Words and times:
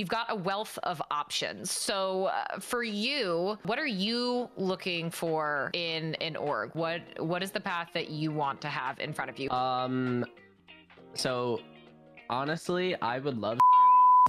you've 0.00 0.08
got 0.08 0.30
a 0.30 0.34
wealth 0.34 0.78
of 0.82 1.02
options. 1.10 1.70
So 1.70 2.24
uh, 2.24 2.58
for 2.58 2.82
you, 2.82 3.58
what 3.64 3.78
are 3.78 3.86
you 3.86 4.48
looking 4.56 5.10
for 5.10 5.70
in 5.74 6.14
an 6.22 6.36
org? 6.36 6.70
What 6.72 7.02
what 7.18 7.42
is 7.42 7.50
the 7.50 7.60
path 7.60 7.90
that 7.92 8.08
you 8.08 8.32
want 8.32 8.62
to 8.62 8.68
have 8.68 8.98
in 8.98 9.12
front 9.12 9.30
of 9.30 9.38
you? 9.38 9.50
Um, 9.50 10.24
so 11.12 11.60
honestly, 12.30 12.96
I 13.02 13.18
would 13.18 13.36
love. 13.36 13.58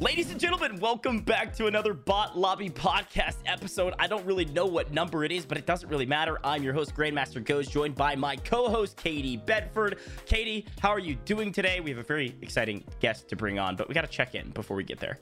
Ladies 0.02 0.31
and 0.31 0.39
gentlemen, 0.39 0.78
welcome 0.79 1.20
back 1.20 1.55
to 1.55 1.68
another 1.68 1.94
Bot 1.94 2.38
Lobby 2.38 2.70
podcast 2.70 3.38
episode. 3.46 3.94
I 3.98 4.08
don't 4.08 4.26
really 4.26 4.46
know 4.46 4.66
what 4.66 4.92
number 4.92 5.24
it 5.24 5.32
is, 5.32 5.46
but 5.46 5.58
it 5.58 5.66
doesn't 5.66 5.88
really 5.88 6.06
matter. 6.06 6.40
I'm 6.44 6.64
your 6.64 6.74
host, 6.74 6.96
Grandmaster 6.96 7.42
Gojj, 7.42 7.70
joined 7.70 7.96
by 7.96 8.16
my 8.16 8.36
co 8.36 8.68
host, 8.68 8.98
Katie 8.98 9.38
Bedford. 9.38 10.00
Katie, 10.26 10.66
how 10.82 10.90
are 10.90 11.00
you 11.00 11.16
doing 11.24 11.54
today? 11.54 11.80
We 11.80 11.92
have 11.92 12.00
a 12.00 12.04
very 12.04 12.36
exciting 12.42 12.84
guest 13.00 13.30
to 13.30 13.38
bring 13.38 13.58
on, 13.58 13.78
but 13.78 13.88
we 13.88 13.94
got 13.94 14.02
to 14.02 14.08
check 14.08 14.36
in 14.36 14.50
before 14.50 14.76
we 14.76 14.84
get 14.84 15.00
there. 15.00 15.20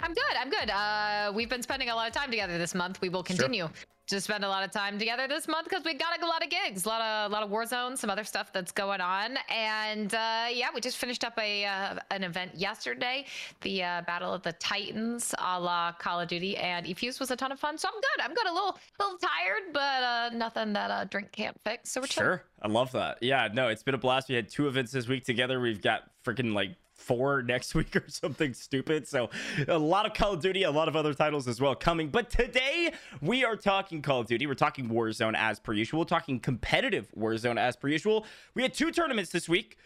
I'm 0.00 0.14
good. 0.14 0.36
I'm 0.38 0.50
good. 0.50 0.70
Uh, 0.70 1.32
we've 1.34 1.48
been 1.48 1.62
spending 1.62 1.90
a 1.90 1.94
lot 1.94 2.08
of 2.08 2.14
time 2.14 2.30
together 2.30 2.58
this 2.58 2.74
month. 2.74 3.00
We 3.00 3.08
will 3.08 3.22
continue. 3.22 3.64
Sure 3.64 3.86
to 4.06 4.20
spend 4.20 4.44
a 4.44 4.48
lot 4.48 4.62
of 4.62 4.70
time 4.70 4.98
together 4.98 5.26
this 5.26 5.48
month 5.48 5.66
because 5.68 5.82
we 5.84 5.94
got 5.94 6.20
a 6.20 6.26
lot 6.26 6.42
of 6.44 6.50
gigs, 6.50 6.84
a 6.84 6.88
lot 6.88 7.00
of 7.00 7.30
a 7.30 7.32
lot 7.32 7.42
of 7.42 7.50
Warzone, 7.50 7.96
some 7.96 8.10
other 8.10 8.24
stuff 8.24 8.52
that's 8.52 8.70
going 8.70 9.00
on, 9.00 9.38
and 9.48 10.14
uh, 10.14 10.46
yeah, 10.52 10.68
we 10.74 10.80
just 10.80 10.98
finished 10.98 11.24
up 11.24 11.38
a 11.38 11.64
uh, 11.64 11.98
an 12.10 12.22
event 12.22 12.54
yesterday, 12.54 13.24
the 13.62 13.82
uh, 13.82 14.02
Battle 14.02 14.32
of 14.32 14.42
the 14.42 14.52
Titans, 14.52 15.34
a 15.38 15.58
la 15.58 15.92
Call 15.92 16.20
of 16.20 16.28
Duty, 16.28 16.56
and 16.58 16.86
eFuse 16.86 17.18
was 17.18 17.30
a 17.30 17.36
ton 17.36 17.50
of 17.50 17.58
fun. 17.58 17.78
So 17.78 17.88
I'm 17.88 17.94
good. 17.94 18.24
I'm 18.24 18.34
good. 18.34 18.46
A 18.46 18.52
little 18.52 18.78
little 19.00 19.18
tired, 19.18 19.72
but 19.72 19.80
uh, 20.02 20.30
nothing 20.34 20.74
that 20.74 20.90
a 20.90 21.06
drink 21.06 21.32
can't 21.32 21.58
fix. 21.64 21.90
So 21.90 22.02
we're 22.02 22.06
sure. 22.08 22.44
I 22.60 22.68
love 22.68 22.92
that. 22.92 23.18
Yeah, 23.22 23.48
no, 23.52 23.68
it's 23.68 23.82
been 23.82 23.94
a 23.94 23.98
blast. 23.98 24.28
We 24.28 24.34
had 24.34 24.48
two 24.48 24.68
events 24.68 24.92
this 24.92 25.08
week 25.08 25.24
together. 25.24 25.60
We've 25.60 25.82
got 25.82 26.10
freaking 26.24 26.52
like 26.52 26.76
four 26.94 27.42
next 27.46 27.74
week 27.74 27.94
or 27.96 28.04
something 28.08 28.54
stupid. 28.54 29.06
So 29.06 29.30
a 29.68 29.78
lot 29.78 30.06
of 30.06 30.14
Call 30.14 30.34
of 30.34 30.40
Duty, 30.40 30.62
a 30.62 30.70
lot 30.70 30.88
of 30.88 30.96
other 30.96 31.14
titles 31.14 31.48
as 31.48 31.60
well 31.60 31.74
coming. 31.74 32.08
But 32.08 32.30
today 32.30 32.92
we 33.20 33.44
are 33.44 33.56
talking 33.56 34.02
Call 34.02 34.20
of 34.20 34.26
Duty. 34.26 34.46
We're 34.46 34.54
talking 34.54 34.88
Warzone 34.88 35.34
as 35.36 35.60
per 35.60 35.72
usual. 35.72 36.00
We're 36.00 36.06
talking 36.06 36.40
competitive 36.40 37.08
Warzone 37.16 37.58
as 37.58 37.76
per 37.76 37.88
usual. 37.88 38.26
We 38.54 38.62
had 38.62 38.74
two 38.74 38.90
tournaments 38.90 39.30
this 39.30 39.48
week. 39.48 39.76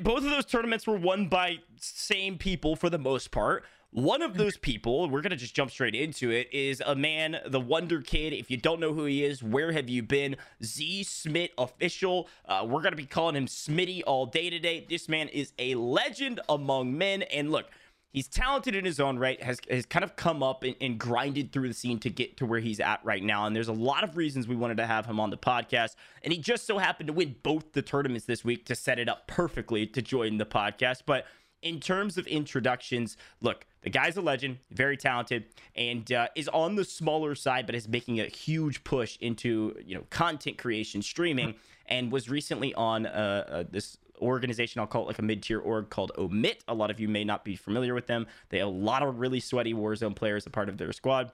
Both 0.00 0.24
of 0.24 0.30
those 0.30 0.46
tournaments 0.46 0.86
were 0.86 0.96
won 0.96 1.28
by 1.28 1.58
same 1.78 2.38
people 2.38 2.74
for 2.74 2.88
the 2.88 2.98
most 2.98 3.30
part. 3.30 3.64
One 3.94 4.22
of 4.22 4.36
those 4.36 4.56
people, 4.56 5.08
we're 5.08 5.20
going 5.20 5.30
to 5.30 5.36
just 5.36 5.54
jump 5.54 5.70
straight 5.70 5.94
into 5.94 6.32
it, 6.32 6.52
is 6.52 6.82
a 6.84 6.96
man, 6.96 7.38
the 7.46 7.60
Wonder 7.60 8.02
Kid. 8.02 8.32
If 8.32 8.50
you 8.50 8.56
don't 8.56 8.80
know 8.80 8.92
who 8.92 9.04
he 9.04 9.24
is, 9.24 9.40
where 9.40 9.70
have 9.70 9.88
you 9.88 10.02
been? 10.02 10.34
Z 10.64 11.04
Smit 11.04 11.52
official. 11.56 12.28
Uh, 12.44 12.66
we're 12.68 12.80
going 12.80 12.90
to 12.90 12.96
be 12.96 13.06
calling 13.06 13.36
him 13.36 13.46
Smitty 13.46 14.02
all 14.04 14.26
day 14.26 14.50
today. 14.50 14.84
This 14.90 15.08
man 15.08 15.28
is 15.28 15.52
a 15.60 15.76
legend 15.76 16.40
among 16.48 16.98
men. 16.98 17.22
And 17.22 17.52
look, 17.52 17.66
he's 18.10 18.26
talented 18.26 18.74
in 18.74 18.84
his 18.84 18.98
own 18.98 19.16
right, 19.16 19.40
has, 19.40 19.60
has 19.70 19.86
kind 19.86 20.02
of 20.02 20.16
come 20.16 20.42
up 20.42 20.64
and, 20.64 20.74
and 20.80 20.98
grinded 20.98 21.52
through 21.52 21.68
the 21.68 21.74
scene 21.74 22.00
to 22.00 22.10
get 22.10 22.36
to 22.38 22.46
where 22.46 22.58
he's 22.58 22.80
at 22.80 22.98
right 23.04 23.22
now. 23.22 23.46
And 23.46 23.54
there's 23.54 23.68
a 23.68 23.72
lot 23.72 24.02
of 24.02 24.16
reasons 24.16 24.48
we 24.48 24.56
wanted 24.56 24.78
to 24.78 24.86
have 24.86 25.06
him 25.06 25.20
on 25.20 25.30
the 25.30 25.38
podcast. 25.38 25.94
And 26.24 26.32
he 26.32 26.40
just 26.40 26.66
so 26.66 26.78
happened 26.78 27.06
to 27.06 27.12
win 27.12 27.36
both 27.44 27.70
the 27.74 27.82
tournaments 27.82 28.26
this 28.26 28.44
week 28.44 28.66
to 28.66 28.74
set 28.74 28.98
it 28.98 29.08
up 29.08 29.28
perfectly 29.28 29.86
to 29.86 30.02
join 30.02 30.38
the 30.38 30.46
podcast. 30.46 31.02
But 31.06 31.26
in 31.64 31.80
terms 31.80 32.18
of 32.18 32.26
introductions, 32.26 33.16
look, 33.40 33.66
the 33.80 33.90
guy's 33.90 34.16
a 34.16 34.20
legend, 34.20 34.58
very 34.70 34.96
talented, 34.96 35.46
and 35.74 36.12
uh, 36.12 36.28
is 36.36 36.46
on 36.48 36.76
the 36.76 36.84
smaller 36.84 37.34
side, 37.34 37.66
but 37.66 37.74
is 37.74 37.88
making 37.88 38.20
a 38.20 38.26
huge 38.26 38.84
push 38.84 39.16
into 39.20 39.74
you 39.84 39.96
know 39.96 40.04
content 40.10 40.58
creation, 40.58 41.02
streaming, 41.02 41.54
and 41.86 42.12
was 42.12 42.28
recently 42.28 42.72
on 42.74 43.06
uh, 43.06 43.44
uh, 43.48 43.64
this 43.68 43.96
organization. 44.20 44.80
I'll 44.80 44.86
call 44.86 45.02
it 45.02 45.08
like 45.08 45.18
a 45.18 45.22
mid-tier 45.22 45.58
org 45.58 45.88
called 45.90 46.12
Omit. 46.16 46.62
A 46.68 46.74
lot 46.74 46.90
of 46.90 47.00
you 47.00 47.08
may 47.08 47.24
not 47.24 47.44
be 47.44 47.56
familiar 47.56 47.94
with 47.94 48.06
them. 48.06 48.26
They 48.50 48.58
have 48.58 48.68
a 48.68 48.70
lot 48.70 49.02
of 49.02 49.18
really 49.18 49.40
sweaty 49.40 49.74
Warzone 49.74 50.14
players 50.14 50.46
a 50.46 50.50
part 50.50 50.68
of 50.68 50.76
their 50.76 50.92
squad 50.92 51.32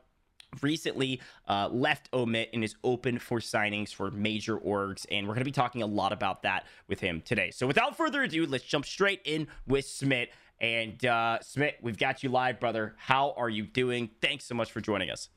recently 0.63 1.21
uh, 1.49 1.69
left 1.71 2.09
Omit 2.13 2.51
and 2.53 2.65
is 2.65 2.75
open 2.85 3.19
for 3.19 3.39
signings 3.39 3.95
for 3.95 4.11
major 4.11 4.59
orgs. 4.59 5.07
And 5.11 5.27
we're 5.27 5.35
going 5.35 5.43
to 5.43 5.45
be 5.45 5.53
talking 5.53 5.83
a 5.83 5.87
lot 5.87 6.13
about 6.13 6.43
that 6.43 6.67
with 6.89 7.01
him 7.01 7.23
today. 7.25 7.51
So 7.51 7.67
without 7.67 7.97
further 7.97 8.23
ado, 8.23 8.47
let's 8.47 8.65
jump 8.65 8.85
straight 8.85 9.21
in 9.25 9.47
with 9.67 9.85
Smit. 9.85 10.31
And 10.61 11.05
uh, 11.05 11.39
Smit, 11.41 11.79
we've 11.81 11.99
got 11.99 12.23
you 12.23 12.29
live, 12.29 12.61
brother. 12.61 12.95
How 12.99 13.33
are 13.37 13.49
you 13.49 13.65
doing? 13.65 14.11
Thanks 14.21 14.45
so 14.45 14.55
much 14.55 14.71
for 14.73 14.81
joining 14.81 15.11
us. 15.11 15.29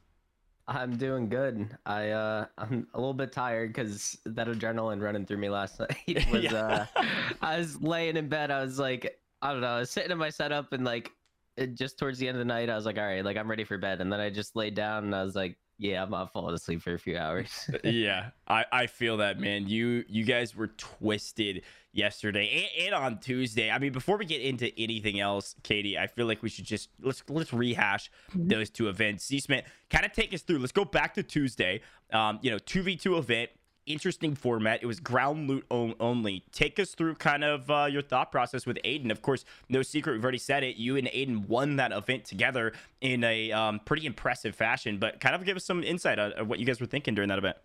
I'm 0.68 0.96
doing 0.96 1.28
good. 1.28 1.76
I 1.86 2.10
uh, 2.10 2.46
I'm 2.58 2.88
a 2.94 2.98
little 2.98 3.14
bit 3.14 3.34
tired 3.34 3.74
because 3.74 4.18
that 4.26 4.48
adrenaline 4.48 5.02
running 5.02 5.26
through 5.26 5.38
me 5.38 5.50
last 5.50 5.80
night 6.08 6.26
was. 6.32 6.44
yeah. 6.44 6.86
uh, 6.96 7.04
I 7.42 7.58
was 7.58 7.82
laying 7.82 8.16
in 8.18 8.30
bed. 8.30 8.50
I 8.50 8.62
was 8.62 8.80
like, 8.80 9.20
I 9.42 9.52
don't 9.52 9.62
know. 9.62 9.68
I 9.68 9.80
was 9.80 9.90
sitting 9.90 10.12
in 10.12 10.18
my 10.18 10.30
setup 10.30 10.72
and 10.72 10.86
like 10.86 11.12
it, 11.58 11.76
just 11.76 11.98
towards 11.98 12.20
the 12.20 12.28
end 12.28 12.36
of 12.36 12.40
the 12.40 12.46
night, 12.46 12.70
I 12.70 12.76
was 12.76 12.86
like, 12.86 12.98
all 12.98 13.04
right, 13.04 13.24
like 13.24 13.38
I'm 13.38 13.50
ready 13.50 13.64
for 13.64 13.78
bed. 13.78 14.02
And 14.02 14.12
then 14.12 14.20
I 14.20 14.30
just 14.30 14.56
laid 14.56 14.76
down 14.76 15.06
and 15.06 15.16
I 15.16 15.24
was 15.24 15.36
like, 15.36 15.58
yeah, 15.78 16.04
I'm 16.04 16.12
not 16.12 16.32
falling 16.32 16.54
asleep 16.54 16.82
for 16.82 16.94
a 16.94 17.00
few 17.00 17.18
hours. 17.18 17.70
yeah, 17.84 18.30
I, 18.48 18.66
I 18.72 18.88
feel 18.88 19.18
that, 19.18 19.40
man. 19.40 19.68
You 19.68 20.06
you 20.08 20.24
guys 20.24 20.56
were 20.56 20.68
twisted 20.68 21.64
yesterday 21.92 22.70
and, 22.78 22.88
and, 22.88 22.96
on 22.96 23.20
Tuesday. 23.20 23.70
I 23.70 23.80
mean, 23.80 23.92
before 23.92 24.18
we 24.18 24.26
get 24.26 24.42
into 24.42 24.72
anything 24.80 25.20
else, 25.20 25.56
Katie, 25.64 25.98
I 25.98 26.08
feel 26.08 26.26
like 26.26 26.44
we 26.44 26.50
should 26.50 26.66
just 26.66 26.90
let's 27.02 27.24
let's 27.28 27.52
rehash 27.52 28.12
mm-hmm. 28.32 28.48
those 28.48 28.70
two 28.70 28.88
events. 28.88 29.28
Z 29.28 29.40
Smit, 29.40 29.66
kind 29.90 30.06
of 30.06 30.14
take 30.14 30.34
us 30.34 30.42
through. 30.42 30.60
Let's 30.60 30.72
go 30.72 30.86
back 30.86 31.16
to 31.16 31.24
Tuesday. 31.24 31.82
Um, 32.12 32.40
you 32.42 32.52
know, 32.52 32.60
two 32.60 32.84
v 32.84 32.96
two 32.96 33.18
event 33.18 33.50
interesting 33.86 34.36
format. 34.36 34.82
It 34.82 34.86
was 34.86 35.00
ground 35.00 35.50
loot 35.50 35.66
only. 35.70 36.44
Take 36.52 36.80
us 36.80 36.94
through 36.94 37.16
kind 37.16 37.44
of 37.44 37.70
uh, 37.70 37.88
your 37.90 38.02
thought 38.02 38.32
process 38.32 38.66
with 38.66 38.78
Aiden. 38.84 39.12
Of 39.12 39.22
course, 39.22 39.46
no 39.70 39.82
secret, 39.82 40.14
we've 40.14 40.24
already 40.24 40.38
said 40.38 40.64
it. 40.64 40.76
You 40.76 40.98
and 40.98 41.08
Aiden 41.08 41.48
won 41.48 41.78
that 41.78 41.92
event 41.92 42.26
together 42.26 42.74
in 43.02 43.24
a 43.24 43.52
um, 43.52 43.80
pretty 43.86 44.06
impressive 44.06 44.56
fashion, 44.56 44.98
but 44.98 45.20
kind 45.20 45.36
of 45.36 45.46
give 45.46 45.58
us 45.58 45.66
some 45.66 45.84
insight 45.84 46.20
on, 46.20 46.48
what 46.48 46.60
you 46.60 46.66
guys 46.66 46.80
were 46.80 46.88
thinking 46.88 47.16
during 47.16 47.30
that 47.30 47.38
event. 47.38 47.58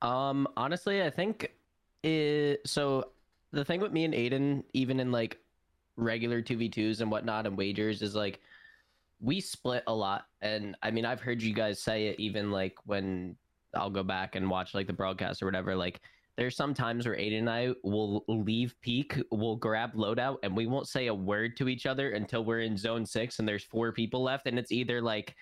Um, 0.00 0.48
honestly, 0.56 1.02
I 1.02 1.10
think 1.10 1.52
it, 2.02 2.60
so. 2.66 3.08
The 3.54 3.66
thing 3.66 3.80
with 3.80 3.92
me 3.92 4.06
and 4.06 4.14
Aiden, 4.14 4.64
even 4.72 4.98
in 4.98 5.12
like 5.12 5.38
regular 5.96 6.40
2v2s 6.40 7.02
and 7.02 7.10
whatnot 7.10 7.46
and 7.46 7.54
wagers, 7.54 8.00
is 8.00 8.14
like 8.14 8.40
we 9.22 9.40
split 9.40 9.84
a 9.86 9.94
lot. 9.94 10.26
And 10.40 10.76
I 10.82 10.90
mean, 10.90 11.06
I've 11.06 11.20
heard 11.20 11.40
you 11.40 11.54
guys 11.54 11.80
say 11.80 12.08
it 12.08 12.18
even 12.18 12.50
like 12.50 12.76
when 12.84 13.36
I'll 13.74 13.90
go 13.90 14.02
back 14.02 14.36
and 14.36 14.48
watch 14.48 14.74
like 14.74 14.86
the 14.86 14.92
broadcast 14.92 15.42
or 15.42 15.46
whatever. 15.46 15.74
Like 15.74 16.00
there's 16.36 16.56
some 16.56 16.74
times 16.74 17.06
where 17.06 17.16
Aiden 17.16 17.40
and 17.40 17.50
I 17.50 17.74
will 17.82 18.24
leave 18.28 18.74
peak, 18.80 19.20
we'll 19.30 19.56
grab 19.56 19.94
loadout, 19.94 20.38
and 20.42 20.56
we 20.56 20.66
won't 20.66 20.88
say 20.88 21.08
a 21.08 21.14
word 21.14 21.56
to 21.58 21.68
each 21.68 21.86
other 21.86 22.10
until 22.10 22.44
we're 22.44 22.60
in 22.60 22.76
zone 22.76 23.04
six 23.04 23.38
and 23.38 23.46
there's 23.46 23.64
four 23.64 23.92
people 23.92 24.22
left, 24.22 24.46
and 24.46 24.58
it's 24.58 24.72
either 24.72 25.00
like 25.00 25.34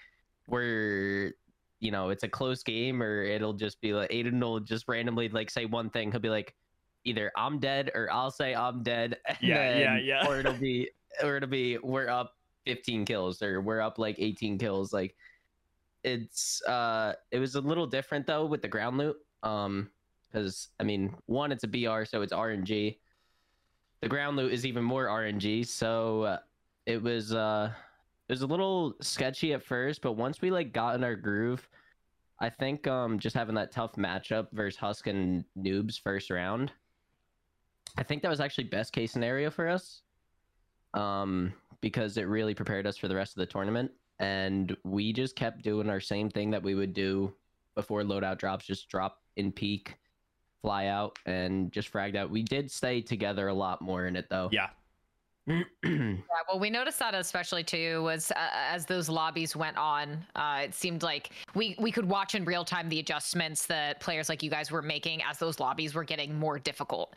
we're 0.46 1.32
you 1.78 1.90
know 1.90 2.10
it's 2.10 2.24
a 2.24 2.28
close 2.28 2.62
game 2.62 3.02
or 3.02 3.22
it'll 3.22 3.54
just 3.54 3.80
be 3.80 3.92
like 3.94 4.10
Aiden 4.10 4.40
will 4.40 4.60
just 4.60 4.86
randomly 4.88 5.28
like 5.28 5.50
say 5.50 5.64
one 5.64 5.90
thing. 5.90 6.10
He'll 6.10 6.20
be 6.20 6.28
like 6.28 6.54
either 7.04 7.32
I'm 7.36 7.58
dead 7.58 7.90
or 7.94 8.10
I'll 8.12 8.30
say 8.30 8.54
I'm 8.54 8.82
dead. 8.82 9.16
Yeah, 9.40 9.72
then, 9.72 9.80
yeah, 9.80 9.98
yeah. 9.98 10.26
Or 10.26 10.40
it'll 10.40 10.52
be 10.54 10.90
or 11.22 11.36
it'll 11.36 11.48
be 11.48 11.78
we're 11.78 12.08
up 12.08 12.34
15 12.66 13.04
kills 13.04 13.42
or 13.42 13.60
we're 13.60 13.80
up 13.80 13.98
like 13.98 14.16
18 14.18 14.58
kills. 14.58 14.92
Like 14.92 15.14
it's 16.04 16.62
uh 16.64 17.12
it 17.30 17.38
was 17.38 17.54
a 17.54 17.60
little 17.60 17.86
different 17.86 18.26
though 18.26 18.46
with 18.46 18.62
the 18.62 18.68
ground 18.68 18.96
loot 18.96 19.16
um 19.42 19.90
because 20.30 20.68
i 20.78 20.82
mean 20.82 21.14
one 21.26 21.52
it's 21.52 21.64
a 21.64 21.68
br 21.68 22.04
so 22.04 22.22
it's 22.22 22.32
rng 22.32 22.96
the 24.00 24.08
ground 24.08 24.36
loot 24.36 24.52
is 24.52 24.64
even 24.64 24.82
more 24.82 25.06
rng 25.06 25.66
so 25.66 26.22
uh, 26.22 26.38
it 26.86 27.02
was 27.02 27.34
uh 27.34 27.70
it 28.28 28.32
was 28.32 28.42
a 28.42 28.46
little 28.46 28.94
sketchy 29.00 29.52
at 29.52 29.62
first 29.62 30.00
but 30.00 30.12
once 30.12 30.40
we 30.40 30.50
like 30.50 30.72
got 30.72 30.94
in 30.94 31.04
our 31.04 31.16
groove 31.16 31.68
i 32.40 32.48
think 32.48 32.86
um 32.86 33.18
just 33.18 33.36
having 33.36 33.54
that 33.54 33.70
tough 33.70 33.92
matchup 33.96 34.46
versus 34.52 34.78
husk 34.78 35.06
and 35.06 35.44
Newbz 35.58 36.00
first 36.00 36.30
round 36.30 36.72
i 37.98 38.02
think 38.02 38.22
that 38.22 38.30
was 38.30 38.40
actually 38.40 38.64
best 38.64 38.92
case 38.92 39.12
scenario 39.12 39.50
for 39.50 39.68
us 39.68 40.00
um 40.94 41.52
because 41.82 42.16
it 42.16 42.22
really 42.22 42.54
prepared 42.54 42.86
us 42.86 42.96
for 42.96 43.08
the 43.08 43.14
rest 43.14 43.36
of 43.36 43.40
the 43.40 43.46
tournament 43.46 43.90
and 44.20 44.76
we 44.84 45.12
just 45.12 45.34
kept 45.34 45.62
doing 45.62 45.90
our 45.90 46.00
same 46.00 46.30
thing 46.30 46.50
that 46.50 46.62
we 46.62 46.74
would 46.74 46.94
do 46.94 47.32
before 47.74 48.02
loadout 48.02 48.38
drops 48.38 48.64
just 48.64 48.88
drop 48.88 49.18
in 49.36 49.50
peak 49.50 49.96
fly 50.62 50.86
out 50.86 51.18
and 51.24 51.72
just 51.72 51.90
fragged 51.90 52.16
out. 52.16 52.30
We 52.30 52.42
did 52.42 52.70
stay 52.70 53.00
together 53.00 53.48
a 53.48 53.54
lot 53.54 53.80
more 53.80 54.06
in 54.06 54.14
it 54.14 54.26
though. 54.28 54.50
Yeah 54.52 54.68
yeah, 55.84 56.16
well, 56.48 56.60
we 56.60 56.70
noticed 56.70 56.98
that 57.00 57.14
especially 57.14 57.64
too 57.64 58.02
was 58.02 58.30
uh, 58.30 58.48
as 58.52 58.86
those 58.86 59.08
lobbies 59.08 59.56
went 59.56 59.76
on. 59.76 60.24
Uh, 60.36 60.60
it 60.64 60.74
seemed 60.74 61.02
like 61.02 61.30
we 61.54 61.74
we 61.78 61.90
could 61.90 62.08
watch 62.08 62.34
in 62.34 62.44
real 62.44 62.64
time 62.64 62.88
the 62.88 63.00
adjustments 63.00 63.66
that 63.66 64.00
players 64.00 64.28
like 64.28 64.42
you 64.42 64.50
guys 64.50 64.70
were 64.70 64.82
making 64.82 65.22
as 65.28 65.38
those 65.38 65.58
lobbies 65.58 65.94
were 65.94 66.04
getting 66.04 66.38
more 66.38 66.58
difficult. 66.58 67.14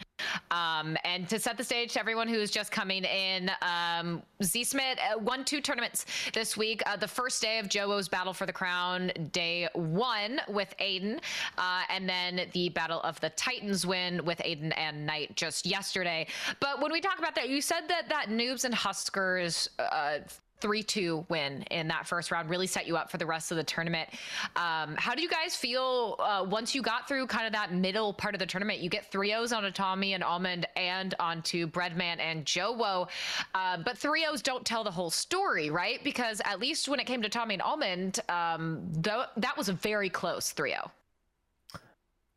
Um, 0.51 0.97
and 1.03 1.27
to 1.29 1.39
set 1.39 1.57
the 1.57 1.63
stage 1.63 1.93
to 1.93 1.99
everyone 1.99 2.27
who's 2.27 2.49
just 2.49 2.71
coming 2.71 3.03
in, 3.03 3.51
um, 3.61 4.23
Z 4.41 4.63
Smit 4.63 4.99
uh, 4.99 5.19
won 5.19 5.43
two 5.45 5.61
tournaments 5.61 6.05
this 6.33 6.57
week. 6.57 6.81
Uh, 6.85 6.95
the 6.95 7.07
first 7.07 7.41
day 7.41 7.59
of 7.59 7.67
Joe's 7.69 8.07
Battle 8.07 8.33
for 8.33 8.45
the 8.45 8.53
Crown, 8.53 9.11
day 9.31 9.67
one 9.73 10.41
with 10.47 10.73
Aiden, 10.79 11.19
uh, 11.57 11.81
and 11.89 12.07
then 12.07 12.47
the 12.53 12.69
Battle 12.69 13.01
of 13.01 13.19
the 13.19 13.29
Titans 13.31 13.85
win 13.85 14.23
with 14.25 14.39
Aiden 14.39 14.73
and 14.77 15.05
Knight 15.05 15.35
just 15.35 15.65
yesterday. 15.65 16.27
But 16.59 16.81
when 16.81 16.91
we 16.91 17.01
talk 17.01 17.19
about 17.19 17.35
that, 17.35 17.49
you 17.49 17.61
said 17.61 17.87
that 17.89 18.09
that 18.09 18.22
Newbz 18.29 18.65
and 18.65 18.73
HusKerrs 18.73 19.69
uh, 19.79 20.19
3-2 20.63 21.29
win 21.29 21.63
in 21.71 21.87
that 21.89 22.07
first 22.07 22.31
round 22.31 22.49
really 22.49 22.67
set 22.67 22.87
you 22.87 22.95
up 22.95 23.11
for 23.11 23.17
the 23.17 23.25
rest 23.25 23.51
of 23.51 23.57
the 23.57 23.63
tournament. 23.63 24.09
Um, 24.55 24.95
how 24.97 25.13
do 25.13 25.21
you 25.21 25.29
guys 25.29 25.55
feel 25.55 26.15
uh, 26.19 26.45
once 26.47 26.73
you 26.73 26.81
got 26.81 27.07
through 27.07 27.27
kind 27.27 27.45
of 27.45 27.51
that 27.51 27.73
middle 27.73 28.13
part 28.13 28.33
of 28.33 28.39
the 28.39 28.45
tournament? 28.45 28.79
You 28.79 28.89
get 28.89 29.11
3-0s 29.11 29.55
on 29.55 29.63
Tommey 29.73 30.13
and 30.13 30.23
Almond 30.23 30.65
and 30.77 31.13
onto 31.19 31.67
Breadman 31.67 32.19
and 32.19 32.45
Jowo. 32.45 33.09
Uh, 33.53 33.77
but 33.77 33.95
3-0s 33.97 34.41
don't 34.41 34.65
tell 34.65 34.83
the 34.83 34.91
whole 34.91 35.11
story, 35.11 35.69
right? 35.69 36.01
Because 36.03 36.41
at 36.45 36.59
least 36.59 36.87
when 36.87 36.99
it 36.99 37.05
came 37.05 37.21
to 37.21 37.29
Tommey 37.29 37.53
and 37.53 37.61
Almond, 37.61 38.21
um, 38.29 38.89
th- 39.03 39.27
that 39.37 39.57
was 39.57 39.67
a 39.67 39.73
very 39.73 40.09
close 40.09 40.53
3-0. 40.53 40.89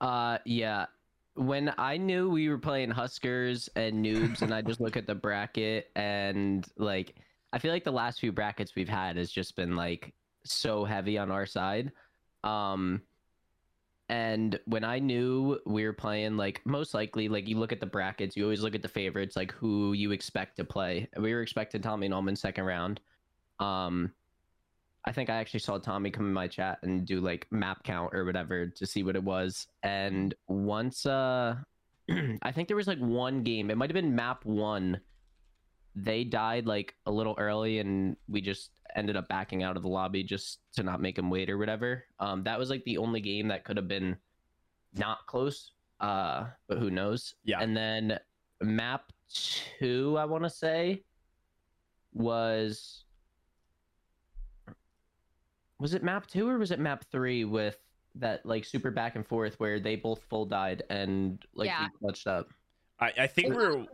Uh, 0.01 0.39
yeah. 0.45 0.87
When 1.37 1.73
I 1.79 1.97
knew 1.97 2.31
we 2.31 2.49
were 2.49 2.59
playing 2.59 2.91
HusKerrs 2.91 3.69
and 3.77 4.05
Newbz, 4.05 4.43
and 4.43 4.53
I 4.53 4.63
just 4.63 4.81
look 4.81 4.97
at 4.97 5.07
the 5.07 5.15
bracket 5.15 5.91
and 5.95 6.67
like, 6.77 7.15
I 7.53 7.59
feel 7.59 7.73
like 7.73 7.85
the 7.85 7.93
last 7.93 8.21
few 8.21 8.33
brackets 8.33 8.75
we've 8.75 8.89
had 8.89 9.17
has 9.17 9.31
just 9.31 9.55
been 9.55 9.77
like 9.77 10.15
so 10.45 10.85
heavy 10.85 11.19
on 11.19 11.31
our 11.31 11.47
side. 11.47 11.93
Um, 12.43 13.03
and 14.09 14.59
when 14.67 14.85
I 14.85 14.99
knew 14.99 15.59
we 15.67 15.85
were 15.85 15.93
playing, 15.93 16.37
like 16.37 16.65
most 16.65 16.95
likely, 16.95 17.29
like 17.29 17.49
you 17.49 17.59
look 17.59 17.73
at 17.73 17.81
the 17.81 17.87
brackets, 17.87 18.37
you 18.37 18.45
always 18.45 18.63
look 18.63 18.75
at 18.75 18.83
the 18.83 18.89
favorites, 18.89 19.37
like 19.37 19.53
who 19.53 19.93
you 19.93 20.13
expect 20.13 20.57
to 20.57 20.65
play. 20.65 21.09
We 21.19 21.35
were 21.35 21.43
expecting 21.43 21.83
Tommey 21.83 22.09
Nolman 22.09 22.39
second 22.39 22.65
round. 22.65 23.01
Um, 23.59 24.13
I 25.07 25.13
think 25.13 25.31
I 25.31 25.37
actually 25.37 25.61
saw 25.61 25.79
Tommey 25.79 26.13
come 26.13 26.27
in 26.27 26.33
my 26.33 26.49
chat 26.49 26.79
and 26.83 27.07
do 27.07 27.21
like 27.21 27.47
map 27.53 27.85
count 27.85 28.13
or 28.13 28.25
whatever 28.25 28.67
to 28.67 28.87
see 28.87 29.05
what 29.05 29.15
it 29.15 29.23
was. 29.23 29.69
And 29.83 30.35
once 30.49 31.07
uh 31.07 31.57
I 32.43 32.53
think 32.53 32.69
there 32.69 32.77
was 32.77 32.89
like 32.89 32.99
one 32.99 33.43
game, 33.43 33.71
it 33.71 33.77
might 33.77 33.91
have 33.91 33.95
been 33.95 34.15
map 34.15 34.45
1. 34.45 35.01
They 35.95 36.25
died 36.25 36.67
like 36.67 36.95
a 37.07 37.13
little 37.13 37.37
early 37.39 37.79
and 37.79 38.17
we 38.29 38.41
just 38.41 38.73
ended 38.97 39.17
up 39.17 39.29
backing 39.29 39.63
out 39.63 39.77
of 39.77 39.83
the 39.83 39.89
lobby 39.89 40.25
just 40.25 40.59
to 40.75 40.83
not 40.83 41.01
make 41.01 41.17
them 41.17 41.31
wait 41.31 41.51
or 41.51 41.59
whatever. 41.59 42.05
Um 42.19 42.43
that 42.43 42.59
was 42.59 42.69
like 42.69 42.85
the 42.85 42.99
only 42.99 43.21
game 43.21 43.49
that 43.49 43.65
could 43.65 43.77
have 43.77 43.89
been 43.89 44.17
not 44.95 45.25
close. 45.27 45.71
Uh 46.01 46.47
but 46.69 46.79
who 46.79 46.91
knows? 46.91 47.35
Yeah. 47.45 47.61
And 47.61 47.77
then 47.77 48.19
map 48.61 49.13
2 49.79 50.17
I 50.19 50.25
want 50.25 50.43
to 50.43 50.51
say 50.51 51.05
was 52.13 53.06
was 55.79 55.95
it 55.95 56.03
map 56.03 56.27
two 56.27 56.49
or 56.49 56.59
was 56.59 56.71
it 56.71 56.79
map 56.79 57.05
three 57.11 57.45
with 57.45 57.79
that 58.15 58.45
like 58.47 58.65
super 58.65 58.91
back 58.91 59.15
and 59.17 59.27
forth 59.27 59.59
where 59.61 59.79
they 59.79 59.97
both 59.97 60.23
full 60.23 60.47
died 60.47 60.83
and 60.89 61.45
like 61.55 61.67
Yeah. 61.67 61.89
clutched 61.99 62.27
up? 62.27 62.49
I, 62.99 63.13
I 63.19 63.27
think 63.27 63.55
we're 63.55 63.85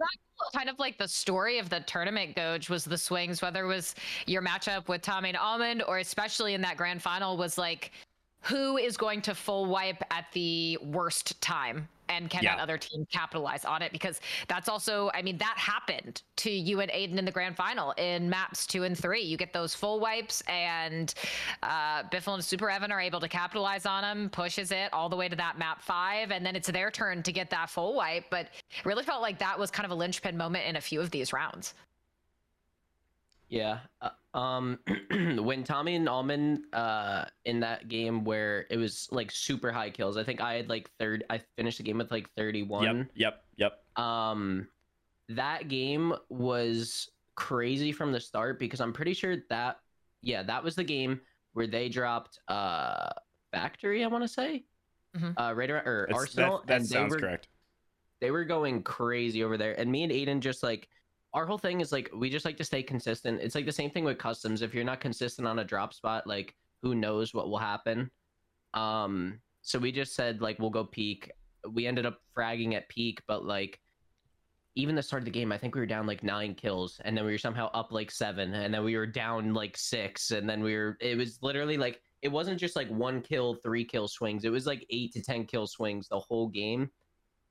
kind 0.54 0.68
of 0.68 0.78
like 0.78 0.96
the 0.96 1.08
story 1.08 1.58
of 1.58 1.68
the 1.68 1.80
tournament 1.80 2.36
Goj 2.36 2.68
was 2.70 2.84
the 2.84 2.96
swings 2.98 3.42
whether 3.42 3.64
it 3.64 3.68
was 3.68 3.96
your 4.26 4.42
matchup 4.42 4.86
with 4.86 5.02
Tommey 5.02 5.30
and 5.30 5.36
Almond 5.36 5.82
or 5.88 5.98
especially 5.98 6.54
in 6.54 6.60
that 6.62 6.76
grand 6.76 7.02
final 7.02 7.36
was 7.36 7.58
like 7.58 7.90
who 8.42 8.76
is 8.76 8.96
going 8.96 9.20
to 9.22 9.34
full 9.34 9.66
wipe 9.66 10.02
at 10.12 10.26
the 10.32 10.78
worst 10.82 11.40
time 11.40 11.88
and 12.08 12.28
can 12.28 12.44
that 12.44 12.58
other 12.58 12.78
team 12.78 13.06
capitalize 13.12 13.64
on 13.64 13.82
it? 13.82 13.92
Because 13.92 14.20
that's 14.48 14.68
also 14.68 15.10
i 15.14 15.22
mean 15.22 15.38
that 15.38 15.54
happened 15.56 16.22
to 16.36 16.50
you 16.50 16.80
and 16.80 16.90
aiden 16.90 17.16
in 17.18 17.24
the 17.24 17.30
grand 17.30 17.56
final 17.56 17.92
in 17.92 18.28
maps 18.28 18.66
two 18.66 18.84
and 18.84 18.98
three. 18.98 19.22
You 19.22 19.36
get 19.36 19.52
those 19.52 19.74
full 19.74 20.00
wipes 20.00 20.42
and 20.48 21.14
uh, 21.62 22.02
biffle 22.04 22.34
and 22.34 22.44
super 22.44 22.70
evan 22.70 22.92
are 22.92 23.00
able 23.00 23.20
to 23.20 23.28
capitalize 23.28 23.86
on 23.86 24.02
them 24.02 24.30
pushes 24.30 24.72
it 24.72 24.92
all 24.92 25.08
the 25.08 25.16
way 25.16 25.28
to 25.28 25.36
that 25.36 25.58
map 25.58 25.82
five 25.82 26.30
and 26.30 26.44
then 26.44 26.56
it's 26.56 26.68
their 26.70 26.90
turn 26.90 27.22
to 27.22 27.32
get 27.32 27.50
that 27.50 27.70
full 27.70 27.94
wipe. 27.94 28.24
But 28.30 28.46
it 28.70 28.84
really 28.84 29.04
felt 29.04 29.22
like 29.22 29.38
that 29.38 29.58
was 29.58 29.70
kind 29.70 29.84
of 29.84 29.90
a 29.90 29.94
linchpin 29.94 30.36
moment 30.36 30.66
in 30.66 30.76
a 30.76 30.80
few 30.80 31.00
of 31.00 31.10
these 31.10 31.32
rounds. 31.32 31.74
Yeah. 33.48 33.80
Uh, 34.00 34.10
um, 34.34 34.78
when 35.10 35.62
Tommey 35.64 35.96
and 35.96 36.08
Almond 36.08 36.64
uh 36.72 37.24
in 37.44 37.60
that 37.60 37.88
game 37.88 38.24
where 38.24 38.66
it 38.70 38.76
was 38.78 39.08
like 39.10 39.30
super 39.30 39.70
high 39.70 39.90
kills, 39.90 40.16
I 40.16 40.24
think 40.24 40.40
I 40.40 40.54
had 40.54 40.68
like 40.68 40.90
third. 40.98 41.24
I 41.30 41.40
finished 41.56 41.78
the 41.78 41.84
game 41.84 41.98
with 41.98 42.10
like 42.10 42.30
thirty 42.36 42.62
one. 42.62 43.08
yep, 43.14 43.42
yep, 43.56 43.74
yep. 43.96 44.02
um 44.04 44.66
that 45.28 45.68
game 45.68 46.14
was 46.28 47.10
crazy 47.34 47.92
from 47.92 48.12
the 48.12 48.20
start 48.20 48.58
because 48.58 48.80
i'm 48.80 48.92
pretty 48.92 49.14
sure 49.14 49.36
that 49.48 49.78
yeah 50.20 50.42
that 50.42 50.62
was 50.62 50.74
the 50.74 50.84
game 50.84 51.18
where 51.54 51.66
they 51.66 51.88
dropped 51.88 52.38
uh 52.48 53.08
factory 53.52 54.04
i 54.04 54.06
want 54.06 54.22
to 54.22 54.28
say 54.28 54.64
Mhm. 55.16 55.32
uh 55.38 55.54
right 55.54 55.70
around 55.70 55.86
or 55.86 56.06
That's- 56.08 56.20
arsenal 56.20 56.58
that, 56.58 56.66
that 56.66 56.76
and 56.80 56.84
they 56.84 56.88
sounds 56.94 57.14
were 57.14 57.20
correct. 57.20 57.48
they 58.20 58.30
were 58.30 58.44
going 58.44 58.82
crazy 58.82 59.42
over 59.44 59.56
there 59.56 59.78
and 59.78 59.90
me 59.90 60.02
and 60.02 60.12
aiden 60.12 60.40
just 60.40 60.62
like 60.62 60.88
our 61.34 61.46
whole 61.46 61.58
thing 61.58 61.80
is 61.80 61.92
like 61.92 62.10
we 62.14 62.28
just 62.30 62.44
like 62.44 62.56
to 62.58 62.64
stay 62.64 62.82
consistent. 62.82 63.40
It's 63.40 63.54
like 63.54 63.66
the 63.66 63.72
same 63.72 63.90
thing 63.90 64.04
with 64.04 64.18
customs. 64.18 64.62
If 64.62 64.74
you're 64.74 64.84
not 64.84 65.00
consistent 65.00 65.48
on 65.48 65.58
a 65.58 65.64
drop 65.64 65.94
spot 65.94 66.26
like 66.26 66.54
who 66.82 66.94
knows 66.94 67.32
what 67.32 67.48
will 67.48 67.58
happen. 67.58 68.10
Um 68.74 69.40
so 69.62 69.78
we 69.78 69.92
just 69.92 70.14
said 70.14 70.40
like 70.40 70.58
we'll 70.58 70.70
go 70.70 70.84
peak. 70.84 71.30
We 71.70 71.86
ended 71.86 72.06
up 72.06 72.20
fragging 72.36 72.74
at 72.74 72.88
peak 72.88 73.22
but 73.26 73.44
like 73.44 73.78
even 74.74 74.94
the 74.94 75.02
start 75.02 75.20
of 75.20 75.26
the 75.26 75.30
game 75.30 75.52
i 75.52 75.58
think 75.58 75.74
we 75.74 75.82
were 75.82 75.86
down 75.86 76.06
like 76.06 76.22
nine 76.22 76.54
kills 76.54 76.98
and 77.04 77.14
then 77.14 77.26
we 77.26 77.32
were 77.32 77.36
somehow 77.36 77.70
up 77.74 77.92
like 77.92 78.10
seven 78.10 78.54
and 78.54 78.72
then 78.72 78.82
we 78.82 78.96
were 78.96 79.06
down 79.06 79.52
like 79.52 79.76
six 79.76 80.30
and 80.30 80.48
then 80.48 80.62
we 80.62 80.74
were 80.74 80.96
it 81.02 81.14
was 81.14 81.38
literally 81.42 81.76
like 81.76 82.00
it 82.22 82.28
wasn't 82.28 82.58
just 82.58 82.76
like 82.76 82.88
one 82.88 83.20
kill 83.20 83.54
three 83.56 83.84
kill 83.84 84.06
swings. 84.06 84.44
It 84.44 84.52
was 84.52 84.64
like 84.64 84.86
eight 84.90 85.12
to 85.12 85.22
ten 85.22 85.44
kill 85.44 85.66
swings 85.66 86.08
the 86.08 86.20
whole 86.20 86.48
game. 86.48 86.88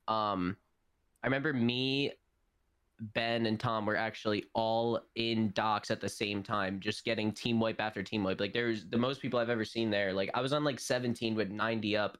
Um 0.07 0.57
i 1.23 1.27
remember 1.27 1.53
me 1.53 2.11
ben 3.01 3.47
and 3.47 3.59
tom 3.59 3.85
were 3.85 3.95
actually 3.95 4.45
all 4.53 4.99
in 5.15 5.51
docks 5.55 5.89
at 5.89 5.99
the 5.99 6.07
same 6.07 6.43
time 6.43 6.79
just 6.79 7.03
getting 7.03 7.31
team 7.31 7.59
wipe 7.59 7.81
after 7.81 8.03
team 8.03 8.23
wipe. 8.23 8.39
Like 8.39 8.53
there's 8.53 8.85
the 8.85 8.97
most 8.97 9.21
people 9.21 9.39
i've 9.39 9.49
ever 9.49 9.65
seen 9.65 9.89
there. 9.89 10.13
Like 10.13 10.29
i 10.33 10.41
was 10.41 10.53
on 10.53 10.63
like 10.63 10.79
17 10.79 11.35
with 11.35 11.49
90 11.49 11.97
up 11.97 12.17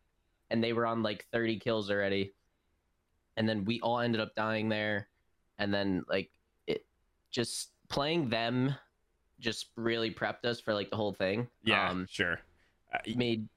and 0.49 0.63
they 0.63 0.73
were 0.73 0.85
on 0.85 1.03
like 1.03 1.27
30 1.31 1.59
kills 1.59 1.89
already. 1.89 2.33
And 3.37 3.47
then 3.47 3.63
we 3.63 3.79
all 3.81 3.99
ended 3.99 4.19
up 4.19 4.35
dying 4.35 4.69
there. 4.69 5.07
And 5.59 5.73
then 5.73 6.03
like 6.09 6.31
it 6.67 6.85
just 7.29 7.71
playing 7.87 8.29
them 8.29 8.75
just 9.39 9.67
really 9.75 10.11
prepped 10.11 10.45
us 10.45 10.59
for 10.59 10.73
like 10.73 10.89
the 10.89 10.97
whole 10.97 11.13
thing. 11.13 11.47
Yeah, 11.63 11.89
um 11.89 12.07
sure. 12.09 12.39
Uh, 12.93 12.99
made 13.15 13.47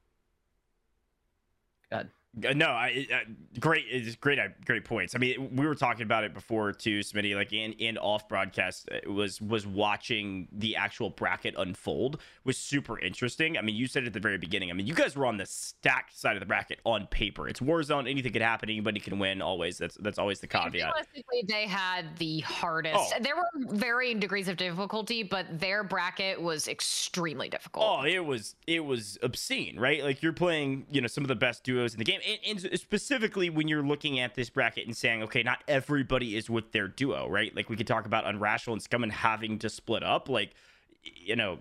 Uh, 1.90 2.04
No, 2.36 2.66
I, 2.66 3.06
uh, 3.12 3.18
great, 3.60 3.84
it's 3.88 4.16
great, 4.16 4.38
uh, 4.38 4.48
great 4.66 4.84
points. 4.84 5.14
I 5.14 5.18
mean, 5.18 5.54
we 5.54 5.66
were 5.66 5.74
talking 5.74 6.02
about 6.02 6.24
it 6.24 6.34
before 6.34 6.72
too, 6.72 7.00
Smitty. 7.00 7.34
Like 7.36 7.52
in 7.52 7.72
in 7.74 7.96
off 7.96 8.28
broadcast, 8.28 8.88
uh, 8.90 9.10
was 9.10 9.40
was 9.40 9.66
watching 9.66 10.48
the 10.52 10.74
actual 10.74 11.10
bracket 11.10 11.54
unfold 11.56 12.20
was 12.44 12.58
super 12.58 12.98
interesting. 12.98 13.56
I 13.56 13.62
mean, 13.62 13.76
you 13.76 13.86
said 13.86 14.04
at 14.04 14.12
the 14.12 14.20
very 14.20 14.38
beginning. 14.38 14.70
I 14.70 14.74
mean, 14.74 14.86
you 14.86 14.94
guys 14.94 15.14
were 15.16 15.26
on 15.26 15.36
the 15.36 15.46
stacked 15.46 16.18
side 16.18 16.34
of 16.34 16.40
the 16.40 16.46
bracket 16.46 16.80
on 16.84 17.06
paper. 17.06 17.48
It's 17.48 17.60
Warzone. 17.60 18.10
Anything 18.10 18.32
could 18.32 18.42
happen. 18.42 18.68
Anybody 18.68 18.98
can 18.98 19.18
win. 19.18 19.40
Always. 19.40 19.78
That's 19.78 19.96
that's 19.96 20.18
always 20.18 20.40
the 20.40 20.48
caveat. 20.48 20.92
Realistically, 20.92 21.44
they 21.46 21.66
had 21.66 22.16
the 22.18 22.40
hardest. 22.40 22.96
Oh. 22.96 23.10
There 23.20 23.36
were 23.36 23.76
varying 23.76 24.18
degrees 24.18 24.48
of 24.48 24.56
difficulty, 24.56 25.22
but 25.22 25.60
their 25.60 25.84
bracket 25.84 26.40
was 26.40 26.66
extremely 26.66 27.48
difficult. 27.48 27.84
Oh, 27.86 28.04
it 28.04 28.24
was 28.24 28.56
it 28.66 28.80
was 28.84 29.18
obscene, 29.22 29.78
right? 29.78 30.02
Like 30.02 30.22
you're 30.22 30.32
playing, 30.32 30.86
you 30.90 31.00
know, 31.00 31.06
some 31.06 31.22
of 31.22 31.28
the 31.28 31.36
best 31.36 31.62
duos 31.62 31.92
in 31.94 31.98
the 31.98 32.04
game, 32.04 32.20
and, 32.26 32.64
and 32.64 32.80
specifically 32.80 33.50
when 33.50 33.68
you're 33.68 33.82
looking 33.82 34.20
at 34.20 34.34
this 34.34 34.50
bracket 34.50 34.86
and 34.86 34.96
saying, 34.96 35.22
okay, 35.24 35.42
not 35.42 35.62
everybody 35.68 36.36
is 36.36 36.48
with 36.48 36.72
their 36.72 36.88
duo, 36.88 37.28
right? 37.28 37.54
Like 37.54 37.68
we 37.68 37.76
could 37.76 37.86
talk 37.86 38.06
about 38.06 38.24
Unrational 38.24 38.72
and 38.72 38.82
Scummn 38.82 39.10
having 39.10 39.58
to 39.60 39.68
split 39.68 40.02
up, 40.02 40.28
like 40.28 40.54
you 41.02 41.36
know. 41.36 41.58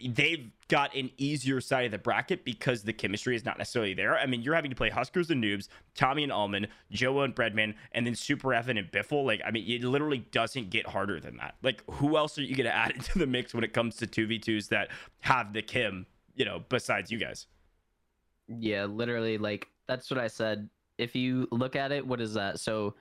They've 0.00 0.52
got 0.68 0.94
an 0.94 1.10
easier 1.16 1.60
side 1.60 1.86
of 1.86 1.90
the 1.90 1.98
bracket 1.98 2.44
because 2.44 2.84
the 2.84 2.92
chemistry 2.92 3.34
is 3.34 3.44
not 3.44 3.58
necessarily 3.58 3.92
there. 3.92 4.16
I 4.16 4.26
mean, 4.26 4.40
you're 4.40 4.54
having 4.54 4.70
to 4.70 4.76
play 4.76 4.88
HusKerrs 4.88 5.30
and 5.30 5.42
Newbz, 5.42 5.66
Tommey 5.96 6.22
and 6.22 6.30
Almond, 6.30 6.68
Joa 6.92 7.24
and 7.24 7.34
Breadman, 7.34 7.74
and 7.90 8.06
then 8.06 8.14
Super 8.14 8.54
Evan 8.54 8.78
and 8.78 8.88
Biffle. 8.92 9.24
Like, 9.24 9.40
I 9.44 9.50
mean, 9.50 9.68
it 9.68 9.82
literally 9.82 10.18
doesn't 10.30 10.70
get 10.70 10.86
harder 10.86 11.18
than 11.18 11.38
that. 11.38 11.56
Like, 11.62 11.82
who 11.90 12.16
else 12.16 12.38
are 12.38 12.42
you 12.42 12.54
going 12.54 12.66
to 12.70 12.74
add 12.74 12.92
into 12.92 13.18
the 13.18 13.26
mix 13.26 13.52
when 13.52 13.64
it 13.64 13.72
comes 13.72 13.96
to 13.96 14.06
2v2s 14.06 14.68
that 14.68 14.90
have 15.20 15.54
the 15.54 15.62
Kim, 15.62 16.06
you 16.36 16.44
know, 16.44 16.62
besides 16.68 17.10
you 17.10 17.18
guys? 17.18 17.48
Yeah, 18.58 18.84
literally, 18.86 19.38
like 19.38 19.68
that's 19.86 20.10
what 20.10 20.18
I 20.18 20.26
said. 20.26 20.68
If 20.98 21.14
you 21.14 21.48
look 21.50 21.76
at 21.76 21.92
it, 21.92 22.06
what 22.06 22.20
is 22.20 22.34
that? 22.34 22.60
So 22.60 22.94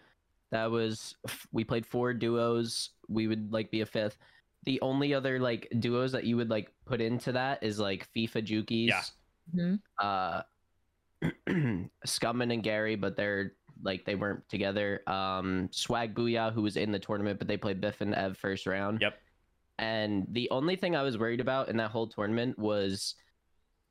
that 0.51 0.69
was 0.69 1.15
we 1.51 1.63
played 1.63 1.85
four 1.85 2.13
duos. 2.13 2.91
We 3.07 3.27
would 3.27 3.51
like 3.51 3.71
be 3.71 3.81
a 3.81 3.85
fifth. 3.85 4.17
The 4.65 4.79
only 4.81 5.13
other 5.13 5.39
like 5.39 5.67
duos 5.79 6.11
that 6.11 6.25
you 6.25 6.37
would 6.37 6.49
like 6.49 6.71
put 6.85 7.01
into 7.01 7.31
that 7.31 7.63
is 7.63 7.79
like 7.79 8.07
FIFA 8.15 8.45
Jukeyz. 8.45 8.87
Yeah. 8.87 9.01
Mhm. 9.55 9.79
Uh, 9.97 10.41
Scummn 12.05 12.53
and 12.53 12.63
Gary, 12.63 12.95
but 12.95 13.15
they're 13.15 13.53
like 13.81 14.05
they 14.05 14.15
weren't 14.15 14.47
together. 14.49 15.01
Um, 15.07 15.69
Swag 15.71 16.13
Booyah, 16.13 16.53
who 16.53 16.61
was 16.61 16.77
in 16.77 16.91
the 16.91 16.99
tournament, 16.99 17.39
but 17.39 17.47
they 17.47 17.57
played 17.57 17.81
Biff 17.81 18.01
and 18.01 18.13
Ev 18.13 18.37
first 18.37 18.67
round. 18.67 19.01
Yep. 19.01 19.17
And 19.79 20.27
the 20.31 20.49
only 20.51 20.75
thing 20.75 20.95
I 20.95 21.03
was 21.03 21.17
worried 21.17 21.39
about 21.39 21.69
in 21.69 21.77
that 21.77 21.91
whole 21.91 22.07
tournament 22.07 22.59
was 22.59 23.15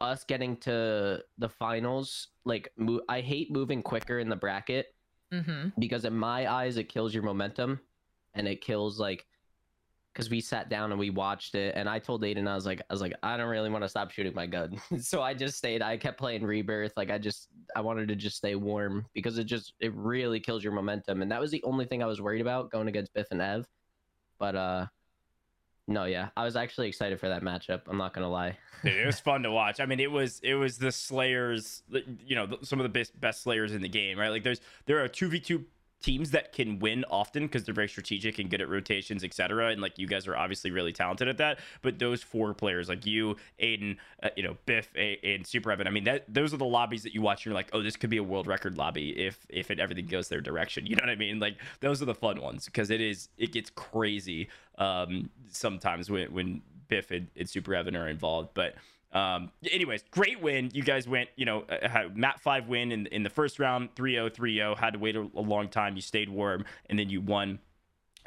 us 0.00 0.24
getting 0.24 0.56
to 0.58 1.22
the 1.38 1.48
finals. 1.48 2.28
Like, 2.44 2.72
mo- 2.76 3.02
I 3.08 3.20
hate 3.20 3.50
moving 3.50 3.82
quicker 3.82 4.18
in 4.18 4.28
the 4.28 4.36
bracket 4.36 4.94
Mm-hmm. 5.32 5.68
because 5.78 6.06
in 6.06 6.14
my 6.16 6.50
eyes 6.50 6.78
it 6.78 6.84
kills 6.88 7.12
your 7.12 7.22
momentum, 7.22 7.78
and 8.34 8.48
it 8.48 8.62
kills 8.62 8.98
like 8.98 9.26
because 10.14 10.30
we 10.30 10.40
sat 10.40 10.70
down 10.70 10.90
and 10.90 10.98
we 10.98 11.10
watched 11.10 11.54
it, 11.54 11.74
and 11.76 11.86
I 11.86 11.98
told 11.98 12.22
Aiden 12.22 12.48
I 12.48 12.54
was 12.54 12.64
like, 12.64 12.80
I 12.88 12.92
was 12.94 13.02
like, 13.02 13.12
I 13.22 13.36
don't 13.36 13.50
really 13.50 13.68
want 13.68 13.84
to 13.84 13.90
stop 13.90 14.10
shooting 14.10 14.34
my 14.34 14.46
gun, 14.46 14.80
so 14.98 15.20
I 15.20 15.34
just 15.34 15.58
stayed. 15.58 15.82
I 15.82 15.98
kept 15.98 16.18
playing 16.18 16.44
Rebirth. 16.44 16.94
Like 16.96 17.10
I 17.10 17.18
just 17.18 17.48
I 17.76 17.82
wanted 17.82 18.08
to 18.08 18.16
just 18.16 18.38
stay 18.38 18.54
warm 18.54 19.04
because 19.12 19.36
it 19.36 19.44
just 19.44 19.74
it 19.80 19.92
really 19.94 20.40
kills 20.40 20.64
your 20.64 20.72
momentum, 20.72 21.20
and 21.20 21.30
that 21.30 21.40
was 21.42 21.50
the 21.50 21.62
only 21.62 21.84
thing 21.84 22.02
I 22.02 22.06
was 22.06 22.22
worried 22.22 22.40
about 22.40 22.70
going 22.70 22.88
against 22.88 23.12
Biff 23.12 23.26
and 23.30 23.42
Ev. 23.42 23.66
But 24.38 24.56
uh, 24.56 24.86
no, 25.88 26.04
yeah, 26.04 26.28
I 26.36 26.44
was 26.44 26.54
actually 26.54 26.88
excited 26.88 27.18
for 27.18 27.28
that 27.28 27.42
matchup. 27.42 27.82
I'm 27.88 27.96
not 27.96 28.12
gonna 28.12 28.30
lie. 28.30 28.56
It 28.84 29.06
was 29.06 29.18
fun 29.18 29.42
to 29.42 29.50
watch. 29.50 29.80
I 29.80 29.86
mean, 29.86 29.98
it 29.98 30.10
was 30.10 30.38
it 30.44 30.54
was 30.54 30.78
the 30.78 30.92
Slayers, 30.92 31.82
you 32.24 32.36
know, 32.36 32.58
some 32.62 32.78
of 32.78 32.84
the 32.84 32.88
best 32.88 33.18
best 33.20 33.42
Slayers 33.42 33.72
in 33.72 33.82
the 33.82 33.88
game, 33.88 34.16
right? 34.16 34.28
Like 34.28 34.44
there's 34.44 34.60
there 34.86 35.02
are 35.02 35.08
two 35.08 35.28
v 35.28 35.40
two 35.40 35.64
teams 36.00 36.30
that 36.30 36.52
can 36.52 36.78
win 36.78 37.04
often 37.10 37.44
because 37.44 37.64
they're 37.64 37.74
very 37.74 37.88
strategic 37.88 38.38
and 38.38 38.50
good 38.50 38.60
at 38.60 38.68
rotations, 38.68 39.24
etc. 39.24 39.68
And 39.70 39.80
like 39.80 39.98
you 39.98 40.06
guys 40.06 40.26
are 40.28 40.36
obviously 40.36 40.70
really 40.70 40.92
talented 40.92 41.28
at 41.28 41.38
that. 41.38 41.58
But 41.82 41.98
those 41.98 42.22
four 42.22 42.54
players, 42.54 42.88
like 42.88 43.04
you, 43.04 43.36
Aiden, 43.60 43.96
uh, 44.22 44.30
you 44.36 44.42
know, 44.42 44.56
Biff, 44.66 44.88
a- 44.96 45.18
and 45.24 45.46
Super 45.46 45.72
Evan, 45.72 45.86
I 45.86 45.90
mean, 45.90 46.04
that 46.04 46.32
those 46.32 46.54
are 46.54 46.56
the 46.56 46.64
lobbies 46.64 47.02
that 47.02 47.14
you 47.14 47.22
watch. 47.22 47.40
and 47.40 47.46
You're 47.46 47.54
like, 47.54 47.70
oh, 47.72 47.82
this 47.82 47.96
could 47.96 48.10
be 48.10 48.18
a 48.18 48.22
world 48.22 48.46
record 48.46 48.76
lobby 48.78 49.10
if 49.10 49.44
if 49.48 49.70
it 49.70 49.80
everything 49.80 50.06
goes 50.06 50.28
their 50.28 50.40
direction. 50.40 50.86
You 50.86 50.96
know 50.96 51.02
what 51.02 51.10
I 51.10 51.16
mean? 51.16 51.40
Like 51.40 51.56
those 51.80 52.00
are 52.00 52.06
the 52.06 52.14
fun 52.14 52.40
ones 52.40 52.66
because 52.66 52.90
it 52.90 53.00
is 53.00 53.28
it 53.36 53.52
gets 53.52 53.70
crazy 53.70 54.48
um, 54.78 55.30
sometimes 55.50 56.10
when 56.10 56.32
when 56.32 56.62
Biff 56.88 57.10
and, 57.10 57.28
and 57.36 57.48
Super 57.48 57.74
Evan 57.74 57.96
are 57.96 58.08
involved, 58.08 58.50
but. 58.54 58.74
Um, 59.12 59.50
anyways, 59.70 60.04
great 60.10 60.40
win. 60.40 60.70
You 60.74 60.82
guys 60.82 61.08
went, 61.08 61.30
you 61.36 61.46
know, 61.46 61.62
uh, 61.62 62.04
map 62.14 62.40
five 62.40 62.68
win 62.68 62.92
in, 62.92 63.06
in 63.06 63.22
the 63.22 63.30
first 63.30 63.58
round, 63.58 63.94
3 63.94 64.12
0, 64.12 64.28
3 64.28 64.54
0. 64.54 64.74
Had 64.74 64.92
to 64.92 64.98
wait 64.98 65.16
a, 65.16 65.20
a, 65.20 65.40
long 65.40 65.68
time. 65.68 65.96
You 65.96 66.02
stayed 66.02 66.28
warm, 66.28 66.64
and 66.90 66.98
then 66.98 67.08
you 67.08 67.20
won 67.20 67.58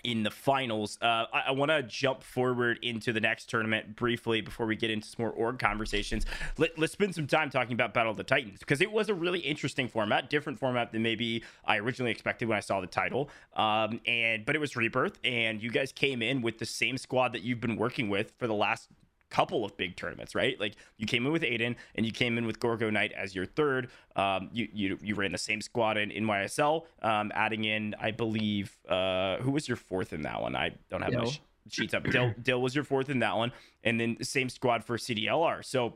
in 0.03 0.23
the 0.23 0.31
finals. 0.31 0.97
Uh, 1.01 1.25
I, 1.31 1.43
I 1.47 1.51
want 1.51 1.69
to 1.69 1.83
jump 1.83 2.23
forward 2.23 2.79
into 2.81 3.13
the 3.13 3.19
next 3.19 3.49
tournament 3.49 3.95
briefly 3.95 4.41
before 4.41 4.65
we 4.65 4.75
get 4.75 4.89
into 4.89 5.07
some 5.07 5.17
more 5.19 5.31
org 5.31 5.59
conversations. 5.59 6.25
Let, 6.57 6.77
us 6.81 6.91
spend 6.91 7.13
some 7.13 7.27
time 7.27 7.49
talking 7.49 7.73
about 7.73 7.93
Battle 7.93 8.11
of 8.11 8.17
the 8.17 8.23
Titans 8.23 8.59
because 8.59 8.81
it 8.81 8.91
was 8.91 9.09
a 9.09 9.13
really 9.13 9.39
interesting 9.39 9.87
format, 9.87 10.29
different 10.29 10.59
format 10.59 10.91
than 10.91 11.03
maybe 11.03 11.43
I 11.65 11.77
originally 11.77 12.11
expected 12.11 12.47
when 12.47 12.57
I 12.57 12.61
saw 12.61 12.81
the 12.81 12.87
title. 12.87 13.29
Um, 13.55 14.01
and 14.07 14.45
but 14.45 14.55
it 14.55 14.59
was 14.59 14.75
Rebirth, 14.75 15.19
and 15.23 15.61
you 15.61 15.69
guys 15.69 15.91
came 15.91 16.21
in 16.21 16.41
with 16.41 16.57
the 16.57 16.65
same 16.65 16.97
squad 16.97 17.33
that 17.33 17.43
you've 17.43 17.61
been 17.61 17.75
working 17.75 18.09
with 18.09 18.33
for 18.37 18.47
the 18.47 18.55
last 18.55 18.89
couple 19.31 19.65
of 19.65 19.75
big 19.77 19.95
tournaments, 19.95 20.35
right? 20.35 20.59
Like 20.59 20.75
you 20.97 21.07
came 21.07 21.25
in 21.25 21.31
with 21.31 21.41
Aiden 21.41 21.75
and 21.95 22.05
you 22.05 22.11
came 22.11 22.37
in 22.37 22.45
with 22.45 22.59
Gorgo 22.59 22.89
Knight 22.91 23.11
as 23.13 23.33
your 23.33 23.45
third. 23.45 23.89
Um, 24.15 24.49
you 24.51 24.67
you 24.71 24.97
you 25.01 25.15
ran 25.15 25.31
the 25.31 25.37
same 25.37 25.61
squad 25.61 25.97
in 25.97 26.11
in 26.11 26.25
YSL, 26.25 26.85
um, 27.01 27.31
adding 27.33 27.65
in 27.65 27.95
I 27.99 28.11
believe 28.11 28.77
uh, 28.87 29.37
who 29.37 29.51
was 29.51 29.67
your 29.67 29.77
fourth 29.77 30.13
in 30.13 30.21
that 30.23 30.41
one? 30.41 30.55
I 30.55 30.71
don't 30.89 31.01
have 31.01 31.11
Dill. 31.11 31.23
my 31.23 31.31
sheets 31.69 31.93
up. 31.93 32.03
Dill, 32.03 32.33
Dill 32.41 32.61
was 32.61 32.75
your 32.75 32.83
fourth 32.83 33.09
in 33.09 33.19
that 33.19 33.35
one, 33.35 33.51
and 33.83 33.99
then 33.99 34.15
the 34.19 34.25
same 34.25 34.49
squad 34.49 34.83
for 34.83 34.97
CDLR. 34.97 35.63
So 35.65 35.95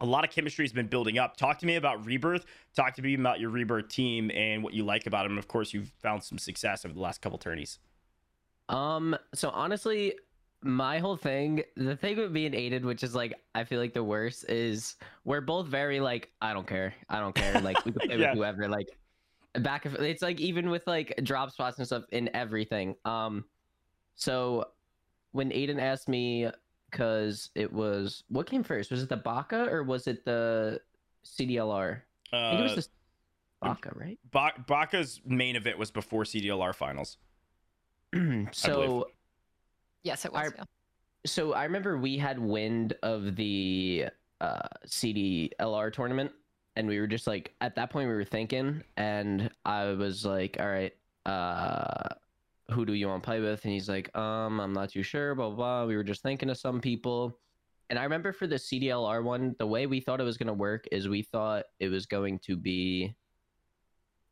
a 0.00 0.06
lot 0.06 0.24
of 0.24 0.30
chemistry 0.30 0.64
has 0.64 0.72
been 0.72 0.88
building 0.88 1.18
up. 1.18 1.36
Talk 1.36 1.58
to 1.60 1.66
me 1.66 1.76
about 1.76 2.04
Rebirth. 2.04 2.44
Talk 2.74 2.94
to 2.94 3.02
me 3.02 3.14
about 3.14 3.40
your 3.40 3.50
Rebirth 3.50 3.88
team 3.88 4.30
and 4.32 4.62
what 4.62 4.74
you 4.74 4.84
like 4.84 5.06
about 5.06 5.24
them. 5.24 5.38
Of 5.38 5.48
course, 5.48 5.72
you've 5.72 5.92
found 6.00 6.22
some 6.22 6.38
success 6.38 6.84
over 6.84 6.94
the 6.94 7.00
last 7.00 7.20
couple 7.20 7.38
tourneys. 7.38 7.78
Um. 8.68 9.16
So 9.34 9.50
honestly, 9.50 10.14
my 10.62 10.98
whole 10.98 11.16
thing, 11.16 11.62
the 11.76 11.96
thing 11.96 12.16
with 12.16 12.32
being 12.32 12.54
aided, 12.54 12.84
which 12.84 13.02
is 13.02 13.14
like 13.14 13.34
I 13.54 13.64
feel 13.64 13.80
like 13.80 13.94
the 13.94 14.04
worst, 14.04 14.48
is 14.48 14.96
we're 15.24 15.40
both 15.40 15.66
very 15.66 16.00
like 16.00 16.30
I 16.40 16.52
don't 16.52 16.66
care, 16.66 16.94
I 17.08 17.20
don't 17.20 17.34
care, 17.34 17.60
like 17.60 17.84
we 17.84 17.92
can 17.92 18.00
play 18.08 18.18
yeah. 18.18 18.30
with 18.30 18.38
whoever, 18.38 18.68
like 18.68 18.88
back 19.60 19.84
of 19.84 19.94
it's 19.96 20.22
like 20.22 20.40
even 20.40 20.70
with 20.70 20.86
like 20.86 21.18
drop 21.24 21.50
spots 21.50 21.78
and 21.78 21.86
stuff 21.86 22.04
in 22.12 22.30
everything. 22.34 22.94
Um, 23.04 23.44
so 24.14 24.68
when 25.32 25.50
Aiden 25.50 25.80
asked 25.80 26.08
me, 26.08 26.48
because 26.90 27.50
it 27.54 27.72
was 27.72 28.24
what 28.28 28.46
came 28.46 28.62
first, 28.62 28.90
was 28.90 29.02
it 29.02 29.08
the 29.08 29.16
Baka 29.16 29.68
or 29.68 29.82
was 29.82 30.06
it 30.06 30.24
the 30.24 30.80
CDLR? 31.24 32.02
Uh, 32.32 32.36
I 32.36 32.50
think 32.50 32.60
it 32.60 32.76
was 32.76 32.78
uh, 32.78 32.88
the 33.62 33.68
Baka, 33.68 33.92
right? 33.94 34.18
Ba- 34.30 34.64
Baka's 34.66 35.20
main 35.24 35.56
event 35.56 35.78
was 35.78 35.90
before 35.90 36.24
CDLR 36.24 36.74
finals. 36.74 37.18
so 38.52 39.08
Yes, 40.02 40.24
it 40.24 40.32
was. 40.32 40.52
Yeah. 40.56 40.64
So 41.24 41.52
I 41.52 41.64
remember 41.64 41.98
we 41.98 42.18
had 42.18 42.38
wind 42.38 42.94
of 43.02 43.36
the 43.36 44.06
uh, 44.40 44.68
CDLR 44.86 45.92
tournament, 45.92 46.32
and 46.76 46.88
we 46.88 46.98
were 46.98 47.06
just 47.06 47.26
like, 47.26 47.54
at 47.60 47.76
that 47.76 47.90
point, 47.90 48.08
we 48.08 48.14
were 48.14 48.24
thinking, 48.24 48.82
and 48.96 49.50
I 49.64 49.92
was 49.92 50.24
like, 50.24 50.56
all 50.58 50.68
right, 50.68 50.92
uh, 51.26 52.14
who 52.70 52.84
do 52.84 52.94
you 52.94 53.08
want 53.08 53.22
to 53.22 53.26
play 53.26 53.40
with? 53.40 53.64
And 53.64 53.72
he's 53.72 53.88
like, 53.88 54.16
um, 54.16 54.60
I'm 54.60 54.72
not 54.72 54.90
too 54.90 55.02
sure, 55.02 55.34
blah, 55.34 55.48
blah, 55.48 55.56
blah. 55.56 55.84
We 55.86 55.96
were 55.96 56.04
just 56.04 56.22
thinking 56.22 56.50
of 56.50 56.58
some 56.58 56.80
people. 56.80 57.38
And 57.90 57.98
I 57.98 58.04
remember 58.04 58.32
for 58.32 58.46
the 58.46 58.56
CDLR 58.56 59.22
one, 59.22 59.54
the 59.58 59.66
way 59.66 59.86
we 59.86 60.00
thought 60.00 60.20
it 60.20 60.24
was 60.24 60.38
going 60.38 60.46
to 60.46 60.54
work 60.54 60.86
is 60.90 61.08
we 61.08 61.22
thought 61.22 61.64
it 61.78 61.88
was 61.88 62.06
going 62.06 62.38
to 62.40 62.56
be 62.56 63.14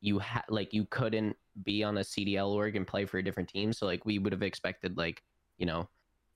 you 0.01 0.19
had 0.19 0.45
like 0.49 0.73
you 0.73 0.87
couldn't 0.87 1.37
be 1.63 1.85
on 1.85 1.99
a 1.99 2.01
CDL 2.01 2.49
org 2.49 2.77
and 2.77 2.87
play 2.87 3.05
for 3.05 3.19
a 3.19 3.23
different 3.23 3.49
team. 3.49 3.73
So 3.73 3.87
like 3.87 4.07
we 4.07 4.19
would 4.19 4.33
have 4.33 4.43
expected 4.43 4.97
like 4.97 5.23
you 5.61 5.67
know, 5.67 5.89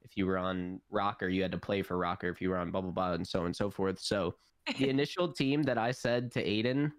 if 0.02 0.16
you 0.16 0.26
were 0.26 0.38
on 0.38 0.80
Rokkr, 0.92 1.32
you 1.32 1.42
had 1.42 1.50
to 1.52 1.58
play 1.58 1.82
for 1.82 1.96
Rokkr. 1.96 2.30
If 2.30 2.40
you 2.40 2.50
were 2.50 2.58
on 2.58 2.70
Bubble 2.70 2.92
Bot, 2.92 3.14
and 3.14 3.26
so 3.26 3.40
on 3.40 3.46
and 3.46 3.56
so 3.56 3.70
forth. 3.70 3.98
So 3.98 4.36
the 4.78 4.88
initial 4.90 5.32
team 5.32 5.64
that 5.64 5.78
I 5.78 5.90
said 5.90 6.30
to 6.32 6.44
Aiden 6.44 6.92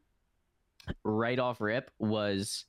right 1.03 1.39
off 1.39 1.61
rip 1.61 1.91
was, 1.99 2.65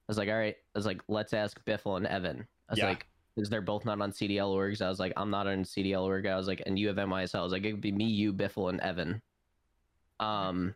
I 0.00 0.04
was 0.08 0.18
like, 0.18 0.28
all 0.28 0.34
right, 0.34 0.56
I 0.56 0.78
was 0.78 0.84
like, 0.84 1.00
let's 1.08 1.32
ask 1.32 1.64
Biffle 1.64 1.96
and 1.96 2.06
Evan. 2.06 2.46
I 2.68 2.72
was 2.72 2.78
yeah. 2.80 2.88
like, 2.88 3.06
because 3.34 3.48
they're 3.48 3.62
both 3.62 3.84
not 3.84 4.00
on 4.00 4.10
CDL 4.10 4.54
orgs. 4.54 4.82
I 4.82 4.88
was 4.88 4.98
like, 4.98 5.12
I'm 5.16 5.30
not 5.30 5.46
on 5.46 5.62
CDL 5.62 6.02
org. 6.02 6.26
I 6.26 6.36
was 6.36 6.48
like, 6.48 6.62
and 6.66 6.78
you 6.78 6.88
have 6.88 6.96
NYSL. 6.96 7.38
I 7.38 7.42
was 7.42 7.52
like, 7.52 7.64
it 7.64 7.72
would 7.72 7.80
be 7.80 7.92
me, 7.92 8.04
you, 8.04 8.32
Biffle, 8.32 8.68
and 8.68 8.80
Evan. 8.80 9.22
Um, 10.20 10.74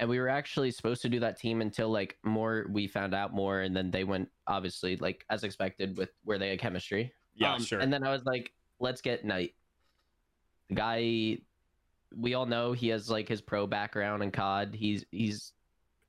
and 0.00 0.08
we 0.08 0.18
were 0.18 0.28
actually 0.28 0.70
supposed 0.70 1.02
to 1.02 1.08
do 1.08 1.20
that 1.20 1.38
team 1.38 1.60
until 1.60 1.90
like 1.90 2.16
more 2.24 2.66
we 2.70 2.86
found 2.86 3.14
out 3.14 3.34
more, 3.34 3.60
and 3.60 3.76
then 3.76 3.90
they 3.90 4.02
went 4.02 4.28
obviously 4.46 4.96
like 4.96 5.24
as 5.30 5.44
expected 5.44 5.96
with 5.96 6.10
where 6.24 6.38
they 6.38 6.48
had 6.48 6.58
chemistry. 6.58 7.12
Yeah, 7.40 7.54
um, 7.54 7.62
sure. 7.62 7.80
And 7.80 7.92
then 7.92 8.04
I 8.04 8.12
was 8.12 8.24
like, 8.24 8.52
let's 8.78 9.00
get 9.00 9.24
Knight. 9.24 9.54
The 10.68 10.74
guy, 10.74 11.38
we 12.16 12.34
all 12.34 12.46
know 12.46 12.72
he 12.72 12.88
has 12.88 13.10
like 13.10 13.28
his 13.28 13.40
pro 13.40 13.66
background 13.66 14.22
in 14.22 14.30
COD. 14.30 14.74
He's 14.74 15.04
he's 15.10 15.52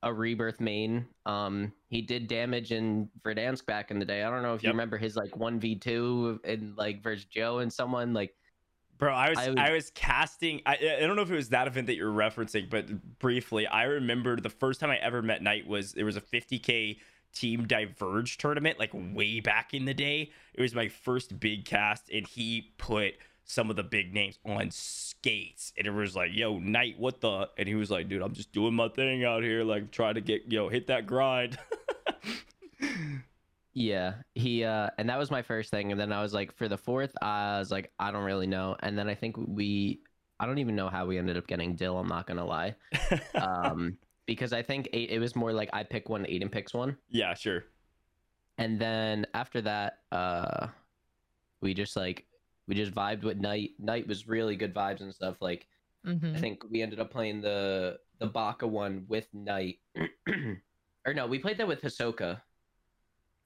a 0.02 0.12
rebirth 0.12 0.60
main. 0.60 1.06
Um, 1.26 1.72
he 1.88 2.02
did 2.02 2.28
damage 2.28 2.70
in 2.70 3.08
Verdansk 3.24 3.66
back 3.66 3.90
in 3.90 3.98
the 3.98 4.04
day. 4.04 4.22
I 4.22 4.30
don't 4.30 4.42
know 4.42 4.54
if 4.54 4.62
yep. 4.62 4.68
you 4.68 4.72
remember 4.72 4.98
his 4.98 5.16
like 5.16 5.36
one 5.36 5.58
v 5.58 5.74
two 5.74 6.38
in 6.44 6.74
like 6.76 7.02
versus 7.02 7.24
Joe 7.24 7.58
and 7.58 7.72
someone 7.72 8.12
like. 8.12 8.34
Bro, 8.98 9.14
I 9.14 9.30
was, 9.30 9.38
I 9.38 9.48
was 9.48 9.58
I 9.58 9.72
was 9.72 9.90
casting. 9.90 10.60
I 10.64 10.74
I 10.74 11.00
don't 11.00 11.16
know 11.16 11.22
if 11.22 11.30
it 11.30 11.34
was 11.34 11.48
that 11.48 11.66
event 11.66 11.88
that 11.88 11.96
you're 11.96 12.12
referencing, 12.12 12.70
but 12.70 13.18
briefly, 13.18 13.66
I 13.66 13.84
remember 13.84 14.36
the 14.36 14.50
first 14.50 14.78
time 14.78 14.90
I 14.90 14.98
ever 14.98 15.22
met 15.22 15.42
Knight 15.42 15.66
was 15.66 15.94
it 15.94 16.04
was 16.04 16.16
a 16.16 16.20
50k 16.20 16.98
Team 17.32 17.66
Diverge 17.66 18.38
tournament, 18.38 18.78
like 18.78 18.90
way 18.92 19.40
back 19.40 19.74
in 19.74 19.84
the 19.84 19.94
day. 19.94 20.30
It 20.54 20.62
was 20.62 20.74
my 20.74 20.88
first 20.88 21.38
big 21.40 21.64
cast, 21.64 22.10
and 22.10 22.26
he 22.26 22.72
put 22.78 23.14
some 23.44 23.70
of 23.70 23.76
the 23.76 23.82
big 23.82 24.14
names 24.14 24.38
on 24.44 24.70
skates. 24.70 25.72
And 25.76 25.86
it 25.86 25.90
was 25.90 26.14
like, 26.14 26.30
yo, 26.32 26.58
Knight, 26.58 26.98
what 26.98 27.20
the? 27.20 27.48
And 27.58 27.68
he 27.68 27.74
was 27.74 27.90
like, 27.90 28.08
dude, 28.08 28.22
I'm 28.22 28.34
just 28.34 28.52
doing 28.52 28.74
my 28.74 28.88
thing 28.88 29.24
out 29.24 29.42
here, 29.42 29.64
like 29.64 29.90
trying 29.90 30.14
to 30.14 30.20
get, 30.20 30.50
yo, 30.50 30.68
hit 30.68 30.86
that 30.86 31.06
grind. 31.06 31.58
yeah, 33.74 34.14
he, 34.34 34.64
uh, 34.64 34.90
and 34.98 35.08
that 35.08 35.18
was 35.18 35.30
my 35.30 35.42
first 35.42 35.70
thing. 35.70 35.92
And 35.92 36.00
then 36.00 36.12
I 36.12 36.22
was 36.22 36.32
like, 36.32 36.52
for 36.52 36.68
the 36.68 36.78
fourth, 36.78 37.14
I 37.20 37.58
was 37.58 37.70
like, 37.70 37.92
I 37.98 38.10
don't 38.10 38.24
really 38.24 38.46
know. 38.46 38.76
And 38.80 38.96
then 38.96 39.08
I 39.08 39.14
think 39.14 39.36
we, 39.38 40.00
I 40.38 40.46
don't 40.46 40.58
even 40.58 40.76
know 40.76 40.88
how 40.88 41.06
we 41.06 41.18
ended 41.18 41.36
up 41.36 41.46
getting 41.46 41.74
Dill. 41.74 41.98
I'm 41.98 42.08
not 42.08 42.26
gonna 42.26 42.44
lie. 42.44 42.74
Um, 43.34 43.98
because 44.32 44.52
I 44.52 44.62
think 44.62 44.88
eight, 44.92 45.10
it 45.10 45.18
was 45.18 45.36
more 45.36 45.52
like 45.52 45.68
I 45.72 45.82
pick 45.82 46.08
one, 46.08 46.24
Aiden 46.24 46.50
picks 46.50 46.72
one. 46.72 46.96
Yeah, 47.10 47.34
sure. 47.34 47.64
And 48.58 48.78
then 48.80 49.26
after 49.34 49.60
that, 49.60 49.98
uh, 50.10 50.68
we 51.60 51.74
just 51.74 51.96
like 51.96 52.24
we 52.66 52.74
just 52.74 52.92
vibed 52.92 53.22
with 53.22 53.38
Knight. 53.38 53.70
Knight 53.78 54.06
was 54.06 54.26
really 54.26 54.56
good 54.56 54.74
vibes 54.74 55.00
and 55.00 55.14
stuff. 55.14 55.36
Like 55.40 55.66
mm-hmm. 56.06 56.34
I 56.34 56.38
think 56.38 56.62
we 56.70 56.80
ended 56.80 56.98
up 56.98 57.10
playing 57.10 57.42
the 57.42 57.98
the 58.20 58.26
Baka 58.26 58.66
one 58.66 59.04
with 59.08 59.28
Knight, 59.34 59.80
or 61.06 61.14
no, 61.14 61.26
we 61.26 61.38
played 61.38 61.58
that 61.58 61.68
with 61.68 61.82
Hisoka 61.82 62.40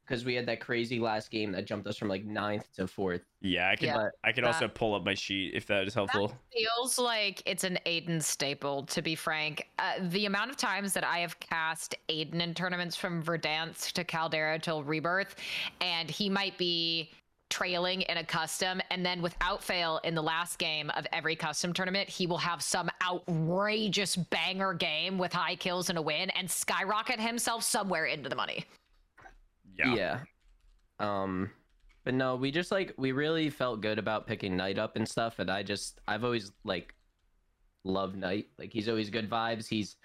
because 0.06 0.24
we 0.24 0.34
had 0.34 0.46
that 0.46 0.60
crazy 0.60 1.00
last 1.00 1.30
game 1.30 1.52
that 1.52 1.66
jumped 1.66 1.86
us 1.86 1.96
from 1.96 2.08
like 2.08 2.24
ninth 2.24 2.68
to 2.76 2.86
fourth. 2.86 3.22
Yeah, 3.40 3.70
I 3.70 3.76
can. 3.76 3.86
Yeah, 3.88 4.08
I 4.24 4.32
can 4.32 4.44
also 4.44 4.68
pull 4.68 4.94
up 4.94 5.04
my 5.04 5.14
sheet 5.14 5.54
if 5.54 5.66
that 5.66 5.86
is 5.86 5.94
helpful. 5.94 6.28
That 6.28 6.36
feels 6.52 6.98
like 6.98 7.42
it's 7.46 7.64
an 7.64 7.78
Aiden 7.86 8.22
staple. 8.22 8.84
To 8.84 9.02
be 9.02 9.14
frank, 9.14 9.68
uh, 9.78 9.94
the 10.00 10.26
amount 10.26 10.50
of 10.50 10.56
times 10.56 10.92
that 10.94 11.04
I 11.04 11.18
have 11.18 11.38
cast 11.40 11.94
Aiden 12.08 12.40
in 12.40 12.54
tournaments 12.54 12.96
from 12.96 13.22
Verdansk 13.22 13.92
to 13.92 14.04
Caldera 14.04 14.58
till 14.58 14.82
Rebirth, 14.82 15.36
and 15.80 16.10
he 16.10 16.28
might 16.28 16.56
be 16.58 17.10
trailing 17.48 18.02
in 18.02 18.16
a 18.16 18.24
custom 18.24 18.80
and 18.90 19.06
then 19.06 19.22
without 19.22 19.62
fail 19.62 20.00
in 20.02 20.14
the 20.16 20.22
last 20.22 20.58
game 20.58 20.90
of 20.90 21.06
every 21.12 21.36
custom 21.36 21.72
tournament 21.72 22.08
he 22.08 22.26
will 22.26 22.38
have 22.38 22.60
some 22.60 22.90
outrageous 23.08 24.16
banger 24.16 24.74
game 24.74 25.16
with 25.16 25.32
high 25.32 25.54
kills 25.54 25.88
and 25.88 25.96
a 25.96 26.02
win 26.02 26.28
and 26.30 26.50
skyrocket 26.50 27.20
himself 27.20 27.62
somewhere 27.62 28.06
into 28.06 28.28
the 28.28 28.34
money 28.34 28.64
yeah. 29.78 29.94
Yeah. 29.94 30.20
Um 30.98 31.50
but 32.04 32.14
no, 32.14 32.36
we 32.36 32.52
just 32.52 32.70
like 32.70 32.94
we 32.96 33.10
really 33.10 33.50
felt 33.50 33.80
good 33.80 33.98
about 33.98 34.28
picking 34.28 34.56
Knight 34.56 34.78
up 34.78 34.94
and 34.94 35.08
stuff, 35.08 35.40
and 35.40 35.50
I 35.50 35.64
just 35.64 36.00
I've 36.06 36.22
always 36.22 36.52
like 36.62 36.94
loved 37.82 38.16
Knight. 38.16 38.46
Like 38.58 38.72
he's 38.72 38.88
always 38.88 39.10
good 39.10 39.28
vibes. 39.28 39.66
He's 39.66 39.96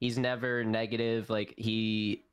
he's 0.00 0.18
never 0.18 0.64
negative. 0.64 1.30
Like 1.30 1.54
he, 1.56 2.24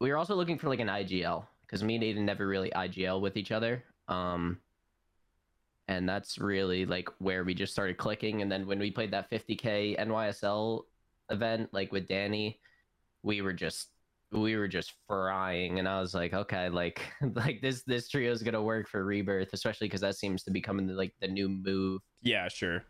we 0.00 0.10
were 0.10 0.16
also 0.16 0.34
looking 0.34 0.58
for 0.58 0.68
like 0.68 0.80
an 0.80 0.88
IGL 0.88 1.44
because 1.62 1.82
me 1.82 1.94
and 1.96 2.04
Aiden 2.04 2.22
never 2.22 2.46
really 2.46 2.70
IGL 2.70 3.20
with 3.20 3.36
each 3.36 3.52
other. 3.52 3.82
Um, 4.08 4.58
and 5.88 6.08
that's 6.08 6.38
really 6.38 6.86
like 6.86 7.08
where 7.18 7.44
we 7.44 7.54
just 7.54 7.72
started 7.72 7.96
clicking. 7.96 8.42
And 8.42 8.50
then 8.50 8.66
when 8.66 8.78
we 8.78 8.90
played 8.90 9.10
that 9.12 9.30
50k 9.30 9.98
NYSL 9.98 10.84
event, 11.30 11.70
like 11.72 11.92
with 11.92 12.08
Danny, 12.08 12.60
we 13.22 13.40
were 13.42 13.52
just 13.52 13.88
we 14.32 14.56
were 14.56 14.68
just 14.68 14.94
frying 15.06 15.78
and 15.78 15.88
i 15.88 16.00
was 16.00 16.14
like 16.14 16.32
okay 16.32 16.68
like 16.68 17.00
like 17.34 17.60
this 17.60 17.82
this 17.86 18.08
trio 18.08 18.32
is 18.32 18.42
gonna 18.42 18.62
work 18.62 18.88
for 18.88 19.04
rebirth 19.04 19.50
especially 19.52 19.86
because 19.86 20.00
that 20.00 20.16
seems 20.16 20.42
to 20.42 20.50
be 20.50 20.60
coming 20.60 20.86
like 20.88 21.14
the 21.20 21.28
new 21.28 21.48
move. 21.48 22.00
Yeah 22.22 22.48
sure 22.48 22.84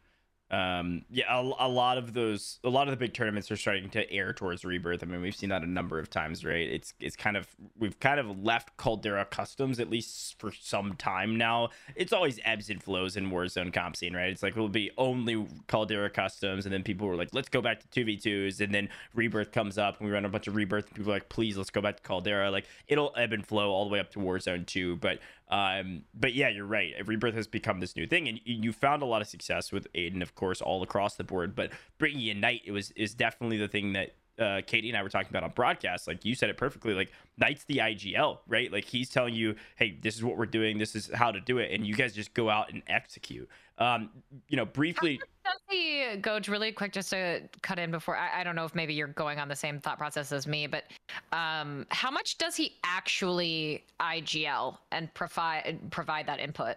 um 0.52 1.02
yeah 1.10 1.24
a, 1.30 1.40
a, 1.40 1.68
lot 1.68 1.96
of 1.96 2.12
those 2.12 2.58
a 2.62 2.68
lot 2.68 2.86
of 2.86 2.92
the 2.92 2.96
big 2.96 3.14
tournaments 3.14 3.50
are 3.50 3.56
starting 3.56 3.88
to 3.88 4.10
air 4.12 4.34
towards 4.34 4.64
rebirth. 4.66 5.02
I 5.02 5.06
mean 5.06 5.22
we've 5.22 5.34
seen 5.34 5.48
that 5.48 5.62
a 5.62 5.66
number 5.66 5.98
of 5.98 6.10
times 6.10 6.44
right? 6.44 6.68
It's 6.68 6.92
it's 7.00 7.16
kind 7.16 7.38
of 7.38 7.48
we've 7.78 7.98
kind 8.00 8.20
of 8.20 8.44
left 8.44 8.76
caldera 8.76 9.24
customs 9.24 9.80
at 9.80 9.88
least 9.88 10.38
for 10.38 10.52
some 10.52 10.94
time 10.94 11.38
now. 11.38 11.70
It's 11.96 12.12
always 12.12 12.38
ebbs 12.44 12.68
and 12.68 12.82
flows 12.82 13.16
in 13.16 13.30
warzone 13.30 13.72
comp 13.72 13.96
scene 13.96 14.14
right? 14.14 14.30
It's 14.30 14.42
like 14.42 14.52
it'll 14.52 14.68
be 14.68 14.90
only 14.98 15.46
caldera 15.68 16.10
customs 16.10 16.66
and 16.66 16.72
then 16.72 16.82
people 16.82 17.08
were 17.08 17.16
like 17.16 17.30
let's 17.32 17.48
go 17.48 17.62
back 17.62 17.80
to 17.80 18.04
2v2s 18.04 18.60
and 18.60 18.74
then 18.74 18.90
rebirth 19.14 19.52
comes 19.52 19.78
up 19.78 19.98
and 19.98 20.06
we 20.06 20.12
run 20.12 20.26
a 20.26 20.28
bunch 20.28 20.48
of 20.48 20.54
rebirth 20.54 20.86
and 20.86 20.94
people 20.94 21.12
are 21.12 21.16
like 21.16 21.30
please 21.30 21.56
let's 21.56 21.70
go 21.70 21.80
back 21.80 21.96
to 21.96 22.02
caldera. 22.02 22.50
Like 22.50 22.66
it'll 22.88 23.14
ebb 23.16 23.32
and 23.32 23.46
flow 23.46 23.70
all 23.70 23.84
the 23.84 23.90
way 23.90 24.00
up 24.00 24.10
to 24.10 24.18
warzone 24.18 24.66
2 24.66 24.96
but 24.96 25.18
um, 25.52 26.04
but 26.14 26.32
yeah, 26.32 26.48
you're 26.48 26.64
right. 26.64 26.94
Rebirth 27.06 27.34
has 27.34 27.46
become 27.46 27.80
this 27.80 27.94
new 27.94 28.06
thing, 28.06 28.26
and 28.26 28.40
you 28.46 28.72
found 28.72 29.02
a 29.02 29.04
lot 29.04 29.20
of 29.20 29.28
success 29.28 29.70
with 29.70 29.86
Aiden, 29.92 30.22
of 30.22 30.34
course, 30.34 30.62
all 30.62 30.82
across 30.82 31.16
the 31.16 31.24
board. 31.24 31.54
But 31.54 31.72
bringing 31.98 32.26
in 32.26 32.40
Knight, 32.40 32.62
it 32.64 32.72
was 32.72 32.90
is 32.92 33.14
definitely 33.14 33.58
the 33.58 33.68
thing 33.68 33.92
that 33.92 34.14
uh, 34.42 34.60
Katie 34.66 34.88
and 34.88 34.98
I 34.98 35.02
were 35.02 35.08
talking 35.08 35.30
about 35.30 35.44
on 35.44 35.50
broadcast. 35.50 36.06
Like 36.06 36.24
you 36.24 36.34
said 36.34 36.50
it 36.50 36.56
perfectly. 36.56 36.94
Like 36.94 37.12
Knight's 37.38 37.64
the 37.64 37.78
IGL, 37.78 38.38
right? 38.46 38.70
Like 38.70 38.84
he's 38.84 39.08
telling 39.08 39.34
you, 39.34 39.54
hey, 39.76 39.98
this 40.02 40.16
is 40.16 40.24
what 40.24 40.36
we're 40.36 40.46
doing. 40.46 40.78
This 40.78 40.94
is 40.94 41.10
how 41.14 41.30
to 41.30 41.40
do 41.40 41.58
it, 41.58 41.70
and 41.72 41.86
you 41.86 41.94
guys 41.94 42.14
just 42.14 42.34
go 42.34 42.50
out 42.50 42.72
and 42.72 42.82
execute. 42.88 43.48
Um, 43.78 44.10
you 44.48 44.56
know, 44.56 44.66
briefly. 44.66 45.18
Does 45.44 45.60
he 45.68 46.16
go 46.20 46.38
really 46.48 46.72
quick 46.72 46.92
just 46.92 47.10
to 47.10 47.42
cut 47.62 47.78
in 47.78 47.90
before? 47.90 48.16
I, 48.16 48.40
I, 48.40 48.44
don't 48.44 48.54
know 48.54 48.64
if 48.64 48.74
maybe 48.74 48.94
you're 48.94 49.08
going 49.08 49.40
on 49.40 49.48
the 49.48 49.56
same 49.56 49.80
thought 49.80 49.98
process 49.98 50.30
as 50.30 50.46
me, 50.46 50.66
but 50.66 50.84
um, 51.32 51.86
how 51.90 52.10
much 52.10 52.38
does 52.38 52.54
he 52.54 52.76
actually 52.84 53.84
IGL 53.98 54.76
and 54.92 55.12
provide 55.14 55.80
provide 55.90 56.26
that 56.26 56.38
input? 56.38 56.76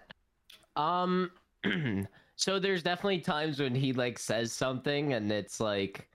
Um, 0.75 1.31
so 2.37 2.59
there's 2.59 2.81
definitely 2.81 3.19
times 3.19 3.59
when 3.59 3.75
he 3.75 3.93
like 3.93 4.17
says 4.17 4.51
something 4.51 5.13
and 5.13 5.31
it's 5.31 5.59
like 5.59 6.07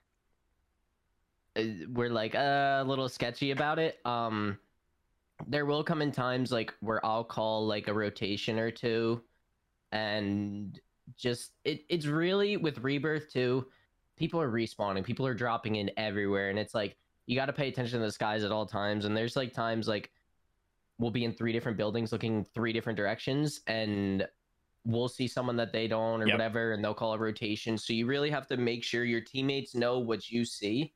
we're 1.56 2.10
like 2.10 2.34
uh, 2.34 2.80
a 2.80 2.84
little 2.84 3.08
sketchy 3.08 3.50
about 3.50 3.78
it. 3.78 3.98
Um, 4.04 4.58
there 5.46 5.66
will 5.66 5.82
come 5.82 6.02
in 6.02 6.12
times 6.12 6.52
like 6.52 6.74
where 6.80 7.04
I'll 7.04 7.24
call 7.24 7.66
like 7.66 7.88
a 7.88 7.94
rotation 7.94 8.58
or 8.58 8.70
two, 8.70 9.22
and 9.92 10.78
just 11.16 11.52
it, 11.64 11.84
it's 11.88 12.06
really 12.06 12.56
with 12.56 12.78
rebirth 12.78 13.32
too. 13.32 13.66
People 14.16 14.40
are 14.40 14.50
respawning, 14.50 15.04
people 15.04 15.26
are 15.26 15.34
dropping 15.34 15.76
in 15.76 15.90
everywhere, 15.96 16.50
and 16.50 16.58
it's 16.58 16.74
like 16.74 16.96
you 17.26 17.36
got 17.36 17.46
to 17.46 17.52
pay 17.52 17.68
attention 17.68 18.00
to 18.00 18.06
the 18.06 18.12
skies 18.12 18.44
at 18.44 18.52
all 18.52 18.66
times. 18.66 19.04
And 19.04 19.16
there's 19.16 19.36
like 19.36 19.52
times 19.52 19.88
like 19.88 20.10
we'll 20.98 21.10
be 21.10 21.24
in 21.24 21.32
three 21.32 21.52
different 21.52 21.78
buildings 21.78 22.12
looking 22.12 22.44
three 22.54 22.72
different 22.72 22.96
directions, 22.96 23.60
and 23.66 24.26
we'll 24.84 25.08
see 25.08 25.26
someone 25.26 25.56
that 25.56 25.72
they 25.72 25.88
don't 25.88 26.22
or 26.22 26.26
yep. 26.26 26.34
whatever, 26.34 26.72
and 26.72 26.84
they'll 26.84 26.94
call 26.94 27.14
a 27.14 27.18
rotation. 27.18 27.76
So 27.76 27.92
you 27.92 28.06
really 28.06 28.30
have 28.30 28.46
to 28.48 28.56
make 28.56 28.84
sure 28.84 29.04
your 29.04 29.20
teammates 29.20 29.74
know 29.74 29.98
what 29.98 30.30
you 30.30 30.44
see 30.44 30.92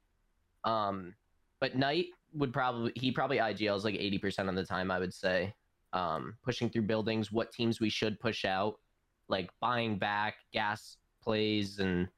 um, 0.64 1.14
but 1.61 1.77
Knight 1.77 2.07
would 2.33 2.53
probably 2.53 2.92
he 2.94 3.12
probably 3.12 3.38
IGLs 3.38 3.85
like 3.85 3.94
80% 3.94 4.48
of 4.48 4.55
the 4.55 4.64
time, 4.64 4.90
I 4.90 4.98
would 4.98 5.14
say. 5.14 5.55
Um, 5.92 6.35
pushing 6.42 6.68
through 6.68 6.83
buildings, 6.83 7.31
what 7.31 7.53
teams 7.53 7.81
we 7.81 7.88
should 7.88 8.18
push 8.18 8.44
out, 8.44 8.81
like 9.29 9.50
buying 9.61 9.96
back 9.96 10.35
gas 10.53 10.96
plays 11.22 11.79
and 11.79 12.09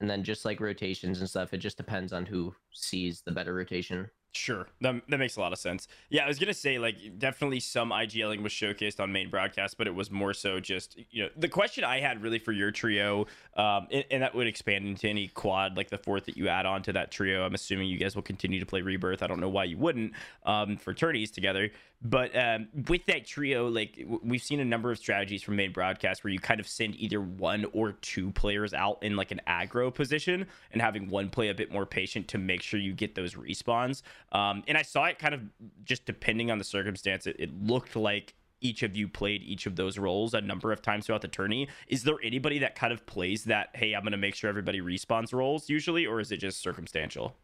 and 0.00 0.10
then 0.10 0.24
just 0.24 0.44
like 0.44 0.60
rotations 0.60 1.20
and 1.20 1.30
stuff. 1.30 1.54
It 1.54 1.58
just 1.58 1.76
depends 1.76 2.12
on 2.12 2.26
who 2.26 2.54
sees 2.72 3.22
the 3.22 3.30
better 3.30 3.54
rotation. 3.54 4.10
Sure, 4.34 4.66
that, 4.80 5.02
that 5.08 5.18
makes 5.18 5.36
a 5.36 5.40
lot 5.40 5.52
of 5.52 5.58
sense. 5.58 5.88
Yeah, 6.08 6.24
I 6.24 6.28
was 6.28 6.38
gonna 6.38 6.54
say 6.54 6.78
like 6.78 7.18
definitely 7.18 7.60
some 7.60 7.90
IGLing 7.90 8.42
was 8.42 8.50
showcased 8.50 8.98
on 8.98 9.12
main 9.12 9.28
broadcast, 9.28 9.76
but 9.76 9.86
it 9.86 9.94
was 9.94 10.10
more 10.10 10.32
so 10.32 10.58
just 10.58 10.98
you 11.10 11.24
know 11.24 11.28
the 11.36 11.48
question 11.48 11.84
I 11.84 12.00
had 12.00 12.22
really 12.22 12.38
for 12.38 12.52
your 12.52 12.70
trio, 12.70 13.26
um, 13.58 13.88
and, 13.90 14.04
and, 14.10 14.22
that 14.22 14.34
would 14.34 14.46
expand 14.46 14.86
into 14.86 15.06
any 15.06 15.28
quad 15.28 15.76
like 15.76 15.90
the 15.90 15.98
fourth 15.98 16.24
that 16.26 16.38
you 16.38 16.48
add 16.48 16.64
on 16.64 16.82
to 16.84 16.94
that 16.94 17.10
trio. 17.10 17.44
I'm 17.44 17.54
assuming 17.54 17.88
you 17.88 17.98
guys 17.98 18.14
will 18.14 18.22
continue 18.22 18.58
to 18.58 18.64
play 18.64 18.80
Rebirth. 18.80 19.22
I 19.22 19.26
don't 19.26 19.40
know 19.40 19.50
why 19.50 19.64
you 19.64 19.76
wouldn't 19.76 20.12
um, 20.46 20.78
for 20.78 20.94
tourneys 20.94 21.30
together, 21.30 21.70
but 22.04 22.36
um, 22.36 22.68
with 22.88 23.06
that 23.06 23.26
trio, 23.26 23.68
like 23.68 23.96
w- 23.96 24.20
we've 24.24 24.42
seen 24.42 24.58
a 24.60 24.64
number 24.64 24.90
of 24.90 24.98
strategies 24.98 25.42
from 25.42 25.56
main 25.56 25.72
broadcast 25.72 26.24
where 26.24 26.32
you 26.32 26.40
kind 26.40 26.58
of 26.58 26.66
send 26.66 26.96
either 26.96 27.20
one 27.20 27.66
or 27.72 27.92
two 27.92 28.32
players 28.32 28.74
out 28.74 29.02
in 29.02 29.14
like 29.14 29.30
an 29.30 29.40
aggro 29.46 29.94
position 29.94 30.46
and 30.72 30.82
having 30.82 31.08
one 31.08 31.30
play 31.30 31.48
a 31.48 31.54
bit 31.54 31.70
more 31.70 31.86
patient 31.86 32.26
to 32.28 32.38
make 32.38 32.62
sure 32.62 32.80
you 32.80 32.92
get 32.92 33.14
those 33.14 33.34
respawns. 33.34 34.02
Um, 34.32 34.64
and 34.66 34.76
I 34.76 34.82
saw 34.82 35.04
it 35.04 35.18
kind 35.18 35.34
of 35.34 35.42
just 35.84 36.04
depending 36.04 36.50
on 36.50 36.58
the 36.58 36.64
circumstance, 36.64 37.26
it, 37.26 37.36
it 37.38 37.50
looked 37.62 37.94
like 37.94 38.34
each 38.60 38.82
of 38.82 38.96
you 38.96 39.08
played 39.08 39.42
each 39.42 39.66
of 39.66 39.76
those 39.76 39.98
roles 39.98 40.34
a 40.34 40.40
number 40.40 40.72
of 40.72 40.82
times 40.82 41.06
throughout 41.06 41.22
the 41.22 41.28
tourney. 41.28 41.68
Is 41.88 42.04
there 42.04 42.16
anybody 42.22 42.60
that 42.60 42.74
kind 42.74 42.92
of 42.92 43.04
plays 43.06 43.44
that, 43.44 43.70
hey, 43.74 43.94
I'm 43.94 44.02
going 44.02 44.12
to 44.12 44.18
make 44.18 44.34
sure 44.34 44.48
everybody 44.48 44.80
respawns 44.80 45.32
roles 45.32 45.68
usually, 45.68 46.06
or 46.06 46.20
is 46.20 46.32
it 46.32 46.38
just 46.38 46.60
circumstantial? 46.60 47.36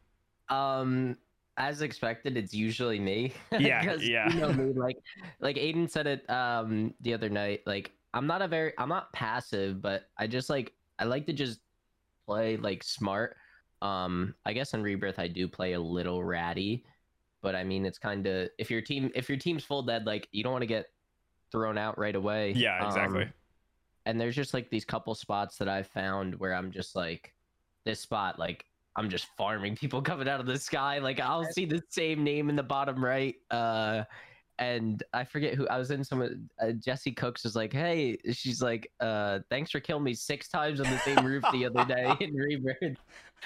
Um, 0.49 1.17
as 1.59 1.83
expected, 1.83 2.37
it's 2.37 2.55
usually 2.55 2.99
me. 2.99 3.35
Yeah, 3.59 3.97
yeah. 4.01 4.33
You 4.33 4.41
know 4.41 4.53
me, 4.53 4.73
like, 4.77 4.97
like 5.41 5.57
Aiden 5.57 5.91
said 5.91 6.07
it 6.07 6.29
um 6.31 6.95
the 7.01 7.13
other 7.13 7.29
night. 7.29 7.63
Like, 7.67 7.93
I'm 8.15 8.27
not 8.27 8.41
a 8.41 8.49
very, 8.49 8.73
I'm 8.79 8.89
not 8.89 9.13
passive, 9.13 9.83
but 9.83 10.09
I 10.17 10.27
just 10.27 10.49
like, 10.49 10.73
I 10.99 11.05
like 11.05 11.27
to 11.27 11.33
just 11.33 11.61
play 12.27 12.57
like 12.57 12.83
smart. 12.83 13.37
Um, 13.83 14.35
I 14.47 14.53
guess 14.53 14.75
in 14.75 14.83
Rebirth 14.83 15.19
I 15.19 15.29
do 15.29 15.47
play 15.47 15.75
a 15.75 15.81
little 15.81 16.25
ratty, 16.25 16.85
but 17.43 17.55
I 17.55 17.65
mean 17.65 17.85
it's 17.85 17.99
kind 17.99 18.27
of 18.27 18.49
if 18.59 18.71
your 18.71 18.81
team 18.81 19.11
if 19.15 19.29
your 19.29 19.39
team's 19.39 19.65
full 19.65 19.83
dead, 19.83 20.07
like 20.07 20.29
you 20.33 20.43
don't 20.43 20.53
want 20.53 20.63
to 20.63 20.67
get 20.67 20.87
thrown 21.53 21.79
out 21.79 21.99
right 21.99 22.17
away. 22.17 22.53
Yeah, 22.57 22.85
exactly. 22.87 23.25
Um, 23.25 23.33
and 24.07 24.21
there's 24.21 24.35
just 24.35 24.55
like 24.55 24.71
these 24.71 24.85
couple 24.85 25.15
spots 25.15 25.59
that 25.59 25.69
I've 25.69 25.87
found 25.87 26.35
where 26.37 26.55
I'm 26.55 26.71
just 26.71 26.97
like, 26.97 27.35
this 27.85 28.01
spot, 28.01 28.39
like 28.39 28.65
I'm 28.97 29.09
just 29.09 29.27
farming 29.37 29.77
people 29.77 30.03
coming 30.03 30.29
out 30.29 30.41
of 30.41 30.47
the 30.47 30.59
sky. 30.59 30.99
Like 30.99 31.21
I'll 31.21 31.45
see 31.45 31.65
the 31.65 31.83
same 31.89 32.25
name 32.25 32.49
in 32.49 32.57
the 32.57 32.63
bottom 32.63 33.05
right. 33.05 33.37
Uh, 33.51 34.05
and 34.59 35.03
I 35.13 35.23
forget 35.23 35.55
who 35.55 35.69
I 35.69 35.79
was 35.79 35.93
in. 35.93 36.03
Some 36.03 36.49
uh, 36.61 36.73
Jesse 36.73 37.13
Cooks 37.13 37.45
was 37.45 37.55
like, 37.55 37.73
"Hey," 37.73 38.19
she's 38.33 38.61
like, 38.61 38.91
uh, 38.99 39.39
"Thanks 39.51 39.71
for 39.71 39.79
killing 39.79 40.03
me 40.03 40.15
six 40.15 40.49
times 40.49 40.81
on 40.81 40.91
the 40.91 40.99
same 40.99 41.25
roof 41.25 41.45
the 41.53 41.67
other 41.67 41.85
day 41.85 42.13
in 42.21 42.35
Rebirth." 42.35 42.97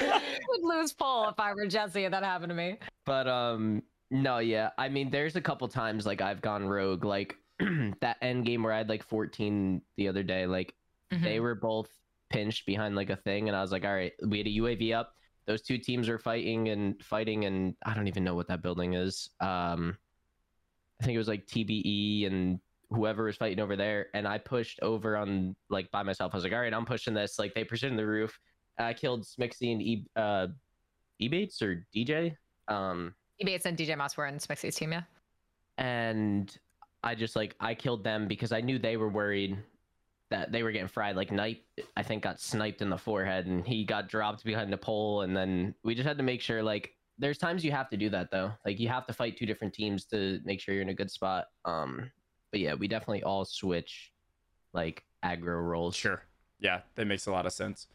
would 0.00 0.62
lose 0.62 0.92
Paul 0.92 1.28
if 1.28 1.38
I 1.38 1.52
were 1.55 1.66
Jesse 1.66 2.05
and 2.05 2.14
that 2.14 2.24
happened 2.24 2.50
to 2.50 2.55
me. 2.55 2.78
But 3.05 3.28
um, 3.28 3.83
no, 4.11 4.38
yeah. 4.38 4.70
I 4.78 4.88
mean, 4.88 5.11
there's 5.11 5.37
a 5.37 5.40
couple 5.40 5.68
times 5.68 6.07
like 6.07 6.20
I've 6.20 6.40
gone 6.40 6.66
rogue. 6.66 7.05
Like 7.05 7.37
that 8.00 8.16
end 8.22 8.46
game 8.46 8.62
where 8.62 8.72
I 8.72 8.78
had 8.78 8.88
like 8.88 9.02
14 9.02 9.83
the 9.96 10.09
other 10.09 10.22
day. 10.22 10.46
Like 10.46 10.74
mm-hmm. 11.12 11.24
they 11.24 11.40
were 11.40 11.55
both 11.55 11.90
pinched 12.31 12.66
behind 12.66 12.96
like 12.96 13.11
a 13.11 13.16
thing, 13.16 13.48
and 13.48 13.57
I 13.57 13.62
was 13.62 13.72
like, 13.72 13.85
"All 13.85 13.94
right, 13.94 14.12
we 14.26 14.38
had 14.38 14.46
a 14.46 14.50
UAV 14.50 14.94
up." 14.94 15.14
Those 15.46 15.62
two 15.62 15.78
teams 15.78 16.09
are 16.09 16.18
fighting 16.18 16.68
and 16.68 17.02
fighting 17.02 17.44
and 17.44 17.74
I 17.85 17.94
don't 17.94 18.09
even 18.09 18.24
know 18.24 18.35
what 18.35 18.48
that 18.48 18.62
building 18.62 18.94
is. 18.94 19.31
Um, 19.40 19.96
I 21.00 21.05
think 21.05 21.14
it 21.14 21.18
was 21.18 21.28
like 21.28 21.46
TBE 21.46 22.26
and 22.26 22.61
whoever 22.90 23.24
was 23.24 23.37
fighting 23.37 23.61
over 23.61 23.76
there. 23.76 24.07
And 24.14 24.26
I 24.26 24.38
pushed 24.38 24.78
over 24.83 25.16
on 25.16 25.57
like 25.68 25.90
by 25.90 26.02
myself. 26.02 26.33
I 26.33 26.37
was 26.37 26.44
like, 26.44 26.52
all 26.52 26.61
right, 26.61 26.72
I'm 26.72 26.85
pushing 26.85 27.14
this. 27.14 27.38
Like 27.38 27.55
they 27.55 27.64
pushed 27.64 27.85
in 27.85 27.96
the 27.96 28.07
roof. 28.07 28.38
I 28.78 28.92
killed 28.94 29.24
Smixy 29.24 29.72
and 29.72 29.83
E 29.83 30.07
uh, 30.16 30.46
Ebates 31.20 31.61
or 31.62 31.87
DJ. 31.94 32.37
Um, 32.68 33.14
Ebates 33.42 33.66
and 33.66 33.76
DJ 33.76 33.96
Moss 33.96 34.16
were 34.16 34.26
in 34.26 34.37
Smixy's 34.37 34.76
team, 34.76 34.92
yeah. 34.92 35.02
And 35.78 36.57
I 37.02 37.14
just 37.14 37.35
like 37.35 37.57
I 37.61 37.74
killed 37.74 38.05
them 38.05 38.28
because 38.28 38.52
I 38.52 38.61
knew 38.61 38.78
they 38.78 38.96
were 38.96 39.09
worried 39.09 39.59
that 40.33 40.51
they 40.51 40.62
were 40.62 40.73
getting 40.73 40.88
fried. 40.88 41.16
Like 41.16 41.31
Knight, 41.31 41.62
I 41.97 42.03
think, 42.03 42.23
got 42.23 42.40
sniped 42.40 42.83
in 42.83 42.90
the 42.90 42.99
forehead, 42.99 43.47
and 43.47 43.66
he 43.66 43.85
got 43.85 44.09
dropped 44.09 44.45
behind 44.45 44.73
the 44.73 44.77
pole. 44.77 45.23
And 45.23 45.37
then 45.37 45.75
we 45.85 45.95
just 45.95 46.07
had 46.07 46.18
to 46.18 46.25
make 46.25 46.40
sure, 46.40 46.62
like, 46.62 46.95
there's 47.18 47.38
times 47.38 47.64
you 47.64 47.71
have 47.71 47.88
to 47.90 47.97
do 47.97 48.11
that 48.11 48.31
though. 48.31 48.53
Like, 48.66 48.81
you 48.81 48.88
have 48.88 49.07
to 49.07 49.12
fight 49.12 49.37
two 49.37 49.47
different 49.47 49.73
teams 49.73 50.05
to 50.07 50.40
make 50.45 50.61
sure 50.61 50.75
you're 50.75 50.83
in 50.83 50.88
a 50.88 50.95
good 50.95 51.11
spot. 51.11 51.47
Um, 51.64 52.11
but 52.51 52.61
yeah, 52.61 52.75
we 52.75 52.88
definitely 52.88 53.23
all 53.23 53.45
switch 53.45 54.12
like 54.73 55.05
aggro 55.25 55.62
roles. 55.62 55.95
Sure. 55.95 56.23
Yeah, 56.59 56.81
that 56.95 57.07
makes 57.07 57.27
a 57.27 57.33
lot 57.33 57.47
of 57.47 57.53
sense. 57.53 57.87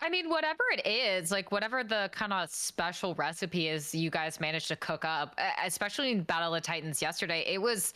I 0.00 0.08
mean, 0.08 0.30
whatever 0.30 0.62
it 0.72 0.86
is, 0.86 1.30
like 1.30 1.52
whatever 1.52 1.84
the 1.84 2.08
kind 2.12 2.32
of 2.32 2.48
special 2.48 3.14
recipe 3.14 3.68
is 3.68 3.94
you 3.94 4.10
guys 4.10 4.40
managed 4.40 4.68
to 4.68 4.76
cook 4.76 5.04
up, 5.04 5.38
especially 5.64 6.12
in 6.12 6.22
Battle 6.22 6.54
of 6.54 6.62
Titans 6.62 7.02
yesterday, 7.02 7.44
it 7.46 7.60
was 7.60 7.92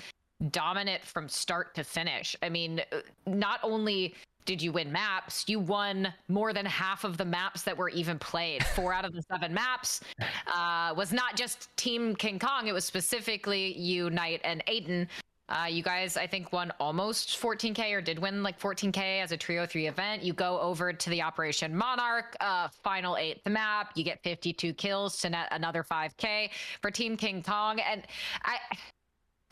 dominant 0.51 1.05
from 1.05 1.29
start 1.29 1.75
to 1.75 1.85
finish. 1.85 2.37
I 2.43 2.49
mean, 2.49 2.83
not 3.27 3.61
only 3.63 4.15
did 4.45 4.63
you 4.63 4.73
win 4.73 4.93
maps, 4.93 5.45
you 5.49 5.59
won 5.59 6.13
more 6.29 6.53
than 6.53 6.65
half 6.65 7.05
of 7.05 7.17
the 7.17 7.25
maps 7.25 7.63
that 7.63 7.77
were 7.77 7.89
even 7.91 8.19
played. 8.19 8.65
Four 8.75 8.93
out 8.93 9.05
of 9.05 9.13
the 9.13 9.23
seven 9.23 9.53
maps 9.53 10.01
uh, 10.47 10.95
was 10.97 11.13
not 11.13 11.37
just 11.37 11.75
Team 11.77 12.15
King 12.15 12.39
Kong, 12.39 12.69
it 12.69 12.73
was 12.73 12.85
specifically 12.85 13.77
you, 13.77 14.09
Knight, 14.11 14.41
and 14.45 14.65
Aiden. 14.67 15.09
Uh, 15.49 15.67
you 15.67 15.81
guys, 15.81 16.17
I 16.17 16.27
think, 16.27 16.53
won 16.53 16.73
almost 16.81 17.41
14k 17.41 17.93
or 17.93 18.01
did 18.01 18.19
win 18.19 18.43
like 18.43 18.59
14k 18.59 19.23
as 19.23 19.31
a 19.31 19.37
trio 19.37 19.65
three 19.65 19.87
event. 19.87 20.23
You 20.23 20.33
go 20.33 20.59
over 20.59 20.93
to 20.93 21.11
the 21.11 21.23
Operation 21.23 21.75
Monarch, 21.75 22.37
uh, 22.41 22.67
final 22.83 23.17
eighth 23.17 23.47
map. 23.49 23.93
You 23.95 24.03
get 24.03 24.21
52 24.25 24.75
kills 24.75 25.19
to 25.21 25.31
net 25.31 25.47
another 25.53 25.85
5k 25.85 26.51
for 26.83 26.91
Team 26.91 27.17
King 27.17 27.45
Kong, 27.45 27.79
and 27.79 28.03
I 28.43 28.57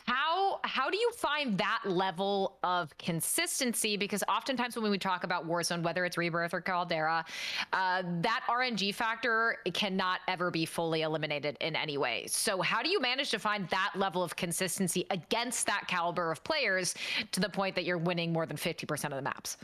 how 0.05 0.59
how 0.63 0.89
do 0.89 0.97
you 0.97 1.11
find 1.17 1.57
that 1.57 1.81
level 1.85 2.57
of 2.63 2.95
consistency? 2.97 3.97
Because 3.97 4.23
oftentimes 4.29 4.75
when 4.75 4.91
we 4.91 4.97
talk 4.97 5.23
about 5.23 5.47
warzone 5.47 5.81
whether 5.81 6.05
it's 6.05 6.17
rebirth 6.17 6.53
or 6.53 6.61
caldera 6.61 7.25
uh, 7.73 8.03
that 8.21 8.43
rng 8.47 8.93
factor 8.93 9.57
cannot 9.73 10.19
ever 10.27 10.51
be 10.51 10.65
fully 10.65 11.01
eliminated 11.01 11.57
in 11.59 11.75
any 11.75 11.97
way. 11.97 12.25
So 12.27 12.61
how 12.61 12.83
do 12.83 12.89
you 12.89 12.99
manage 12.99 13.31
to 13.31 13.39
find 13.39 13.67
that 13.69 13.93
level 13.95 14.23
of 14.23 14.35
consistency 14.35 15.05
against 15.09 15.65
that 15.65 15.85
caliber 15.87 16.31
of 16.31 16.43
players 16.43 16.93
to 17.31 17.39
the 17.39 17.49
point 17.49 17.75
that 17.75 17.83
you're 17.83 17.97
winning 17.97 18.31
more 18.31 18.45
than 18.45 18.57
50% 18.57 19.05
of 19.05 19.11
the 19.11 19.21
maps? 19.21 19.57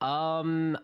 Um 0.00 0.78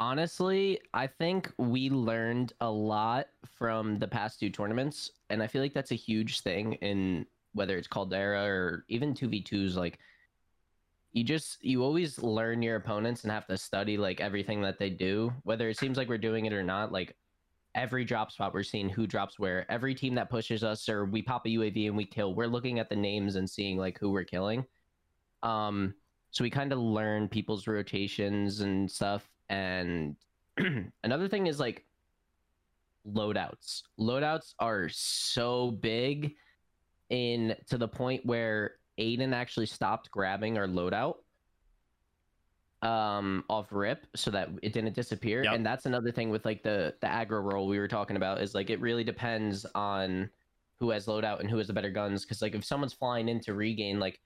honestly 0.00 0.78
i 0.94 1.08
think 1.08 1.52
we 1.58 1.90
learned 1.90 2.52
a 2.60 2.70
lot 2.70 3.26
from 3.44 3.98
the 3.98 4.06
past 4.06 4.38
two 4.38 4.48
tournaments 4.48 5.10
and 5.28 5.42
i 5.42 5.46
feel 5.48 5.60
like 5.60 5.74
that's 5.74 5.90
a 5.90 5.96
huge 5.96 6.40
thing 6.42 6.74
in 6.74 7.26
whether 7.52 7.76
it's 7.76 7.88
Caldera 7.88 8.44
or 8.44 8.84
even 8.88 9.14
2v2s, 9.14 9.74
like 9.74 9.98
you 11.12 11.24
just 11.24 11.62
you 11.62 11.82
always 11.82 12.18
learn 12.22 12.62
your 12.62 12.76
opponents 12.76 13.24
and 13.24 13.32
have 13.32 13.46
to 13.46 13.56
study 13.56 13.96
like 13.96 14.20
everything 14.20 14.60
that 14.62 14.78
they 14.78 14.90
do, 14.90 15.32
whether 15.42 15.68
it 15.68 15.78
seems 15.78 15.96
like 15.96 16.08
we're 16.08 16.18
doing 16.18 16.46
it 16.46 16.52
or 16.52 16.62
not. 16.62 16.92
Like 16.92 17.16
every 17.74 18.04
drop 18.04 18.30
spot, 18.30 18.54
we're 18.54 18.62
seeing 18.62 18.88
who 18.88 19.06
drops 19.06 19.38
where. 19.38 19.70
Every 19.70 19.94
team 19.94 20.14
that 20.16 20.30
pushes 20.30 20.62
us 20.64 20.88
or 20.88 21.06
we 21.06 21.22
pop 21.22 21.46
a 21.46 21.48
UAV 21.48 21.86
and 21.86 21.96
we 21.96 22.04
kill, 22.04 22.34
we're 22.34 22.46
looking 22.46 22.78
at 22.78 22.88
the 22.88 22.96
names 22.96 23.36
and 23.36 23.48
seeing 23.48 23.78
like 23.78 23.98
who 23.98 24.10
we're 24.10 24.24
killing. 24.24 24.64
Um, 25.42 25.94
so 26.30 26.44
we 26.44 26.50
kind 26.50 26.72
of 26.72 26.78
learn 26.78 27.28
people's 27.28 27.66
rotations 27.66 28.60
and 28.60 28.90
stuff. 28.90 29.28
And 29.48 30.16
another 31.04 31.28
thing 31.28 31.46
is 31.46 31.58
like 31.58 31.86
loadouts. 33.06 33.82
Loadouts 33.98 34.54
are 34.58 34.88
so 34.90 35.70
big 35.70 36.34
in 37.10 37.54
to 37.68 37.78
the 37.78 37.88
point 37.88 38.24
where 38.26 38.72
Aiden 38.98 39.32
actually 39.32 39.66
stopped 39.66 40.10
grabbing 40.10 40.58
our 40.58 40.66
loadout 40.66 41.16
um 42.82 43.42
off 43.48 43.66
rip 43.72 44.06
so 44.14 44.30
that 44.30 44.48
it 44.62 44.72
didn't 44.72 44.94
disappear. 44.94 45.42
Yep. 45.42 45.54
and 45.54 45.66
that's 45.66 45.86
another 45.86 46.12
thing 46.12 46.30
with 46.30 46.44
like 46.44 46.62
the 46.62 46.94
the 47.00 47.08
aggro 47.08 47.42
role 47.42 47.66
we 47.66 47.78
were 47.78 47.88
talking 47.88 48.16
about 48.16 48.40
is 48.40 48.54
like 48.54 48.70
it 48.70 48.80
really 48.80 49.02
depends 49.02 49.66
on 49.74 50.30
who 50.78 50.90
has 50.90 51.06
loadout 51.06 51.40
and 51.40 51.50
who 51.50 51.58
has 51.58 51.66
the 51.66 51.72
better 51.72 51.90
guns. 51.90 52.24
Because 52.24 52.40
like 52.40 52.54
if 52.54 52.64
someone's 52.64 52.92
flying 52.92 53.28
in 53.28 53.40
to 53.40 53.54
regain 53.54 53.98
like 53.98 54.20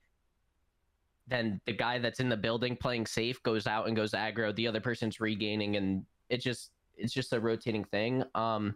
then 1.28 1.60
the 1.64 1.72
guy 1.72 1.98
that's 1.98 2.20
in 2.20 2.28
the 2.28 2.36
building 2.36 2.76
playing 2.76 3.06
safe 3.06 3.42
goes 3.42 3.66
out 3.66 3.86
and 3.86 3.96
goes 3.96 4.12
aggro. 4.12 4.54
The 4.54 4.68
other 4.68 4.80
person's 4.80 5.18
regaining 5.18 5.76
and 5.76 6.04
it 6.28 6.42
just 6.42 6.72
it's 6.94 7.14
just 7.14 7.32
a 7.32 7.40
rotating 7.40 7.84
thing. 7.84 8.22
Um 8.34 8.74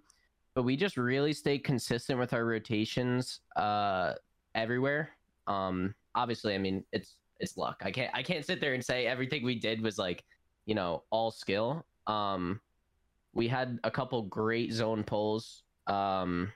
but 0.57 0.62
we 0.62 0.75
just 0.75 0.97
really 0.97 1.35
stay 1.35 1.59
consistent 1.59 2.19
with 2.19 2.33
our 2.33 2.47
rotations 2.47 3.40
uh, 3.57 4.14
everywhere. 4.55 5.11
Um, 5.47 5.95
obviously, 6.14 6.55
I 6.55 6.59
mean 6.59 6.83
it's 6.92 7.19
it's 7.38 7.59
luck. 7.59 7.83
I 7.85 7.90
can't 7.92 8.11
I 8.14 8.23
can't 8.23 8.45
sit 8.45 8.61
there 8.61 8.73
and 8.73 8.83
say 8.83 9.07
everything 9.07 9.45
we 9.45 9.55
did 9.55 9.83
was 9.83 9.99
like 9.99 10.25
you 10.64 10.75
know 10.75 11.05
all 11.11 11.31
skill. 11.31 11.85
Um, 12.07 12.59
we 13.35 13.47
had 13.47 13.79
a 13.85 13.90
couple 13.90 14.23
great 14.23 14.73
zone 14.73 15.05
pulls. 15.05 15.62
Um, 15.87 16.51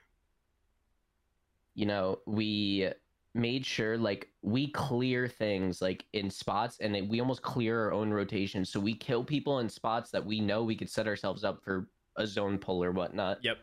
you 1.75 1.85
know 1.85 2.19
we 2.25 2.89
made 3.33 3.65
sure 3.65 3.97
like 3.97 4.27
we 4.41 4.71
clear 4.71 5.27
things 5.27 5.81
like 5.81 6.03
in 6.13 6.29
spots 6.29 6.79
and 6.81 7.07
we 7.07 7.21
almost 7.21 7.41
clear 7.43 7.85
our 7.85 7.93
own 7.93 8.11
rotation 8.11 8.65
so 8.65 8.77
we 8.77 8.93
kill 8.93 9.23
people 9.23 9.59
in 9.59 9.69
spots 9.69 10.11
that 10.11 10.25
we 10.25 10.41
know 10.41 10.63
we 10.63 10.75
could 10.75 10.89
set 10.89 11.07
ourselves 11.07 11.45
up 11.45 11.63
for 11.63 11.87
a 12.17 12.27
zone 12.27 12.57
pull 12.57 12.83
or 12.83 12.91
whatnot 12.91 13.37
yep 13.41 13.59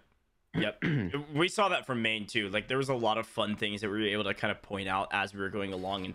Yep. 0.54 0.84
we 1.34 1.48
saw 1.48 1.68
that 1.68 1.86
from 1.86 2.02
main 2.02 2.26
too. 2.26 2.48
Like 2.48 2.68
there 2.68 2.78
was 2.78 2.88
a 2.88 2.94
lot 2.94 3.18
of 3.18 3.26
fun 3.26 3.56
things 3.56 3.80
that 3.82 3.90
we 3.90 4.00
were 4.00 4.06
able 4.06 4.24
to 4.24 4.34
kind 4.34 4.50
of 4.50 4.62
point 4.62 4.88
out 4.88 5.08
as 5.12 5.34
we 5.34 5.40
were 5.40 5.50
going 5.50 5.72
along 5.72 6.06
and 6.06 6.14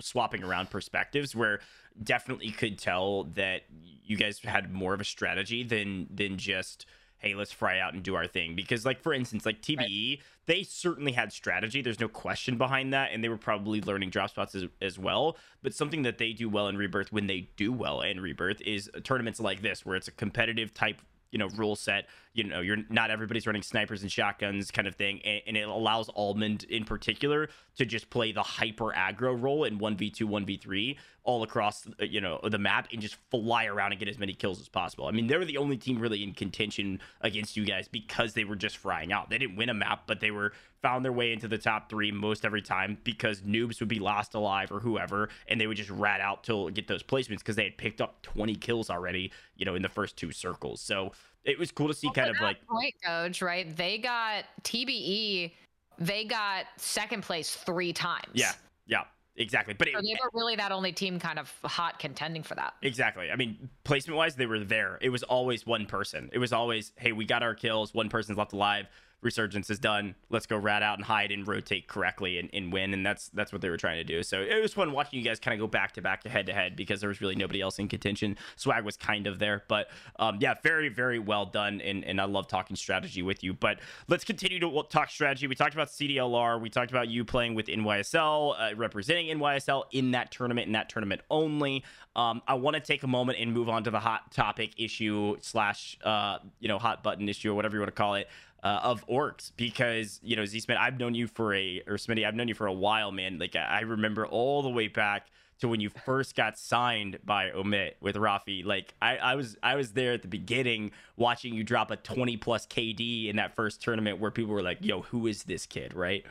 swapping 0.00 0.42
around 0.42 0.70
perspectives 0.70 1.34
where 1.34 1.60
definitely 2.02 2.50
could 2.50 2.78
tell 2.78 3.24
that 3.34 3.62
you 4.04 4.16
guys 4.16 4.38
had 4.40 4.72
more 4.72 4.94
of 4.94 5.00
a 5.00 5.04
strategy 5.04 5.62
than 5.62 6.06
than 6.10 6.38
just 6.38 6.86
hey, 7.24 7.34
let's 7.34 7.52
fry 7.52 7.80
out 7.80 7.94
and 7.94 8.02
do 8.02 8.14
our 8.14 8.26
thing. 8.26 8.54
Because, 8.54 8.84
like, 8.84 9.00
for 9.00 9.14
instance, 9.14 9.46
like 9.46 9.62
TBE, 9.62 9.78
right. 10.18 10.24
they 10.44 10.62
certainly 10.62 11.12
had 11.12 11.32
strategy. 11.32 11.80
There's 11.80 11.98
no 11.98 12.08
question 12.08 12.58
behind 12.58 12.92
that. 12.92 13.12
And 13.12 13.24
they 13.24 13.30
were 13.30 13.38
probably 13.38 13.80
learning 13.80 14.10
drop 14.10 14.28
spots 14.28 14.54
as, 14.54 14.66
as 14.82 14.98
well. 14.98 15.38
But 15.62 15.72
something 15.72 16.02
that 16.02 16.18
they 16.18 16.34
do 16.34 16.50
well 16.50 16.68
in 16.68 16.76
Rebirth 16.76 17.12
when 17.12 17.26
they 17.26 17.48
do 17.56 17.72
well 17.72 18.02
in 18.02 18.20
Rebirth 18.20 18.60
is 18.60 18.90
tournaments 19.04 19.40
like 19.40 19.62
this, 19.62 19.86
where 19.86 19.96
it's 19.96 20.06
a 20.06 20.12
competitive 20.12 20.74
type 20.74 21.00
you 21.30 21.38
know 21.38 21.48
rule 21.56 21.74
set 21.74 22.06
you 22.34 22.44
know 22.44 22.60
you're 22.60 22.78
not 22.90 23.10
everybody's 23.10 23.46
running 23.46 23.62
snipers 23.62 24.02
and 24.02 24.12
shotguns 24.12 24.70
kind 24.70 24.86
of 24.86 24.94
thing 24.96 25.20
and, 25.24 25.40
and, 25.46 25.56
it 25.56 25.68
allows 25.68 26.10
almond 26.16 26.64
in 26.64 26.84
particular 26.84 27.48
to 27.76 27.86
just 27.86 28.10
play 28.10 28.32
the 28.32 28.42
hyper 28.42 28.92
aggro 28.92 29.40
role 29.40 29.64
in 29.64 29.78
1v2 29.78 30.22
1v3 30.22 30.96
all 31.22 31.42
across 31.42 31.86
you 32.00 32.20
know 32.20 32.38
the 32.50 32.58
map 32.58 32.88
and 32.92 33.00
just 33.00 33.16
fly 33.30 33.64
around 33.64 33.92
and 33.92 33.98
get 33.98 34.08
as 34.08 34.18
many 34.18 34.34
kills 34.34 34.60
as 34.60 34.68
possible. 34.68 35.06
I 35.06 35.12
mean 35.12 35.26
they 35.26 35.38
were 35.38 35.44
the 35.44 35.56
only 35.56 35.76
team 35.76 35.98
really 35.98 36.22
in 36.22 36.34
contention 36.34 37.00
against 37.20 37.56
you 37.56 37.64
guys 37.64 37.88
because 37.88 38.34
they 38.34 38.44
were 38.44 38.56
just 38.56 38.76
frying 38.76 39.12
out. 39.12 39.30
They 39.30 39.38
didn't 39.38 39.56
win 39.56 39.70
a 39.70 39.74
map 39.74 40.02
but 40.06 40.20
they 40.20 40.30
were 40.30 40.52
found 40.82 41.02
their 41.04 41.12
way 41.12 41.32
into 41.32 41.48
the 41.48 41.56
top 41.56 41.88
three 41.88 42.12
most 42.12 42.44
every 42.44 42.60
time 42.60 42.98
because 43.04 43.40
noobs 43.40 43.80
would 43.80 43.88
be 43.88 43.98
lost 43.98 44.34
alive 44.34 44.70
or 44.70 44.80
whoever 44.80 45.30
and 45.48 45.58
they 45.58 45.66
would 45.66 45.78
just 45.78 45.88
rat 45.88 46.20
out 46.20 46.44
till 46.44 46.68
get 46.68 46.88
those 46.88 47.02
placements 47.02 47.38
because 47.38 47.56
they 47.56 47.64
had 47.64 47.78
picked 47.78 48.02
up 48.02 48.20
20 48.22 48.54
kills 48.56 48.90
already 48.90 49.32
you 49.56 49.64
know 49.64 49.74
in 49.74 49.82
the 49.82 49.88
first 49.88 50.16
two 50.16 50.32
circles. 50.32 50.80
So 50.80 51.12
it 51.44 51.58
was 51.58 51.70
cool 51.70 51.88
to 51.88 51.94
see 51.94 52.06
well, 52.08 52.14
kind 52.14 52.30
of 52.30 52.40
like 52.40 52.66
point 52.66 52.94
coach 53.04 53.42
right? 53.42 53.76
They 53.76 53.98
got 53.98 54.44
tbe 54.62 55.52
they 55.98 56.24
got 56.24 56.66
second 56.76 57.22
place 57.22 57.54
three 57.54 57.92
times. 57.92 58.28
Yeah 58.32 58.52
yeah 58.86 59.02
exactly. 59.36 59.74
But 59.74 59.88
so 59.92 59.98
it, 59.98 60.02
they 60.02 60.16
were 60.22 60.30
really 60.32 60.56
that 60.56 60.72
only 60.72 60.92
team 60.92 61.18
kind 61.18 61.38
of 61.38 61.52
hot 61.64 61.98
contending 61.98 62.42
for 62.42 62.54
that. 62.54 62.74
Exactly. 62.82 63.30
I 63.30 63.36
mean 63.36 63.68
placement 63.84 64.16
wise 64.16 64.36
they 64.36 64.46
were 64.46 64.60
there. 64.60 64.98
It 65.00 65.10
was 65.10 65.22
always 65.22 65.66
one 65.66 65.86
person. 65.86 66.30
It 66.32 66.38
was 66.38 66.52
always 66.52 66.92
hey 66.96 67.12
we 67.12 67.24
got 67.24 67.42
our 67.42 67.54
kills. 67.54 67.94
One 67.94 68.08
person's 68.08 68.38
left 68.38 68.52
alive 68.52 68.86
resurgence 69.24 69.70
is 69.70 69.78
done 69.78 70.14
let's 70.30 70.46
go 70.46 70.56
rat 70.56 70.82
out 70.82 70.98
and 70.98 71.04
hide 71.06 71.30
and 71.30 71.46
rotate 71.46 71.88
correctly 71.88 72.38
and, 72.38 72.50
and 72.52 72.72
win. 72.72 72.92
And 72.92 73.04
that's 73.04 73.28
that's 73.30 73.52
what 73.52 73.62
they 73.62 73.70
were 73.70 73.76
trying 73.76 73.98
to 73.98 74.04
do. 74.04 74.22
So 74.22 74.40
it 74.40 74.60
was 74.60 74.74
fun 74.74 74.92
watching 74.92 75.18
you 75.18 75.24
guys 75.24 75.40
kind 75.40 75.54
of 75.54 75.60
go 75.60 75.66
back 75.66 75.92
to 75.92 76.02
back 76.02 76.22
to 76.24 76.28
head 76.28 76.46
to 76.46 76.52
head 76.52 76.76
because 76.76 77.00
there 77.00 77.08
was 77.08 77.20
really 77.20 77.34
nobody 77.34 77.60
else 77.60 77.78
in 77.78 77.88
contention. 77.88 78.36
Swag 78.56 78.84
was 78.84 78.96
kind 78.96 79.26
of 79.26 79.38
there 79.38 79.64
but 79.68 79.88
um, 80.18 80.38
yeah 80.40 80.54
very 80.62 80.88
very 80.88 81.18
well 81.18 81.46
done. 81.46 81.80
And, 81.80 82.04
and 82.04 82.20
i 82.20 82.24
love 82.24 82.48
talking 82.48 82.76
strategy 82.76 83.22
with 83.22 83.42
you. 83.42 83.54
But 83.54 83.80
let's 84.08 84.24
continue 84.24 84.60
to 84.60 84.82
talk 84.90 85.10
strategy. 85.10 85.46
We 85.46 85.54
talked 85.54 85.74
about 85.74 85.88
cdlr 85.88 86.60
we 86.60 86.68
talked 86.68 86.90
about 86.90 87.08
you 87.08 87.24
playing 87.24 87.54
with 87.54 87.66
nysl 87.66 88.54
uh, 88.58 88.76
representing 88.76 89.36
nysl 89.38 89.84
in 89.92 90.10
that 90.10 90.30
tournament 90.30 90.66
in 90.66 90.72
that 90.72 90.88
tournament 90.88 91.22
only. 91.30 91.84
Um, 92.16 92.42
i 92.46 92.54
want 92.54 92.74
to 92.74 92.80
take 92.80 93.02
a 93.02 93.08
moment 93.08 93.38
and 93.40 93.52
move 93.52 93.68
on 93.68 93.84
to 93.84 93.90
the 93.90 94.00
hot 94.00 94.30
topic 94.30 94.74
issue 94.76 95.36
slash 95.40 95.98
uh, 96.04 96.38
you 96.60 96.68
know 96.68 96.78
hot 96.78 97.02
button 97.02 97.28
issue 97.28 97.50
or 97.50 97.54
whatever 97.54 97.76
you 97.76 97.80
want 97.80 97.94
to 97.94 97.98
call 97.98 98.14
it 98.14 98.28
uh, 98.64 98.80
of 98.82 99.06
orcs 99.06 99.52
because 99.56 100.18
you 100.22 100.34
know 100.34 100.44
Z 100.46 100.58
Smit, 100.60 100.78
I've 100.78 100.98
known 100.98 101.14
you 101.14 101.28
for 101.28 101.54
a 101.54 101.82
or 101.86 101.94
Smitty, 101.94 102.26
I've 102.26 102.34
known 102.34 102.48
you 102.48 102.54
for 102.54 102.66
a 102.66 102.72
while, 102.72 103.12
man. 103.12 103.38
Like 103.38 103.54
I 103.54 103.80
remember 103.80 104.26
all 104.26 104.62
the 104.62 104.70
way 104.70 104.88
back 104.88 105.28
to 105.60 105.68
when 105.68 105.80
you 105.80 105.90
first 105.90 106.34
got 106.34 106.58
signed 106.58 107.18
by 107.24 107.50
Omit 107.50 107.98
with 108.00 108.16
Rafi. 108.16 108.64
Like 108.64 108.94
I, 109.00 109.18
I 109.18 109.34
was 109.34 109.56
I 109.62 109.76
was 109.76 109.92
there 109.92 110.14
at 110.14 110.22
the 110.22 110.28
beginning 110.28 110.92
watching 111.16 111.54
you 111.54 111.62
drop 111.62 111.90
a 111.90 111.96
20 111.96 112.38
plus 112.38 112.66
KD 112.66 113.28
in 113.28 113.36
that 113.36 113.54
first 113.54 113.82
tournament 113.82 114.18
where 114.18 114.30
people 114.30 114.54
were 114.54 114.62
like, 114.62 114.78
yo, 114.80 115.02
who 115.02 115.26
is 115.26 115.44
this 115.44 115.66
kid? 115.66 115.94
Right. 115.94 116.24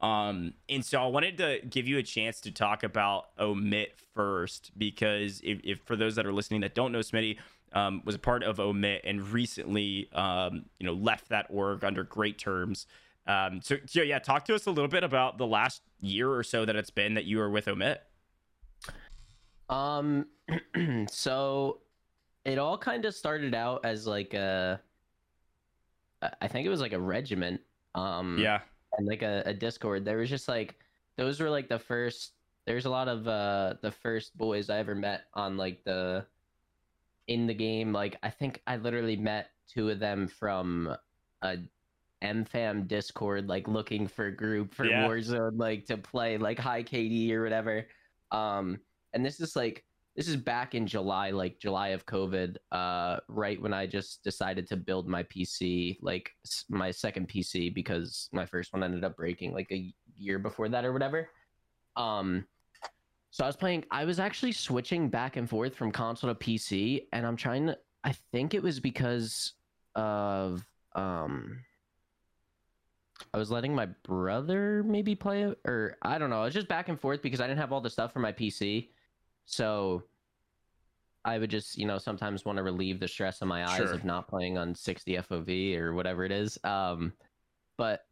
Um, 0.00 0.54
and 0.68 0.82
so 0.82 1.02
I 1.02 1.08
wanted 1.08 1.36
to 1.38 1.60
give 1.68 1.86
you 1.86 1.98
a 1.98 2.02
chance 2.02 2.40
to 2.42 2.50
talk 2.50 2.84
about 2.84 3.26
Omit 3.38 3.94
first 4.14 4.70
because 4.78 5.42
if, 5.44 5.60
if 5.62 5.80
for 5.84 5.94
those 5.94 6.14
that 6.14 6.24
are 6.24 6.32
listening 6.32 6.62
that 6.62 6.74
don't 6.74 6.90
know 6.90 7.00
Smitty, 7.00 7.36
um, 7.72 8.02
was 8.04 8.14
a 8.14 8.18
part 8.18 8.42
of 8.42 8.58
Omit 8.58 9.02
and 9.04 9.28
recently, 9.28 10.08
um, 10.12 10.66
you 10.78 10.86
know, 10.86 10.92
left 10.92 11.28
that 11.28 11.46
org 11.50 11.84
under 11.84 12.02
great 12.02 12.38
terms. 12.38 12.86
Um, 13.26 13.60
so, 13.62 13.76
so, 13.86 14.02
yeah, 14.02 14.18
talk 14.18 14.44
to 14.46 14.54
us 14.54 14.66
a 14.66 14.70
little 14.70 14.88
bit 14.88 15.04
about 15.04 15.38
the 15.38 15.46
last 15.46 15.82
year 16.00 16.30
or 16.30 16.42
so 16.42 16.64
that 16.64 16.74
it's 16.74 16.90
been 16.90 17.14
that 17.14 17.24
you 17.24 17.38
were 17.38 17.50
with 17.50 17.68
Omit. 17.68 18.02
Um, 19.68 20.26
so 21.10 21.80
it 22.44 22.58
all 22.58 22.76
kind 22.76 23.04
of 23.04 23.14
started 23.14 23.54
out 23.54 23.84
as 23.84 24.06
like 24.06 24.34
a, 24.34 24.80
I 26.40 26.48
think 26.48 26.66
it 26.66 26.70
was 26.70 26.80
like 26.80 26.92
a 26.92 27.00
regiment. 27.00 27.60
Um, 27.94 28.36
yeah, 28.38 28.60
and 28.98 29.06
like 29.06 29.22
a, 29.22 29.42
a 29.46 29.54
Discord. 29.54 30.04
There 30.04 30.18
was 30.18 30.28
just 30.28 30.48
like 30.48 30.76
those 31.16 31.40
were 31.40 31.50
like 31.50 31.68
the 31.68 31.78
first. 31.78 32.32
There's 32.66 32.84
a 32.84 32.90
lot 32.90 33.08
of 33.08 33.26
uh 33.26 33.74
the 33.80 33.90
first 33.90 34.36
boys 34.36 34.70
I 34.70 34.78
ever 34.78 34.94
met 34.94 35.24
on 35.34 35.56
like 35.56 35.82
the 35.84 36.26
in 37.28 37.46
the 37.46 37.54
game. 37.54 37.92
Like 37.92 38.16
I 38.22 38.30
think 38.30 38.62
I 38.66 38.76
literally 38.76 39.16
met 39.16 39.50
two 39.72 39.88
of 39.90 39.98
them 40.00 40.26
from 40.28 40.94
a 41.42 41.58
MFAM 42.22 42.86
Discord, 42.86 43.48
like 43.48 43.66
looking 43.68 44.06
for 44.06 44.26
a 44.26 44.34
group 44.36 44.74
for 44.74 44.84
Yeah. 44.84 45.08
Warzone, 45.08 45.58
like 45.58 45.86
to 45.86 45.96
play 45.96 46.36
like 46.36 46.58
high 46.58 46.82
KD 46.82 47.32
or 47.32 47.42
whatever. 47.42 47.86
Um, 48.30 48.78
and 49.14 49.24
this 49.24 49.40
is 49.40 49.56
like 49.56 49.84
this 50.16 50.26
is 50.28 50.36
back 50.36 50.74
in 50.74 50.86
July, 50.86 51.30
like 51.30 51.58
July 51.60 51.88
of 51.88 52.04
COVID, 52.04 52.56
uh, 52.72 53.20
right 53.28 53.62
when 53.62 53.72
I 53.72 53.86
just 53.86 54.22
decided 54.24 54.66
to 54.68 54.76
build 54.76 55.08
my 55.08 55.22
PC, 55.22 55.98
like 56.02 56.30
s- 56.44 56.64
my 56.68 56.90
second 56.90 57.28
PC, 57.28 57.72
because 57.72 58.28
my 58.32 58.44
first 58.44 58.72
one 58.72 58.82
ended 58.82 59.04
up 59.04 59.16
breaking 59.16 59.52
like 59.54 59.70
a 59.70 59.94
year 60.16 60.38
before 60.40 60.68
that 60.68 60.84
or 60.84 60.92
whatever. 60.92 61.30
Um, 61.96 62.44
so 63.30 63.44
I 63.44 63.46
was 63.46 63.56
playing. 63.56 63.84
I 63.90 64.04
was 64.04 64.18
actually 64.18 64.52
switching 64.52 65.08
back 65.08 65.36
and 65.36 65.48
forth 65.48 65.74
from 65.74 65.90
console 65.92 66.32
to 66.32 66.34
PC, 66.34 67.06
and 67.12 67.26
I'm 67.26 67.36
trying 67.36 67.66
to. 67.66 67.78
I 68.02 68.12
think 68.32 68.54
it 68.54 68.62
was 68.62 68.80
because 68.80 69.52
of 69.94 70.64
um. 70.94 71.64
I 73.34 73.38
was 73.38 73.50
letting 73.50 73.74
my 73.74 73.86
brother 74.02 74.82
maybe 74.82 75.14
play 75.14 75.42
it, 75.42 75.60
or 75.66 75.98
I 76.02 76.18
don't 76.18 76.30
know. 76.30 76.40
I 76.40 76.44
was 76.46 76.54
just 76.54 76.68
back 76.68 76.88
and 76.88 76.98
forth 76.98 77.20
because 77.22 77.40
I 77.40 77.46
didn't 77.46 77.60
have 77.60 77.70
all 77.72 77.80
the 77.82 77.90
stuff 77.90 78.12
for 78.12 78.18
my 78.18 78.32
PC, 78.32 78.88
so 79.44 80.02
I 81.24 81.38
would 81.38 81.50
just, 81.50 81.76
you 81.76 81.86
know, 81.86 81.98
sometimes 81.98 82.46
want 82.46 82.56
to 82.56 82.62
relieve 82.62 82.98
the 82.98 83.06
stress 83.06 83.42
of 83.42 83.48
my 83.48 83.64
eyes 83.68 83.76
Sure. 83.76 83.92
of 83.92 84.04
not 84.06 84.26
playing 84.26 84.56
on 84.56 84.74
60 84.74 85.16
FOV 85.18 85.76
or 85.76 85.92
whatever 85.92 86.24
it 86.24 86.32
is. 86.32 86.58
Um, 86.64 87.12
but 87.76 88.06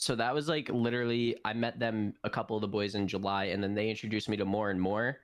so 0.00 0.16
that 0.16 0.34
was 0.34 0.48
like 0.48 0.70
literally, 0.70 1.36
I 1.44 1.52
met 1.52 1.78
them, 1.78 2.14
a 2.24 2.30
couple 2.30 2.56
of 2.56 2.62
the 2.62 2.68
boys 2.68 2.94
in 2.94 3.06
July, 3.06 3.44
and 3.44 3.62
then 3.62 3.74
they 3.74 3.90
introduced 3.90 4.30
me 4.30 4.36
to 4.38 4.46
more 4.46 4.70
and 4.70 4.80
more 4.80 5.18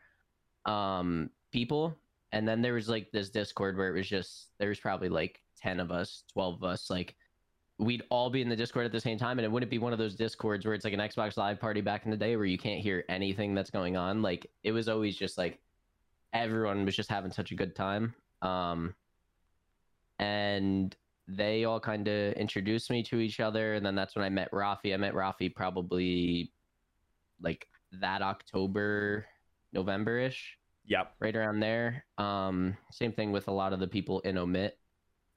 um, 0.66 1.30
people. 1.50 1.96
And 2.32 2.46
then 2.46 2.60
there 2.60 2.74
was 2.74 2.86
like 2.86 3.10
this 3.10 3.30
Discord 3.30 3.78
where 3.78 3.88
it 3.88 3.96
was 3.96 4.06
just, 4.06 4.48
there 4.58 4.68
was 4.68 4.78
probably 4.78 5.08
like 5.08 5.40
10 5.62 5.80
of 5.80 5.90
us, 5.90 6.24
12 6.34 6.56
of 6.56 6.64
us, 6.64 6.90
like, 6.90 7.14
we'd 7.78 8.02
all 8.10 8.28
be 8.28 8.42
in 8.42 8.50
the 8.50 8.56
Discord 8.56 8.84
at 8.84 8.92
the 8.92 9.00
same 9.00 9.16
time, 9.16 9.38
and 9.38 9.46
it 9.46 9.50
wouldn't 9.50 9.70
be 9.70 9.78
one 9.78 9.94
of 9.94 9.98
those 9.98 10.14
Discords 10.14 10.66
where 10.66 10.74
it's 10.74 10.84
like 10.84 10.92
an 10.92 11.00
Xbox 11.00 11.38
Live 11.38 11.58
party 11.58 11.80
back 11.80 12.04
in 12.04 12.10
the 12.10 12.16
day 12.16 12.36
where 12.36 12.44
you 12.44 12.58
can't 12.58 12.82
hear 12.82 13.02
anything 13.08 13.54
that's 13.54 13.70
going 13.70 13.96
on. 13.96 14.20
Like 14.20 14.50
it 14.62 14.72
was 14.72 14.90
always 14.90 15.16
just 15.16 15.38
like 15.38 15.58
everyone 16.34 16.84
was 16.84 16.94
just 16.94 17.08
having 17.08 17.32
such 17.32 17.50
a 17.50 17.54
good 17.54 17.74
time. 17.74 18.14
Um, 18.42 18.94
and 20.18 20.94
they 21.28 21.64
all 21.64 21.80
kind 21.80 22.06
of 22.08 22.32
introduced 22.34 22.90
me 22.90 23.02
to 23.04 23.18
each 23.18 23.40
other, 23.40 23.74
and 23.74 23.84
then 23.84 23.94
that's 23.94 24.14
when 24.14 24.24
I 24.24 24.28
met 24.28 24.50
Rafi. 24.52 24.94
I 24.94 24.96
met 24.96 25.14
Rafi 25.14 25.54
probably 25.54 26.52
like 27.40 27.66
that 28.00 28.22
October, 28.22 29.26
November 29.72 30.18
ish 30.18 30.56
Yep. 30.86 31.14
right 31.20 31.34
around 31.34 31.60
there. 31.60 32.04
Um, 32.16 32.76
same 32.92 33.12
thing 33.12 33.32
with 33.32 33.48
a 33.48 33.52
lot 33.52 33.72
of 33.72 33.80
the 33.80 33.88
people 33.88 34.20
in 34.20 34.38
Omit, 34.38 34.78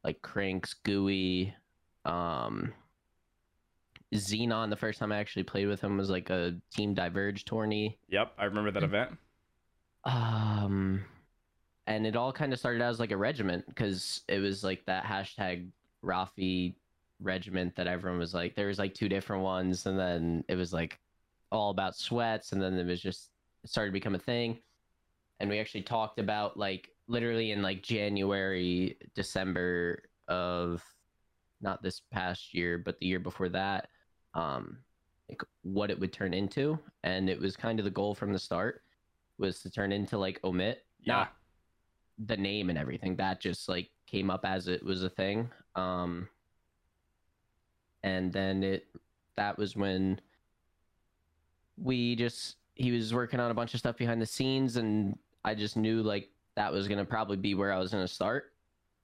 like 0.03 0.21
Cranks, 0.21 0.75
Gooey, 0.75 1.53
um, 2.05 2.71
Xenon. 4.13 4.69
The 4.69 4.75
first 4.75 4.99
time 4.99 5.11
I 5.11 5.17
actually 5.17 5.43
played 5.43 5.67
with 5.67 5.81
him 5.81 5.97
was 5.97 6.09
like 6.09 6.29
a 6.29 6.55
Team 6.71 6.93
Diverge 6.93 7.45
tourney. 7.45 7.97
Yep. 8.09 8.33
I 8.37 8.45
remember 8.45 8.71
that 8.71 8.83
event. 8.83 9.17
Um, 10.05 11.03
and 11.87 12.05
it 12.05 12.15
all 12.15 12.31
kind 12.31 12.53
of 12.53 12.59
started 12.59 12.81
out 12.81 12.89
as 12.89 12.99
like 12.99 13.11
a 13.11 13.17
regiment 13.17 13.65
because 13.67 14.21
it 14.27 14.39
was 14.39 14.63
like 14.63 14.85
that 14.85 15.03
hashtag 15.03 15.67
Rafi 16.03 16.75
regiment 17.21 17.75
that 17.75 17.87
everyone 17.87 18.19
was 18.19 18.33
like, 18.33 18.55
there 18.55 18.67
was 18.67 18.79
like 18.79 18.93
two 18.93 19.09
different 19.09 19.43
ones, 19.43 19.85
and 19.85 19.97
then 19.97 20.43
it 20.47 20.55
was 20.55 20.73
like 20.73 20.99
all 21.51 21.69
about 21.71 21.95
sweats, 21.95 22.51
and 22.51 22.61
then 22.61 22.77
it 22.77 22.85
was 22.85 23.01
just 23.01 23.31
it 23.63 23.69
started 23.69 23.89
to 23.89 23.93
become 23.93 24.15
a 24.15 24.19
thing. 24.19 24.59
And 25.39 25.49
we 25.49 25.59
actually 25.59 25.83
talked 25.83 26.19
about 26.19 26.57
like 26.57 26.89
literally 27.07 27.51
in 27.51 27.61
like 27.61 27.81
January, 27.81 28.97
December 29.15 30.03
of 30.27 30.83
not 31.61 31.81
this 31.81 32.01
past 32.11 32.53
year, 32.53 32.77
but 32.77 32.97
the 32.99 33.05
year 33.05 33.19
before 33.19 33.49
that, 33.49 33.87
um, 34.33 34.77
like 35.29 35.41
what 35.63 35.91
it 35.91 35.99
would 35.99 36.13
turn 36.13 36.33
into, 36.33 36.79
and 37.03 37.29
it 37.29 37.39
was 37.39 37.55
kind 37.57 37.79
of 37.79 37.85
the 37.85 37.91
goal 37.91 38.15
from 38.15 38.31
the 38.31 38.39
start 38.39 38.81
was 39.37 39.61
to 39.61 39.69
turn 39.69 39.91
into 39.91 40.17
like 40.17 40.39
omit 40.43 40.85
Yeah. 41.01 41.13
not 41.13 41.33
the 42.27 42.35
name 42.35 42.69
and 42.69 42.77
everything 42.77 43.15
that 43.15 43.39
just 43.39 43.69
like 43.69 43.89
came 44.05 44.29
up 44.29 44.43
as 44.43 44.67
it 44.67 44.83
was 44.83 45.03
a 45.03 45.09
thing 45.09 45.49
um 45.75 46.27
and 48.03 48.31
then 48.31 48.63
it 48.63 48.87
that 49.35 49.57
was 49.57 49.75
when 49.75 50.19
we 51.77 52.15
just 52.15 52.55
he 52.75 52.91
was 52.91 53.13
working 53.13 53.39
on 53.39 53.51
a 53.51 53.53
bunch 53.53 53.73
of 53.73 53.79
stuff 53.79 53.97
behind 53.97 54.21
the 54.21 54.25
scenes 54.25 54.75
and 54.77 55.17
i 55.43 55.53
just 55.53 55.77
knew 55.77 56.01
like 56.01 56.29
that 56.55 56.71
was 56.71 56.87
gonna 56.87 57.05
probably 57.05 57.37
be 57.37 57.53
where 57.55 57.71
i 57.71 57.77
was 57.77 57.91
gonna 57.91 58.07
start 58.07 58.51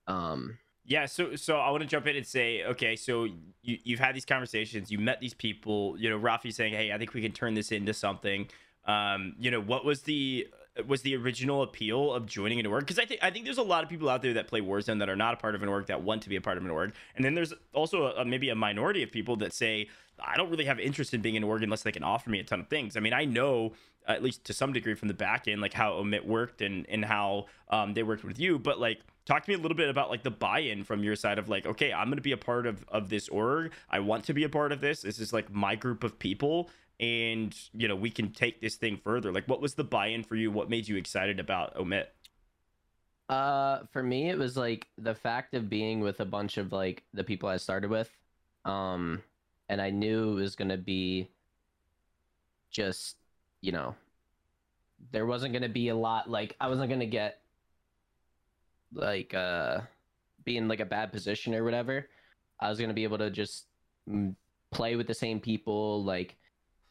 um 0.07 0.57
Yeah, 0.87 1.07
so 1.07 1.35
so 1.35 1.57
I 1.57 1.71
want 1.71 1.81
to 1.81 1.87
jump 1.87 2.05
in 2.05 2.15
and 2.15 2.25
say, 2.27 2.63
okay, 2.63 2.95
so 2.95 3.23
you 3.23 3.79
you've 3.83 3.99
had 3.99 4.13
these 4.15 4.25
conversations, 4.25 4.91
you 4.91 4.99
met 4.99 5.19
these 5.19 5.33
people, 5.33 5.95
you 5.97 6.09
know, 6.11 6.19
Rafi 6.19 6.53
saying, 6.53 6.73
hey, 6.73 6.91
I 6.93 6.97
think 6.99 7.15
we 7.15 7.21
can 7.23 7.31
turn 7.31 7.55
this 7.55 7.71
into 7.71 7.91
something. 7.91 8.47
Um, 8.85 9.33
you 9.39 9.49
know, 9.49 9.59
what 9.59 9.83
was 9.83 10.03
the 10.03 10.47
was 10.87 11.01
the 11.01 11.15
original 11.15 11.61
appeal 11.61 12.13
of 12.13 12.25
joining 12.25 12.59
an 12.59 12.65
org? 12.65 12.81
Because 12.81 12.99
I 12.99 13.05
think 13.05 13.21
I 13.23 13.29
think 13.31 13.45
there's 13.45 13.57
a 13.57 13.63
lot 13.63 13.83
of 13.83 13.89
people 13.89 14.09
out 14.09 14.21
there 14.21 14.33
that 14.33 14.47
play 14.47 14.61
Warzone 14.61 14.99
that 14.99 15.09
are 15.09 15.15
not 15.15 15.33
a 15.33 15.37
part 15.37 15.55
of 15.55 15.63
an 15.63 15.69
org 15.69 15.87
that 15.87 16.01
want 16.01 16.23
to 16.23 16.29
be 16.29 16.35
a 16.35 16.41
part 16.41 16.57
of 16.57 16.65
an 16.65 16.71
org, 16.71 16.93
and 17.15 17.23
then 17.23 17.33
there's 17.33 17.53
also 17.73 18.07
a, 18.07 18.25
maybe 18.25 18.49
a 18.49 18.55
minority 18.55 19.03
of 19.03 19.11
people 19.11 19.35
that 19.37 19.53
say, 19.53 19.87
I 20.19 20.37
don't 20.37 20.49
really 20.49 20.65
have 20.65 20.79
interest 20.79 21.13
in 21.13 21.21
being 21.21 21.37
an 21.37 21.43
org 21.43 21.63
unless 21.63 21.83
they 21.83 21.91
can 21.91 22.03
offer 22.03 22.29
me 22.29 22.39
a 22.39 22.43
ton 22.43 22.59
of 22.59 22.67
things. 22.67 22.97
I 22.97 22.99
mean, 22.99 23.13
I 23.13 23.25
know 23.25 23.73
at 24.07 24.21
least 24.21 24.43
to 24.45 24.53
some 24.53 24.73
degree 24.73 24.93
from 24.93 25.07
the 25.07 25.13
back 25.13 25.47
end, 25.47 25.61
like 25.61 25.73
how 25.73 25.93
Omit 25.93 26.27
worked 26.27 26.61
and 26.61 26.85
and 26.89 27.03
how 27.05 27.45
um, 27.69 27.93
they 27.93 28.03
worked 28.03 28.23
with 28.23 28.39
you. 28.39 28.59
But 28.59 28.79
like, 28.79 29.01
talk 29.25 29.43
to 29.43 29.49
me 29.49 29.55
a 29.55 29.59
little 29.59 29.77
bit 29.77 29.89
about 29.89 30.09
like 30.09 30.23
the 30.23 30.31
buy-in 30.31 30.83
from 30.83 31.03
your 31.03 31.15
side 31.15 31.39
of 31.39 31.49
like, 31.49 31.65
okay, 31.65 31.91
I'm 31.91 32.09
gonna 32.09 32.21
be 32.21 32.31
a 32.31 32.37
part 32.37 32.65
of 32.65 32.85
of 32.89 33.09
this 33.09 33.27
org. 33.29 33.71
I 33.89 33.99
want 33.99 34.25
to 34.25 34.33
be 34.33 34.43
a 34.43 34.49
part 34.49 34.71
of 34.71 34.81
this. 34.81 35.01
This 35.01 35.19
is 35.19 35.33
like 35.33 35.51
my 35.51 35.75
group 35.75 36.03
of 36.03 36.19
people, 36.19 36.69
and 36.99 37.55
you 37.73 37.87
know 37.87 37.95
we 37.95 38.09
can 38.09 38.31
take 38.31 38.61
this 38.61 38.75
thing 38.75 38.99
further. 39.03 39.31
Like, 39.31 39.47
what 39.47 39.61
was 39.61 39.73
the 39.73 39.83
buy-in 39.83 40.23
for 40.23 40.35
you? 40.35 40.51
What 40.51 40.69
made 40.69 40.87
you 40.87 40.95
excited 40.97 41.39
about 41.39 41.75
Omit? 41.75 42.13
Uh, 43.27 43.79
for 43.91 44.03
me, 44.03 44.29
it 44.29 44.37
was 44.37 44.55
like 44.55 44.87
the 44.97 45.15
fact 45.15 45.55
of 45.55 45.69
being 45.69 45.99
with 45.99 46.19
a 46.19 46.25
bunch 46.25 46.57
of 46.57 46.71
like 46.71 47.03
the 47.13 47.23
people 47.23 47.49
I 47.49 47.57
started 47.57 47.89
with, 47.89 48.09
um, 48.65 49.21
and 49.67 49.81
I 49.81 49.89
knew 49.89 50.37
it 50.37 50.41
was 50.41 50.55
gonna 50.55 50.77
be 50.77 51.29
just, 52.71 53.15
you 53.61 53.71
know, 53.71 53.95
there 55.11 55.25
wasn't 55.25 55.53
gonna 55.53 55.69
be 55.69 55.89
a 55.89 55.95
lot. 55.95 56.29
Like 56.29 56.55
I 56.59 56.67
wasn't 56.67 56.89
gonna 56.89 57.05
get 57.05 57.41
like 58.93 59.33
uh, 59.33 59.79
be 60.43 60.57
in 60.57 60.67
like 60.67 60.79
a 60.79 60.85
bad 60.85 61.11
position 61.11 61.55
or 61.55 61.63
whatever. 61.63 62.07
I 62.59 62.69
was 62.69 62.79
gonna 62.79 62.93
be 62.93 63.03
able 63.03 63.17
to 63.17 63.31
just 63.31 63.65
mm, 64.09 64.35
play 64.71 64.95
with 64.95 65.07
the 65.07 65.13
same 65.13 65.39
people, 65.39 66.03
like 66.03 66.37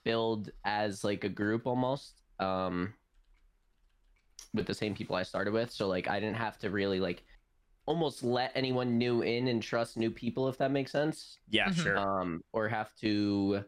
build 0.05 0.51
as 0.65 1.03
like 1.05 1.25
a 1.25 1.29
group 1.29 1.67
almost. 1.67 2.21
Um, 2.39 2.95
with 4.53 4.67
the 4.67 4.75
same 4.75 4.95
people 4.95 5.17
I 5.17 5.25
started 5.25 5.53
with. 5.53 5.73
So 5.73 5.89
like 5.89 6.09
I 6.09 6.21
didn't 6.21 6.37
have 6.37 6.59
to 6.61 6.71
really 6.71 7.01
like 7.01 7.25
almost 7.87 8.23
let 8.23 8.53
anyone 8.55 8.97
new 8.97 9.23
in 9.23 9.49
and 9.49 9.61
trust 9.63 9.97
new 9.97 10.11
people 10.11 10.49
if 10.49 10.57
that 10.59 10.71
makes 10.71 10.93
sense. 10.93 11.39
Yeah, 11.51 11.69
Mhm. 11.71 11.75
sure. 11.83 11.99
Um 11.99 12.45
or 12.53 12.69
have 12.69 12.95
to 13.01 13.65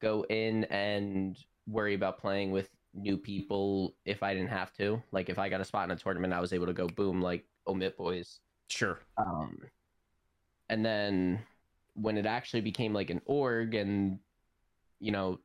go 0.00 0.24
in 0.30 0.64
and 0.64 1.38
worry 1.66 1.94
about 1.94 2.18
playing 2.18 2.52
with 2.52 2.70
new 2.94 3.18
people 3.18 3.94
if 4.06 4.22
I 4.22 4.32
didn't 4.32 4.48
have 4.48 4.72
to. 4.74 5.02
Like 5.12 5.28
if 5.28 5.38
I 5.38 5.50
got 5.50 5.60
a 5.60 5.64
spot 5.64 5.84
in 5.84 5.90
a 5.90 5.96
tournament 5.96 6.32
I 6.32 6.40
was 6.40 6.54
able 6.54 6.66
to 6.66 6.72
go 6.72 6.86
boom 6.88 7.20
like 7.20 7.44
omit 7.66 7.98
boys. 7.98 8.40
Sure. 8.70 8.98
Um 9.18 9.58
and 10.70 10.84
then 10.84 11.40
when 11.92 12.16
it 12.16 12.24
actually 12.26 12.62
became 12.62 12.94
like 12.94 13.10
an 13.10 13.20
org 13.26 13.74
and 13.74 14.18
you 15.00 15.12
know 15.12 15.38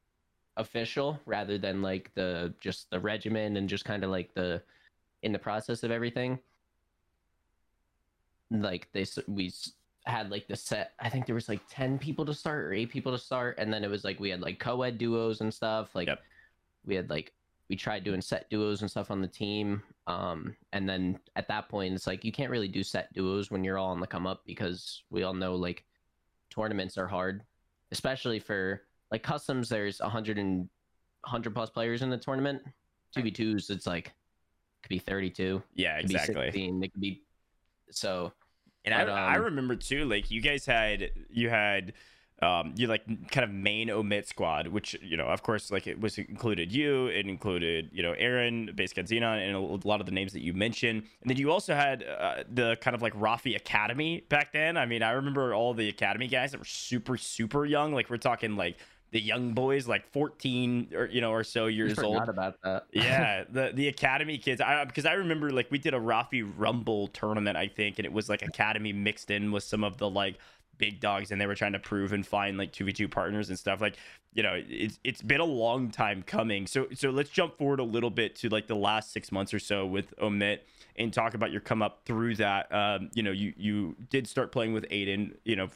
official 0.58 1.20
rather 1.26 1.58
than 1.58 1.82
like 1.82 2.12
the 2.14 2.54
just 2.60 2.90
the 2.92 3.00
regimen 3.00 3.58
and 3.58 3.70
just 3.70 3.86
kind 3.86 4.04
of 4.04 4.10
like 4.10 4.34
the 4.34 4.62
in 5.24 5.32
the 5.32 5.40
process 5.40 5.84
of 5.84 5.92
everything 5.92 6.40
like 8.50 8.88
they 8.92 9.06
we 9.28 9.52
had 10.06 10.30
like 10.30 10.48
the 10.48 10.56
set 10.56 10.94
i 11.00 11.08
think 11.08 11.26
there 11.26 11.36
was 11.36 11.48
like 11.48 11.62
10 11.70 11.98
people 11.98 12.26
to 12.26 12.34
start 12.34 12.66
or 12.66 12.74
8 12.74 12.90
people 12.90 13.12
to 13.12 13.18
start 13.18 13.56
and 13.60 13.72
then 13.72 13.84
it 13.84 13.90
was 13.90 14.04
like 14.04 14.20
we 14.20 14.30
had 14.30 14.42
like 14.42 14.60
co-ed 14.60 14.98
duos 14.98 15.42
and 15.42 15.54
stuff 15.54 15.96
like 15.96 16.08
Yep. 16.08 16.20
we 16.86 16.96
had 16.96 17.10
like 17.10 17.32
we 17.70 17.76
tried 17.78 18.04
doing 18.04 18.20
set 18.20 18.50
duos 18.50 18.82
and 18.82 18.92
stuff 18.92 19.12
on 19.12 19.22
the 19.22 19.28
team 19.28 19.82
um 20.08 20.54
and 20.74 20.90
then 20.90 21.18
at 21.38 21.48
that 21.48 21.70
point 21.70 21.94
it's 21.94 22.08
like 22.08 22.26
you 22.26 22.32
can't 22.32 22.52
really 22.52 22.68
do 22.68 22.84
set 22.84 23.14
duos 23.14 23.50
when 23.52 23.64
you're 23.64 23.78
all 23.78 23.92
on 23.92 24.02
the 24.02 24.08
come 24.08 24.28
up 24.28 24.42
because 24.46 25.04
we 25.10 25.24
all 25.24 25.34
know 25.34 25.56
like 25.56 25.86
tournaments 26.50 26.98
are 26.98 27.08
hard 27.08 27.44
especially 27.92 28.40
for 28.40 28.82
like 29.12 29.24
customs 29.24 29.69
there's 29.69 30.00
100 30.00 30.38
and 30.38 30.69
100 31.24 31.54
plus 31.54 31.69
players 31.69 32.02
in 32.02 32.10
the 32.10 32.17
tournament. 32.17 32.62
2v2s 33.15 33.69
it's 33.69 33.86
like 33.86 34.13
could 34.84 34.89
be 34.89 35.00
32 35.00 35.62
Yeah, 35.76 35.97
it 35.97 36.04
could 36.04 36.12
exactly. 36.12 36.36
be 36.45 36.52
16 36.52 36.84
it 36.84 36.91
could 36.93 37.02
be 37.02 37.24
so 37.91 38.32
And 38.86 38.93
I, 38.93 39.06
But, 39.06 39.12
I 39.13 39.38
um, 39.38 39.43
remember 39.43 39.76
too, 39.76 40.06
like 40.06 40.32
you 40.32 40.41
guys 40.41 40.65
had 40.65 41.12
you 41.30 41.50
had 41.50 41.93
um, 42.41 42.74
you 42.76 42.88
like 42.88 43.06
kind 43.30 43.43
of 43.43 43.52
main 43.52 43.91
omit 43.91 44.28
squad, 44.28 44.65
which 44.67 44.97
you 45.04 45.15
know, 45.15 45.28
of 45.28 45.43
course, 45.43 45.69
like 45.69 45.86
it 45.86 46.00
was 46.02 46.17
included 46.17 46.71
you, 46.71 47.06
it 47.06 47.28
included 47.28 47.89
you 47.93 48.02
know 48.02 48.13
Aaron, 48.13 48.71
Base 48.74 48.93
Xenon, 48.93 49.45
and 49.47 49.56
a 49.56 49.88
lot 49.88 50.00
of 50.00 50.08
the 50.08 50.12
names 50.12 50.34
that 50.34 50.41
you 50.41 50.52
mentioned, 50.54 51.04
and 51.21 51.30
then 51.30 51.38
you 51.38 51.52
also 51.52 51.76
had 51.76 52.04
uh, 52.04 52.43
the 52.52 52.78
kind 52.82 52.95
of 52.95 53.04
like 53.04 53.13
Rafi 53.13 53.56
Academy 53.56 54.24
back 54.30 54.54
then. 54.54 54.76
I 54.76 54.88
mean, 54.88 55.04
I 55.04 55.12
remember 55.12 55.54
all 55.54 55.76
the 55.76 55.88
Academy 55.89 56.28
guys 56.28 56.52
that 56.52 56.58
were 56.58 56.65
super 56.65 57.15
super 57.15 57.63
young, 57.63 57.93
like 57.93 58.10
we're 58.10 58.17
talking 58.17 58.56
like 58.56 58.78
the 59.12 59.19
young 59.19 59.54
boys 59.54 59.88
like 59.88 60.10
14 60.12 60.89
or 60.95 61.06
you 61.06 61.21
know 61.21 61.32
or 61.32 61.43
so 61.43 61.67
years 61.67 62.00
old. 62.00 62.30
about 62.30 62.56
that. 62.63 62.86
Yeah 62.93 63.43
the 63.50 63.71
the 63.74 63.88
academy 63.88 64.38
kids 64.38 64.62
i 64.62 64.86
because 64.86 65.06
i 65.06 65.13
remember 65.13 65.52
like 65.52 65.69
we 65.69 65.78
did 65.78 65.93
a 65.93 66.00
rafi 66.00 66.50
rumble 66.58 67.08
tournament 67.08 67.58
i 67.58 67.67
think 67.67 68.00
and 68.00 68.06
it 68.06 68.13
was 68.13 68.30
like 68.30 68.41
academy 68.41 68.93
mixed 68.93 69.30
in 69.30 69.52
with 69.52 69.63
some 69.63 69.84
of 69.84 69.97
the 69.97 70.10
like 70.10 70.38
big 70.82 71.00
dogs 71.00 71.32
and 71.32 71.39
they 71.39 71.45
were 71.45 71.56
trying 71.56 71.74
to 71.74 71.80
prove 71.80 72.12
and 72.12 72.26
find 72.26 72.58
like 72.58 72.74
2v2 72.74 73.10
partners 73.10 73.50
and 73.50 73.60
stuff 73.60 73.80
like 73.80 73.97
you 74.34 74.41
know 74.41 74.60
it's 74.67 75.00
it's 75.04 75.21
been 75.21 75.39
a 75.39 75.45
long 75.45 75.91
time 75.91 76.24
coming. 76.24 76.65
So 76.65 76.88
so 76.93 77.12
let's 77.12 77.30
jump 77.30 77.58
forward 77.58 77.80
a 77.80 77.84
little 77.84 78.10
bit 78.10 78.36
to 78.38 78.50
like 78.50 78.67
the 78.67 78.76
last 78.76 79.13
six 79.13 79.32
months 79.32 79.54
or 79.54 79.60
so 79.60 79.86
with 79.86 80.15
OMiT 80.17 80.60
and 80.95 81.13
talk 81.13 81.34
about 81.36 81.52
your 81.52 81.62
come 81.62 81.82
up 81.82 82.02
through 82.06 82.36
that. 82.38 82.74
Um 82.74 83.12
you 83.13 83.24
know 83.24 83.32
you 83.32 83.54
you 83.56 83.95
did 84.10 84.28
start 84.28 84.52
playing 84.52 84.74
with 84.74 84.89
Aydan 84.89 85.36
you 85.45 85.56
know 85.56 85.69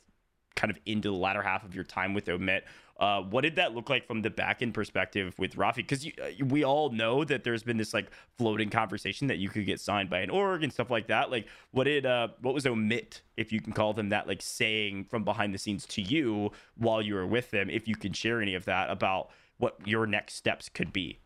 kind 0.56 0.71
of 0.71 0.80
into 0.86 1.10
the 1.10 1.15
latter 1.15 1.41
half 1.41 1.63
of 1.63 1.76
your 1.76 1.84
time 1.84 2.13
with 2.13 2.26
OMiT 2.26 2.62
uh, 2.97 3.21
what 3.21 3.41
did 3.41 3.58
that 3.58 3.75
look 3.75 3.89
like 3.89 4.08
from 4.08 4.21
the 4.21 4.29
back 4.29 4.62
end 4.62 4.73
perspective 4.73 5.38
with 5.38 5.55
Rafi? 5.55 5.77
Because 5.77 6.05
uh, 6.05 6.45
we 6.45 6.63
all 6.63 6.89
know 6.91 7.25
that 7.25 7.43
there's 7.43 7.63
been 7.63 7.75
this 7.75 7.93
like 7.93 8.10
floating 8.38 8.69
conversation 8.69 9.27
that 9.27 9.38
you 9.38 9.49
could 9.49 9.65
get 9.65 9.81
signed 9.81 10.10
by 10.10 10.19
an 10.19 10.29
org 10.29 10.63
and 10.63 10.71
stuff 10.71 10.89
like 10.89 11.08
that. 11.08 11.29
Like, 11.29 11.47
what 11.71 11.86
did 11.86 12.05
uh, 12.05 12.29
what 12.41 12.53
was 12.53 12.63
OMiT, 12.63 13.21
if 13.36 13.51
you 13.51 13.60
can 13.60 13.73
call 13.73 13.93
them 13.93 14.10
that, 14.10 14.27
like 14.27 14.41
saying 14.41 15.05
from 15.05 15.25
behind 15.25 15.53
the 15.53 15.58
scenes 15.58 15.86
to 15.88 16.01
you 16.01 16.51
while 16.77 17.01
you 17.01 17.15
were 17.15 17.27
with 17.27 17.51
them, 17.51 17.69
if 17.69 17.86
you 17.88 17.95
can 17.97 18.13
share 18.13 18.41
any 18.41 18.55
of 18.55 18.63
that 18.65 18.89
about 18.89 19.29
what 19.58 19.77
your 19.86 20.08
next 20.08 20.36
steps 20.36 20.69
could 20.69 20.93
be? 20.93 21.19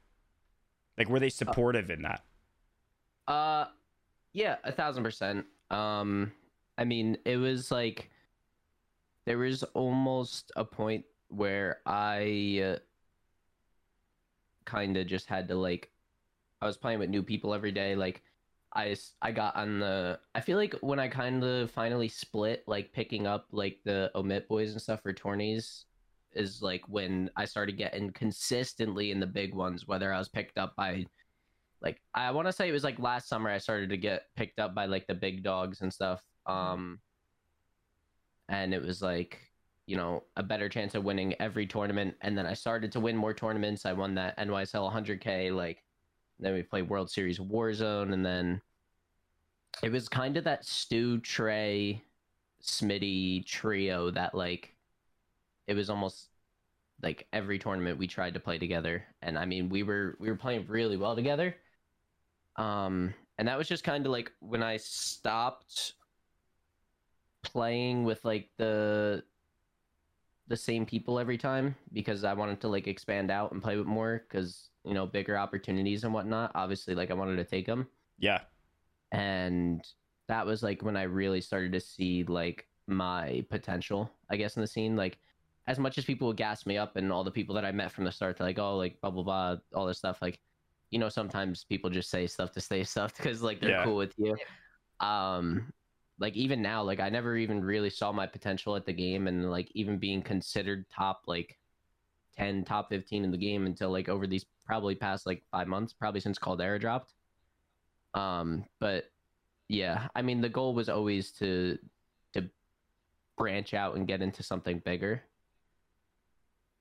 Like, 0.97 1.08
were 1.08 1.19
they 1.19 1.27
uh, 1.27 1.32
supportive 1.32 1.91
uh, 1.91 1.93
in 1.93 2.01
that? 2.01 2.23
Uh, 3.27 3.65
yeah, 4.34 4.55
a 4.63 4.71
thousand 4.71 5.03
percent. 5.03 5.45
Um, 5.69 6.32
I 6.79 6.84
mean, 6.84 7.19
it 7.25 7.38
was 7.38 7.71
like 7.71 8.10
there 9.25 9.38
was 9.38 9.62
almost 9.75 10.51
a 10.55 10.65
point 10.65 11.05
where 11.30 11.80
I 11.86 12.76
uh, 12.76 12.80
kind 14.65 14.98
of 14.98 15.08
just 15.08 15.28
had 15.28 15.48
to 15.48 15.56
like 15.56 15.89
I 16.62 16.65
was 16.65 16.78
playing 16.78 17.00
with 17.00 17.10
new 17.10 17.24
people 17.24 17.54
every 17.54 17.72
day 17.72 17.96
like 17.96 18.22
I 18.76 18.96
I 19.22 19.32
got 19.32 19.56
on 19.56 19.80
the 19.80 20.20
I 20.36 20.42
feel 20.42 20.58
like 20.58 20.76
when 20.82 21.00
I 21.00 21.08
kind 21.08 21.44
of 21.44 21.72
finally 21.72 22.08
split 22.08 22.63
like 22.68 22.94
picking 22.94 23.26
up 23.26 23.48
like 23.52 23.80
the 23.84 24.12
OMiT 24.15 24.48
boys 24.48 24.72
and 24.72 24.82
stuff 24.82 25.02
for 25.02 25.13
tourneys 25.13 25.86
is 26.34 26.62
like 26.62 26.84
when 26.88 27.32
I 27.36 27.46
started 27.46 27.78
getting 27.78 28.12
consistently 28.12 29.12
in 29.12 29.20
the 29.20 29.26
big 29.26 29.56
ones 29.56 29.88
whether 29.88 30.13
I 30.13 30.20
was 30.20 30.30
picked 30.30 30.58
up 30.58 30.76
by 30.76 31.06
like 31.82 32.00
I 32.13 32.30
want 32.32 32.48
to 32.48 32.54
say 32.54 32.70
it 32.70 32.74
was 32.74 32.84
like 32.84 33.00
last 33.00 33.28
summer 33.28 33.50
I 33.50 33.58
started 33.58 33.89
to 33.89 33.98
get 33.98 34.24
picked 34.36 34.60
up 34.60 34.76
by 34.76 34.86
like 34.86 35.08
the 35.08 35.15
big 35.15 35.44
dogs 35.44 35.82
and 35.82 35.92
stuff 35.92 36.22
mm-hmm. 36.48 36.58
um 36.58 37.00
and 38.50 38.74
it 38.74 38.82
was 38.84 39.02
like 39.02 39.49
you 39.89 39.95
know 39.95 40.21
a 40.38 40.43
better 40.43 40.69
chance 40.69 40.93
of 40.93 41.04
winning 41.04 41.34
every 41.39 41.65
tournament. 41.65 42.15
And 42.21 42.38
then 42.38 42.45
i 42.45 42.54
started 42.54 42.91
to 42.91 42.99
win 42.99 43.17
more 43.17 43.34
tournaments. 43.34 43.88
I 43.88 43.93
won 43.93 44.13
that 44.15 44.38
NYSL 44.38 44.93
100k 44.93 45.52
like 45.54 45.84
then 46.39 46.54
we 46.54 46.62
played 46.62 46.88
world 46.88 47.10
series 47.10 47.39
warzone 47.39 48.13
and 48.13 48.23
then 48.23 48.62
it 49.82 49.91
was 49.91 50.08
kind 50.08 50.38
of 50.38 50.43
that 50.43 50.63
stu 50.63 51.19
trey 51.19 52.04
smitty 52.63 53.43
trio 53.45 54.12
that 54.12 54.36
like 54.36 54.75
it 55.65 55.73
was 55.73 55.89
almost 55.89 56.28
like 57.02 57.25
every 57.34 57.58
tournament 57.58 57.97
we 57.97 58.06
tried 58.06 58.36
to 58.36 58.39
play 58.39 58.60
together. 58.60 59.04
And 59.23 59.39
i 59.39 59.45
mean 59.45 59.69
we 59.69 59.82
were 59.82 60.17
we 60.19 60.30
were 60.30 60.38
playing 60.38 60.67
really 60.67 60.97
well 60.97 61.15
together. 61.15 61.56
Um 62.58 63.15
and 63.39 63.47
that 63.47 63.58
was 63.58 63.67
just 63.67 63.84
kind 63.84 64.06
of 64.06 64.12
like 64.12 64.32
when 64.39 64.62
i 64.62 64.78
stopped 64.78 65.93
playing 67.41 68.04
with 68.04 68.23
like 68.23 68.49
the 68.58 69.23
the 70.50 70.58
same 70.58 70.86
people 70.86 71.20
every 71.20 71.38
time 71.38 71.76
because 71.94 72.24
I 72.24 72.34
wanted 72.34 72.60
to 72.62 72.68
like 72.68 72.88
expand 72.88 73.32
out 73.32 73.52
and 73.52 73.62
play 73.62 73.78
with 73.78 73.86
more 73.86 74.26
because 74.28 74.70
you 74.84 74.94
know 74.96 75.06
bigger 75.06 75.38
opportunities 75.38 76.04
and 76.04 76.14
whatnot. 76.14 76.52
Obviously, 76.56 76.96
like 76.96 77.12
I 77.12 77.14
wanted 77.14 77.38
to 77.38 77.46
take 77.46 77.66
them. 77.66 77.88
Yeah, 78.18 78.42
and 79.12 79.82
that 80.28 80.46
was 80.46 80.64
like 80.64 80.82
when 80.82 80.98
I 80.98 81.04
really 81.04 81.40
started 81.40 81.72
to 81.74 81.80
see 81.80 82.24
like 82.24 82.68
my 82.88 83.46
potential, 83.50 84.12
I 84.30 84.38
guess, 84.38 84.56
in 84.56 84.62
the 84.62 84.68
scene. 84.68 84.96
Like 84.96 85.20
as 85.68 85.78
much 85.78 86.00
as 86.00 86.06
people 86.06 86.28
would 86.28 86.38
gas 86.38 86.66
me 86.66 86.78
up 86.78 86.96
and 86.96 87.12
all 87.12 87.24
the 87.24 87.32
people 87.32 87.54
that 87.56 87.66
I 87.66 87.72
met 87.72 87.92
from 87.92 88.04
the 88.04 88.12
start, 88.12 88.40
like 88.40 88.58
oh 88.58 88.76
like 88.76 89.00
blah 89.02 89.12
blah 89.12 89.24
blah, 89.24 89.56
all 89.76 89.86
this 89.86 90.00
stuff. 90.00 90.20
Like 90.20 90.40
you 90.90 90.98
know, 90.98 91.10
sometimes 91.10 91.64
people 91.64 91.92
just 91.92 92.10
say 92.10 92.26
stuff 92.26 92.52
to 92.54 92.62
say 92.62 92.84
stuff 92.84 93.16
because 93.16 93.44
like 93.44 93.62
they're 93.62 93.70
yeah. 93.70 93.84
cool 93.84 93.98
with 93.98 94.14
you. 94.18 94.36
Um, 95.00 95.72
like 96.19 96.36
even 96.36 96.62
now 96.62 96.84
like 96.84 96.99
i 96.99 97.10
never 97.10 97.38
even 97.38 97.63
really 97.63 97.89
saw 97.89 98.12
my 98.12 98.27
potential 98.27 98.75
at 98.75 98.86
the 98.86 98.93
game 98.93 99.27
and 99.27 99.49
like 99.49 99.69
even 99.73 99.97
being 99.97 100.21
considered 100.21 100.86
top 100.89 101.21
like 101.27 101.58
10 102.38 102.63
top 102.65 102.89
15 102.89 103.23
in 103.23 103.32
the 103.32 103.38
game 103.38 103.65
until 103.65 103.89
like 103.89 104.10
over 104.10 104.27
these 104.27 104.45
probably 104.65 104.95
past 104.95 105.25
like 105.25 105.43
five 105.51 105.67
months 105.67 105.93
probably 105.93 106.21
since 106.21 106.38
caldera 106.38 106.79
dropped. 106.79 107.13
Um 108.13 108.65
but 108.79 109.05
yeah 109.67 110.08
i 110.15 110.21
mean 110.21 110.41
the 110.41 110.49
goal 110.49 110.73
was 110.73 110.89
always 110.89 111.32
to 111.32 111.77
to 112.34 112.49
branch 113.38 113.73
out 113.73 113.95
and 113.95 114.08
get 114.08 114.21
into 114.21 114.41
something 114.41 114.82
bigger 114.86 115.23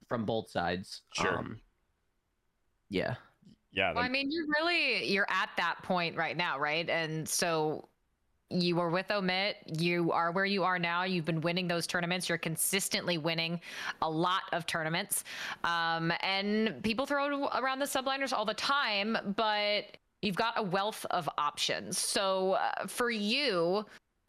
from 0.09 0.25
both 0.25 0.51
sides 0.51 1.03
sure. 1.13 1.39
um, 1.39 1.61
yeah. 2.89 3.15
Yeah 3.73 3.93
well, 3.93 4.03
i 4.03 4.09
mean 4.09 4.31
you're 4.31 4.47
really 4.59 5.05
you're 5.05 5.27
at 5.29 5.51
that 5.59 5.77
point 5.83 6.17
right 6.17 6.37
now 6.37 6.59
right? 6.59 6.89
And 6.89 7.29
so 7.29 7.88
you 8.51 8.77
were 8.77 8.91
with 8.91 9.09
OMiT. 9.09 9.55
You 9.81 10.11
are 10.13 10.33
where 10.33 10.45
you 10.45 10.65
are 10.65 10.79
now. 10.79 11.05
You've 11.05 11.25
been 11.25 11.41
winning 11.41 11.69
those 11.69 11.87
tournaments. 11.87 12.29
You're 12.29 12.39
consistently 12.39 13.19
winning 13.19 13.61
a 14.03 14.11
lot 14.11 14.43
of 14.53 14.67
tournaments. 14.67 15.25
Um, 15.65 16.13
and 16.21 16.83
people 16.83 17.07
throw 17.07 17.49
around 17.49 17.79
the 17.79 17.87
subliners 17.87 18.33
all 18.33 18.45
the 18.45 18.55
time, 18.55 19.17
but 19.37 19.97
you've 20.23 20.37
got 20.37 20.55
a 20.57 20.63
wealth 20.63 21.05
of 21.11 21.29
options. 21.39 21.99
So 21.99 22.53
uh, 22.53 22.87
for 22.87 23.11
you, 23.11 23.85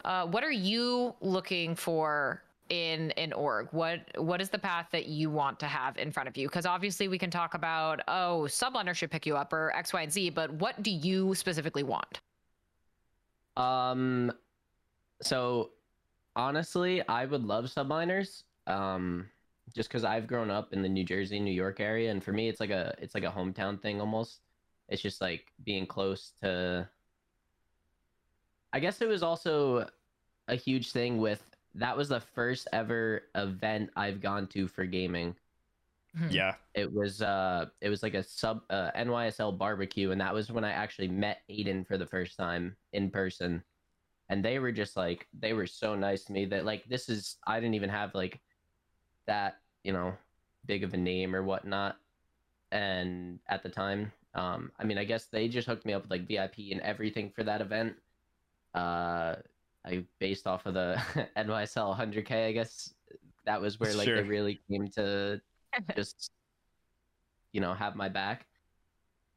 uh, 0.05 0.25
what 0.27 0.43
are 0.43 0.51
you 0.51 1.15
looking 1.21 1.75
for 1.75 2.43
in 2.69 3.09
an 3.11 3.33
org 3.33 3.67
what 3.71 4.01
what 4.17 4.39
is 4.39 4.49
the 4.49 4.59
path 4.59 4.87
that 4.91 5.07
you 5.07 5.31
want 5.31 5.59
to 5.59 5.65
have 5.65 5.97
in 5.97 6.11
front 6.11 6.29
of 6.29 6.37
you 6.37 6.47
because 6.47 6.67
obviously 6.67 7.07
we 7.07 7.17
can 7.17 7.31
talk 7.31 7.55
about 7.55 7.99
oh 8.07 8.45
subliner 8.47 8.93
should 8.93 9.09
pick 9.09 9.25
you 9.25 9.35
up 9.35 9.51
or 9.51 9.75
x 9.75 9.91
y 9.91 10.03
and 10.03 10.13
z 10.13 10.29
but 10.29 10.53
what 10.53 10.79
do 10.83 10.91
you 10.91 11.33
specifically 11.33 11.81
want 11.81 12.19
um, 13.59 14.31
so 15.21 15.71
honestly, 16.35 17.07
I 17.07 17.25
would 17.25 17.43
love 17.43 17.65
subliners. 17.65 18.43
Um, 18.67 19.27
just 19.75 19.89
because 19.89 20.03
I've 20.03 20.27
grown 20.27 20.49
up 20.49 20.73
in 20.73 20.81
the 20.81 20.89
New 20.89 21.03
Jersey, 21.03 21.39
New 21.39 21.53
York 21.53 21.79
area, 21.79 22.11
and 22.11 22.23
for 22.23 22.31
me, 22.31 22.49
it's 22.49 22.59
like 22.59 22.69
a 22.71 22.95
it's 22.99 23.13
like 23.13 23.23
a 23.23 23.31
hometown 23.31 23.81
thing 23.81 23.99
almost. 23.99 24.39
It's 24.87 25.01
just 25.01 25.21
like 25.21 25.51
being 25.63 25.85
close 25.85 26.33
to. 26.41 26.89
I 28.73 28.79
guess 28.79 29.01
it 29.01 29.07
was 29.07 29.23
also 29.23 29.87
a 30.47 30.55
huge 30.55 30.91
thing 30.91 31.17
with 31.17 31.43
that 31.75 31.95
was 31.95 32.09
the 32.09 32.19
first 32.19 32.67
ever 32.73 33.23
event 33.35 33.91
I've 33.95 34.21
gone 34.21 34.47
to 34.47 34.67
for 34.67 34.85
gaming. 34.85 35.35
Mm-hmm. 36.17 36.31
Yeah. 36.31 36.55
It 36.73 36.91
was 36.91 37.21
uh 37.21 37.67
it 37.81 37.89
was 37.89 38.01
like 38.01 38.13
a 38.13 38.23
sub 38.23 38.61
uh, 38.69 38.91
NYSL 38.95 39.57
barbecue 39.57 40.11
and 40.11 40.21
that 40.21 40.33
was 40.33 40.51
when 40.51 40.63
I 40.63 40.71
actually 40.71 41.07
met 41.07 41.41
Aydan 41.49 41.85
for 41.85 41.97
the 41.97 42.05
first 42.05 42.37
time 42.37 42.75
in 42.93 43.09
person. 43.11 43.63
And 44.29 44.43
they 44.43 44.59
were 44.59 44.71
just 44.71 44.95
like 44.97 45.27
they 45.37 45.53
were 45.53 45.67
so 45.67 45.95
nice 45.95 46.23
to 46.25 46.33
me 46.33 46.45
that 46.45 46.65
like 46.65 46.85
this 46.85 47.09
is 47.09 47.37
I 47.45 47.59
didn't 47.59 47.75
even 47.75 47.89
have 47.89 48.15
like 48.15 48.39
that, 49.27 49.57
you 49.83 49.93
know, 49.93 50.13
big 50.65 50.83
of 50.83 50.93
a 50.93 50.97
name 50.97 51.35
or 51.35 51.43
whatnot. 51.43 51.97
And 52.71 53.39
at 53.47 53.63
the 53.63 53.69
time, 53.69 54.11
um, 54.35 54.71
I 54.79 54.85
mean 54.85 54.97
I 54.97 55.03
guess 55.03 55.25
they 55.25 55.47
just 55.47 55.67
hooked 55.67 55.85
me 55.85 55.93
up 55.93 56.03
with 56.03 56.11
like 56.11 56.27
VIP 56.27 56.71
and 56.71 56.81
everything 56.81 57.31
for 57.35 57.43
that 57.43 57.61
event. 57.61 57.95
Uh 58.73 59.35
I 59.85 60.05
based 60.19 60.47
off 60.47 60.65
of 60.65 60.73
the 60.73 61.01
NYSL 61.37 61.97
100K, 61.97 62.47
I 62.47 62.51
guess 62.51 62.93
that 63.45 63.61
was 63.61 63.79
where 63.79 63.93
like 63.93 64.05
sure. 64.05 64.21
they 64.21 64.27
really 64.27 64.59
came 64.69 64.87
to 64.89 65.41
just 65.95 66.31
you 67.51 67.61
know 67.61 67.73
have 67.73 67.95
my 67.95 68.09
back. 68.09 68.45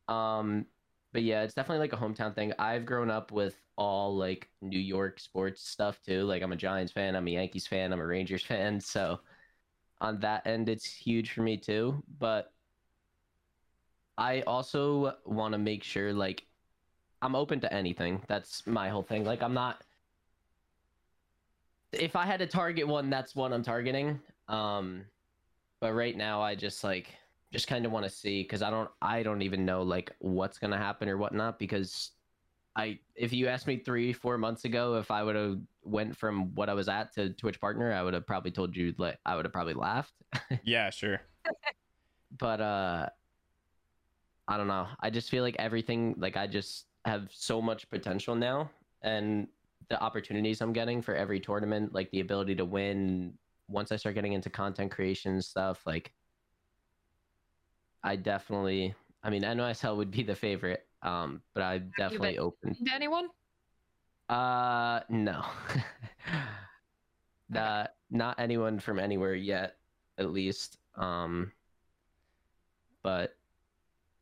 Um 0.08 0.66
but 1.12 1.22
yeah 1.22 1.42
it's 1.42 1.54
definitely 1.54 1.80
like 1.80 1.92
a 1.92 1.96
hometown 1.96 2.34
thing. 2.34 2.52
I've 2.58 2.86
grown 2.86 3.10
up 3.10 3.32
with 3.32 3.56
all 3.76 4.16
like 4.16 4.48
new 4.60 4.78
york 4.78 5.18
sports 5.18 5.66
stuff 5.68 6.00
too. 6.02 6.24
Like 6.24 6.42
i'm 6.42 6.52
a 6.52 6.56
giants 6.56 6.92
fan 6.92 7.16
i'm 7.16 7.26
a 7.28 7.30
yankees 7.30 7.66
fan 7.66 7.92
i'm 7.92 8.00
a 8.00 8.06
rangers 8.06 8.42
fan 8.42 8.80
so 8.94 9.20
on 10.00 10.20
that 10.20 10.46
end 10.46 10.68
it's 10.68 10.84
huge 10.86 11.32
for 11.32 11.42
me 11.42 11.56
too. 11.56 12.02
But 12.18 12.52
i 14.18 14.42
also 14.42 15.14
want 15.24 15.52
to 15.52 15.58
make 15.58 15.82
sure 15.82 16.12
like 16.12 16.46
i'm 17.22 17.34
open 17.36 17.60
to 17.60 17.72
anything. 17.72 18.22
That's 18.28 18.66
my 18.66 18.88
whole 18.88 19.02
thing. 19.02 19.24
Like 19.24 19.42
i'm 19.42 19.54
not 19.54 19.82
if 21.92 22.16
i 22.16 22.24
had 22.24 22.38
to 22.40 22.46
target 22.46 22.86
one 22.88 23.10
that's 23.10 23.34
one 23.34 23.52
i'm 23.52 23.62
targeting. 23.62 24.20
Um, 24.48 25.04
but 25.82 25.94
right 25.94 26.16
now 26.16 26.40
I 26.40 26.54
just 26.54 26.84
like 26.84 27.08
just 27.52 27.66
kind 27.66 27.84
of 27.84 27.90
want 27.90 28.04
to 28.04 28.10
see 28.10 28.42
because 28.42 28.62
I 28.62 28.70
don't 28.70 28.88
I 29.02 29.24
don't 29.24 29.42
even 29.42 29.66
know 29.66 29.82
like 29.82 30.12
what's 30.20 30.56
gonna 30.58 30.78
happen 30.78 31.08
or 31.08 31.18
whatnot 31.18 31.58
because 31.58 32.12
I 32.76 33.00
if 33.16 33.32
you 33.32 33.48
asked 33.48 33.66
me 33.66 33.78
three 33.78 34.12
four 34.12 34.38
months 34.38 34.64
ago 34.64 34.96
if 34.96 35.10
I 35.10 35.24
would 35.24 35.34
have 35.34 35.58
went 35.82 36.16
from 36.16 36.54
what 36.54 36.68
I 36.68 36.74
was 36.74 36.88
at 36.88 37.12
to 37.14 37.30
Twitch 37.30 37.60
partner 37.60 37.92
I 37.92 38.02
would 38.04 38.14
have 38.14 38.24
probably 38.28 38.52
told 38.52 38.76
you 38.76 38.94
like 38.96 39.18
I 39.26 39.34
would 39.34 39.44
have 39.44 39.52
probably 39.52 39.74
laughed. 39.74 40.14
yeah, 40.62 40.88
sure. 40.90 41.20
but 42.38 42.60
uh, 42.60 43.08
I 44.46 44.56
don't 44.56 44.68
know. 44.68 44.86
I 45.00 45.10
just 45.10 45.30
feel 45.30 45.42
like 45.42 45.56
everything 45.58 46.14
like 46.16 46.36
I 46.36 46.46
just 46.46 46.86
have 47.06 47.26
so 47.32 47.60
much 47.60 47.90
potential 47.90 48.36
now 48.36 48.70
and 49.02 49.48
the 49.88 50.00
opportunities 50.00 50.60
I'm 50.60 50.72
getting 50.72 51.02
for 51.02 51.16
every 51.16 51.40
tournament, 51.40 51.92
like 51.92 52.08
the 52.12 52.20
ability 52.20 52.54
to 52.54 52.64
win 52.64 53.34
once 53.68 53.92
I 53.92 53.96
start 53.96 54.14
getting 54.14 54.32
into 54.32 54.50
content 54.50 54.90
creation 54.90 55.40
stuff, 55.42 55.82
like 55.86 56.12
I 58.02 58.16
definitely 58.16 58.94
I 59.22 59.30
mean 59.30 59.42
NYSL 59.42 59.96
would 59.96 60.10
be 60.10 60.22
the 60.22 60.34
favorite. 60.34 60.86
Um, 61.02 61.42
but 61.54 61.62
I'm 61.62 61.90
definitely 61.98 62.38
open. 62.38 62.74
To 62.74 62.94
anyone? 62.94 63.28
Uh 64.28 65.00
no. 65.08 65.44
not 67.48 67.90
not 68.10 68.38
anyone 68.38 68.78
from 68.78 68.98
anywhere 68.98 69.34
yet, 69.34 69.76
at 70.18 70.30
least. 70.30 70.78
Um 70.96 71.52
but 73.02 73.36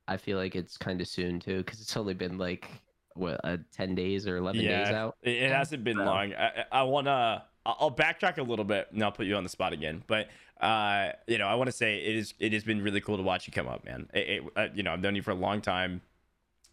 I 0.08 0.16
feel 0.16 0.38
like 0.38 0.56
it's 0.56 0.76
kind 0.76 1.00
of 1.00 1.06
soon 1.06 1.38
too 1.38 1.58
because 1.58 1.80
it's 1.80 1.96
only 1.96 2.14
been 2.14 2.38
like 2.38 2.68
what 3.14 3.40
uh, 3.44 3.58
10 3.72 3.94
days 3.94 4.26
or 4.26 4.36
11 4.36 4.60
yeah, 4.60 4.84
days 4.84 4.92
out 4.94 5.16
it, 5.22 5.36
it 5.36 5.52
hasn't 5.52 5.84
been 5.84 5.96
so. 5.96 6.04
long 6.04 6.32
i, 6.32 6.64
I 6.70 6.82
want 6.84 7.06
to 7.06 7.42
i'll 7.66 7.90
backtrack 7.90 8.38
a 8.38 8.42
little 8.42 8.64
bit 8.64 8.88
and 8.92 9.02
i'll 9.02 9.12
put 9.12 9.26
you 9.26 9.36
on 9.36 9.42
the 9.42 9.48
spot 9.48 9.72
again 9.72 10.02
but 10.06 10.28
uh 10.60 11.10
you 11.26 11.38
know 11.38 11.46
i 11.46 11.54
want 11.54 11.68
to 11.68 11.76
say 11.76 11.98
it 11.98 12.16
is 12.16 12.34
it 12.38 12.52
has 12.52 12.64
been 12.64 12.82
really 12.82 13.00
cool 13.00 13.16
to 13.16 13.22
watch 13.22 13.46
you 13.46 13.52
come 13.52 13.68
up 13.68 13.84
man. 13.84 14.08
It, 14.12 14.28
it, 14.28 14.42
uh, 14.56 14.68
you 14.74 14.82
know 14.82 14.92
i've 14.92 15.00
known 15.00 15.14
you 15.14 15.22
for 15.22 15.30
a 15.30 15.34
long 15.34 15.60
time. 15.60 16.02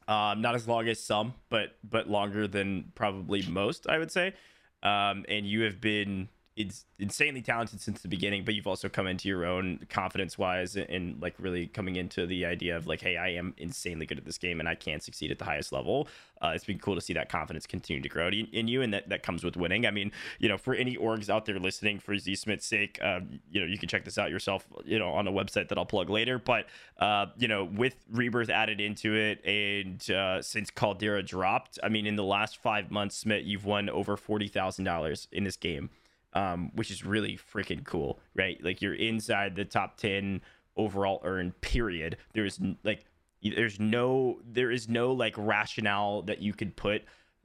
Um 0.08 0.42
not 0.42 0.56
as 0.56 0.68
long 0.68 0.88
as 0.88 1.04
some 1.04 1.34
but 1.50 1.78
but 1.90 2.10
longer 2.10 2.48
than 2.48 2.92
probably 2.96 3.42
most 3.44 3.88
i 3.88 3.98
would 3.98 4.12
say. 4.12 4.34
Um 4.84 5.26
and 5.28 5.46
you 5.46 5.62
have 5.62 5.80
been 5.82 6.30
it's 6.58 6.86
insanely 6.98 7.42
talented 7.44 7.80
since 7.80 8.02
the 8.02 8.08
beginning, 8.08 8.44
but 8.44 8.56
you've 8.56 8.66
also 8.66 8.90
come 8.90 9.06
into 9.06 9.30
your 9.30 9.46
own 9.46 9.86
confidence 9.90 10.40
wise 10.40 10.76
and, 10.76 11.22
like 11.22 11.36
really 11.40 11.68
coming 11.68 11.96
into 11.96 12.26
the 12.26 12.46
idea 12.46 12.76
of 12.76 12.88
like, 12.88 13.00
hey, 13.00 13.16
I 13.16 13.30
am 13.30 13.54
insanely 13.58 14.08
good 14.08 14.18
at 14.18 14.26
this 14.26 14.40
game 14.40 14.60
and 14.60 14.68
I 14.68 14.74
can 14.74 15.00
succeed 15.00 15.30
at 15.30 15.38
the 15.38 15.46
highest 15.46 15.72
level. 15.72 16.08
Uh, 16.42 16.54
it's 16.56 16.66
been 16.66 16.80
cool 16.80 16.96
to 16.96 17.02
see 17.02 17.14
that 17.14 17.30
confidence 17.30 17.68
continue 17.68 18.02
to 18.02 18.10
grow 18.10 18.30
in 18.30 18.68
you, 18.68 18.82
and 18.82 18.94
that, 18.94 19.10
that 19.10 19.24
comes 19.24 19.44
with 19.44 19.56
winning. 19.56 19.86
I 19.86 19.92
mean, 19.92 20.12
you 20.40 20.50
know, 20.50 20.58
for 20.58 20.74
any 20.74 20.96
orgs 20.98 21.30
out 21.30 21.46
there 21.46 21.60
listening, 21.60 22.00
for 22.00 22.18
Z 22.18 22.36
Smit's 22.36 22.66
sake, 22.66 23.00
um, 23.02 23.40
you 23.50 23.62
know, 23.62 23.68
you 23.68 23.78
can 23.78 23.88
check 23.88 24.04
this 24.04 24.18
out 24.18 24.30
yourself, 24.30 24.66
you 24.84 25.00
know, 25.00 25.10
on 25.10 25.28
a 25.28 25.32
website 25.32 25.70
that 25.70 25.78
I'll 25.78 25.86
plug 25.86 26.10
later. 26.10 26.38
But 26.38 26.66
uh, 27.00 27.28
you 27.38 27.48
know, 27.48 27.64
with 27.64 27.96
Rebirth 28.12 28.50
added 28.50 28.82
into 28.82 29.16
it, 29.16 29.44
and 29.46 30.10
uh, 30.12 30.42
since 30.42 30.70
Caldera 30.70 31.24
dropped, 31.24 31.80
I 31.84 31.90
mean, 31.90 32.06
in 32.06 32.16
the 32.16 32.24
last 32.24 32.58
five 32.58 32.92
months, 32.92 33.18
Smit, 33.18 33.44
you've 33.44 33.66
won 33.66 33.90
over 33.90 34.18
forty 34.18 34.48
thousand 34.48 34.86
dollars 34.86 35.28
in 35.32 35.44
this 35.44 35.56
game 35.56 35.90
um, 36.34 36.72
which 36.74 36.92
is 36.92 37.06
really 37.06 37.38
freaking 37.38 37.84
cool, 37.84 38.20
right? 38.36 38.58
Like 38.64 38.82
you're 38.82 38.94
inside 38.94 39.56
the 39.56 39.66
top 39.66 39.98
10 39.98 40.42
overall 40.76 41.22
earn 41.24 41.54
period. 41.62 42.18
There's 42.34 42.60
like, 42.84 43.06
there's 43.42 43.80
no, 43.80 44.40
there 44.46 44.72
is 44.72 44.90
no 44.90 45.12
like 45.14 45.36
rationale 45.38 46.24
that 46.24 46.42
you 46.42 46.54
could 46.54 46.76
put 46.76 47.04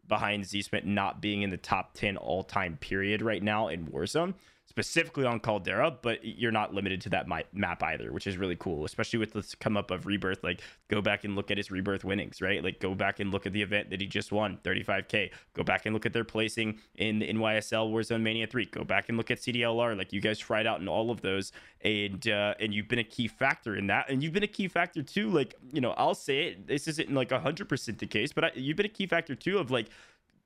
behind 0.09 0.45
Z 0.47 0.65
not 0.85 1.21
being 1.21 1.43
in 1.43 1.51
the 1.51 1.57
top 1.57 1.95
10 1.95 2.17
all 2.17 2.43
time 2.43 2.77
period 2.77 3.23
right 3.23 3.43
now 3.43 3.69
in 3.69 3.87
Warzone 3.87 4.35
specifically 4.73 5.27
on 5.27 5.39
Caldera, 5.39 5.91
but 6.01 6.25
you're 6.25 6.51
not 6.51 6.73
limited 6.73 7.03
to 7.03 7.11
that 7.11 7.27
map 7.53 7.83
either, 7.83 8.11
which 8.11 8.27
is 8.27 8.39
really 8.39 8.57
cool, 8.57 8.87
especially 8.87 9.19
with 9.19 9.35
this 9.35 9.55
come 9.55 9.77
up 9.77 9.91
of 9.91 10.07
Rebirth. 10.07 10.43
Like, 10.43 10.63
go 10.89 11.03
back 11.03 11.25
and 11.25 11.37
look 11.37 11.51
at 11.51 11.59
his 11.59 11.71
Rebirth 11.71 12.05
winnings, 12.05 12.41
right? 12.41 12.65
Like, 12.65 12.81
go 12.81 12.95
back 12.95 13.21
and 13.21 13.31
look 13.31 13.45
at 13.45 13.53
the 13.53 13.61
event 13.61 13.91
that 13.91 14.01
he 14.01 14.07
just 14.07 14.33
won, 14.33 14.59
35K. 14.65 15.31
Go 15.53 15.63
back 15.63 15.85
and 15.85 15.93
look 15.93 16.07
at 16.07 16.15
their 16.15 16.25
placing 16.25 16.79
in 16.95 17.19
the 17.19 17.29
NYSL 17.29 17.93
Warzone 17.93 18.23
Mania 18.23 18.47
3. 18.47 18.65
Go 18.67 18.83
back 18.83 19.11
and 19.11 19.19
look 19.19 19.31
at 19.31 19.41
CDLR. 19.41 19.95
Like, 19.95 20.11
you 20.11 20.23
guys 20.23 20.39
tried 20.39 20.67
out 20.67 20.81
in 20.81 20.89
all 20.89 21.11
of 21.11 21.21
those, 21.21 21.53
and 21.83 22.29
uh, 22.29 22.55
and 22.61 22.73
you've 22.73 22.89
been 22.89 22.99
a 22.99 23.05
key 23.05 23.29
factor 23.29 23.77
in 23.77 23.87
that. 23.89 24.09
And 24.09 24.23
you've 24.23 24.33
been 24.33 24.43
a 24.43 24.49
key 24.49 24.69
factor 24.69 25.03
too. 25.03 25.31
Like, 25.31 25.55
you 25.73 25.81
know, 25.81 25.93
I'll 25.93 26.15
say 26.15 26.49
it, 26.49 26.67
this 26.67 26.89
isn't 26.89 27.13
like 27.13 27.31
100% 27.31 27.99
the 27.99 28.07
case, 28.07 28.33
but 28.33 28.45
I, 28.45 28.51
you've 28.55 28.77
been 28.77 28.87
a 28.87 28.91
key 28.91 29.07
factor 29.07 29.35
too 29.35 29.59
of 29.59 29.71
like, 29.71 29.89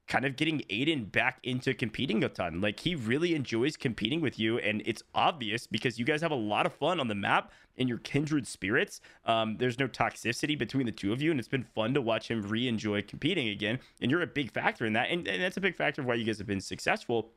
kind 0.08 0.24
of 0.24 0.36
getting 0.36 0.60
Aydan 0.70 1.10
back 1.10 1.38
into 1.42 1.74
competing 1.74 2.22
a 2.22 2.28
ton. 2.28 2.60
Like 2.60 2.80
he 2.80 2.94
really 2.94 3.34
enjoys 3.34 3.76
competing 3.76 4.20
with 4.20 4.38
you, 4.38 4.58
and 4.58 4.82
it's 4.86 5.02
obvious 5.14 5.66
because 5.66 5.98
you 5.98 6.04
guys 6.04 6.20
have 6.22 6.30
a 6.30 6.36
lot 6.36 6.66
of 6.66 6.72
fun 6.72 7.00
on 7.00 7.08
the 7.08 7.14
map 7.14 7.52
and 7.76 7.88
your 7.88 7.98
kindred 7.98 8.46
spirits. 8.46 9.00
Um, 9.24 9.56
there's 9.58 9.78
no 9.78 9.88
toxicity 9.88 10.56
between 10.56 10.86
the 10.86 10.92
two 10.92 11.12
of 11.12 11.20
you, 11.20 11.30
and 11.30 11.40
it's 11.40 11.48
been 11.48 11.64
fun 11.64 11.94
to 11.94 12.00
watch 12.00 12.30
him 12.30 12.42
re-enjoy 12.42 13.02
competing 13.02 13.48
again. 13.48 13.78
And 14.00 14.10
you're 14.10 14.22
a 14.22 14.26
big 14.26 14.52
factor 14.52 14.86
in 14.86 14.92
that, 14.94 15.10
and, 15.10 15.26
and 15.26 15.42
that's 15.42 15.56
a 15.56 15.60
big 15.60 15.76
factor 15.76 16.02
of 16.02 16.06
why 16.06 16.14
you 16.14 16.24
guys 16.24 16.38
have 16.38 16.46
been 16.46 16.60
successful. 16.60 17.32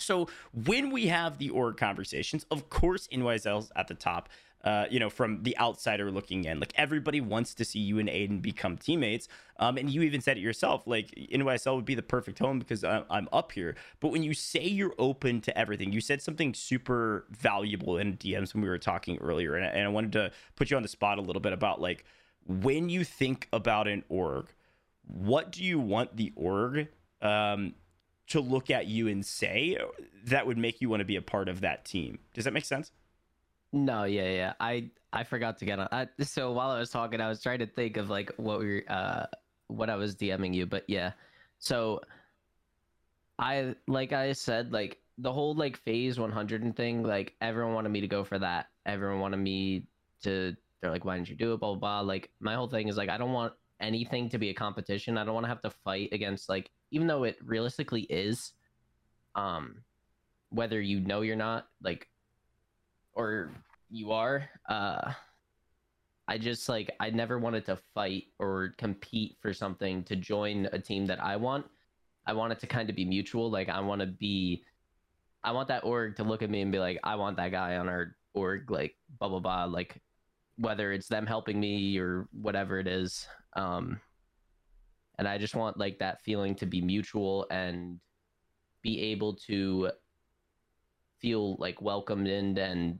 So 0.00 0.28
when 0.52 0.90
we 0.90 1.06
have 1.06 1.38
the 1.38 1.50
org 1.50 1.76
conversations, 1.76 2.46
of 2.50 2.70
course, 2.70 3.08
NYSL's 3.08 3.70
at 3.76 3.88
the 3.88 3.94
top 3.94 4.28
uh, 4.64 4.86
you 4.90 4.98
know, 4.98 5.08
from 5.08 5.42
the 5.44 5.56
outsider 5.58 6.10
looking 6.10 6.44
in. 6.44 6.58
Like 6.58 6.72
everybody 6.74 7.20
wants 7.20 7.54
to 7.54 7.64
see 7.64 7.78
you 7.78 7.98
and 7.98 8.08
Aydan 8.08 8.42
become 8.42 8.76
teammates. 8.76 9.28
Um, 9.58 9.76
and 9.76 9.88
you 9.88 10.02
even 10.02 10.20
said 10.20 10.36
it 10.36 10.40
yourself, 10.40 10.86
like 10.86 11.10
NYSL 11.32 11.76
would 11.76 11.84
be 11.84 11.94
the 11.94 12.02
perfect 12.02 12.38
home 12.38 12.58
because 12.58 12.82
I'm, 12.82 13.04
I'm 13.08 13.28
up 13.32 13.52
here. 13.52 13.76
But 14.00 14.08
when 14.08 14.22
you 14.22 14.34
say 14.34 14.64
you're 14.64 14.94
open 14.98 15.40
to 15.42 15.56
everything, 15.56 15.92
you 15.92 16.00
said 16.00 16.20
something 16.22 16.54
super 16.54 17.24
valuable 17.30 17.98
in 17.98 18.16
DMs 18.16 18.52
when 18.52 18.62
we 18.62 18.68
were 18.68 18.78
talking 18.78 19.16
earlier. 19.18 19.54
And, 19.54 19.64
and 19.64 19.84
I 19.84 19.88
wanted 19.88 20.12
to 20.12 20.32
put 20.56 20.70
you 20.70 20.76
on 20.76 20.82
the 20.82 20.88
spot 20.88 21.18
a 21.18 21.22
little 21.22 21.40
bit 21.40 21.52
about 21.52 21.80
like 21.80 22.04
when 22.44 22.88
you 22.88 23.04
think 23.04 23.48
about 23.52 23.86
an 23.86 24.04
org, 24.08 24.48
what 25.06 25.52
do 25.52 25.62
you 25.62 25.78
want 25.78 26.16
the 26.16 26.32
org 26.34 26.88
um, 27.22 27.74
to 28.28 28.40
look 28.40 28.70
at 28.70 28.86
you 28.86 29.08
and 29.08 29.24
say 29.24 29.78
that 30.24 30.46
would 30.46 30.58
make 30.58 30.80
you 30.80 30.88
want 30.88 31.00
to 31.00 31.04
be 31.04 31.16
a 31.16 31.22
part 31.22 31.48
of 31.48 31.60
that 31.62 31.84
team? 31.84 32.18
Does 32.34 32.44
that 32.44 32.52
make 32.52 32.64
sense? 32.64 32.92
No, 33.72 34.04
yeah, 34.04 34.30
yeah. 34.30 34.52
I 34.60 34.90
I 35.12 35.24
forgot 35.24 35.58
to 35.58 35.64
get 35.64 35.78
on. 35.78 35.88
I, 35.90 36.08
so 36.22 36.52
while 36.52 36.70
I 36.70 36.78
was 36.78 36.90
talking, 36.90 37.20
I 37.20 37.28
was 37.28 37.42
trying 37.42 37.58
to 37.60 37.66
think 37.66 37.96
of 37.96 38.10
like 38.10 38.32
what 38.36 38.60
we 38.60 38.84
uh 38.86 39.26
what 39.68 39.90
I 39.90 39.96
was 39.96 40.14
DMing 40.14 40.54
you, 40.54 40.66
but 40.66 40.84
yeah. 40.88 41.12
So 41.58 42.02
I 43.38 43.74
like 43.86 44.12
I 44.12 44.32
said 44.32 44.72
like 44.72 44.98
the 45.18 45.32
whole 45.32 45.54
like 45.54 45.76
phase 45.78 46.18
100 46.18 46.62
and 46.62 46.76
thing 46.76 47.02
like 47.02 47.34
everyone 47.40 47.74
wanted 47.74 47.90
me 47.90 48.00
to 48.00 48.08
go 48.08 48.24
for 48.24 48.38
that. 48.38 48.66
Everyone 48.86 49.20
wanted 49.20 49.38
me 49.38 49.86
to 50.22 50.54
they're 50.80 50.90
like 50.90 51.04
why 51.04 51.16
didn't 51.16 51.28
you 51.28 51.36
do 51.36 51.54
it 51.54 51.60
blah 51.60 51.74
blah 51.74 51.78
blah. 51.78 52.00
Like 52.00 52.30
my 52.40 52.54
whole 52.54 52.68
thing 52.68 52.88
is 52.88 52.96
like 52.96 53.10
I 53.10 53.18
don't 53.18 53.32
want 53.32 53.52
anything 53.80 54.28
to 54.30 54.38
be 54.38 54.50
a 54.50 54.54
competition. 54.54 55.18
I 55.18 55.24
don't 55.24 55.34
want 55.34 55.44
to 55.44 55.48
have 55.48 55.62
to 55.62 55.70
fight 55.70 56.10
against 56.12 56.48
like 56.48 56.70
even 56.90 57.06
though 57.06 57.24
it 57.24 57.36
realistically 57.44 58.02
is 58.02 58.52
um 59.34 59.76
whether 60.50 60.80
you 60.80 61.00
know 61.00 61.20
you're 61.20 61.36
not 61.36 61.66
like 61.82 62.08
or 63.18 63.50
you 63.90 64.12
are. 64.12 64.48
Uh, 64.68 65.12
I 66.26 66.38
just 66.38 66.68
like 66.68 66.90
I 67.00 67.10
never 67.10 67.38
wanted 67.38 67.66
to 67.66 67.78
fight 67.94 68.24
or 68.38 68.74
compete 68.78 69.36
for 69.40 69.52
something 69.52 70.04
to 70.04 70.16
join 70.16 70.68
a 70.72 70.78
team 70.78 71.06
that 71.06 71.22
I 71.22 71.36
want. 71.36 71.66
I 72.26 72.32
want 72.34 72.52
it 72.52 72.60
to 72.60 72.66
kind 72.66 72.88
of 72.88 72.96
be 72.96 73.04
mutual. 73.04 73.50
Like 73.50 73.68
I 73.68 73.80
want 73.80 74.00
to 74.02 74.06
be, 74.06 74.62
I 75.42 75.52
want 75.52 75.68
that 75.68 75.84
org 75.84 76.16
to 76.16 76.24
look 76.24 76.42
at 76.42 76.50
me 76.50 76.60
and 76.60 76.70
be 76.70 76.78
like, 76.78 76.98
I 77.02 77.16
want 77.16 77.36
that 77.38 77.50
guy 77.50 77.76
on 77.76 77.88
our 77.88 78.14
org. 78.34 78.70
Like 78.70 78.94
blah 79.18 79.28
blah 79.28 79.40
blah. 79.40 79.64
Like 79.64 80.00
whether 80.56 80.92
it's 80.92 81.08
them 81.08 81.26
helping 81.26 81.58
me 81.58 81.98
or 81.98 82.28
whatever 82.32 82.78
it 82.78 82.86
is. 82.86 83.26
Um, 83.56 84.00
and 85.18 85.26
I 85.26 85.38
just 85.38 85.54
want 85.54 85.78
like 85.78 85.98
that 85.98 86.22
feeling 86.22 86.54
to 86.56 86.66
be 86.66 86.80
mutual 86.80 87.46
and 87.50 88.00
be 88.82 89.00
able 89.02 89.34
to 89.46 89.90
feel 91.18 91.56
like 91.56 91.82
welcomed 91.82 92.28
in 92.28 92.56
and 92.58 92.98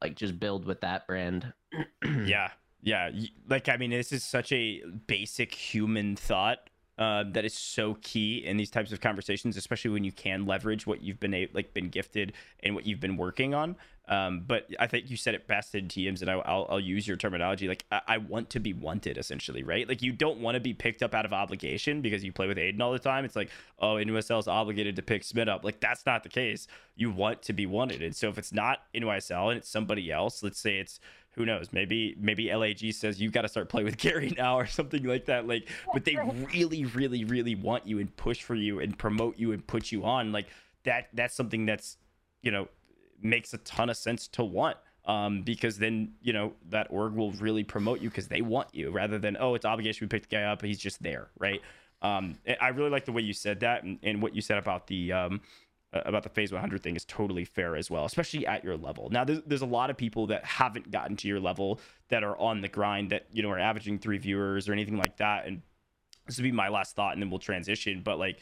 like 0.00 0.16
just 0.16 0.38
build 0.38 0.64
with 0.64 0.80
that 0.80 1.06
brand. 1.06 1.52
yeah. 2.24 2.48
Yeah. 2.82 3.10
Like, 3.48 3.68
I 3.68 3.76
mean, 3.76 3.90
this 3.90 4.12
is 4.12 4.24
such 4.24 4.50
a 4.50 4.82
basic 5.06 5.54
human 5.54 6.16
thought 6.16 6.68
uh, 6.98 7.24
that 7.32 7.44
is 7.44 7.54
so 7.54 7.96
key 8.02 8.38
in 8.44 8.56
these 8.56 8.70
types 8.70 8.92
of 8.92 9.00
conversations, 9.00 9.56
especially 9.56 9.92
when 9.92 10.04
you 10.04 10.12
can 10.12 10.44
leverage 10.44 10.86
what 10.86 11.00
you've 11.00 11.20
been 11.20 11.48
like 11.54 11.72
been 11.72 11.88
gifted 11.88 12.32
and 12.60 12.74
what 12.74 12.84
you've 12.84 13.00
been 13.00 13.16
working 13.16 13.54
on. 13.54 13.76
Um, 14.08 14.42
but 14.46 14.66
I 14.80 14.88
think 14.88 15.10
you 15.10 15.16
said 15.16 15.34
it 15.34 15.46
best 15.46 15.74
in 15.76 15.86
DMs, 15.86 16.22
and 16.22 16.30
I, 16.30 16.36
will 16.36 16.66
I'll 16.68 16.80
use 16.80 17.06
your 17.06 17.16
terminology. 17.16 17.68
Like 17.68 17.84
I, 17.92 18.00
I, 18.08 18.18
want 18.18 18.50
to 18.50 18.60
be 18.60 18.72
wanted, 18.72 19.16
essentially, 19.16 19.62
right? 19.62 19.88
Like 19.88 20.02
you 20.02 20.12
don't 20.12 20.40
want 20.40 20.56
to 20.56 20.60
be 20.60 20.74
picked 20.74 21.04
up 21.04 21.14
out 21.14 21.24
of 21.24 21.32
obligation 21.32 22.02
because 22.02 22.24
you 22.24 22.32
play 22.32 22.48
with 22.48 22.58
Aydan 22.58 22.80
all 22.80 22.92
the 22.92 22.98
time. 22.98 23.24
It's 23.24 23.36
like, 23.36 23.50
oh, 23.78 23.94
NYSL 23.94 24.40
is 24.40 24.48
obligated 24.48 24.96
to 24.96 25.02
pick 25.02 25.22
Smit 25.22 25.48
up. 25.48 25.64
Like 25.64 25.78
that's 25.78 26.04
not 26.04 26.24
the 26.24 26.28
case. 26.28 26.66
You 26.96 27.12
want 27.12 27.42
to 27.42 27.52
be 27.52 27.64
wanted, 27.64 28.02
and 28.02 28.14
so 28.14 28.28
if 28.28 28.38
it's 28.38 28.52
not 28.52 28.80
NYSL 28.94 29.50
and 29.50 29.58
it's 29.58 29.68
somebody 29.68 30.10
else, 30.10 30.42
let's 30.42 30.58
say 30.58 30.78
it's 30.78 30.98
who 31.34 31.46
knows 31.46 31.72
maybe 31.72 32.14
maybe 32.20 32.54
lag 32.54 32.92
says 32.92 33.18
you 33.18 33.30
got 33.30 33.40
to 33.40 33.48
start 33.48 33.70
playing 33.70 33.86
with 33.86 33.96
gary 33.98 34.34
now 34.36 34.58
or 34.58 34.66
something 34.66 35.02
like 35.04 35.24
that 35.24 35.46
like 35.46 35.66
but 35.94 36.04
they 36.04 36.14
really 36.52 36.84
really 36.84 37.24
really 37.24 37.54
want 37.54 37.86
you 37.86 37.98
and 37.98 38.14
push 38.16 38.42
for 38.42 38.54
you 38.54 38.80
and 38.80 38.98
promote 38.98 39.38
you 39.38 39.52
and 39.52 39.66
put 39.66 39.90
you 39.90 40.04
on 40.04 40.30
like 40.30 40.46
that 40.84 41.08
that's 41.14 41.34
something 41.34 41.64
that's 41.64 41.96
you 42.42 42.50
know 42.50 42.68
makes 43.22 43.52
a 43.54 43.58
ton 43.58 43.90
of 43.90 43.96
sense 43.96 44.28
to 44.28 44.44
want 44.44 44.76
um, 45.04 45.42
because 45.42 45.78
then 45.78 46.12
you 46.20 46.32
know 46.32 46.52
that 46.68 46.86
org 46.90 47.14
will 47.14 47.32
really 47.32 47.64
promote 47.64 48.00
you 48.00 48.08
because 48.08 48.28
they 48.28 48.40
want 48.40 48.68
you 48.72 48.90
rather 48.90 49.18
than 49.18 49.36
oh 49.40 49.54
it's 49.54 49.64
obligation 49.64 50.04
we 50.04 50.08
picked 50.08 50.30
the 50.30 50.36
guy 50.36 50.42
up 50.44 50.62
he's 50.62 50.78
just 50.78 51.02
there 51.02 51.28
right? 51.38 51.60
Um, 52.02 52.36
I 52.60 52.68
really 52.68 52.90
like 52.90 53.04
the 53.04 53.12
way 53.12 53.22
you 53.22 53.32
said 53.32 53.60
that 53.60 53.84
and, 53.84 53.96
and 54.02 54.20
what 54.20 54.34
you 54.34 54.42
said 54.42 54.58
about 54.58 54.88
the 54.88 55.12
um, 55.12 55.40
about 55.92 56.22
the 56.24 56.28
phase 56.28 56.50
100 56.50 56.82
thing 56.82 56.96
is 56.96 57.04
totally 57.04 57.44
fair 57.44 57.76
as 57.76 57.90
well 57.90 58.04
especially 58.04 58.46
at 58.46 58.64
your 58.64 58.76
level. 58.76 59.08
Now 59.10 59.24
there's, 59.24 59.40
there's 59.46 59.62
a 59.62 59.66
lot 59.66 59.90
of 59.90 59.96
people 59.96 60.26
that 60.28 60.44
haven't 60.44 60.90
gotten 60.90 61.16
to 61.16 61.28
your 61.28 61.40
level 61.40 61.80
that 62.08 62.24
are 62.24 62.36
on 62.38 62.60
the 62.60 62.68
grind 62.68 63.10
that 63.10 63.26
you 63.32 63.42
know 63.42 63.50
are 63.50 63.58
averaging 63.58 63.98
three 63.98 64.18
viewers 64.18 64.68
or 64.68 64.72
anything 64.72 64.96
like 64.96 65.16
that 65.18 65.46
and 65.46 65.62
this 66.26 66.38
would 66.38 66.44
be 66.44 66.52
my 66.52 66.68
last 66.68 66.94
thought 66.94 67.12
and 67.12 67.22
then 67.22 67.30
we'll 67.30 67.40
transition 67.40 68.02
but 68.04 68.18
like 68.18 68.38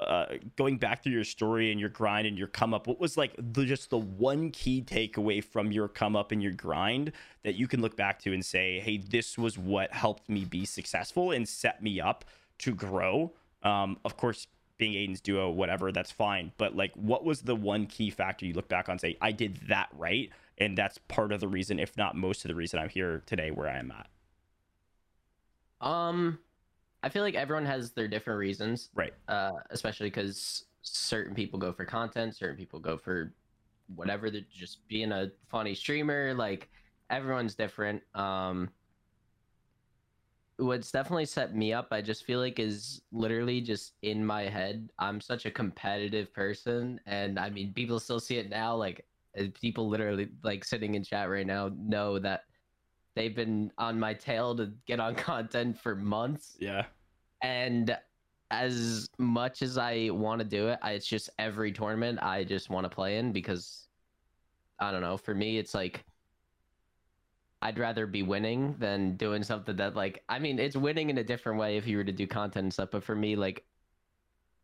uh, 0.00 0.26
going 0.56 0.78
back 0.78 1.02
through 1.02 1.12
your 1.12 1.24
story 1.24 1.70
and 1.70 1.78
your 1.78 1.90
grind 1.90 2.26
and 2.26 2.38
your 2.38 2.48
come 2.48 2.72
up, 2.72 2.86
what 2.86 2.98
was 2.98 3.16
like 3.16 3.34
the, 3.38 3.64
just 3.64 3.90
the 3.90 3.98
one 3.98 4.50
key 4.50 4.82
takeaway 4.82 5.44
from 5.44 5.70
your 5.70 5.88
come 5.88 6.16
up 6.16 6.32
and 6.32 6.42
your 6.42 6.52
grind 6.52 7.12
that 7.42 7.54
you 7.54 7.68
can 7.68 7.82
look 7.82 7.96
back 7.96 8.18
to 8.20 8.32
and 8.32 8.44
say, 8.44 8.80
hey, 8.80 8.96
this 8.96 9.36
was 9.36 9.58
what 9.58 9.92
helped 9.92 10.28
me 10.28 10.44
be 10.44 10.64
successful 10.64 11.30
and 11.32 11.48
set 11.48 11.82
me 11.82 12.00
up 12.00 12.24
to 12.58 12.74
grow? 12.74 13.32
Um, 13.62 13.98
of 14.04 14.16
course, 14.16 14.46
being 14.78 14.94
Aydan's 14.94 15.20
duo, 15.20 15.50
whatever, 15.50 15.92
that's 15.92 16.10
fine. 16.10 16.52
But 16.56 16.74
like, 16.74 16.92
what 16.94 17.24
was 17.24 17.42
the 17.42 17.54
one 17.54 17.86
key 17.86 18.10
factor 18.10 18.46
you 18.46 18.54
look 18.54 18.68
back 18.68 18.88
on 18.88 18.98
say, 18.98 19.18
I 19.20 19.32
did 19.32 19.56
that 19.68 19.88
right? 19.96 20.30
And 20.56 20.76
that's 20.76 20.98
part 21.08 21.32
of 21.32 21.40
the 21.40 21.48
reason, 21.48 21.78
if 21.78 21.96
not 21.96 22.16
most 22.16 22.44
of 22.44 22.48
the 22.48 22.54
reason 22.54 22.80
I'm 22.80 22.88
here 22.88 23.22
today 23.26 23.50
where 23.50 23.68
I 23.68 23.78
am 23.78 23.92
at. 23.92 24.08
Um, 25.86 26.38
I 27.02 27.08
feel 27.08 27.22
like 27.22 27.34
everyone 27.34 27.66
has 27.66 27.92
their 27.92 28.08
different 28.08 28.38
reasons, 28.38 28.90
right? 28.94 29.14
Uh, 29.28 29.52
especially 29.70 30.08
because 30.08 30.64
certain 30.82 31.34
people 31.34 31.58
go 31.58 31.72
for 31.72 31.84
content, 31.84 32.36
certain 32.36 32.56
people 32.56 32.78
go 32.78 32.96
for 32.96 33.34
whatever. 33.94 34.30
They're 34.30 34.42
just 34.52 34.86
being 34.88 35.12
a 35.12 35.30
funny 35.48 35.74
streamer. 35.74 36.34
Like 36.34 36.68
everyone's 37.08 37.54
different. 37.54 38.02
Um, 38.14 38.70
what's 40.58 40.90
definitely 40.90 41.24
set 41.24 41.54
me 41.54 41.72
up, 41.72 41.88
I 41.90 42.02
just 42.02 42.24
feel 42.24 42.38
like, 42.38 42.58
is 42.58 43.02
literally 43.12 43.60
just 43.60 43.94
in 44.02 44.24
my 44.24 44.42
head. 44.42 44.90
I'm 44.98 45.20
such 45.20 45.46
a 45.46 45.50
competitive 45.50 46.32
person, 46.34 47.00
and 47.06 47.38
I 47.38 47.50
mean, 47.50 47.72
people 47.72 47.98
still 47.98 48.20
see 48.20 48.36
it 48.36 48.50
now. 48.50 48.74
Like 48.76 49.06
people 49.60 49.88
literally 49.88 50.28
like 50.42 50.64
sitting 50.64 50.94
in 50.94 51.04
chat 51.04 51.30
right 51.30 51.46
now 51.46 51.70
know 51.76 52.18
that 52.18 52.42
they've 53.14 53.34
been 53.34 53.72
on 53.78 53.98
my 53.98 54.14
tail 54.14 54.56
to 54.56 54.72
get 54.86 55.00
on 55.00 55.14
content 55.16 55.78
for 55.78 55.94
months. 55.94 56.56
Yeah. 56.60 56.86
And 57.42 57.96
as 58.50 59.08
much 59.18 59.62
as 59.62 59.78
I 59.78 60.10
want 60.10 60.40
to 60.40 60.44
do 60.44 60.68
it, 60.68 60.78
I, 60.82 60.92
it's 60.92 61.06
just 61.06 61.30
every 61.38 61.72
tournament 61.72 62.18
I 62.22 62.44
just 62.44 62.70
want 62.70 62.84
to 62.84 62.90
play 62.90 63.18
in 63.18 63.32
because 63.32 63.88
I 64.78 64.90
don't 64.90 65.02
know. 65.02 65.16
For 65.16 65.34
me, 65.34 65.58
it's 65.58 65.74
like 65.74 66.04
I'd 67.62 67.78
rather 67.78 68.06
be 68.06 68.22
winning 68.22 68.74
than 68.78 69.16
doing 69.16 69.42
something 69.42 69.76
that 69.76 69.94
like 69.94 70.22
I 70.28 70.38
mean, 70.38 70.58
it's 70.58 70.76
winning 70.76 71.10
in 71.10 71.18
a 71.18 71.24
different 71.24 71.58
way 71.58 71.76
if 71.76 71.86
you 71.86 71.96
were 71.96 72.04
to 72.04 72.12
do 72.12 72.26
content 72.26 72.64
and 72.64 72.72
stuff. 72.72 72.90
But 72.90 73.04
for 73.04 73.14
me, 73.14 73.36
like 73.36 73.64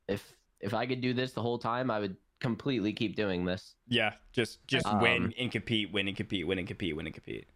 if 0.09 0.37
if 0.61 0.75
I 0.75 0.87
could 0.87 1.01
do 1.01 1.15
this 1.15 1.33
the 1.33 1.43
whole 1.43 1.59
time, 1.59 1.91
I 1.91 2.01
would 2.01 2.17
completely 2.41 2.93
keep 2.93 3.15
doing 3.17 3.45
this. 3.45 3.77
Yeah, 3.89 4.15
just 4.33 4.67
just 4.67 4.87
um, 4.87 5.01
win 5.01 5.33
and 5.39 5.51
compete, 5.51 5.93
win 5.93 6.09
and 6.09 6.17
compete, 6.17 6.47
win 6.47 6.59
and 6.59 6.67
compete, 6.67 6.97
win 6.97 7.07
and 7.07 7.15
compete 7.15 7.47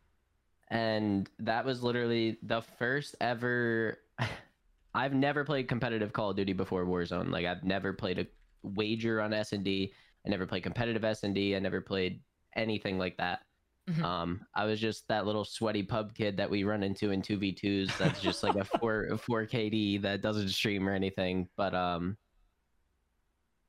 and 0.70 1.28
that 1.38 1.64
was 1.64 1.82
literally 1.82 2.38
the 2.42 2.62
first 2.62 3.16
ever 3.20 3.98
I've 4.94 5.14
never 5.14 5.44
played 5.44 5.68
competitive 5.68 6.12
Call 6.12 6.30
of 6.30 6.36
Duty 6.36 6.52
before 6.52 6.84
Warzone. 6.84 7.30
Like 7.30 7.46
I've 7.46 7.62
never 7.62 7.92
played 7.92 8.18
a 8.18 8.26
wager 8.62 9.20
on 9.20 9.32
S&D. 9.32 9.92
I 10.26 10.28
never 10.28 10.46
played 10.46 10.64
competitive 10.64 11.04
S&D. 11.04 11.54
I 11.54 11.58
never 11.60 11.80
played 11.80 12.20
anything 12.56 12.98
like 12.98 13.16
that. 13.18 13.40
Mm-hmm. 13.88 14.04
Um, 14.04 14.40
I 14.54 14.64
was 14.64 14.80
just 14.80 15.06
that 15.08 15.26
little 15.26 15.44
sweaty 15.44 15.82
pub 15.82 16.14
kid 16.14 16.36
that 16.36 16.50
we 16.50 16.64
run 16.64 16.82
into 16.82 17.10
in 17.12 17.22
2v2s 17.22 17.96
that's 17.98 18.20
just 18.20 18.42
like 18.42 18.56
a 18.56 18.64
4 18.78 19.06
a 19.12 19.18
4 19.18 19.46
KD 19.46 20.02
that 20.02 20.22
doesn't 20.22 20.48
stream 20.50 20.88
or 20.88 20.92
anything. 20.92 21.48
But 21.56 21.74
um 21.74 22.16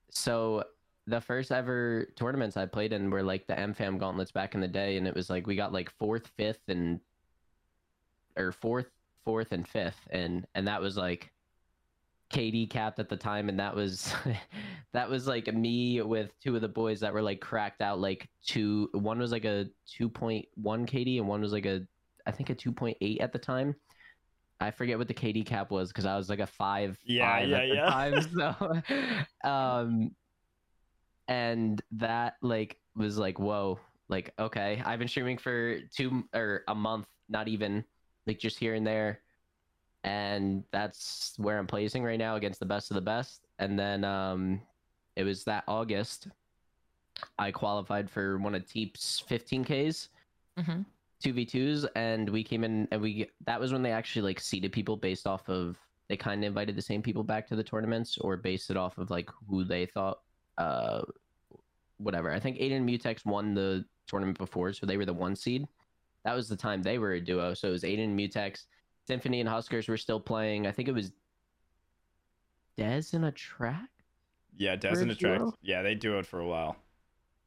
so 0.10 0.64
the 1.08 1.22
first 1.22 1.52
ever 1.52 2.08
tournaments 2.16 2.58
I 2.58 2.66
played 2.66 2.93
in 2.93 3.10
were 3.10 3.24
like 3.24 3.47
the 3.47 3.54
MFAM 3.54 3.99
gauntlets 3.99 4.32
back 4.32 4.56
in 4.56 4.62
the 4.62 4.68
day, 4.68 4.97
and 4.97 5.08
it 5.08 5.16
was 5.16 5.30
like 5.30 5.47
we 5.47 5.56
got 5.56 5.74
like 5.74 5.91
fourth, 5.97 6.28
fifth, 6.38 6.62
and 6.68 6.99
or 8.38 8.52
fourth, 8.52 8.88
fourth, 9.26 9.52
and 9.52 9.68
fifth, 9.68 10.08
and 10.12 10.45
and 10.56 10.68
that 10.68 10.82
was 10.82 10.97
like 10.97 11.32
KD 12.32 12.70
capped 12.70 12.99
at 12.99 13.10
the 13.10 13.18
time, 13.18 13.49
and 13.49 13.60
that 13.60 13.76
was 13.76 14.14
that 14.93 15.10
was 15.10 15.28
like 15.28 15.54
me 15.54 16.02
with 16.02 16.32
two 16.39 16.56
of 16.56 16.62
the 16.62 16.68
boys 16.68 16.99
that 17.02 17.14
were 17.14 17.22
like 17.22 17.41
cracked 17.41 17.82
out 17.82 17.99
like 17.99 18.30
two. 18.45 18.89
One 18.93 19.20
was 19.20 19.32
like 19.32 19.45
a 19.45 19.68
two 19.86 20.10
point 20.10 20.45
one 20.56 20.86
KD, 20.86 21.18
and 21.18 21.28
one 21.28 21.41
was 21.41 21.52
like 21.52 21.66
a 21.66 21.82
I 22.26 22.32
think 22.32 22.49
a 22.49 22.56
two 22.56 22.72
point 22.72 22.97
eight 23.02 23.22
at 23.22 23.34
the 23.34 23.39
time. 23.39 23.76
I 24.60 24.70
forget 24.70 24.99
what 24.99 25.08
the 25.08 25.14
KD 25.14 25.43
cap 25.45 25.72
was 25.72 25.89
because 25.89 26.06
I 26.06 26.16
was 26.16 26.30
like 26.30 26.39
a 26.39 26.47
five. 26.47 26.97
Yeah, 27.04 27.32
five 27.32 27.49
yeah, 27.49 27.64
yeah. 27.64 27.86
Time, 27.89 28.22
so, 29.43 29.49
um, 29.49 30.12
and 31.32 31.82
that 31.92 32.36
like 32.42 32.78
was 32.96 33.18
like 33.18 33.40
whoa 33.40 33.80
like 34.12 34.34
okay. 34.38 34.84
I've 34.86 35.00
been 35.00 35.08
streaming 35.08 35.38
for 35.38 35.80
two 35.96 36.26
or 36.36 36.64
a 36.68 36.76
month 36.76 37.08
not 37.30 37.48
even 37.48 37.84
like 38.28 38.38
just 38.38 38.60
here 38.60 38.76
and 38.76 38.86
there. 38.86 39.22
And 40.04 40.64
that's 40.72 41.34
where 41.38 41.58
i'm 41.58 41.68
placing 41.68 42.04
right 42.04 42.20
now 42.20 42.36
against 42.36 42.60
the 42.60 42.66
best 42.66 42.92
of 42.92 42.96
the 42.96 43.02
best. 43.02 43.48
And 43.58 43.80
then 43.80 44.04
um 44.04 44.62
it 45.16 45.24
was 45.24 45.44
that 45.44 45.64
august 45.68 46.30
i 47.38 47.52
qualified 47.52 48.10
for 48.10 48.38
one 48.38 48.56
of 48.56 48.66
teep's 48.66 49.22
15ks 49.30 50.08
mm-hmm. 50.58 50.82
2v2s 51.24 51.86
and 51.96 52.30
we 52.30 52.44
came 52.44 52.64
in 52.64 52.88
and 52.92 53.02
we 53.02 53.28
that 53.46 53.60
was 53.60 53.74
when 53.74 53.84
they 53.84 53.92
actually 53.92 54.22
like 54.22 54.40
seeded 54.40 54.72
people 54.72 54.96
based 54.96 55.28
off 55.28 55.48
of 55.50 55.78
they 56.08 56.16
kind 56.16 56.44
of 56.44 56.48
invited 56.48 56.76
the 56.76 56.82
same 56.82 57.02
people 57.02 57.24
back 57.24 57.46
to 57.46 57.56
the 57.56 57.64
tournaments 57.64 58.18
or 58.20 58.38
based 58.38 58.72
it 58.72 58.78
off 58.78 58.98
of 58.98 59.12
like 59.12 59.30
who 59.50 59.66
they 59.66 59.86
thought 59.86 60.20
uh 60.58 61.02
whatever. 62.02 62.32
I 62.32 62.39
think 62.39 62.58
Aydan 62.58 62.84
Mutex 62.84 63.26
won 63.26 63.54
the 63.54 63.86
tournament 64.08 64.38
before, 64.38 64.74
so 64.74 64.86
they 64.86 64.97
were 64.97 65.06
the 65.06 65.14
one 65.14 65.36
seed. 65.36 65.68
That 66.24 66.36
was 66.36 66.47
the 66.47 66.56
time 66.56 66.82
they 66.82 66.99
were 66.99 67.14
a 67.14 67.22
duo. 67.22 67.54
So 67.54 67.70
it 67.70 67.72
was 67.72 67.84
Aydan 67.84 68.16
Mutex, 68.16 68.66
Symfuhny 69.10 69.39
and 69.39 69.49
HusKerrs 69.49 69.89
were 69.89 69.97
still 69.97 70.20
playing. 70.20 70.68
I 70.68 70.72
think 70.72 70.88
it 70.88 70.93
was 70.93 71.12
Dez 72.78 73.14
in 73.14 73.26
a 73.26 73.32
track. 73.32 73.89
Yeah, 74.58 74.76
Dez 74.76 75.02
in 75.02 75.10
a 75.10 75.16
track. 75.16 75.41
Yeah, 75.62 75.82
they 75.82 75.95
duoed 75.95 76.26
for 76.26 76.39
a 76.39 76.47
while. 76.47 76.76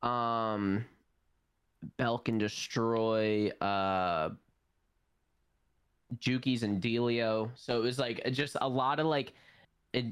Um, 0.02 0.84
Belk 1.96 2.28
and 2.28 2.40
Destroy, 2.40 3.50
uh, 3.60 4.30
Jukeyz 6.18 6.62
and 6.62 6.82
Delio. 6.82 7.50
So 7.56 7.76
it 7.76 7.82
was 7.82 7.98
like 7.98 8.24
just 8.32 8.56
a 8.60 8.68
lot 8.68 9.00
of 9.00 9.06
like 9.06 9.32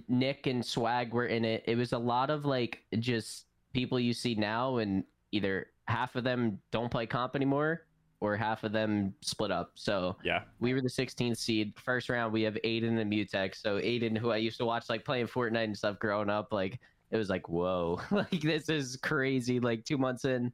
Nick 0.08 0.46
and 0.46 0.62
Swagg 0.62 1.10
were 1.10 1.26
in 1.26 1.44
it. 1.44 1.64
It 1.66 1.76
was 1.76 1.92
a 1.92 1.98
lot 1.98 2.30
of 2.30 2.44
like 2.44 2.82
just 2.98 3.46
people 3.72 3.98
you 3.98 4.12
see 4.12 4.34
now, 4.34 4.78
and 4.78 5.04
either 5.32 5.66
half 5.86 6.16
of 6.16 6.24
them 6.24 6.58
don't 6.70 6.90
play 6.90 7.06
comp 7.06 7.36
anymore, 7.36 7.86
or 8.20 8.36
half 8.36 8.64
of 8.64 8.72
them 8.72 9.14
split 9.20 9.50
up. 9.50 9.72
So 9.74 10.16
yeah, 10.24 10.42
we 10.60 10.74
were 10.74 10.80
the 10.80 10.88
16th 10.88 11.36
seed. 11.36 11.72
First 11.78 12.08
round, 12.08 12.32
we 12.32 12.42
have 12.42 12.54
Aydan 12.64 12.98
and 13.00 13.12
Mutex. 13.12 13.56
So 13.56 13.78
Aydan, 13.80 14.16
who 14.16 14.30
I 14.30 14.36
used 14.36 14.58
to 14.58 14.64
watch 14.64 14.88
like 14.88 15.04
playing 15.04 15.26
Fortnite 15.26 15.64
and 15.64 15.76
stuff 15.76 15.98
growing 15.98 16.30
up, 16.30 16.52
like 16.52 16.78
it 17.10 17.16
was 17.16 17.28
like 17.28 17.48
whoa, 17.48 18.00
like 18.10 18.40
this 18.40 18.68
is 18.68 18.96
crazy. 18.96 19.60
Like 19.60 19.84
two 19.84 19.98
months 19.98 20.24
in, 20.24 20.52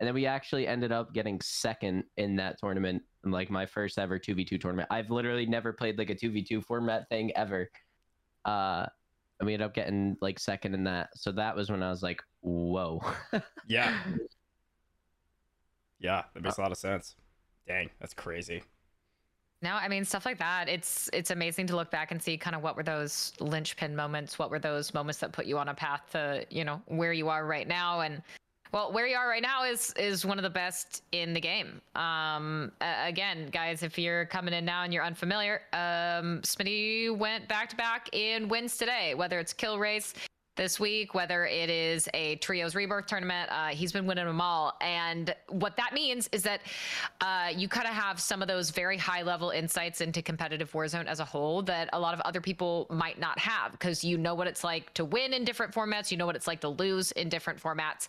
and 0.00 0.06
then 0.06 0.14
we 0.14 0.24
actually 0.24 0.66
ended 0.66 0.92
up 0.92 1.12
getting 1.12 1.38
second 1.42 2.04
in 2.16 2.34
that 2.36 2.58
tournament, 2.58 3.02
like 3.22 3.50
my 3.50 3.66
first 3.66 3.98
ever 3.98 4.18
2v2 4.18 4.58
tournament. 4.58 4.88
I've 4.90 5.10
literally 5.10 5.44
never 5.44 5.74
played 5.74 5.98
like 5.98 6.08
a 6.08 6.14
2v2 6.14 6.64
format 6.64 7.06
thing 7.10 7.32
ever. 7.36 7.70
Uh, 8.46 8.86
and 9.38 9.46
we 9.46 9.52
ended 9.52 9.66
up 9.66 9.74
getting 9.74 10.16
like 10.22 10.38
second 10.38 10.74
in 10.74 10.84
that. 10.84 11.10
So 11.16 11.32
that 11.32 11.54
was 11.54 11.70
when 11.70 11.82
I 11.82 11.90
was 11.90 12.02
like, 12.02 12.22
whoa. 12.40 13.02
yeah. 13.66 13.98
Yeah, 16.02 16.22
that 16.32 16.42
makes 16.42 16.56
a 16.56 16.62
lot 16.62 16.72
of 16.72 16.78
sense. 16.78 17.14
Dang, 17.68 17.90
that's 18.00 18.14
crazy. 18.14 18.62
No, 19.62 19.74
I 19.74 19.88
mean 19.88 20.06
stuff 20.06 20.24
like 20.24 20.38
that. 20.38 20.68
It's 20.68 21.10
it's 21.12 21.30
amazing 21.30 21.66
to 21.66 21.76
look 21.76 21.90
back 21.90 22.10
and 22.10 22.22
see 22.22 22.38
kind 22.38 22.56
of 22.56 22.62
what 22.62 22.76
were 22.76 22.82
those 22.82 23.34
linchpin 23.38 23.94
moments, 23.94 24.38
what 24.38 24.50
were 24.50 24.58
those 24.58 24.94
moments 24.94 25.18
that 25.18 25.32
put 25.32 25.44
you 25.44 25.58
on 25.58 25.68
a 25.68 25.74
path 25.74 26.00
to, 26.12 26.46
you 26.48 26.64
know, 26.64 26.80
where 26.86 27.12
you 27.12 27.28
are 27.28 27.46
right 27.46 27.68
now 27.68 28.00
and 28.00 28.22
well, 28.72 28.92
where 28.92 29.06
you 29.06 29.16
are 29.16 29.28
right 29.28 29.42
now 29.42 29.64
is 29.64 29.92
is 29.98 30.24
one 30.24 30.38
of 30.38 30.44
the 30.44 30.50
best 30.50 31.02
in 31.12 31.34
the 31.34 31.40
game. 31.40 31.80
Um, 31.96 32.72
again, 32.80 33.48
guys, 33.50 33.82
if 33.82 33.98
you're 33.98 34.26
coming 34.26 34.54
in 34.54 34.64
now 34.64 34.84
and 34.84 34.94
you're 34.94 35.04
unfamiliar, 35.04 35.62
um, 35.72 36.40
Smitty 36.42 37.14
went 37.14 37.48
back 37.48 37.68
to 37.70 37.76
back 37.76 38.08
in 38.14 38.48
wins 38.48 38.76
today. 38.78 39.14
Whether 39.14 39.40
it's 39.40 39.52
kill 39.52 39.78
race, 39.78 40.14
this 40.60 40.78
week, 40.78 41.14
whether 41.14 41.46
it 41.46 41.70
is 41.70 42.06
a 42.12 42.36
trios 42.36 42.74
rebirth 42.74 43.06
tournament. 43.06 43.48
Uh, 43.50 43.68
he's 43.68 43.92
been 43.92 44.04
winning 44.04 44.26
them 44.26 44.42
all. 44.42 44.76
And 44.82 45.34
what 45.48 45.74
that 45.78 45.94
means 45.94 46.28
is 46.32 46.42
that 46.42 46.60
uh, 47.22 47.48
you 47.56 47.66
kind 47.66 47.88
of 47.88 47.94
have 47.94 48.20
some 48.20 48.42
of 48.42 48.48
those 48.48 48.68
very 48.68 48.98
high 48.98 49.22
level 49.22 49.48
insights 49.48 50.02
into 50.02 50.20
competitive 50.20 50.70
Warzone 50.72 51.06
as 51.06 51.18
a 51.18 51.24
whole 51.24 51.62
that 51.62 51.88
a 51.94 51.98
lot 51.98 52.12
of 52.12 52.20
other 52.20 52.42
people 52.42 52.86
might 52.90 53.18
not 53.18 53.38
have 53.38 53.72
because 53.72 54.04
you 54.04 54.18
know 54.18 54.34
what 54.34 54.46
it's 54.46 54.62
like 54.62 54.92
to 54.92 55.06
win 55.06 55.32
in 55.32 55.46
different 55.46 55.72
formats, 55.72 56.10
you 56.10 56.18
know 56.18 56.26
what 56.26 56.36
it's 56.36 56.46
like 56.46 56.60
to 56.60 56.68
lose 56.68 57.10
in 57.12 57.30
different 57.30 57.58
formats. 57.58 58.08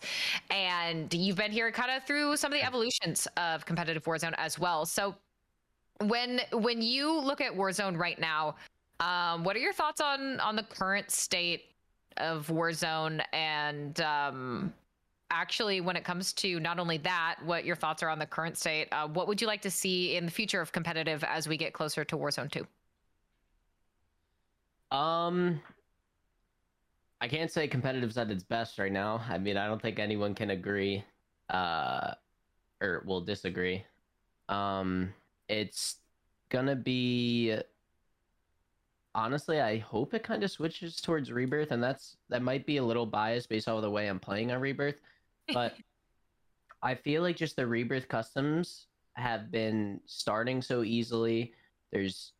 And 0.50 1.12
you've 1.14 1.36
been 1.36 1.52
here 1.52 1.72
kind 1.72 1.90
of 1.90 2.04
through 2.04 2.36
some 2.36 2.52
of 2.52 2.58
the 2.58 2.66
evolutions 2.66 3.26
of 3.38 3.64
competitive 3.64 4.04
Warzone 4.04 4.34
as 4.36 4.58
well. 4.58 4.84
So 4.84 5.14
when 6.02 6.42
when 6.52 6.82
you 6.82 7.18
look 7.18 7.40
at 7.40 7.54
Warzone 7.54 7.96
right 7.96 8.20
now, 8.20 8.56
um, 9.00 9.42
what 9.42 9.56
are 9.56 9.60
your 9.60 9.72
thoughts 9.72 10.02
on 10.02 10.38
on 10.40 10.54
the 10.54 10.64
current 10.64 11.10
state 11.10 11.71
of 12.16 12.46
Warzone 12.48 13.22
and 13.32 14.00
um, 14.00 14.72
actually 15.30 15.80
when 15.80 15.96
it 15.96 16.04
comes 16.04 16.32
to 16.34 16.60
not 16.60 16.78
only 16.78 16.98
that, 16.98 17.36
what 17.44 17.64
your 17.64 17.76
thoughts 17.76 18.02
are 18.02 18.08
on 18.08 18.18
the 18.18 18.26
current 18.26 18.56
state? 18.56 18.88
Uh, 18.92 19.08
what 19.08 19.26
would 19.26 19.40
you 19.40 19.46
like 19.46 19.62
to 19.62 19.70
see 19.70 20.16
in 20.16 20.26
the 20.26 20.30
future 20.30 20.60
of 20.60 20.72
competitive 20.72 21.24
as 21.24 21.48
we 21.48 21.56
get 21.56 21.72
closer 21.72 22.04
to 22.04 22.16
Warzone 22.16 22.50
2? 22.50 22.66
Um, 24.96 25.60
I 27.20 27.28
can't 27.28 27.50
say 27.50 27.66
competitive's 27.66 28.18
at 28.18 28.30
its 28.30 28.42
best 28.42 28.78
right 28.78 28.92
now. 28.92 29.22
I 29.28 29.38
mean, 29.38 29.56
I 29.56 29.66
don't 29.66 29.80
think 29.80 29.98
anyone 29.98 30.34
can 30.34 30.50
agree, 30.50 31.02
uh, 31.48 32.12
or 32.80 33.02
will 33.06 33.22
disagree. 33.22 33.84
Um, 34.48 35.14
it's 35.48 35.96
gonna 36.50 36.76
be 36.76 37.56
honestly, 39.14 39.60
I 39.60 39.78
hope 39.78 40.14
it 40.14 40.22
kind 40.22 40.42
of 40.42 40.50
switches 40.50 41.00
towards 41.00 41.32
Rebirth, 41.32 41.70
and 41.70 41.82
that's 41.82 42.16
that 42.28 42.42
might 42.42 42.66
be 42.66 42.78
a 42.78 42.84
little 42.84 43.06
biased 43.06 43.48
based 43.48 43.68
off 43.68 43.76
of 43.76 43.82
the 43.82 43.90
way 43.90 44.08
I'm 44.08 44.20
playing 44.20 44.52
on 44.52 44.60
Rebirth, 44.60 45.00
but 45.52 45.74
I 46.82 46.94
feel 46.94 47.22
like 47.22 47.36
just 47.36 47.56
the 47.56 47.66
Rebirth 47.66 48.08
customs 48.08 48.86
have 49.14 49.50
been 49.50 50.00
starting 50.06 50.62
so 50.62 50.82
easily. 50.82 51.52
There's 51.92 52.32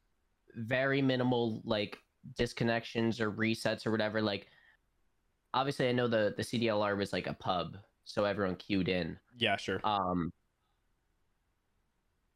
very 0.54 1.02
minimal 1.02 1.62
like 1.64 1.98
disconnections 2.38 3.20
or 3.20 3.30
resets 3.30 3.86
or 3.86 3.90
whatever. 3.90 4.20
Like, 4.20 4.48
obviously, 5.54 5.88
I 5.88 5.92
know 5.92 6.08
the 6.08 6.34
the 6.36 6.42
CDLR 6.42 6.96
was 6.96 7.12
like 7.12 7.26
a 7.26 7.34
pub, 7.34 7.76
so 8.04 8.24
everyone 8.24 8.56
queued 8.56 8.88
in. 8.88 9.18
Yeah, 9.38 9.56
sure. 9.56 9.80
Um, 9.84 10.32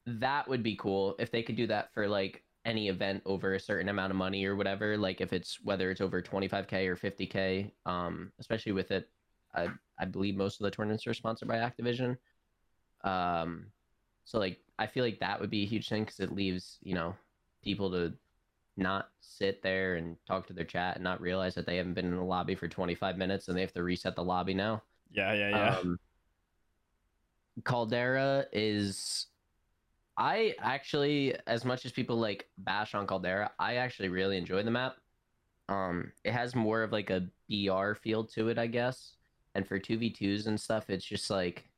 that 0.07 0.47
would 0.49 0.63
be 0.63 0.77
cool 0.77 1.17
if 1.19 1.31
they 1.33 1.43
could 1.43 1.57
do 1.57 1.67
that 1.67 1.93
for 1.93 2.07
like 2.07 2.45
any 2.67 2.89
event 2.89 3.23
over 3.25 3.55
a 3.55 3.61
certain 3.61 3.89
amount 3.89 4.11
of 4.11 4.17
money 4.17 4.45
or 4.45 4.57
whatever 4.57 4.99
like 4.99 5.21
if 5.21 5.33
it's 5.33 5.59
whether 5.63 5.91
it's 5.91 6.01
over 6.01 6.21
25k 6.21 6.87
or 6.89 6.97
50k 6.97 7.71
um 7.87 8.33
especially 8.41 8.73
with 8.73 8.91
it 8.91 9.09
i 9.55 9.69
i 9.99 10.05
believe 10.05 10.37
most 10.37 10.61
of 10.61 10.65
the 10.65 10.71
tournaments 10.71 11.07
are 11.07 11.15
sponsored 11.15 11.49
by 11.49 11.57
activision. 11.57 12.17
Um 13.05 13.67
so 14.25 14.39
like 14.39 14.59
i 14.79 14.87
feel 14.87 15.05
like 15.05 15.21
that 15.21 15.41
would 15.41 15.49
be 15.49 15.63
a 15.63 15.67
huge 15.67 15.89
thing 15.89 16.03
because 16.03 16.19
it 16.19 16.35
leaves 16.35 16.79
you 16.83 16.95
know 16.95 17.15
people 17.63 17.91
to 17.93 18.13
not 18.77 19.09
sit 19.21 19.63
there 19.63 19.95
and 19.95 20.17
talk 20.27 20.47
to 20.47 20.53
their 20.53 20.65
chat 20.65 20.97
and 20.97 21.05
not 21.05 21.21
realize 21.21 21.55
that 21.55 21.67
they 21.67 21.77
haven't 21.77 21.95
been 21.95 22.07
in 22.07 22.17
the 22.17 22.23
lobby 22.23 22.55
for 22.55 22.69
25 22.69 23.17
minutes 23.17 23.49
and 23.49 23.57
they 23.57 23.63
have 23.63 23.73
to 23.73 23.83
reset 23.83 24.15
the 24.15 24.23
lobby 24.23 24.53
now. 24.53 24.83
Yeah 25.13 25.33
yeah 25.33 25.49
yeah. 25.49 25.77
Um, 25.79 25.99
caldera 27.65 28.45
is 28.53 29.29
I 30.19 30.55
actually, 30.61 31.35
as 31.47 31.65
much 31.65 31.85
as 31.85 31.93
people 31.93 32.17
like 32.17 32.49
bash 32.59 32.95
on 32.95 33.07
Caldera, 33.07 33.51
I 33.59 33.77
actually 33.77 34.09
really 34.09 34.39
enjoy 34.39 34.63
the 34.63 34.71
map. 34.71 34.97
Um, 35.69 36.13
it 36.25 36.33
has 36.33 36.55
more 36.55 36.83
of 36.83 36.93
like 36.93 37.11
a 37.11 37.29
BR 37.51 37.95
feel 37.95 38.25
to 38.25 38.49
it, 38.49 38.59
I 38.59 38.67
guess. 38.67 39.13
And 39.55 39.67
for 39.67 39.79
two 39.79 39.99
v 39.99 40.11
twos 40.11 40.47
and 40.47 40.61
stuff, 40.61 40.91
it's 40.91 41.05
just 41.05 41.31
like 41.31 41.69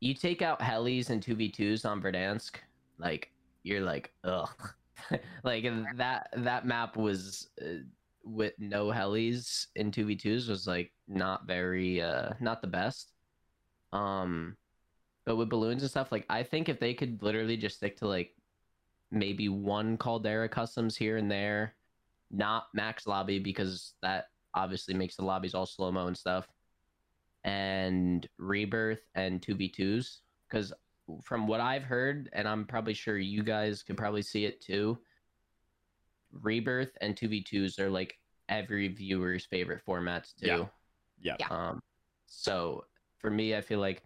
you 0.00 0.14
take 0.14 0.42
out 0.42 0.60
helis 0.60 1.10
and 1.10 1.22
two 1.22 1.34
v 1.34 1.48
twos 1.48 1.84
on 1.84 2.02
Verdansk, 2.02 2.56
like 2.98 3.30
you're 3.62 3.82
like 3.82 4.12
ugh, 4.24 4.50
like 5.44 5.64
that 5.96 6.28
that 6.36 6.66
map 6.66 6.96
was 6.96 7.48
uh, 7.62 7.82
with 8.24 8.52
no 8.58 8.86
helis 8.86 9.66
in 9.76 9.90
two 9.90 10.04
v 10.04 10.16
twos 10.16 10.48
was 10.48 10.66
like 10.66 10.92
not 11.08 11.46
very 11.46 12.02
uh 12.02 12.30
not 12.40 12.60
the 12.60 12.66
best. 12.68 13.12
Um, 13.92 14.56
but 15.30 15.36
with 15.36 15.48
balloons 15.48 15.82
and 15.82 15.88
stuff, 15.88 16.10
like 16.10 16.26
I 16.28 16.42
think 16.42 16.68
if 16.68 16.80
they 16.80 16.92
could 16.92 17.22
literally 17.22 17.56
just 17.56 17.76
stick 17.76 17.96
to 17.98 18.08
like 18.08 18.34
maybe 19.12 19.48
one 19.48 19.96
Caldera 19.96 20.48
customs 20.48 20.96
here 20.96 21.18
and 21.18 21.30
there, 21.30 21.76
not 22.32 22.64
max 22.74 23.06
lobby 23.06 23.38
because 23.38 23.92
that 24.02 24.24
obviously 24.54 24.92
makes 24.92 25.14
the 25.14 25.24
lobbies 25.24 25.54
all 25.54 25.66
slow 25.66 25.92
mo 25.92 26.08
and 26.08 26.18
stuff, 26.18 26.48
and 27.44 28.28
rebirth 28.38 29.02
and 29.14 29.40
two 29.40 29.54
v 29.54 29.68
twos. 29.68 30.22
Because 30.48 30.72
from 31.22 31.46
what 31.46 31.60
I've 31.60 31.84
heard, 31.84 32.28
and 32.32 32.48
I'm 32.48 32.64
probably 32.64 32.94
sure 32.94 33.16
you 33.16 33.44
guys 33.44 33.84
could 33.84 33.96
probably 33.96 34.22
see 34.22 34.46
it 34.46 34.60
too, 34.60 34.98
rebirth 36.32 36.98
and 37.00 37.16
two 37.16 37.28
v 37.28 37.40
twos 37.40 37.78
are 37.78 37.88
like 37.88 38.18
every 38.48 38.88
viewer's 38.88 39.46
favorite 39.46 39.82
formats 39.86 40.34
too. 40.34 40.66
Yeah. 41.22 41.36
Yeah. 41.38 41.46
Um, 41.50 41.80
so 42.26 42.86
for 43.18 43.30
me, 43.30 43.54
I 43.54 43.60
feel 43.60 43.78
like 43.78 44.02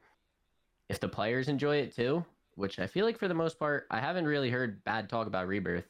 if 0.88 1.00
the 1.00 1.08
players 1.08 1.48
enjoy 1.48 1.76
it 1.76 1.94
too, 1.94 2.24
which 2.56 2.78
I 2.78 2.86
feel 2.86 3.04
like 3.04 3.18
for 3.18 3.28
the 3.28 3.34
most 3.34 3.58
part, 3.58 3.86
I 3.90 4.00
haven't 4.00 4.26
really 4.26 4.50
heard 4.50 4.84
bad 4.84 5.08
talk 5.08 5.26
about 5.26 5.48
Rebirth. 5.48 5.86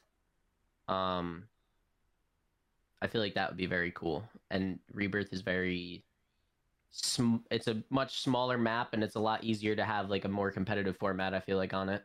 Um, 0.88 1.44
I 3.02 3.06
feel 3.06 3.20
like 3.20 3.34
that 3.34 3.50
would 3.50 3.56
be 3.56 3.66
very 3.66 3.90
cool. 3.92 4.24
And 4.50 4.78
Rebirth 4.92 5.32
is 5.32 5.42
very, 5.42 6.04
sm- 6.90 7.36
it's 7.50 7.68
a 7.68 7.82
much 7.90 8.20
smaller 8.20 8.56
map, 8.56 8.90
and 8.92 9.02
it's 9.02 9.16
a 9.16 9.20
lot 9.20 9.44
easier 9.44 9.74
to 9.76 9.84
have 9.84 10.10
like 10.10 10.24
a 10.24 10.28
more 10.28 10.50
competitive 10.50 10.96
format. 10.96 11.34
I 11.34 11.40
feel 11.40 11.58
like 11.58 11.74
on 11.74 11.88
it. 11.88 12.04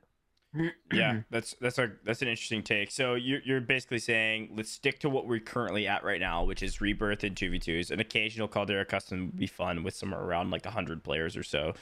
yeah, 0.92 1.22
that's 1.30 1.56
that's 1.62 1.78
a 1.78 1.92
that's 2.04 2.24
an 2.24 2.28
interesting 2.28 2.64
take. 2.64 2.90
So 2.90 3.14
you're 3.14 3.40
you're 3.46 3.62
basically 3.62 4.00
saying 4.00 4.54
let's 4.58 4.72
stick 4.72 4.98
to 5.02 5.10
what 5.10 5.28
we're 5.28 5.40
currently 5.40 5.86
at 5.86 6.04
right 6.04 6.20
now, 6.20 6.44
which 6.44 6.64
is 6.64 6.82
rebirth 6.82 7.24
and 7.24 7.38
two 7.38 7.52
v 7.52 7.60
twos. 7.60 7.92
An 7.92 8.00
occasional 8.00 8.48
Caldera 8.48 8.84
custom 8.84 9.28
would 9.28 9.38
be 9.38 9.46
fun 9.46 9.84
with 9.84 9.94
somewhere 9.94 10.22
around 10.22 10.50
like 10.50 10.66
hundred 10.66 11.04
players 11.04 11.38
or 11.38 11.44
so 11.44 11.76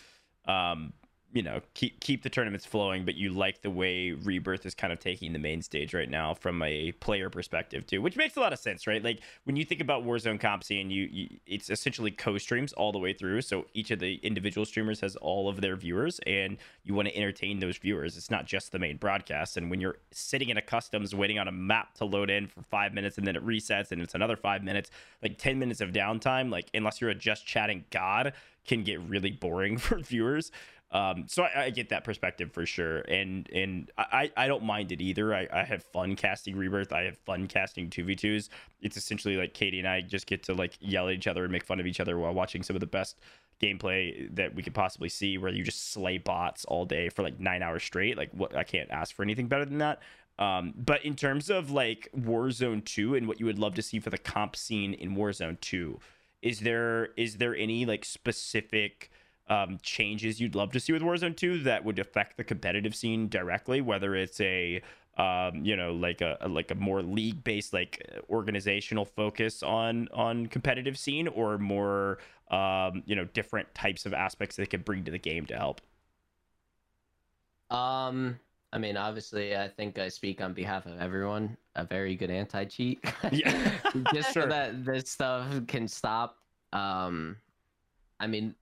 um, 0.47 0.93
you 1.33 1.43
know, 1.43 1.59
keep 1.73 1.99
keep 1.99 2.23
the 2.23 2.29
tournaments 2.29 2.65
flowing, 2.65 3.03
but 3.03 3.15
you 3.15 3.31
like 3.31 3.61
the 3.61 3.69
way 3.69 4.11
Rebirth 4.11 4.65
is 4.65 4.73
kind 4.73 4.93
of 4.93 4.99
taking 4.99 5.33
the 5.33 5.39
main 5.39 5.61
stage 5.61 5.93
right 5.93 6.09
now 6.09 6.33
from 6.33 6.61
a 6.63 6.93
player 6.93 7.29
perspective 7.29 7.85
too, 7.85 8.01
which 8.01 8.15
makes 8.15 8.37
a 8.37 8.39
lot 8.39 8.53
of 8.53 8.59
sense, 8.59 8.87
right? 8.87 9.03
Like 9.03 9.19
when 9.43 9.57
you 9.57 9.65
think 9.65 9.81
about 9.81 10.05
Warzone 10.05 10.39
comp 10.39 10.63
scene, 10.63 10.89
you, 10.89 11.09
you 11.11 11.29
it's 11.45 11.69
essentially 11.69 12.11
co-streams 12.11 12.71
all 12.73 12.93
the 12.93 12.97
way 12.97 13.11
through. 13.11 13.41
So 13.41 13.65
each 13.73 13.91
of 13.91 13.99
the 13.99 14.15
individual 14.23 14.65
streamers 14.65 15.01
has 15.01 15.17
all 15.17 15.49
of 15.49 15.59
their 15.59 15.75
viewers, 15.75 16.19
and 16.25 16.57
you 16.83 16.93
want 16.93 17.09
to 17.09 17.17
entertain 17.17 17.59
those 17.59 17.77
viewers. 17.77 18.15
It's 18.15 18.31
not 18.31 18.45
just 18.45 18.71
the 18.71 18.79
main 18.79 18.95
broadcast. 18.95 19.57
And 19.57 19.69
when 19.69 19.81
you're 19.81 19.97
sitting 20.11 20.47
in 20.47 20.57
a 20.57 20.61
customs 20.61 21.13
waiting 21.13 21.39
on 21.39 21.49
a 21.49 21.51
map 21.51 21.93
to 21.95 22.05
load 22.05 22.29
in 22.29 22.47
for 22.47 22.61
five 22.63 22.93
minutes, 22.93 23.17
and 23.17 23.27
then 23.27 23.35
it 23.35 23.45
resets, 23.45 23.91
and 23.91 24.01
it's 24.01 24.15
another 24.15 24.37
five 24.37 24.63
minutes, 24.63 24.91
like 25.21 25.37
ten 25.37 25.59
minutes 25.59 25.81
of 25.81 25.91
downtime, 25.91 26.49
like 26.49 26.69
unless 26.73 27.01
you're 27.01 27.09
a 27.09 27.15
just 27.15 27.45
chatting 27.45 27.83
god, 27.91 28.33
can 28.67 28.83
get 28.83 29.01
really 29.01 29.31
boring 29.31 29.77
for 29.77 29.97
viewers. 29.97 30.51
Um, 30.91 31.25
so 31.27 31.43
I, 31.43 31.63
I, 31.63 31.69
get 31.69 31.89
that 31.89 32.05
perspective 32.05 32.53
for 32.53 32.65
sure, 32.65 32.99
and 32.99 33.49
and 33.49 33.91
I, 33.97 34.31
I 34.37 34.47
don't 34.47 34.63
mind 34.63 34.93
it 34.93 35.01
either. 35.01 35.35
I, 35.35 35.45
I 35.51 35.63
have 35.65 35.83
fun 35.83 36.15
casting 36.15 36.55
Rebirth. 36.55 36.93
I 36.93 37.03
have 37.03 37.17
fun 37.17 37.47
casting 37.47 37.89
two 37.89 38.05
v 38.05 38.15
twos. 38.15 38.49
It's 38.81 38.95
essentially 38.95 39.35
like 39.35 39.53
Katie 39.53 39.79
and 39.79 39.87
I 39.87 39.99
just 39.99 40.27
get 40.27 40.43
to 40.43 40.53
like 40.53 40.77
yell 40.79 41.09
at 41.09 41.15
each 41.15 41.27
other 41.27 41.43
and 41.43 41.51
make 41.51 41.65
fun 41.65 41.81
of 41.81 41.87
each 41.87 41.99
other 41.99 42.17
while 42.17 42.33
watching 42.33 42.63
some 42.63 42.77
of 42.77 42.79
the 42.79 42.87
best 42.87 43.19
gameplay 43.61 44.33
that 44.33 44.55
we 44.55 44.63
could 44.63 44.73
possibly 44.73 45.09
see. 45.09 45.37
Where 45.37 45.51
you 45.51 45.61
just 45.61 45.91
slay 45.91 46.19
bots 46.19 46.63
all 46.63 46.85
day 46.85 47.09
for 47.09 47.21
like 47.21 47.37
nine 47.37 47.61
hours 47.61 47.83
straight. 47.83 48.17
Like 48.17 48.31
what 48.31 48.55
I 48.55 48.63
can't 48.63 48.89
ask 48.89 49.13
for 49.13 49.23
anything 49.23 49.47
better 49.47 49.65
than 49.65 49.79
that. 49.79 49.99
Um, 50.39 50.73
but 50.77 51.03
in 51.03 51.15
terms 51.15 51.49
of 51.49 51.71
like 51.71 52.07
Warzone 52.15 52.85
2 52.85 53.15
and 53.15 53.27
what 53.27 53.39
you 53.39 53.45
would 53.45 53.59
love 53.59 53.73
to 53.75 53.81
see 53.81 53.99
for 53.99 54.09
the 54.09 54.17
comp 54.17 54.55
scene 54.55 54.93
in 54.93 55.15
Warzone 55.15 55.59
2, 55.59 55.99
is 56.41 56.59
there 56.61 57.09
is 57.17 57.37
there 57.37 57.55
any 57.55 57.85
like 57.85 58.05
specific 58.05 59.11
um, 59.49 59.77
changes 59.81 60.39
you'd 60.39 60.55
love 60.55 60.71
to 60.73 60.79
see 60.79 60.93
with 60.93 61.01
Warzone 61.01 61.35
2 61.35 61.63
that 61.63 61.85
would 61.85 61.99
affect 61.99 62.37
the 62.37 62.43
competitive 62.43 62.95
scene 62.95 63.29
directly, 63.29 63.81
whether 63.81 64.15
it's 64.15 64.39
a 64.41 64.81
um, 65.17 65.65
you 65.65 65.75
know, 65.75 65.93
like 65.93 66.21
a, 66.21 66.37
a 66.41 66.47
like 66.47 66.69
a 66.69 66.75
more 66.75 67.01
league 67.01 67.43
based 67.43 67.73
like 67.73 68.07
organizational 68.29 69.03
focus 69.03 69.63
on 69.63 70.07
on 70.13 70.45
competitive 70.45 70.97
scene, 70.97 71.27
or 71.27 71.57
more 71.57 72.19
um, 72.51 73.03
you 73.05 73.15
know 73.15 73.25
different 73.25 73.73
types 73.73 74.05
of 74.05 74.13
aspects 74.13 74.55
they 74.55 74.65
could 74.65 74.85
bring 74.85 75.03
to 75.05 75.11
the 75.11 75.17
game 75.17 75.45
to 75.47 75.55
help. 75.55 75.81
Um, 77.71 78.39
I 78.71 78.77
mean, 78.77 78.95
obviously, 78.95 79.57
I 79.57 79.67
think 79.67 79.97
I 79.97 80.07
speak 80.07 80.39
on 80.39 80.53
behalf 80.53 80.85
of 80.85 80.99
everyone. 80.99 81.57
A 81.75 81.83
very 81.83 82.15
good 82.15 82.29
anti 82.29 82.65
cheat, 82.65 83.03
yeah, 83.31 83.71
just 84.13 84.33
so 84.33 84.45
that 84.45 84.85
this 84.85 85.09
stuff 85.09 85.47
can 85.67 85.87
stop. 85.87 86.37
Um, 86.73 87.37
I 88.19 88.27
mean, 88.27 88.53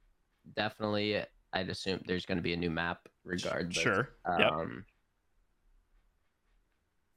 definitely 0.55 1.23
I'd 1.53 1.69
assume 1.69 2.01
there's 2.05 2.25
going 2.25 2.37
to 2.37 2.41
be 2.43 2.53
a 2.53 2.57
new 2.57 2.69
map 2.69 3.07
regardless. 3.23 3.77
Sure. 3.77 4.09
Um, 4.25 4.39
yep. 4.39 4.85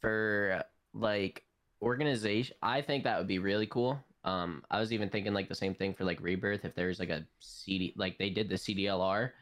For 0.01 0.62
like 0.95 1.45
organization, 1.83 2.57
I 2.62 2.83
think 2.83 3.05
that 3.05 3.18
would 3.18 3.26
be 3.26 3.39
really 3.41 3.66
cool. 3.66 4.03
Um, 4.24 4.62
I 4.70 4.79
was 4.81 4.93
even 4.93 5.09
thinking 5.09 5.33
like 5.33 5.49
the 5.49 5.55
same 5.55 5.74
thing 5.74 5.95
for 5.95 6.05
like 6.05 6.20
Rebirth. 6.20 6.64
If 6.64 6.74
there's 6.74 6.99
like 7.01 7.11
a 7.11 7.24
CD, 7.41 7.95
like 7.97 8.18
they 8.18 8.31
did 8.31 8.49
the 8.49 8.55
CDLR, 8.57 9.33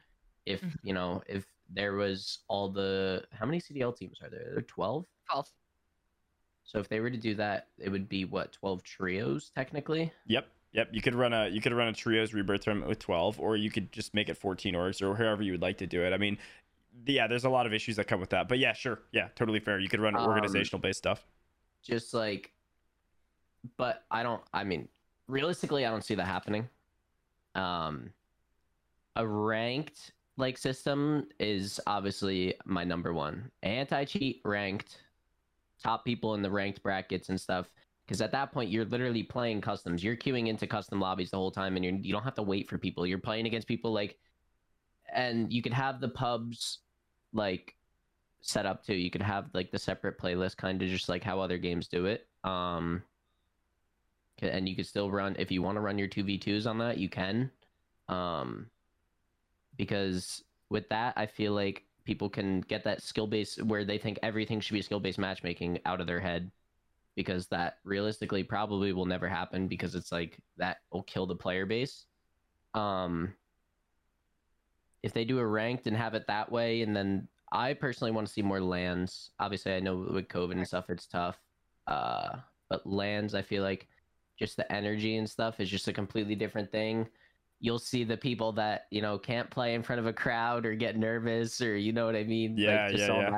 if 0.46 0.60
Mhm. 0.62 0.78
you 0.82 0.94
know, 0.94 1.22
if 1.26 1.46
there 1.68 1.94
was 1.94 2.38
all 2.48 2.70
the 2.70 3.24
how 3.32 3.44
many 3.46 3.58
CDL 3.60 3.92
teams 3.96 4.20
are 4.22 4.30
there? 4.30 4.44
There 4.50 4.58
are 4.58 4.62
twelve. 4.62 5.06
12. 5.30 5.48
So 6.64 6.78
if 6.78 6.88
they 6.88 7.00
were 7.00 7.10
to 7.10 7.16
do 7.18 7.34
that, 7.36 7.68
it 7.78 7.90
would 7.90 8.08
be 8.08 8.24
what 8.24 8.52
twelve 8.52 8.82
trios 8.82 9.50
technically. 9.50 10.12
Yep. 10.26 10.48
Yep. 10.76 10.90
You 10.92 11.00
could 11.00 11.14
run 11.14 11.32
a 11.32 11.48
you 11.48 11.62
could 11.62 11.72
run 11.72 11.88
a 11.88 11.92
trios 11.94 12.34
rebirth 12.34 12.60
tournament 12.60 12.88
with 12.88 12.98
12, 12.98 13.40
or 13.40 13.56
you 13.56 13.70
could 13.70 13.90
just 13.92 14.12
make 14.12 14.28
it 14.28 14.36
14 14.36 14.74
orgs 14.74 15.00
or 15.00 15.16
however 15.16 15.42
you 15.42 15.52
would 15.52 15.62
like 15.62 15.78
to 15.78 15.86
do 15.86 16.04
it. 16.04 16.12
I 16.12 16.18
mean, 16.18 16.36
yeah, 17.06 17.26
there's 17.26 17.46
a 17.46 17.50
lot 17.50 17.66
of 17.66 17.72
issues 17.72 17.96
that 17.96 18.06
come 18.06 18.20
with 18.20 18.30
that. 18.30 18.46
But 18.46 18.58
yeah, 18.58 18.74
sure. 18.74 19.00
Yeah, 19.10 19.28
totally 19.34 19.58
fair. 19.58 19.78
You 19.78 19.88
could 19.88 20.00
run 20.00 20.14
Um, 20.14 20.26
organizational 20.26 20.80
based 20.80 20.98
stuff. 20.98 21.26
Just 21.82 22.12
like, 22.12 22.52
but 23.78 24.04
I 24.10 24.22
don't. 24.22 24.42
I 24.52 24.64
mean, 24.64 24.88
realistically, 25.28 25.86
I 25.86 25.90
don't 25.90 26.04
see 26.04 26.14
that 26.14 26.26
happening. 26.26 26.68
Um, 27.54 28.12
a 29.16 29.26
ranked 29.26 30.12
like 30.36 30.58
system 30.58 31.26
is 31.40 31.80
obviously 31.86 32.54
my 32.66 32.84
number 32.84 33.14
one. 33.14 33.50
Anti 33.62 34.04
cheat 34.04 34.42
ranked, 34.44 34.98
top 35.82 36.04
people 36.04 36.34
in 36.34 36.42
the 36.42 36.50
ranked 36.50 36.82
brackets 36.82 37.30
and 37.30 37.40
stuff. 37.40 37.70
Because 38.06 38.20
at 38.20 38.32
that 38.32 38.52
point, 38.52 38.70
you're 38.70 38.84
literally 38.84 39.24
playing 39.24 39.60
customs. 39.60 40.04
You're 40.04 40.16
queuing 40.16 40.46
into 40.46 40.66
custom 40.66 41.00
lobbies 41.00 41.30
the 41.30 41.38
whole 41.38 41.50
time, 41.50 41.74
and 41.74 41.84
you're, 41.84 41.94
you 41.94 42.12
don't 42.12 42.22
have 42.22 42.36
to 42.36 42.42
wait 42.42 42.68
for 42.68 42.78
people. 42.78 43.04
You're 43.04 43.18
playing 43.18 43.46
against 43.46 43.66
people 43.66 43.92
like, 43.92 44.16
and 45.12 45.52
you 45.52 45.60
could 45.60 45.72
have 45.72 46.00
the 46.00 46.08
pubs 46.08 46.78
like 47.32 47.74
set 48.42 48.64
up 48.64 48.84
too. 48.84 48.94
You 48.94 49.10
could 49.10 49.22
have 49.22 49.46
like 49.54 49.72
the 49.72 49.78
separate 49.78 50.20
playlist, 50.20 50.56
kind 50.56 50.80
of 50.80 50.88
just 50.88 51.08
like 51.08 51.24
how 51.24 51.40
other 51.40 51.58
games 51.58 51.88
do 51.88 52.06
it. 52.06 52.28
Um, 52.44 53.02
and 54.40 54.68
you 54.68 54.76
could 54.76 54.86
still 54.86 55.10
run 55.10 55.34
if 55.38 55.50
you 55.50 55.62
want 55.62 55.76
to 55.76 55.80
run 55.80 55.98
your 55.98 56.08
two 56.08 56.22
v 56.22 56.38
twos 56.38 56.66
on 56.66 56.78
that, 56.78 56.98
you 56.98 57.08
can. 57.08 57.50
Um, 58.08 58.66
because 59.76 60.44
with 60.70 60.88
that, 60.90 61.14
I 61.16 61.26
feel 61.26 61.52
like 61.54 61.82
people 62.04 62.30
can 62.30 62.60
get 62.60 62.84
that 62.84 63.02
skill 63.02 63.26
base 63.26 63.56
where 63.56 63.84
they 63.84 63.98
think 63.98 64.18
everything 64.22 64.60
should 64.60 64.74
be 64.74 64.82
skill 64.82 65.00
based 65.00 65.18
matchmaking 65.18 65.80
out 65.84 66.00
of 66.00 66.06
their 66.06 66.20
head 66.20 66.50
because 67.16 67.46
that 67.48 67.78
realistically 67.82 68.44
probably 68.44 68.92
will 68.92 69.06
never 69.06 69.28
happen 69.28 69.66
because 69.66 69.94
it's 69.94 70.12
like 70.12 70.38
that 70.58 70.78
will 70.92 71.02
kill 71.02 71.26
the 71.26 71.34
player 71.34 71.66
base. 71.66 72.04
Um, 72.74 73.32
if 75.02 75.12
they 75.12 75.24
do 75.24 75.38
a 75.38 75.46
ranked 75.46 75.86
and 75.86 75.96
have 75.96 76.14
it 76.14 76.26
that 76.28 76.52
way, 76.52 76.82
and 76.82 76.94
then 76.94 77.26
I 77.50 77.72
personally 77.72 78.10
want 78.10 78.26
to 78.26 78.32
see 78.32 78.42
more 78.42 78.60
lands. 78.60 79.30
Obviously, 79.40 79.72
I 79.72 79.80
know 79.80 80.06
with 80.10 80.28
COVID 80.28 80.52
and 80.52 80.66
stuff, 80.66 80.90
it's 80.90 81.06
tough. 81.06 81.38
Uh, 81.86 82.36
but 82.68 82.86
lands, 82.86 83.34
I 83.34 83.42
feel 83.42 83.62
like 83.62 83.88
just 84.38 84.56
the 84.56 84.70
energy 84.70 85.16
and 85.16 85.28
stuff 85.28 85.58
is 85.58 85.70
just 85.70 85.88
a 85.88 85.92
completely 85.92 86.34
different 86.34 86.70
thing. 86.70 87.08
You'll 87.60 87.78
see 87.78 88.04
the 88.04 88.18
people 88.18 88.52
that 88.52 88.86
you 88.90 89.00
know 89.00 89.16
can't 89.16 89.48
play 89.48 89.74
in 89.74 89.82
front 89.82 90.00
of 90.00 90.06
a 90.06 90.12
crowd 90.12 90.66
or 90.66 90.74
get 90.74 90.98
nervous 90.98 91.62
or 91.62 91.76
you 91.76 91.92
know 91.92 92.04
what 92.04 92.16
I 92.16 92.24
mean. 92.24 92.58
Yeah, 92.58 92.84
like, 92.84 92.92
just 92.92 93.08
yeah, 93.08 93.14
all 93.14 93.22
yeah. 93.22 93.30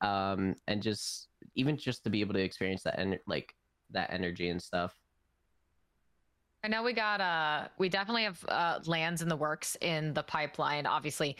that. 0.00 0.08
Um, 0.08 0.56
and 0.66 0.82
just 0.82 1.28
even 1.54 1.76
just 1.76 2.04
to 2.04 2.10
be 2.10 2.20
able 2.20 2.34
to 2.34 2.42
experience 2.42 2.82
that 2.82 2.98
and 2.98 3.18
like 3.26 3.54
that 3.90 4.12
energy 4.12 4.48
and 4.48 4.60
stuff. 4.60 4.94
I 6.64 6.68
know 6.68 6.82
we 6.82 6.92
got 6.92 7.20
uh 7.20 7.68
we 7.78 7.88
definitely 7.88 8.24
have 8.24 8.44
uh 8.48 8.78
lands 8.86 9.22
in 9.22 9.28
the 9.28 9.36
works 9.36 9.76
in 9.80 10.14
the 10.14 10.22
pipeline. 10.22 10.86
Obviously, 10.86 11.36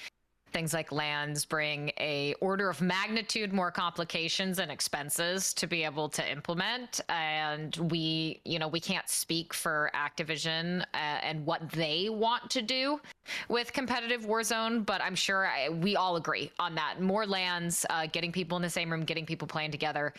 things 0.53 0.73
like 0.73 0.93
lands 0.93 1.45
bring 1.45 1.91
a 1.99 2.35
order 2.41 2.69
of 2.69 2.81
magnitude 2.81 3.53
more 3.53 3.71
complications 3.71 4.59
and 4.59 4.71
expenses 4.71 5.53
to 5.55 5.67
be 5.67 5.85
able 5.85 6.09
to 6.09 6.31
implement. 6.31 7.01
And 7.09 7.75
we 7.91 8.41
you 8.45 8.59
know 8.59 8.69
we 8.69 8.81
can't 8.81 9.09
speak 9.09 9.55
for 9.55 9.91
activision 9.95 10.83
uh, 10.95 10.97
and 10.97 11.45
what 11.47 11.69
they 11.71 12.09
want 12.09 12.51
to 12.51 12.63
do 12.63 13.01
with 13.49 13.73
competitive 13.73 14.23
warzone 14.23 14.85
but 14.85 15.01
i'm 15.03 15.15
sure 15.15 15.47
I, 15.47 15.69
we 15.69 15.97
all 15.97 16.17
agree 16.17 16.51
on 16.59 16.75
that. 16.75 17.01
More 17.01 17.27
lands 17.27 17.87
uh, 17.91 18.07
getting 18.11 18.33
people 18.33 18.57
in 18.57 18.63
the 18.63 18.71
same 18.71 18.91
room 18.91 19.05
getting 19.05 19.27
people 19.27 19.49
playing 19.49 19.71
together 19.71 20.13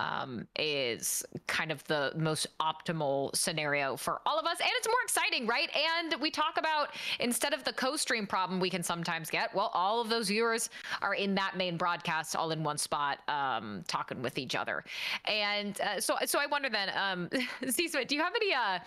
um, 0.00 0.46
is 0.58 1.24
kind 1.46 1.70
of 1.70 1.84
the 1.84 2.12
most 2.16 2.46
optimal 2.60 3.34
scenario 3.36 3.96
for 3.96 4.20
all 4.24 4.38
of 4.38 4.46
us. 4.46 4.58
And 4.60 4.68
it's 4.78 4.88
more 4.88 5.02
exciting, 5.04 5.46
right? 5.46 5.68
And 6.00 6.14
we 6.20 6.30
talk 6.30 6.56
about 6.58 6.90
instead 7.18 7.52
of 7.52 7.64
the 7.64 7.72
co 7.72 7.96
stream 7.96 8.26
problem 8.26 8.60
we 8.60 8.70
can 8.70 8.82
sometimes 8.82 9.30
get, 9.30 9.54
well, 9.54 9.70
all 9.74 10.00
of 10.00 10.08
those 10.08 10.28
viewers 10.28 10.70
are 11.02 11.14
in 11.14 11.34
that 11.34 11.56
main 11.56 11.76
broadcast 11.76 12.34
all 12.34 12.50
in 12.50 12.62
one 12.62 12.78
spot, 12.78 13.18
um, 13.28 13.84
talking 13.86 14.22
with 14.22 14.38
each 14.38 14.54
other. 14.54 14.84
And 15.26 15.78
uh, 15.80 16.00
so, 16.00 16.16
so 16.24 16.38
I 16.38 16.46
wonder 16.46 16.70
then, 16.70 16.90
um, 16.96 17.28
do 17.30 18.14
you 18.14 18.22
have 18.22 18.32
any, 18.34 18.54
uh, 18.54 18.78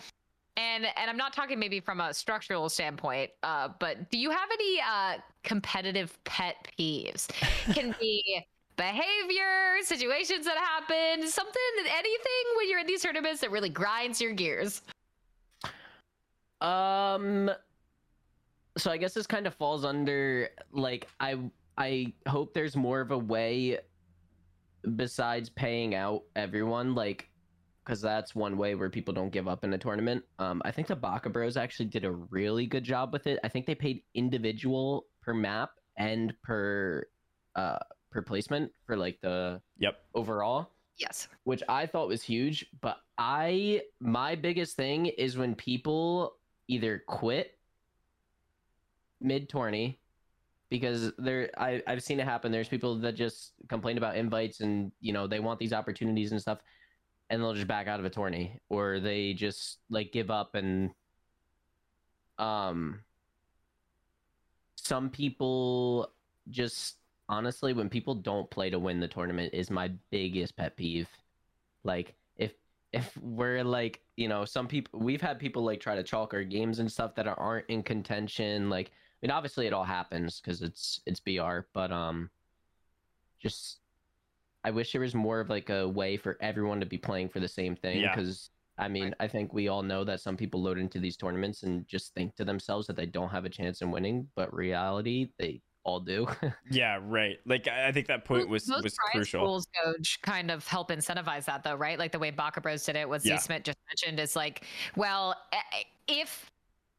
and 0.56 0.86
and 0.96 1.10
I'm 1.10 1.16
not 1.16 1.32
talking 1.32 1.58
maybe 1.58 1.80
from 1.80 2.00
a 2.00 2.14
structural 2.14 2.68
standpoint, 2.68 3.30
uh, 3.42 3.70
but 3.80 4.08
do 4.10 4.18
you 4.18 4.30
have 4.30 4.48
any 4.52 4.80
uh, 4.80 5.14
competitive 5.42 6.16
pet 6.22 6.68
peeves? 6.78 7.26
Can 7.74 7.92
be 8.00 8.46
behavior, 8.76 9.76
situations 9.82 10.46
that 10.46 10.56
happen, 10.56 11.28
something, 11.28 11.62
anything 11.86 12.44
when 12.56 12.68
you're 12.68 12.80
in 12.80 12.86
these 12.86 13.02
tournaments 13.02 13.40
that 13.40 13.50
really 13.50 13.68
grinds 13.68 14.20
your 14.20 14.32
gears. 14.32 14.82
Um 16.60 17.50
so 18.76 18.90
I 18.90 18.96
guess 18.96 19.14
this 19.14 19.26
kind 19.26 19.46
of 19.46 19.54
falls 19.54 19.84
under 19.84 20.48
like 20.72 21.08
I 21.20 21.38
I 21.76 22.12
hope 22.28 22.54
there's 22.54 22.76
more 22.76 23.00
of 23.00 23.10
a 23.10 23.18
way 23.18 23.78
besides 24.96 25.48
paying 25.50 25.94
out 25.94 26.22
everyone 26.36 26.94
like 26.94 27.28
because 27.84 28.00
that's 28.00 28.34
one 28.34 28.56
way 28.56 28.74
where 28.74 28.88
people 28.88 29.12
don't 29.12 29.30
give 29.30 29.46
up 29.46 29.62
in 29.62 29.74
a 29.74 29.78
tournament. 29.78 30.24
Um, 30.38 30.62
I 30.64 30.70
think 30.70 30.88
the 30.88 30.96
Baka 30.96 31.28
Bros 31.28 31.58
actually 31.58 31.86
did 31.86 32.06
a 32.06 32.12
really 32.12 32.66
good 32.66 32.82
job 32.82 33.12
with 33.12 33.26
it. 33.26 33.38
I 33.44 33.48
think 33.48 33.66
they 33.66 33.74
paid 33.74 34.02
individual 34.14 35.06
per 35.20 35.34
map 35.34 35.70
and 35.98 36.32
per 36.42 37.04
uh 37.56 37.78
per 38.14 38.22
placement 38.22 38.70
for 38.86 38.96
like 38.96 39.18
the 39.20 39.60
Yep. 39.78 39.96
overall 40.14 40.70
Yes. 40.96 41.26
which 41.42 41.62
I 41.68 41.86
thought 41.86 42.06
was 42.06 42.22
huge. 42.22 42.64
But 42.80 42.98
I, 43.18 43.82
my 44.00 44.36
biggest 44.36 44.76
thing 44.76 45.06
is 45.06 45.36
when 45.36 45.56
people 45.56 46.36
either 46.68 47.02
quit 47.06 47.58
mid 49.20 49.48
tourney 49.48 49.98
because 50.70 51.12
there, 51.18 51.50
I, 51.58 51.82
I've 51.88 52.02
seen 52.02 52.20
it 52.20 52.24
happen. 52.24 52.52
There's 52.52 52.68
people 52.68 52.96
that 53.00 53.16
just 53.16 53.54
complain 53.68 53.98
about 53.98 54.16
invites 54.16 54.60
and 54.60 54.92
you 55.00 55.12
know 55.12 55.26
they 55.26 55.40
want 55.40 55.58
these 55.58 55.72
opportunities 55.72 56.30
and 56.30 56.40
stuff, 56.40 56.60
and 57.28 57.42
they'll 57.42 57.54
just 57.54 57.66
back 57.66 57.88
out 57.88 57.98
of 57.98 58.06
a 58.06 58.10
tourney 58.10 58.60
or 58.68 59.00
they 59.00 59.34
just 59.34 59.78
like 59.90 60.12
give 60.12 60.30
up 60.30 60.54
and 60.54 60.90
um 62.38 63.00
some 64.76 65.08
people 65.10 66.12
just 66.50 66.96
honestly 67.28 67.72
when 67.72 67.88
people 67.88 68.14
don't 68.14 68.50
play 68.50 68.68
to 68.70 68.78
win 68.78 69.00
the 69.00 69.08
tournament 69.08 69.52
is 69.54 69.70
my 69.70 69.90
biggest 70.10 70.56
pet 70.56 70.76
peeve 70.76 71.08
like 71.82 72.14
if 72.36 72.52
if 72.92 73.16
we're 73.22 73.64
like 73.64 74.00
you 74.16 74.28
know 74.28 74.44
some 74.44 74.66
people 74.68 75.00
we've 75.00 75.22
had 75.22 75.38
people 75.38 75.62
like 75.64 75.80
try 75.80 75.94
to 75.94 76.02
chalk 76.02 76.34
our 76.34 76.44
games 76.44 76.78
and 76.80 76.90
stuff 76.90 77.14
that 77.14 77.26
aren't 77.26 77.68
in 77.70 77.82
contention 77.82 78.68
like 78.68 78.88
i 78.88 78.92
mean 79.22 79.30
obviously 79.30 79.66
it 79.66 79.72
all 79.72 79.84
happens 79.84 80.40
because 80.40 80.60
it's 80.62 81.00
it's 81.06 81.20
br 81.20 81.60
but 81.72 81.90
um 81.90 82.28
just 83.38 83.78
i 84.64 84.70
wish 84.70 84.92
there 84.92 85.00
was 85.00 85.14
more 85.14 85.40
of 85.40 85.48
like 85.48 85.70
a 85.70 85.88
way 85.88 86.16
for 86.16 86.36
everyone 86.40 86.80
to 86.80 86.86
be 86.86 86.98
playing 86.98 87.28
for 87.28 87.40
the 87.40 87.48
same 87.48 87.74
thing 87.74 88.00
Yeah. 88.02 88.14
because 88.14 88.50
i 88.78 88.86
mean 88.88 89.14
i 89.18 89.26
think 89.28 89.52
we 89.54 89.68
all 89.68 89.82
know 89.82 90.04
that 90.04 90.20
some 90.20 90.36
people 90.36 90.60
load 90.62 90.78
into 90.78 90.98
these 90.98 91.16
tournaments 91.16 91.62
and 91.62 91.86
just 91.88 92.12
think 92.14 92.34
to 92.36 92.44
themselves 92.44 92.86
that 92.86 92.96
they 92.96 93.06
don't 93.06 93.30
have 93.30 93.44
a 93.46 93.50
chance 93.50 93.80
in 93.82 93.90
winning 93.90 94.28
but 94.34 94.52
reality 94.54 95.28
they 95.38 95.60
all 95.84 96.00
do 96.00 96.26
Yeah, 96.70 96.98
right. 97.02 97.38
Like 97.46 97.68
I 97.68 97.88
I 97.88 97.92
think 97.92 98.06
that 98.08 98.24
point 98.24 98.48
was 98.48 98.64
Those 98.66 98.82
was 98.82 98.94
prize 98.94 99.10
crucial. 99.12 99.40
pools, 99.44 99.66
Coach, 99.84 100.20
kind 100.22 100.50
of 100.50 100.66
help 100.66 100.90
incentivize 100.90 101.44
that, 101.44 101.62
though, 101.62 101.74
right? 101.74 101.98
Like 101.98 102.12
the 102.12 102.18
way 102.18 102.30
Baka 102.30 102.60
Bros 102.60 102.84
did 102.84 102.96
it, 102.96 103.08
what 103.08 103.24
Yeah. 103.24 103.36
Z 103.36 103.44
Smit 103.44 103.64
just 103.64 103.78
mentioned 103.88 104.18
is 104.20 104.34
like, 104.34 104.64
well, 104.96 105.36
if 106.08 106.50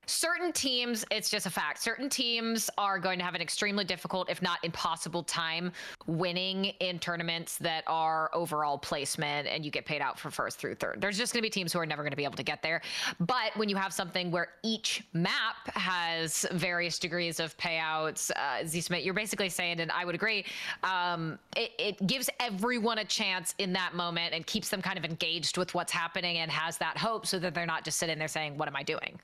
certain 0.06 0.52
teams, 0.52 1.06
it's 1.12 1.30
just 1.30 1.46
a 1.46 1.50
fact, 1.50 1.82
certain 1.82 2.10
teams 2.10 2.70
are 2.78 3.00
going 3.00 3.20
to 3.20 3.26
have 3.26 3.36
an 3.36 3.42
extremely 3.42 3.84
difficult, 3.84 4.30
if 4.30 4.42
not 4.42 4.60
impossible, 4.64 5.24
time 5.24 5.72
winning 6.08 6.66
in 6.80 7.00
tournaments 7.00 7.58
that 7.58 7.84
are 7.88 8.30
overall 8.34 8.78
placement 8.78 9.48
and 9.48 9.66
you 9.66 9.72
get 9.72 9.86
paid 9.86 10.02
out 10.02 10.20
for 10.20 10.32
first 10.32 10.60
through 10.60 10.76
third. 10.76 11.00
There's 11.00 11.18
just 11.18 11.34
going 11.34 11.42
to 11.42 11.46
be 11.46 11.50
teams 11.50 11.74
who 11.74 11.80
are 11.80 11.86
never 11.86 12.04
going 12.04 12.12
to 12.12 12.18
be 12.18 12.24
able 12.24 12.36
to 12.36 12.44
get 12.44 12.62
there. 12.62 12.82
But 13.20 13.56
when 13.56 13.70
you 13.70 13.76
have 13.76 13.94
something 13.94 14.32
where 14.32 14.50
each 14.64 15.04
map 15.14 15.68
has 15.76 16.46
various 16.52 17.00
degrees 17.00 17.40
of 17.40 17.56
payouts, 17.58 18.32
uh, 18.32 18.66
Z 18.66 18.82
Smit, 18.82 19.04
you're 19.04 19.14
basically 19.14 19.50
saying, 19.50 19.80
and 19.80 19.92
I 19.92 20.06
would 20.06 20.16
agree, 20.16 20.46
um, 20.84 21.40
it, 21.56 21.72
it 21.80 22.08
gives 22.08 22.30
everyone 22.40 23.00
a 23.00 23.06
chance 23.06 23.56
in 23.58 23.74
that 23.74 23.94
moment 23.94 24.34
and 24.34 24.46
keeps 24.46 24.70
them 24.70 24.82
kind 24.82 24.98
of 24.98 25.06
engaged 25.06 25.58
with 25.58 25.74
what's 25.74 25.92
happening 25.92 26.38
and 26.38 26.52
has 26.52 26.78
that 26.78 26.98
hope 26.98 27.26
so 27.26 27.40
that 27.40 27.54
they're 27.54 27.66
not 27.66 27.84
just 27.84 27.98
sitting 27.98 28.18
there 28.18 28.28
saying, 28.28 28.58
What 28.58 28.68
am 28.68 28.76
I 28.76 28.84
doing? 28.84 29.20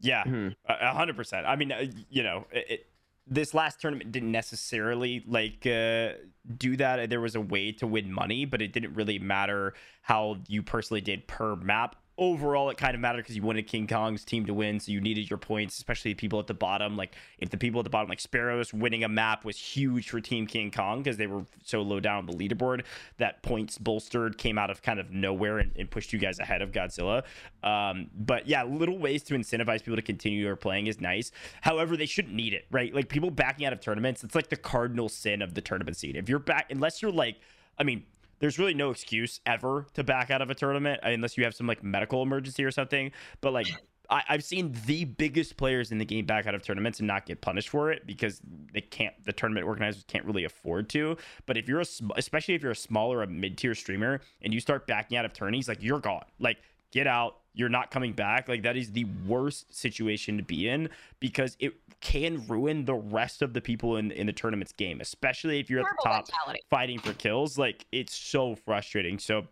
Yeah, 0.00 0.24
Mhm. 0.24 0.54
a 0.68 0.74
a 0.90 0.92
hundred 0.94 1.16
percent. 1.16 1.46
I 1.46 1.56
mean, 1.56 1.72
uh, 1.72 1.86
you 2.10 2.22
know, 2.22 2.46
it, 2.52 2.70
it, 2.70 2.86
this 3.26 3.54
last 3.54 3.80
tournament 3.80 4.12
didn't 4.12 4.30
necessarily 4.30 5.24
like 5.26 5.66
uh, 5.66 6.12
do 6.56 6.76
that. 6.76 7.10
There 7.10 7.20
was 7.20 7.34
a 7.34 7.40
way 7.40 7.72
to 7.72 7.86
win 7.86 8.12
money, 8.12 8.44
but 8.44 8.62
it 8.62 8.72
didn't 8.72 8.94
really 8.94 9.18
matter 9.18 9.74
how 10.02 10.38
you 10.48 10.62
personally 10.62 11.00
did 11.00 11.26
per 11.26 11.56
map. 11.56 11.96
Overall 12.18 12.70
it 12.70 12.76
kind 12.76 12.94
of 12.94 13.00
mattered 13.00 13.18
because 13.18 13.36
you 13.36 13.42
wanted 13.42 13.66
King 13.66 13.86
Kong's 13.86 14.24
team 14.24 14.46
to 14.46 14.54
win, 14.54 14.80
so 14.80 14.92
you 14.92 15.00
needed 15.00 15.28
your 15.28 15.38
points, 15.38 15.76
especially 15.76 16.12
the 16.12 16.16
people 16.16 16.38
at 16.38 16.46
the 16.46 16.54
bottom. 16.54 16.96
Like 16.96 17.14
if 17.38 17.50
the 17.50 17.56
people 17.56 17.80
at 17.80 17.84
the 17.84 17.90
bottom, 17.90 18.08
like 18.08 18.20
Sparrows, 18.20 18.72
winning 18.72 19.04
a 19.04 19.08
map 19.08 19.44
was 19.44 19.58
huge 19.58 20.08
for 20.08 20.20
Team 20.20 20.46
King 20.46 20.70
Kong 20.70 21.02
because 21.02 21.16
they 21.16 21.26
were 21.26 21.44
so 21.64 21.82
low 21.82 22.00
down 22.00 22.26
the 22.26 22.32
leaderboard. 22.32 22.84
That 23.18 23.42
points 23.42 23.78
bolstered 23.78 24.38
came 24.38 24.58
out 24.58 24.70
of 24.70 24.82
kind 24.82 24.98
of 24.98 25.10
nowhere 25.10 25.58
and, 25.58 25.72
and 25.76 25.90
pushed 25.90 26.12
you 26.12 26.18
guys 26.18 26.38
ahead 26.38 26.62
of 26.62 26.72
Godzilla. 26.72 27.22
Um, 27.62 28.10
but 28.14 28.46
yeah, 28.46 28.64
little 28.64 28.98
ways 28.98 29.22
to 29.24 29.34
incentivize 29.34 29.80
people 29.80 29.96
to 29.96 30.02
continue 30.02 30.48
or 30.48 30.56
playing 30.56 30.86
is 30.86 31.00
nice. 31.00 31.32
However, 31.60 31.96
they 31.96 32.06
shouldn't 32.06 32.34
need 32.34 32.54
it, 32.54 32.66
right? 32.70 32.94
Like 32.94 33.08
people 33.08 33.30
backing 33.30 33.66
out 33.66 33.72
of 33.72 33.80
tournaments, 33.80 34.24
it's 34.24 34.34
like 34.34 34.48
the 34.48 34.56
cardinal 34.56 35.08
sin 35.08 35.42
of 35.42 35.54
the 35.54 35.60
tournament 35.60 35.96
scene. 35.96 36.16
If 36.16 36.28
you're 36.28 36.38
back, 36.38 36.70
unless 36.70 37.02
you're 37.02 37.12
like, 37.12 37.36
I 37.78 37.84
mean, 37.84 38.04
there's 38.38 38.58
really 38.58 38.74
no 38.74 38.90
excuse 38.90 39.40
ever 39.46 39.86
to 39.94 40.04
back 40.04 40.30
out 40.30 40.42
of 40.42 40.50
a 40.50 40.54
tournament 40.54 41.00
unless 41.02 41.36
you 41.36 41.44
have 41.44 41.54
some 41.54 41.66
like 41.66 41.82
medical 41.82 42.22
emergency 42.22 42.64
or 42.64 42.70
something. 42.70 43.12
But 43.40 43.52
like 43.52 43.68
I, 44.10 44.22
have 44.26 44.44
seen 44.44 44.74
the 44.86 45.04
biggest 45.04 45.56
players 45.56 45.92
in 45.92 45.98
the 45.98 46.04
game 46.04 46.26
back 46.26 46.46
out 46.46 46.54
of 46.54 46.62
tournaments 46.62 47.00
and 47.00 47.06
not 47.06 47.26
get 47.26 47.40
punished 47.40 47.68
for 47.68 47.90
it 47.90 48.06
because 48.06 48.40
they 48.72 48.80
can't. 48.80 49.14
The 49.24 49.32
tournament 49.32 49.66
organizers 49.66 50.04
can't 50.06 50.24
really 50.24 50.44
afford 50.44 50.88
to. 50.90 51.16
But 51.46 51.56
if 51.56 51.68
you're 51.68 51.80
a, 51.80 51.86
especially 52.16 52.54
if 52.54 52.62
you're 52.62 52.72
a 52.72 52.76
smaller, 52.76 53.22
a 53.22 53.26
mid 53.26 53.58
tier 53.58 53.74
streamer, 53.74 54.20
and 54.42 54.52
you 54.52 54.60
start 54.60 54.86
backing 54.86 55.16
out 55.18 55.24
of 55.24 55.32
tourneys, 55.32 55.68
like 55.68 55.82
you're 55.82 56.00
gone. 56.00 56.24
Like 56.38 56.58
get 56.92 57.06
out. 57.06 57.38
You're 57.56 57.68
not 57.68 57.90
coming 57.90 58.12
back. 58.12 58.48
Like 58.48 58.62
that 58.62 58.76
is 58.76 58.92
the 58.92 59.06
worst 59.26 59.74
situation 59.74 60.36
to 60.36 60.42
be 60.42 60.68
in 60.68 60.90
because 61.18 61.56
it 61.58 61.72
can 62.00 62.46
ruin 62.46 62.84
the 62.84 62.94
rest 62.94 63.42
of 63.42 63.54
the 63.54 63.60
people 63.60 63.96
in 63.96 64.12
in 64.12 64.26
the 64.26 64.32
tournament's 64.32 64.72
game, 64.72 65.00
especially 65.00 65.58
if 65.58 65.68
you're 65.68 65.80
at 65.80 65.86
the 65.86 66.08
top 66.08 66.28
mentality. 66.28 66.60
fighting 66.70 66.98
for 66.98 67.14
kills. 67.14 67.58
Like 67.58 67.86
it's 67.90 68.14
so 68.14 68.54
frustrating. 68.54 69.18
So 69.18 69.46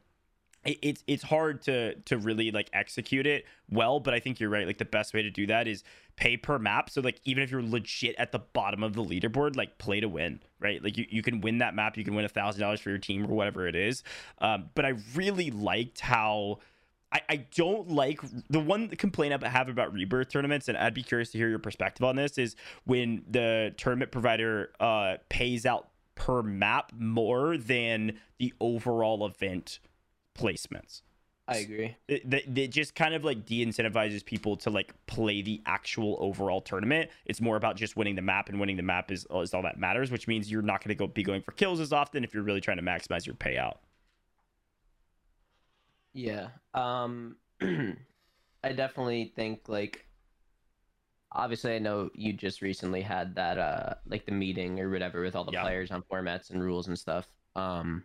it's 0.64 1.05
it's 1.07 1.22
hard 1.22 1.62
to 1.62 1.94
to 2.02 2.16
really 2.16 2.50
like 2.50 2.70
execute 2.72 3.26
it 3.26 3.44
well 3.70 4.00
but 4.00 4.14
i 4.14 4.20
think 4.20 4.40
you're 4.40 4.50
right 4.50 4.66
like 4.66 4.78
the 4.78 4.84
best 4.84 5.12
way 5.12 5.22
to 5.22 5.30
do 5.30 5.46
that 5.46 5.68
is 5.68 5.84
pay 6.16 6.36
per 6.36 6.59
map 6.59 6.88
so 6.88 7.00
like 7.00 7.20
even 7.24 7.42
if 7.42 7.50
you're 7.50 7.62
legit 7.62 8.14
at 8.18 8.32
the 8.32 8.38
bottom 8.38 8.82
of 8.82 8.94
the 8.94 9.02
leaderboard 9.02 9.57
like 9.57 9.76
play 9.78 10.00
to 10.00 10.09
win 10.09 10.40
right 10.61 10.82
like 10.82 10.96
you, 10.96 11.07
you 11.11 11.22
can 11.22 11.40
win 11.40 11.59
that 11.59 11.74
map 11.74 11.96
you 11.96 12.05
can 12.05 12.14
win 12.14 12.24
a 12.24 12.28
thousand 12.28 12.61
dollars 12.61 12.80
for 12.80 12.90
your 12.90 12.98
team 12.98 13.24
or 13.24 13.34
whatever 13.34 13.66
it 13.66 13.76
is 13.76 14.02
um, 14.38 14.70
but 14.74 14.84
i 14.84 14.94
really 15.14 15.50
liked 15.50 16.00
how 16.00 16.59
I, 17.14 17.20
I 17.28 17.36
don't 17.54 17.88
like 17.90 18.20
the 18.50 18.58
one 18.58 18.88
complaint 18.88 19.40
I 19.44 19.48
have 19.48 19.68
about 19.68 19.92
rebirth 19.92 20.30
tournaments, 20.30 20.68
and 20.68 20.76
I'd 20.76 20.94
be 20.94 21.02
curious 21.02 21.30
to 21.30 21.38
hear 21.38 21.48
your 21.48 21.60
perspective 21.60 22.04
on 22.04 22.16
this. 22.16 22.38
Is 22.38 22.56
when 22.84 23.22
the 23.30 23.72
tournament 23.76 24.10
provider 24.10 24.72
uh, 24.80 25.18
pays 25.28 25.64
out 25.64 25.88
per 26.16 26.42
map 26.42 26.92
more 26.98 27.56
than 27.56 28.18
the 28.38 28.52
overall 28.60 29.24
event 29.26 29.78
placements. 30.36 31.02
I 31.46 31.58
agree. 31.58 31.96
It, 32.08 32.32
it, 32.32 32.58
it, 32.58 32.68
just 32.68 32.94
kind 32.94 33.12
of 33.12 33.22
like 33.22 33.44
de-incentivizes 33.44 34.24
people 34.24 34.56
to 34.58 34.70
like 34.70 34.94
play 35.06 35.42
the 35.42 35.60
actual 35.66 36.16
overall 36.18 36.62
tournament. 36.62 37.10
It's 37.26 37.40
more 37.40 37.56
about 37.56 37.76
just 37.76 37.96
winning 37.96 38.14
the 38.14 38.22
map, 38.22 38.48
and 38.48 38.58
winning 38.58 38.76
the 38.76 38.82
map 38.82 39.12
is, 39.12 39.26
is 39.30 39.52
all 39.52 39.62
that 39.62 39.78
matters. 39.78 40.10
Which 40.10 40.26
means 40.26 40.50
you're 40.50 40.62
not 40.62 40.82
going 40.82 40.88
to 40.88 40.94
go 40.94 41.06
be 41.06 41.22
going 41.22 41.42
for 41.42 41.52
kills 41.52 41.80
as 41.80 41.92
often 41.92 42.24
if 42.24 42.34
you're 42.34 42.42
really 42.42 42.62
trying 42.62 42.78
to 42.78 42.82
maximize 42.82 43.26
your 43.26 43.36
payout. 43.36 43.76
Yeah. 46.14 46.48
Um, 46.72 47.36
I 47.60 48.72
definitely 48.72 49.32
think 49.36 49.68
like. 49.68 50.06
Obviously, 51.36 51.74
I 51.74 51.80
know 51.80 52.10
you 52.14 52.32
just 52.32 52.62
recently 52.62 53.02
had 53.02 53.34
that 53.34 53.58
uh 53.58 53.94
like 54.06 54.24
the 54.24 54.30
meeting 54.30 54.78
or 54.78 54.88
whatever 54.88 55.20
with 55.20 55.34
all 55.34 55.44
the 55.44 55.50
yeah. 55.50 55.62
players 55.62 55.90
on 55.90 56.02
formats 56.02 56.50
and 56.50 56.62
rules 56.62 56.86
and 56.86 56.96
stuff. 56.96 57.26
Um, 57.56 58.04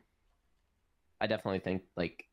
I 1.21 1.27
definitely 1.27 1.59
think 1.59 1.83
like 1.95 2.25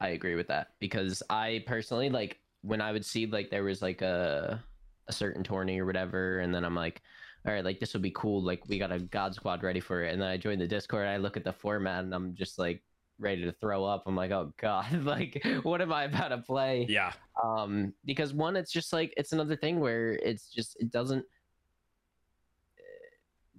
I 0.00 0.10
agree 0.10 0.36
with 0.36 0.48
that 0.48 0.74
because 0.78 1.24
I 1.28 1.64
personally 1.66 2.08
like 2.08 2.38
when 2.62 2.80
I 2.80 2.92
would 2.92 3.04
see 3.04 3.26
like 3.26 3.50
there 3.50 3.64
was 3.64 3.82
like 3.82 4.00
a 4.00 4.62
a 5.08 5.12
certain 5.12 5.42
tourney 5.42 5.80
or 5.80 5.86
whatever, 5.86 6.38
and 6.38 6.54
then 6.54 6.64
I'm 6.64 6.76
like, 6.76 7.02
all 7.46 7.52
right, 7.52 7.64
like 7.64 7.80
this 7.80 7.92
would 7.92 8.02
be 8.02 8.12
cool. 8.12 8.42
Like 8.42 8.68
we 8.68 8.78
got 8.78 8.92
a 8.92 9.00
God 9.00 9.34
Squad 9.34 9.62
ready 9.62 9.80
for 9.80 10.04
it, 10.04 10.12
and 10.12 10.22
then 10.22 10.28
I 10.28 10.36
join 10.36 10.58
the 10.58 10.66
Discord. 10.66 11.08
I 11.08 11.16
look 11.16 11.36
at 11.36 11.44
the 11.44 11.52
format, 11.52 12.04
and 12.04 12.14
I'm 12.14 12.34
just 12.34 12.58
like 12.58 12.82
ready 13.18 13.44
to 13.44 13.52
throw 13.52 13.84
up. 13.84 14.04
I'm 14.06 14.16
like, 14.16 14.30
oh 14.30 14.52
god, 14.58 14.92
like 15.04 15.44
what 15.62 15.80
am 15.80 15.92
I 15.92 16.04
about 16.04 16.28
to 16.28 16.38
play? 16.38 16.86
Yeah. 16.88 17.12
Um, 17.42 17.92
because 18.04 18.32
one, 18.32 18.56
it's 18.56 18.72
just 18.72 18.92
like 18.92 19.12
it's 19.16 19.32
another 19.32 19.56
thing 19.56 19.80
where 19.80 20.12
it's 20.12 20.48
just 20.48 20.76
it 20.80 20.90
doesn't. 20.90 21.24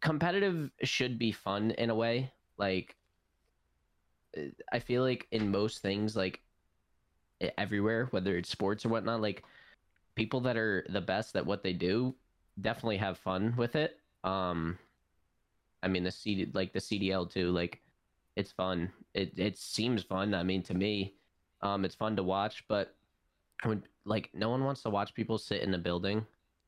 Competitive 0.02 0.70
should 0.84 1.18
be 1.18 1.32
fun 1.32 1.72
in 1.72 1.90
a 1.90 1.96
way. 1.96 2.32
Like 2.58 2.96
I 4.72 4.80
feel 4.80 5.02
like 5.04 5.28
in 5.32 5.50
most 5.50 5.82
things, 5.82 6.16
like 6.16 6.42
everywhere, 7.58 8.08
whether 8.12 8.38
it's 8.38 8.50
sports 8.50 8.86
or 8.86 8.90
whatnot, 8.90 9.22
like 9.22 9.44
people 10.16 10.42
that 10.42 10.58
are 10.58 10.86
the 10.90 11.02
best 11.02 11.36
at 11.36 11.46
what 11.46 11.64
they 11.64 11.74
do 11.74 12.16
definitely 12.62 12.98
have 12.98 13.18
fun 13.18 13.54
with 13.58 13.76
it. 13.76 14.00
Um, 14.24 14.78
I 15.82 15.88
mean 15.88 16.04
the 16.04 16.12
CD 16.12 16.50
like 16.54 16.74
the 16.74 16.80
CDL 16.80 17.30
too, 17.30 17.52
like 17.52 17.82
it's 18.36 18.52
fun. 18.52 18.92
It 19.14 19.38
it 19.38 19.58
seems 19.58 20.04
fun. 20.04 20.34
I 20.34 20.44
mean 20.44 20.64
to 20.64 20.74
me, 20.74 21.16
um, 21.62 21.86
it's 21.86 21.96
fun 21.96 22.16
to 22.16 22.24
watch, 22.24 22.64
but 22.68 22.96
when 23.64 23.84
like 24.06 24.30
no 24.34 24.50
one 24.50 24.64
wants 24.64 24.82
to 24.84 24.90
watch 24.90 25.14
people 25.14 25.38
sit 25.38 25.62
in 25.62 25.74
a 25.74 25.78
building 25.78 26.26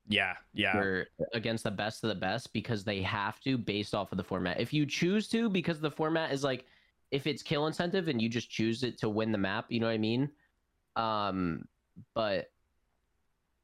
yeah, 0.08 0.34
yeah. 0.54 1.02
against 1.34 1.64
the 1.64 1.72
best 1.72 2.04
of 2.04 2.10
the 2.10 2.16
best 2.16 2.54
because 2.54 2.84
they 2.84 3.02
have 3.02 3.40
to 3.42 3.58
based 3.58 3.96
off 3.96 4.12
of 4.12 4.18
the 4.18 4.24
format. 4.24 4.60
If 4.60 4.72
you 4.72 4.86
choose 4.86 5.28
to 5.30 5.50
because 5.50 5.80
the 5.80 5.90
format 5.90 6.32
is 6.32 6.44
like 6.44 6.66
if 7.12 7.26
it's 7.28 7.42
kill 7.42 7.68
incentive 7.68 8.08
and 8.08 8.22
you 8.22 8.30
just 8.30 8.50
choose 8.50 8.84
it 8.84 9.00
to 9.00 9.10
win 9.10 9.32
the 9.32 9.38
map, 9.38 9.66
you 9.70 9.80
know 9.80 9.88
what 9.88 9.94
I 9.94 9.98
mean? 9.98 10.30
Um, 10.96 11.68
but 12.14 12.52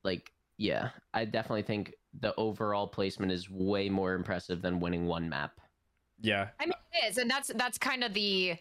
like, 0.03 0.31
yeah, 0.57 0.89
I 1.13 1.25
definitely 1.25 1.63
think 1.63 1.93
the 2.19 2.33
overall 2.35 2.87
placement 2.87 3.31
is 3.31 3.49
way 3.49 3.89
more 3.89 4.13
impressive 4.13 4.61
than 4.61 4.79
winning 4.79 5.05
one 5.05 5.29
map. 5.29 5.59
Yeah, 6.21 6.49
I 6.59 6.65
mean 6.65 6.73
it 6.93 7.11
is, 7.11 7.17
and 7.17 7.29
that's 7.29 7.51
that's 7.55 7.77
kind 7.77 8.03
of 8.03 8.13
the 8.13 8.55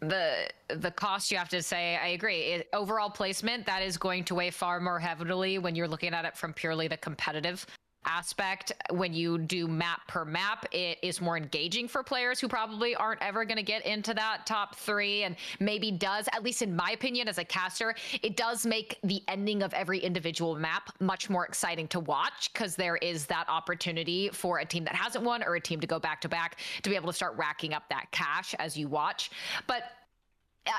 the 0.00 0.48
the 0.68 0.90
cost 0.90 1.30
you 1.30 1.38
have 1.38 1.48
to 1.50 1.62
say. 1.62 1.96
I 1.96 2.08
agree. 2.08 2.40
It, 2.40 2.68
overall 2.72 3.10
placement 3.10 3.64
that 3.66 3.82
is 3.82 3.96
going 3.96 4.24
to 4.24 4.34
weigh 4.34 4.50
far 4.50 4.80
more 4.80 4.98
heavily 4.98 5.58
when 5.58 5.74
you're 5.74 5.88
looking 5.88 6.12
at 6.12 6.24
it 6.24 6.36
from 6.36 6.52
purely 6.52 6.88
the 6.88 6.96
competitive 6.96 7.66
aspect 8.06 8.72
when 8.90 9.12
you 9.12 9.38
do 9.38 9.66
map 9.66 10.06
per 10.08 10.24
map 10.24 10.66
it 10.72 10.98
is 11.02 11.20
more 11.20 11.36
engaging 11.36 11.86
for 11.86 12.02
players 12.02 12.40
who 12.40 12.48
probably 12.48 12.94
aren't 12.94 13.22
ever 13.22 13.44
going 13.44 13.56
to 13.56 13.62
get 13.62 13.84
into 13.86 14.12
that 14.14 14.44
top 14.46 14.74
three 14.76 15.24
and 15.24 15.36
maybe 15.60 15.90
does 15.90 16.28
at 16.32 16.42
least 16.42 16.62
in 16.62 16.74
my 16.74 16.90
opinion 16.92 17.28
as 17.28 17.38
a 17.38 17.44
caster 17.44 17.94
it 18.22 18.36
does 18.36 18.66
make 18.66 18.98
the 19.04 19.22
ending 19.28 19.62
of 19.62 19.72
every 19.74 19.98
individual 19.98 20.54
map 20.56 20.90
much 21.00 21.30
more 21.30 21.44
exciting 21.44 21.86
to 21.88 22.00
watch 22.00 22.52
because 22.52 22.76
there 22.76 22.96
is 22.96 23.26
that 23.26 23.44
opportunity 23.48 24.28
for 24.30 24.58
a 24.58 24.64
team 24.64 24.84
that 24.84 24.94
hasn't 24.94 25.24
won 25.24 25.42
or 25.42 25.54
a 25.56 25.60
team 25.60 25.80
to 25.80 25.86
go 25.86 25.98
back 25.98 26.20
to 26.20 26.28
back 26.28 26.58
to 26.82 26.90
be 26.90 26.96
able 26.96 27.08
to 27.08 27.12
start 27.12 27.36
racking 27.36 27.74
up 27.74 27.84
that 27.88 28.10
cash 28.10 28.54
as 28.58 28.76
you 28.76 28.88
watch. 28.88 29.30
But 29.66 29.84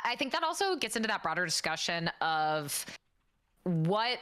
i 0.06 0.16
think 0.16 0.32
that 0.32 0.44
also 0.44 0.76
gets 0.76 0.96
into 0.96 1.08
that 1.08 1.22
broader 1.22 1.46
discussion 1.46 2.10
of 2.22 2.86
what 3.64 4.20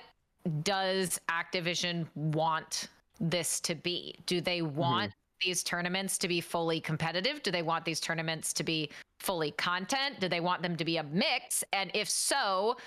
does 0.64 1.20
Activision 1.30 2.08
want 2.16 2.90
this 3.20 3.60
to 3.62 3.76
be? 3.76 4.16
Do 4.26 4.42
they 4.42 4.62
want 4.62 5.12
mm-hmm. 5.12 5.50
these 5.50 5.64
tournaments 5.64 6.18
to 6.20 6.28
be 6.28 6.42
fully 6.42 6.80
competitive? 6.80 7.44
Do 7.44 7.52
they 7.52 7.62
want 7.62 7.86
these 7.86 8.00
tournaments 8.00 8.54
to 8.54 8.64
be 8.64 8.90
fully 9.20 9.52
content? 9.52 10.20
Do 10.20 10.28
they 10.28 10.40
want 10.40 10.62
them 10.62 10.76
to 10.76 10.86
be 10.86 10.98
a 10.98 11.04
mix? 11.04 11.64
And 11.74 11.92
if 11.94 12.10
so, 12.10 12.78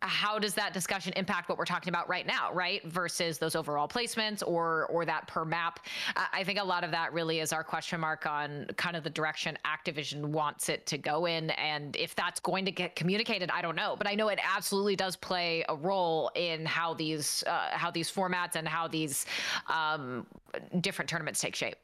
how 0.00 0.38
does 0.38 0.54
that 0.54 0.72
discussion 0.72 1.12
impact 1.16 1.48
what 1.48 1.58
we're 1.58 1.64
talking 1.64 1.88
about 1.88 2.08
right 2.08 2.26
now 2.26 2.52
right? 2.52 2.84
Versus 2.84 3.38
those 3.38 3.54
overall 3.54 3.88
placements 3.88 4.42
or 4.46 4.86
or 4.86 5.04
that 5.04 5.26
per 5.26 5.44
map. 5.44 5.80
I 6.32 6.44
think 6.44 6.58
a 6.58 6.64
lot 6.64 6.84
of 6.84 6.90
that 6.92 7.12
really 7.12 7.40
is 7.40 7.52
our 7.52 7.64
question 7.64 8.00
mark 8.00 8.26
on 8.26 8.66
kind 8.76 8.96
of 8.96 9.04
the 9.04 9.10
direction 9.10 9.58
activision 9.64 10.26
wants 10.26 10.68
it 10.68 10.86
to 10.86 10.98
go 10.98 11.26
in. 11.26 11.50
And 11.50 11.96
if 11.96 12.14
that's 12.14 12.40
going 12.40 12.64
to 12.64 12.70
get 12.70 12.96
communicated 12.96 13.50
i 13.50 13.62
don't 13.62 13.76
know. 13.76 13.94
But 13.96 14.06
i 14.06 14.14
know 14.14 14.28
it 14.28 14.38
absolutely 14.42 14.96
does 14.96 15.16
play 15.16 15.64
a 15.68 15.76
role 15.76 16.30
in 16.34 16.64
how 16.64 16.94
these 16.94 17.44
uh, 17.46 17.70
how 17.72 17.90
these 17.90 18.10
formats 18.10 18.54
and 18.56 18.66
how 18.68 18.88
these 18.88 19.26
um, 19.68 20.26
different 20.80 21.08
tournaments 21.08 21.40
take 21.40 21.54
shape 21.54 21.76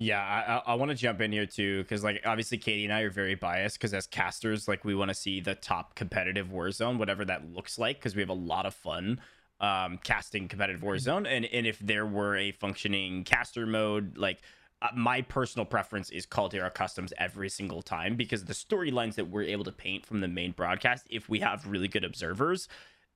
yeah, 0.00 0.62
I, 0.66 0.72
I 0.72 0.74
want 0.76 0.90
to 0.90 0.94
jump 0.96 1.20
in 1.20 1.32
here 1.32 1.46
too 1.46 1.82
because 1.82 2.04
like 2.04 2.22
obviously 2.24 2.56
Katie 2.56 2.84
and 2.84 2.92
I 2.92 3.00
are 3.00 3.10
very 3.10 3.34
biased 3.34 3.78
because 3.78 3.92
as 3.92 4.06
casters 4.06 4.68
like 4.68 4.84
we 4.84 4.94
want 4.94 5.08
to 5.08 5.14
see 5.14 5.40
the 5.40 5.56
top 5.56 5.96
competitive 5.96 6.48
Warzone, 6.48 6.98
whatever 6.98 7.24
that 7.24 7.52
looks 7.52 7.78
like, 7.78 7.98
because 7.98 8.14
we 8.14 8.22
have 8.22 8.28
a 8.28 8.34
lot 8.34 8.64
of 8.64 8.74
fun 8.74 9.20
um, 9.60 9.98
casting 10.04 10.46
competitive 10.46 10.82
mm-hmm. 10.82 10.90
Warzone, 10.90 11.26
and 11.28 11.44
and 11.46 11.66
if 11.66 11.80
there 11.80 12.06
were 12.06 12.36
a 12.36 12.52
functioning 12.52 13.24
caster 13.24 13.66
mode, 13.66 14.16
like 14.16 14.38
uh, 14.80 14.88
my 14.94 15.20
personal 15.22 15.64
preference 15.66 16.10
is 16.10 16.26
Caldera 16.26 16.70
Customs 16.70 17.12
every 17.18 17.48
single 17.48 17.82
time 17.82 18.14
because 18.14 18.44
the 18.44 18.54
storylines 18.54 19.16
that 19.16 19.28
we're 19.28 19.42
able 19.42 19.64
to 19.64 19.72
paint 19.72 20.06
from 20.06 20.20
the 20.20 20.28
main 20.28 20.52
broadcast, 20.52 21.08
if 21.10 21.28
we 21.28 21.40
have 21.40 21.66
really 21.66 21.88
good 21.88 22.04
observers, 22.04 22.68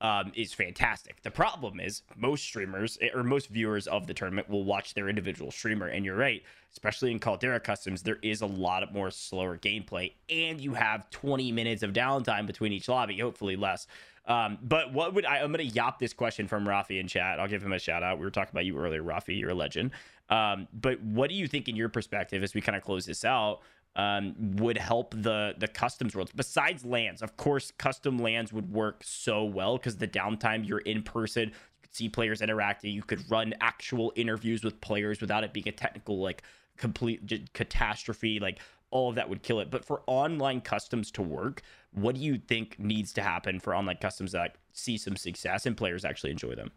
um, 0.03 0.33
is 0.35 0.53
fantastic. 0.53 1.23
The 1.23 1.31
problem 1.31 1.79
is 1.79 2.03
most 2.17 2.43
streamers 2.43 2.99
eh, 3.01 3.09
or 3.15 3.23
most 3.23 3.49
viewers 3.49 3.87
of 3.87 4.09
the 4.09 4.13
tournament 4.13 4.51
will 4.51 4.65
watch 4.65 4.95
their 4.95 5.09
individual 5.09 5.53
streamer, 5.53 5.87
and 5.87 6.05
you're 6.05 6.17
right, 6.17 6.43
especially 6.73 7.13
in 7.13 7.21
Caldera 7.21 7.61
Customs, 7.61 8.03
there 8.03 8.19
is 8.21 8.43
a 8.43 8.47
lot 8.47 8.83
of 8.83 8.93
more 8.93 9.13
slower 9.13 9.57
gameplay, 9.57 10.13
and 10.29 10.61
you 10.61 10.75
have 10.75 11.09
20 11.11 11.53
minutes 11.53 11.85
of 11.85 11.93
downtime 11.93 12.47
between 12.47 12.73
each 12.73 12.89
lobby, 12.89 13.19
hopefully 13.19 13.55
less. 13.55 13.87
Um, 14.27 14.59
but 14.63 14.93
what 14.93 15.15
would 15.15 15.25
I? 15.25 15.39
I'm 15.39 15.53
gonna 15.53 15.65
yop 15.65 15.99
this 15.99 16.13
question 16.13 16.47
from 16.47 16.65
Rafi 16.65 17.01
in 17.01 17.09
chat. 17.09 17.41
I'll 17.41 17.49
give 17.49 17.63
him 17.63 17.73
a 17.73 17.79
shout 17.79 18.03
out. 18.03 18.19
We 18.19 18.25
were 18.25 18.31
talking 18.31 18.53
about 18.53 18.65
you 18.65 18.79
earlier, 18.79 19.03
Rafi. 19.03 19.39
You're 19.39 19.51
a 19.51 19.55
legend. 19.55 19.93
Um, 20.31 20.69
but 20.73 21.01
what 21.03 21.29
do 21.29 21.37
you 21.37 21.47
think, 21.49 21.69
in 21.69 21.77
your 21.77 21.89
perspective, 21.89 22.43
as 22.43 22.55
we 22.55 22.61
kind 22.61 22.77
of 22.77 22.83
close 22.83 23.05
this 23.05 23.25
out? 23.25 23.61
Um, 23.97 24.35
would 24.57 24.79
help 24.79 25.15
the 25.17 25.55
the 25.59 25.69
customs 25.69 26.15
worlds. 26.15 26.33
Besides 26.35 26.85
lands, 26.85 27.23
of 27.23 27.37
course, 27.37 27.73
custom 27.79 28.19
lands 28.19 28.53
would 28.53 28.73
work 28.73 29.03
so 29.05 29.45
well 29.45 29.77
because 29.77 29.97
the 29.97 30.09
downtime 30.09 30.67
you're 30.67 30.79
in 30.79 31.03
person, 31.03 31.49
you 31.49 31.55
could 31.83 31.95
see 31.95 32.09
players 32.09 32.41
interacting. 32.41 32.93
You 32.93 33.03
could 33.03 33.31
run 33.31 33.55
actual 33.61 34.13
interviews 34.17 34.65
with 34.65 34.81
players 34.81 35.21
without 35.21 35.45
it 35.45 35.53
being 35.53 35.69
a 35.69 35.73
technical 35.73 36.21
like 36.21 36.43
complete 36.77 37.53
catastrophe. 37.53 38.41
Like 38.41 38.61
all 38.91 39.09
of 39.09 39.17
that 39.17 39.29
would 39.29 39.43
kill 39.43 39.61
it. 39.61 39.71
But 39.71 39.85
for 39.85 40.03
online 40.07 40.61
customs 40.61 41.11
to 41.13 41.23
work, 41.23 41.63
what 41.93 42.15
do 42.15 42.21
you 42.21 42.39
think 42.39 42.79
needs 42.79 43.13
to 43.15 43.23
happen 43.23 43.59
for 43.59 43.75
online 43.75 43.97
customs 43.97 44.33
that 44.33 44.57
see 44.73 44.97
some 44.97 45.17
success 45.17 45.67
and 45.67 45.77
players 45.77 46.05
actually 46.05 46.31
enjoy 46.31 46.55
them? 46.55 46.71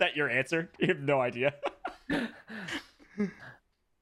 That 0.00 0.16
your 0.16 0.28
answer? 0.28 0.70
You 0.80 0.88
have 0.88 1.00
no 1.00 1.20
idea. 1.20 1.54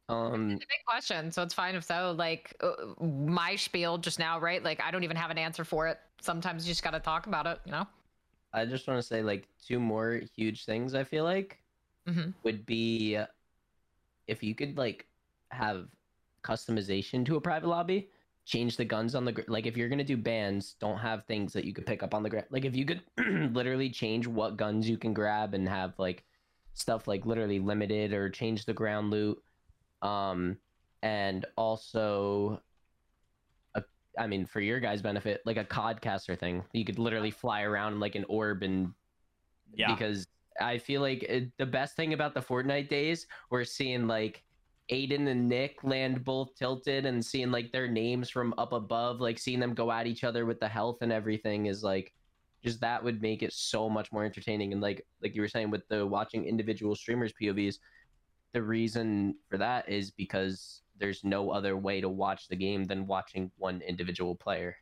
um, 0.09 0.53
it's 0.53 0.64
a 0.64 0.68
big 0.68 0.84
question, 0.86 1.30
so 1.30 1.42
it's 1.42 1.55
fine 1.55 1.74
if 1.74 1.84
so. 1.84 2.14
Like 2.16 2.57
uh, 2.61 3.05
my 3.05 3.57
spiel 3.57 3.99
just 3.99 4.18
now, 4.18 4.40
right? 4.40 4.62
Like 4.62 4.82
I 4.82 4.90
don't 4.90 5.05
even 5.05 5.16
have 5.16 5.30
an 5.30 5.38
answer 5.38 5.64
for 5.64 5.86
it. 5.86 5.99
Sometimes 6.20 6.66
you 6.66 6.72
just 6.72 6.82
got 6.82 6.92
to 6.92 7.01
talk 7.01 7.26
about 7.26 7.46
it, 7.46 7.61
you 7.66 7.72
know. 7.72 7.86
I 8.53 8.64
just 8.64 8.88
want 8.88 8.99
to 8.99 9.07
say 9.07 9.22
like 9.22 9.46
two 9.64 9.78
more 9.78 10.20
huge 10.34 10.64
things. 10.64 10.94
I 10.94 11.05
feel 11.05 11.24
like 11.24 11.59
mm-hmm. 12.09 12.30
would 12.42 12.64
be 12.64 13.18
if 14.26 14.42
you 14.42 14.55
could 14.55 14.78
like 14.78 15.07
have 15.51 15.88
customization 16.42 17.26
to 17.26 17.36
a 17.36 17.40
private 17.40 17.68
lobby 17.68 18.09
change 18.49 18.78
the 18.78 18.84
guns 18.84 19.14
on 19.14 19.26
the 19.26 19.44
like 19.46 19.66
if 19.66 19.76
you're 19.76 19.90
gonna 19.90 20.03
do 20.03 20.16
bans 20.16 20.74
don't 20.80 20.96
have 20.96 21.24
things 21.26 21.53
that 21.53 21.66
you 21.66 21.74
could 21.74 21.84
pick 21.84 22.03
up 22.03 22.14
on 22.14 22.22
the 22.22 22.30
ground 22.30 22.46
like 22.51 22.64
if 22.64 22.74
you 22.74 22.86
could 22.86 23.03
literally 23.55 23.90
change 23.90 24.26
what 24.26 24.57
guns 24.57 24.88
you 24.88 24.96
can 24.96 25.12
grab 25.12 25.53
and 25.53 25.68
have 25.68 25.92
like 25.99 26.24
stuff 26.72 27.07
like 27.07 27.26
literally 27.26 27.59
limited 27.59 28.14
or 28.14 28.30
change 28.30 28.64
the 28.64 28.72
ground 28.72 29.11
loot 29.11 29.38
um 30.01 30.57
and 31.03 31.44
also 31.57 32.59
a, 33.74 33.82
I 34.18 34.26
mean 34.26 34.46
for 34.46 34.61
your 34.61 34.80
guys 34.80 35.03
benefit 35.03 35.42
like 35.44 35.59
a 35.59 35.64
codcaster 35.64 36.36
thing. 36.36 36.64
You 36.72 36.86
could 36.86 36.99
literally 36.99 37.30
fly 37.30 37.62
around 37.62 38.01
like 38.01 38.14
an 38.14 38.24
orb 38.28 38.62
and 38.62 38.92
yeah. 39.74 39.92
because 39.92 40.26
i 40.61 40.78
feel 40.78 41.03
like 41.03 41.22
it, 41.22 41.53
the 41.59 41.66
best 41.66 41.94
thing 41.94 42.14
about 42.14 42.34
the 42.34 42.40
fortnite 42.40 42.88
days 42.88 43.26
we're 43.51 43.62
seeing 43.62 44.09
like 44.09 44.42
Aydan 44.91 45.28
and 45.28 45.49
Nick 45.49 45.84
land 45.84 46.24
both 46.24 46.55
tilted 46.55 47.05
and 47.07 47.24
seeing 47.24 47.51
like 47.51 47.72
their 47.72 47.89
names 47.89 48.30
from 48.30 48.55
up 48.57 48.72
above, 48.72 49.20
like 49.20 49.39
seeing 49.39 49.61
them 49.61 49.74
go 49.74 49.93
at 49.93 50.07
each 50.07 50.24
other 50.24 50.47
with 50.47 50.61
the 50.61 50.68
health 50.68 50.99
and 51.03 51.12
everything 51.12 51.66
is 51.66 51.82
like 51.82 52.12
just 52.64 52.80
that 52.80 53.03
would 53.03 53.22
make 53.22 53.43
it 53.43 53.53
so 53.53 53.89
much 53.89 54.11
more 54.12 54.24
entertaining. 54.24 54.72
And 54.72 54.80
like 54.80 55.07
like 55.22 55.34
you 55.34 55.43
were 55.43 55.49
saying 55.49 55.70
with 55.70 55.86
the 55.89 56.07
watching 56.07 56.45
individual 56.45 56.97
streamers 56.97 57.32
POVs, 57.41 57.76
the 58.53 58.62
reason 58.62 59.36
for 59.51 59.59
that 59.59 59.89
is 59.89 60.11
because 60.11 60.82
there's 60.99 61.22
no 61.22 61.51
other 61.51 61.76
way 61.76 62.01
to 62.01 62.09
watch 62.09 62.49
the 62.49 62.57
game 62.57 62.84
than 62.84 63.07
watching 63.07 63.51
one 63.57 63.80
individual 63.82 64.34
player. 64.34 64.76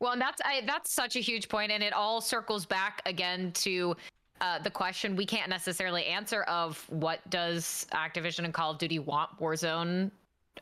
Well, 0.00 0.12
and 0.12 0.20
that's 0.20 0.40
I, 0.44 0.62
that's 0.66 0.92
such 0.92 1.16
a 1.16 1.20
huge 1.20 1.48
point, 1.48 1.70
and 1.70 1.82
it 1.82 1.92
all 1.92 2.20
circles 2.20 2.66
back 2.66 3.02
again 3.06 3.52
to 3.52 3.96
uh, 4.40 4.58
the 4.58 4.70
question 4.70 5.16
we 5.16 5.26
can't 5.26 5.48
necessarily 5.48 6.04
answer 6.06 6.42
of 6.42 6.84
what 6.90 7.28
does 7.30 7.86
Activision 7.92 8.44
and 8.44 8.52
Call 8.54 8.70
of 8.72 8.78
Duty 8.78 8.98
want 8.98 9.30
Warzone 9.38 10.10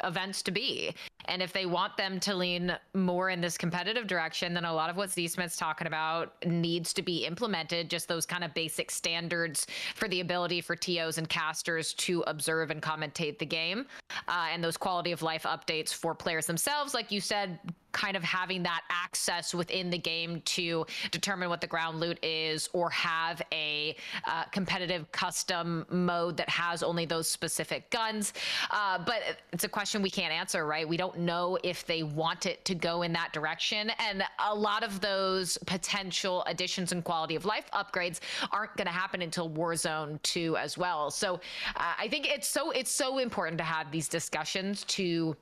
events 0.04 0.42
to 0.42 0.50
be. 0.50 0.94
And 1.26 1.42
if 1.42 1.52
they 1.52 1.66
want 1.66 1.96
them 1.96 2.18
to 2.20 2.34
lean 2.34 2.76
more 2.94 3.30
in 3.30 3.40
this 3.40 3.56
competitive 3.56 4.06
direction, 4.06 4.54
then 4.54 4.64
a 4.64 4.72
lot 4.72 4.90
of 4.90 4.96
what 4.96 5.10
Z 5.10 5.28
Smit's 5.28 5.56
talking 5.56 5.86
about 5.86 6.34
needs 6.44 6.92
to 6.94 7.02
be 7.02 7.24
implemented. 7.24 7.90
Just 7.90 8.08
those 8.08 8.26
kind 8.26 8.42
of 8.42 8.52
basic 8.54 8.90
standards 8.90 9.66
for 9.94 10.08
the 10.08 10.20
ability 10.20 10.60
for 10.60 10.74
TOs 10.74 11.18
and 11.18 11.28
casters 11.28 11.94
to 11.94 12.22
observe 12.26 12.70
and 12.70 12.82
commentate 12.82 13.38
the 13.38 13.46
game, 13.46 13.86
uh, 14.28 14.48
and 14.52 14.62
those 14.62 14.76
quality 14.76 15.12
of 15.12 15.22
life 15.22 15.44
updates 15.44 15.94
for 15.94 16.14
players 16.14 16.46
themselves. 16.46 16.94
Like 16.94 17.12
you 17.12 17.20
said, 17.20 17.58
kind 17.92 18.16
of 18.16 18.22
having 18.22 18.62
that 18.62 18.82
access 18.90 19.54
within 19.54 19.90
the 19.90 19.98
game 19.98 20.40
to 20.42 20.84
determine 21.10 21.48
what 21.48 21.60
the 21.60 21.66
ground 21.66 22.00
loot 22.00 22.18
is 22.22 22.68
or 22.72 22.90
have 22.90 23.42
a 23.52 23.96
uh, 24.26 24.44
competitive 24.44 25.10
custom 25.12 25.86
mode 25.90 26.36
that 26.36 26.48
has 26.48 26.82
only 26.82 27.04
those 27.04 27.28
specific 27.28 27.88
guns. 27.90 28.32
Uh, 28.70 28.98
but 29.04 29.22
it's 29.52 29.64
a 29.64 29.68
question 29.68 30.02
we 30.02 30.10
can't 30.10 30.32
answer, 30.32 30.66
right? 30.66 30.88
We 30.88 30.96
don't 30.96 31.18
know 31.18 31.58
if 31.62 31.86
they 31.86 32.02
want 32.02 32.46
it 32.46 32.64
to 32.64 32.74
go 32.74 33.02
in 33.02 33.12
that 33.12 33.32
direction. 33.32 33.90
And 33.98 34.22
a 34.38 34.54
lot 34.54 34.82
of 34.82 35.00
those 35.00 35.58
potential 35.66 36.44
additions 36.46 36.92
and 36.92 37.04
quality 37.04 37.36
of 37.36 37.44
life 37.44 37.70
upgrades 37.72 38.20
aren't 38.50 38.76
going 38.76 38.86
to 38.86 38.92
happen 38.92 39.22
until 39.22 39.50
Warzone 39.50 40.20
2 40.22 40.56
as 40.56 40.78
well. 40.78 41.10
So 41.10 41.34
uh, 41.76 41.94
I 41.98 42.08
think 42.08 42.26
it's 42.28 42.48
so 42.48 42.70
it's 42.70 42.90
so 42.90 43.18
important 43.18 43.58
to 43.58 43.64
have 43.64 43.90
these 43.90 44.08
discussions 44.08 44.84
to 44.84 45.36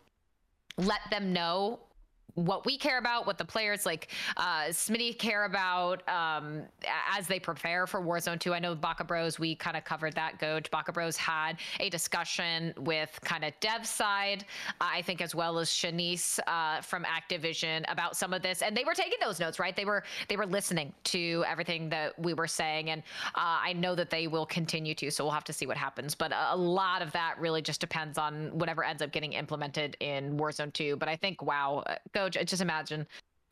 let 0.76 1.01
them 1.11 1.32
know 1.32 1.80
what 2.35 2.66
we 2.66 2.76
care 2.76 2.99
about, 2.99 3.26
what 3.26 3.39
the 3.39 3.45
players 3.45 3.87
like 3.87 4.09
uh, 4.37 4.64
Smitty 4.68 5.18
care 5.18 5.45
about 5.45 6.09
um, 6.09 6.62
as 7.16 7.26
they 7.26 7.39
prepare 7.39 7.87
for 7.87 8.01
Warzone 8.01 8.39
2. 8.39 8.55
I 8.55 8.59
know 8.59 8.74
Baka 8.74 9.05
Bros, 9.05 9.39
we 9.39 9.55
kind 9.55 9.76
of 9.76 9.85
covered 9.85 10.14
that. 10.14 10.39
Gojj 10.39 10.70
Baka 10.70 10.93
Bros 10.93 11.16
had 11.16 11.59
a 11.81 11.89
discussion 11.91 12.74
with 12.78 13.18
kind 13.22 13.45
of 13.45 13.53
dev 13.61 13.87
side, 13.87 14.45
I 14.81 15.03
think, 15.03 15.20
as 15.20 15.35
well 15.35 15.59
as 15.59 15.68
Shanice 15.68 16.39
uh, 16.47 16.81
from 16.81 17.05
Activision 17.05 17.85
about 17.91 18.16
some 18.16 18.33
of 18.33 18.43
this, 18.43 18.62
and 18.62 18.76
they 18.76 18.85
were 18.85 18.95
taking 18.95 19.18
those 19.20 19.41
notes, 19.41 19.59
right? 19.59 19.74
They 19.74 19.85
were 19.85 20.05
they 20.28 20.37
were 20.37 20.47
listening 20.47 20.93
to 21.05 21.45
everything 21.47 21.89
that 21.91 22.18
we 22.18 22.35
were 22.35 22.47
saying, 22.47 22.91
and 22.91 23.03
uh, 23.35 23.59
I 23.62 23.72
know 23.72 23.95
that 23.95 24.11
they 24.11 24.26
will 24.26 24.47
continue 24.47 24.95
to. 24.97 25.11
So 25.11 25.24
we'll 25.24 25.33
have 25.33 25.45
to 25.45 25.53
see 25.53 25.66
what 25.66 25.76
happens. 25.76 26.14
But 26.14 26.33
a 26.35 26.57
lot 26.57 27.03
of 27.03 27.12
that 27.12 27.35
really 27.39 27.62
just 27.62 27.81
depends 27.81 28.18
on 28.18 28.51
whatever 28.59 28.85
ends 28.85 29.03
up 29.03 29.12
getting 29.12 29.33
implemented 29.33 29.97
in 30.01 30.37
Warzone 30.37 30.72
2. 30.72 30.97
But 30.97 31.09
I 31.09 31.16
think, 31.16 31.43
wow, 31.43 31.85
go 32.12 32.20
just 32.29 32.61
imagine 32.61 33.07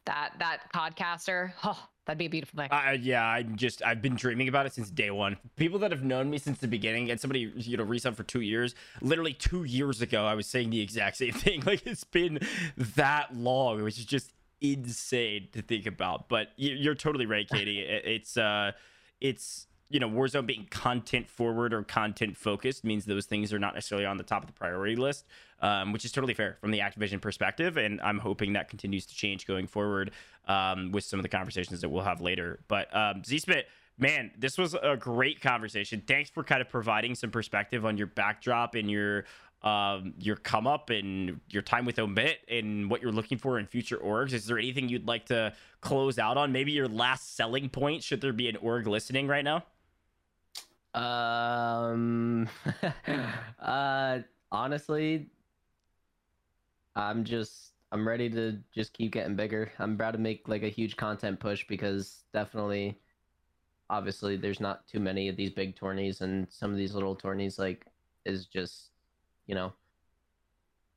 that 0.09 0.33
that 0.39 0.73
podcaster. 0.75 1.53
Oh, 1.62 1.79
that'd 2.07 2.19
be 2.19 2.27
a 2.27 2.31
beautiful 2.31 2.57
thing. 2.59 2.69
Uh, 2.73 2.97
yeah, 3.01 3.25
I 3.25 3.43
just 3.43 3.83
I've 3.85 4.03
been 4.03 4.16
dreaming 4.16 4.49
about 4.49 4.66
it 4.66 4.73
since 4.73 4.91
day 4.91 5.11
one. 5.11 5.37
People 5.57 5.79
that 5.81 5.93
have 5.93 6.03
known 6.03 6.31
me 6.31 6.39
since 6.39 6.59
the 6.59 6.69
beginning, 6.69 7.11
and 7.11 7.21
somebody 7.21 7.53
you 7.57 7.77
know 7.77 7.85
resub 7.85 8.16
for 8.16 8.25
two 8.25 8.41
years. 8.41 8.75
Literally 9.01 9.35
two 9.35 9.64
years 9.64 10.03
ago, 10.03 10.27
I 10.27 10.35
was 10.35 10.47
saying 10.47 10.71
the 10.71 10.81
exact 10.81 11.19
same 11.19 11.33
thing. 11.35 11.62
Like 11.64 11.87
it's 11.87 12.05
been 12.05 12.41
that 12.77 13.37
long, 13.37 13.83
which 13.83 13.99
is 13.99 14.05
just 14.05 14.33
insane 14.61 15.49
to 15.53 15.62
think 15.62 15.87
about. 15.87 16.29
But 16.29 16.49
you're 16.57 16.97
totally 16.97 17.27
right, 17.27 17.49
Katie. 17.49 17.81
It's 17.81 18.37
uh, 18.37 18.73
it's 19.21 19.68
you 19.91 20.01
know, 20.01 20.09
Warzone 20.09 20.47
being 20.47 20.66
content 20.70 21.28
forward 21.30 21.72
or 21.72 21.82
content 21.82 22.36
focused 22.36 22.84
means 22.84 23.07
those 23.07 23.26
things 23.26 23.53
are 23.53 23.59
not 23.59 23.74
necessarily 23.74 24.05
on 24.05 24.18
the 24.18 24.22
top 24.22 24.43
of 24.43 24.47
the 24.47 24.53
priority 24.53 24.97
list, 24.97 25.24
um, 25.61 25.93
which 25.93 26.05
is 26.05 26.12
totally 26.12 26.34
fair 26.34 26.59
from 26.61 26.70
the 26.70 26.80
Activision 26.80 27.20
perspective. 27.20 27.76
And 27.78 28.01
I'm 28.03 28.18
hoping 28.18 28.53
that 28.53 28.68
continues 28.68 29.07
to 29.07 29.14
change 29.14 29.47
going 29.47 29.66
forward 29.66 30.11
um, 30.47 30.93
with 30.93 31.05
some 31.05 31.18
of 31.18 31.22
the 31.22 31.28
conversations 31.28 31.80
that 31.80 31.89
we'll 31.89 32.03
have 32.03 32.20
later. 32.20 32.61
But 32.68 32.95
um, 32.95 33.24
Z-Smit, 33.24 33.66
man, 33.97 34.30
this 34.39 34.59
was 34.59 34.74
a 34.74 34.97
great 34.97 35.41
conversation. 35.41 36.03
Thanks 36.07 36.28
for 36.28 36.45
kind 36.45 36.61
of 36.61 36.68
providing 36.68 37.14
some 37.14 37.30
perspective 37.30 37.86
on 37.86 37.97
your 37.97 38.09
backdrop 38.09 38.74
and 38.74 38.91
your 38.91 39.24
um, 39.62 40.14
your 40.20 40.36
come 40.36 40.68
up 40.68 40.91
and 40.91 41.41
your 41.51 41.62
time 41.62 41.84
with 41.84 41.97
OMiT 41.97 42.36
and 42.49 42.89
what 42.89 43.03
you're 43.03 43.11
looking 43.11 43.39
for 43.39 43.59
in 43.59 43.66
future 43.66 43.97
orgs. 43.97 44.32
Is 44.32 44.47
there 44.47 44.57
anything 44.57 44.89
you'd 44.89 45.09
like 45.09 45.26
to 45.26 45.53
close 45.80 46.16
out 46.16 46.36
on? 46.36 46.53
Maybe 46.53 46.70
your 46.70 46.86
last 46.86 47.34
selling 47.36 47.68
point, 47.68 48.05
should 48.05 48.20
there 48.20 48.32
be 48.32 48.49
an 48.49 48.55
org 48.57 48.86
listening 48.86 49.26
right 49.26 49.43
now? 49.43 49.64
Um, 50.95 52.49
uh, 53.61 54.20
honestly, 54.51 55.30
I'm 56.97 57.24
just 57.24 57.72
I'm 57.93 58.07
ready 58.07 58.28
to 58.30 58.59
just 58.74 58.93
keep 58.93 59.12
getting 59.12 59.36
bigger. 59.36 59.72
I'm 59.78 59.93
about 59.95 60.12
to 60.12 60.18
make 60.18 60.49
like 60.49 60.62
a 60.62 60.68
huge 60.68 60.97
content 60.97 61.41
push 61.41 61.66
because 61.68 62.24
definitely, 62.32 62.99
obviously, 63.91 64.36
there's 64.36 64.61
not 64.61 64.86
too 64.86 65.01
many 65.01 65.28
of 65.28 65.36
these 65.36 65.51
big 65.51 65.76
tourneys, 65.76 66.20
and 66.20 66.47
some 66.51 66.70
of 66.70 66.76
these 66.76 66.95
little 66.95 67.14
tourneys 67.14 67.59
like 67.59 67.86
is 68.24 68.47
just, 68.47 68.91
you 69.47 69.55
know, 69.55 69.72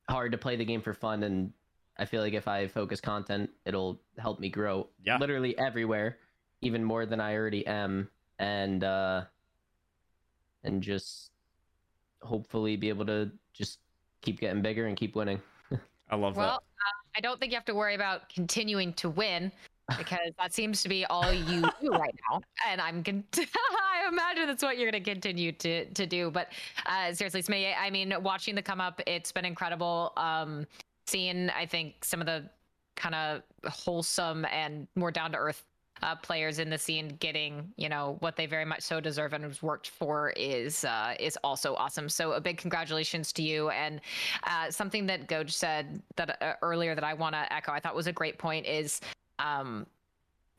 hard 0.08 0.32
to 0.32 0.38
play 0.38 0.56
the 0.56 0.64
game 0.64 0.82
for 0.82 0.94
fun. 0.94 1.22
And 1.22 1.52
I 1.98 2.04
feel 2.04 2.20
like 2.20 2.34
if 2.34 2.48
I 2.48 2.66
focus 2.66 3.00
content, 3.00 3.50
it'll 3.64 4.00
help 4.18 4.40
me 4.40 4.48
grow. 4.48 4.88
Yeah. 5.04 5.18
literally 5.18 5.56
everywhere, 5.58 6.18
even 6.60 6.84
more 6.84 7.06
than 7.06 7.20
I 7.20 7.34
already 7.34 7.66
am. 7.66 8.08
And 8.38 8.82
uh 8.84 9.24
and 10.64 10.82
just 10.82 11.30
hopefully 12.22 12.76
be 12.76 12.88
able 12.88 13.06
to 13.06 13.30
just 13.52 13.78
keep 14.20 14.40
getting 14.40 14.62
bigger 14.62 14.86
and 14.86 14.96
keep 14.96 15.16
winning. 15.16 15.40
I 16.10 16.16
love 16.16 16.34
that. 16.34 16.40
Well, 16.40 16.54
uh, 16.56 17.16
I 17.16 17.20
don't 17.20 17.38
think 17.38 17.52
you 17.52 17.56
have 17.56 17.64
to 17.66 17.74
worry 17.74 17.94
about 17.94 18.28
continuing 18.28 18.92
to 18.94 19.10
win 19.10 19.52
because 19.98 20.32
that 20.38 20.54
seems 20.54 20.82
to 20.82 20.88
be 20.88 21.04
all 21.06 21.32
you 21.32 21.62
do 21.80 21.90
right 21.90 22.14
now. 22.30 22.40
And 22.66 22.80
I'm 22.80 23.02
con- 23.02 23.24
I 23.36 24.08
imagine 24.08 24.46
that's 24.46 24.62
what 24.62 24.78
you're 24.78 24.90
going 24.90 25.02
to 25.02 25.10
continue 25.10 25.52
to 25.52 25.86
to 25.86 26.06
do. 26.06 26.30
But 26.30 26.52
uh, 26.86 27.12
seriously, 27.12 27.42
Smee, 27.42 27.72
I 27.72 27.90
mean, 27.90 28.14
watching 28.22 28.54
the 28.54 28.62
come 28.62 28.80
up, 28.80 29.00
it's 29.06 29.32
been 29.32 29.44
incredible. 29.44 30.12
Um, 30.16 30.66
seeing, 31.06 31.50
I 31.50 31.66
think, 31.66 32.04
some 32.04 32.20
of 32.20 32.26
the 32.26 32.48
kind 32.96 33.14
of 33.14 33.42
wholesome 33.70 34.44
and 34.46 34.86
more 34.94 35.10
down 35.10 35.32
to 35.32 35.38
earth 35.38 35.64
uh, 36.02 36.16
players 36.16 36.58
in 36.58 36.68
the 36.68 36.78
scene 36.78 37.16
getting 37.20 37.72
you 37.76 37.88
know 37.88 38.16
what 38.20 38.36
they 38.36 38.46
very 38.46 38.64
much 38.64 38.82
so 38.82 39.00
deserve 39.00 39.32
and 39.32 39.44
has 39.44 39.62
worked 39.62 39.88
for 39.88 40.30
is 40.36 40.84
uh, 40.84 41.14
is 41.20 41.38
also 41.44 41.74
awesome. 41.76 42.08
So 42.08 42.32
a 42.32 42.40
big 42.40 42.58
congratulations 42.58 43.32
to 43.34 43.42
you. 43.42 43.70
And 43.70 44.00
uh, 44.44 44.70
something 44.70 45.06
that 45.06 45.28
Goj 45.28 45.50
said 45.50 46.02
that 46.16 46.42
uh, 46.42 46.54
earlier 46.62 46.94
that 46.94 47.04
I 47.04 47.14
want 47.14 47.34
to 47.34 47.52
echo, 47.52 47.72
I 47.72 47.80
thought 47.80 47.94
was 47.94 48.06
a 48.06 48.12
great 48.12 48.38
point 48.38 48.66
is 48.66 49.00
um, 49.38 49.86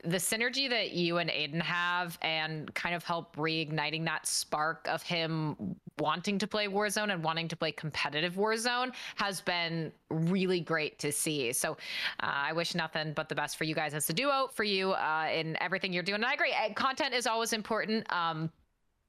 the 0.04 0.18
synergy 0.18 0.70
that 0.70 0.92
you 0.92 1.18
and 1.18 1.30
Aydan 1.30 1.62
have 1.62 2.18
and 2.22 2.74
kind 2.74 2.94
of 2.94 3.04
help 3.04 3.36
reigniting 3.36 4.04
that 4.06 4.28
spark 4.28 4.88
of 4.90 5.02
him 5.02 5.76
wanting 6.00 6.38
to 6.40 6.48
play 6.48 6.68
Warzone 6.68 7.14
and 7.14 7.24
wanting 7.24 7.48
to 7.48 7.56
play 7.56 7.72
competitive 7.72 8.34
Warzone 8.34 8.94
has 9.16 9.40
been 9.42 9.92
really 10.10 10.60
great 10.60 11.00
to 11.00 11.12
see. 11.12 11.54
So 11.54 11.74
uh, 11.74 11.76
I 12.22 12.54
wish 12.54 12.76
nothing 12.76 13.14
but 13.14 13.30
the 13.30 13.36
best 13.36 13.58
for 13.58 13.64
you 13.64 13.76
guys 13.76 13.94
as 13.94 14.10
a 14.10 14.14
duo, 14.14 14.50
for 14.54 14.64
you 14.64 14.92
uh, 14.92 15.30
in 15.34 15.62
everything 15.62 15.94
you're 15.94 16.04
doing. 16.04 16.16
And 16.16 16.26
I 16.26 16.34
agree, 16.34 16.54
uh, 16.54 16.74
content 16.74 17.14
is 17.14 17.26
always 17.26 17.54
important. 17.54 18.12
Um, 18.12 18.52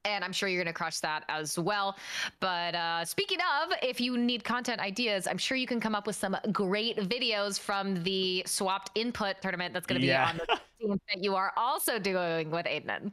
and 0.05 0.25
I'm 0.25 0.33
sure 0.33 0.49
you're 0.49 0.63
going 0.63 0.73
to 0.73 0.77
crush 0.77 1.01
that 1.01 1.25
as 1.29 1.59
well. 1.59 1.97
But 2.41 2.75
uh, 2.75 3.05
speaking 3.05 3.39
of, 3.63 3.73
if 3.83 4.01
you 4.01 4.17
need 4.17 4.45
content 4.45 4.81
ideas, 4.81 5.27
I'm 5.27 5.39
sure 5.39 5.57
you 5.57 5.67
can 5.67 5.81
come 5.81 5.95
up 5.95 6.07
with 6.07 6.17
some 6.17 6.37
great 6.53 6.97
videos 6.99 7.59
from 7.59 8.03
the 8.03 8.43
swapped 8.47 8.91
input 8.95 9.37
tournament 9.43 9.75
that's 9.75 9.87
going 9.87 10.01
to 10.01 10.05
be 10.05 10.09
Yeah. 10.09 10.29
on 10.31 10.37
the 10.39 10.61
team 10.81 11.01
that 11.09 11.23
you 11.23 11.35
are 11.35 11.53
also 11.57 11.99
doing 11.99 12.51
with 12.51 12.67
Aydan. 12.67 13.13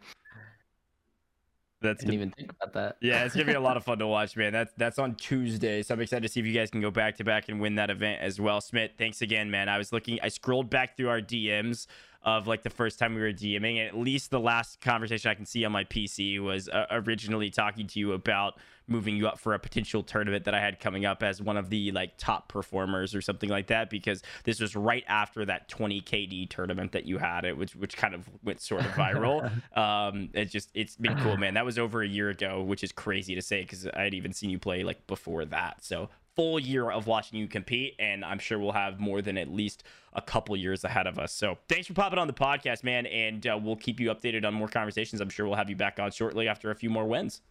That's 1.82 2.02
Didn't 2.02 2.14
even 2.14 2.30
think 2.30 2.52
about 2.52 2.74
that. 2.74 2.98
Yeah, 3.02 3.24
it's 3.26 3.34
gonna 3.34 3.48
be 3.48 3.54
a 3.54 3.60
lot 3.60 3.76
of 3.76 3.84
fun 3.84 3.98
to 3.98 4.06
watch, 4.06 4.38
man. 4.38 4.54
That's 4.54 4.72
that's 4.78 5.00
on 5.00 5.16
Tuesday, 5.16 5.82
so 5.82 5.96
I'm 5.96 6.02
excited 6.02 6.22
to 6.22 6.30
see 6.30 6.40
if 6.40 6.46
you 6.46 6.54
guys 6.54 6.70
can 6.70 6.80
go 6.80 6.92
back 6.92 7.18
to 7.18 7.24
back 7.24 7.50
and 7.50 7.60
win 7.60 7.74
that 7.74 7.90
event 7.90 8.22
as 8.22 8.40
well. 8.40 8.62
Smit, 8.62 8.94
thanks 9.00 9.24
again, 9.24 9.50
man. 9.50 9.68
I 9.68 9.80
was 9.80 9.92
looking, 9.92 10.20
I 10.22 10.28
scrolled 10.28 10.70
back 10.70 10.96
through 10.96 11.10
our 11.10 11.22
DMs 11.22 11.88
of 12.24 12.48
like 12.48 12.62
the 12.62 12.70
first 12.70 13.00
time 13.00 13.16
we 13.16 13.22
were 13.22 13.34
DMing, 13.34 13.80
and 13.80 13.88
at 13.88 13.98
least 13.98 14.30
the 14.30 14.40
last 14.40 14.80
conversation 14.82 15.32
I 15.32 15.34
can 15.34 15.46
see 15.46 15.66
on 15.66 15.72
my 15.72 15.84
PC 15.86 16.40
was 16.40 16.70
uh, 16.70 16.86
originally 16.92 17.50
talking 17.50 17.88
to 17.88 18.00
you 18.00 18.14
about 18.14 18.60
moving 18.88 19.16
you 19.16 19.28
up 19.28 19.40
for 19.40 19.54
a 19.54 19.60
potential 19.60 20.04
tournament 20.04 20.44
that 20.46 20.54
I 20.54 20.60
had 20.60 20.80
coming 20.80 21.06
up 21.06 21.24
as 21.24 21.42
one 21.42 21.56
of 21.56 21.70
the 21.70 21.92
like 21.92 22.18
top 22.18 22.50
performers 22.50 23.16
or 23.16 23.22
something 23.22 23.50
like 23.50 23.68
that, 23.68 23.90
because 23.90 24.22
this 24.44 24.60
was 24.60 24.76
right 24.76 25.04
after 25.08 25.46
that 25.46 25.68
20 25.68 26.02
KD 26.02 26.50
tournament 26.50 26.92
that 26.92 27.06
you 27.06 27.18
had, 27.18 27.46
it 27.46 27.58
which 27.58 27.76
which 27.76 27.98
kind 27.98 28.14
of 28.14 28.30
went 28.44 28.62
sort 28.62 28.82
of 28.86 28.92
viral. 28.92 29.50
um, 29.78 30.30
it's 30.34 30.52
just 30.52 30.70
it's 30.76 30.98
been 30.98 31.18
cool, 31.20 31.38
man. 31.38 31.56
That 31.56 31.66
was 31.66 31.80
over 31.80 32.04
a 32.04 32.08
year 32.08 32.30
ago, 32.30 32.62
which 32.62 32.84
is 32.84 32.92
crazy 32.92 33.34
to 33.34 33.42
say 33.42 33.62
because 33.62 33.88
I 33.88 34.04
had 34.04 34.14
even 34.14 34.34
seen 34.34 34.52
you 34.52 34.60
play 34.60 34.84
like 34.84 35.08
before 35.08 35.46
that. 35.46 35.84
So 35.84 36.10
full 36.36 36.60
year 36.60 36.90
of 36.90 37.08
watching 37.08 37.40
you 37.40 37.48
compete, 37.48 37.96
and 38.00 38.24
I'm 38.24 38.40
sure 38.40 38.60
we'll 38.60 38.72
have 38.72 39.00
more 39.00 39.22
than 39.22 39.38
at 39.38 39.50
least 39.50 39.84
a 40.14 40.22
couple 40.22 40.56
years 40.56 40.84
ahead 40.84 41.08
of 41.08 41.20
us. 41.20 41.34
So 41.34 41.58
thanks 41.68 41.88
for 41.88 41.94
popping 41.94 42.20
on 42.20 42.28
the 42.28 42.34
podcast, 42.34 42.84
man, 42.84 43.06
and 43.06 43.46
uh, 43.46 43.60
we'll 43.62 43.76
keep 43.76 44.00
you 44.00 44.10
updated 44.10 44.46
on 44.46 44.54
more 44.54 44.68
conversations. 44.68 45.22
I'm 45.22 45.30
sure 45.30 45.46
we'll 45.46 45.56
have 45.56 45.70
you 45.70 45.76
back 45.76 46.00
on 46.00 46.12
shortly 46.12 46.48
after 46.48 46.72
a 46.72 46.76
few 46.76 46.90
more 46.90 47.06
wins. 47.06 47.42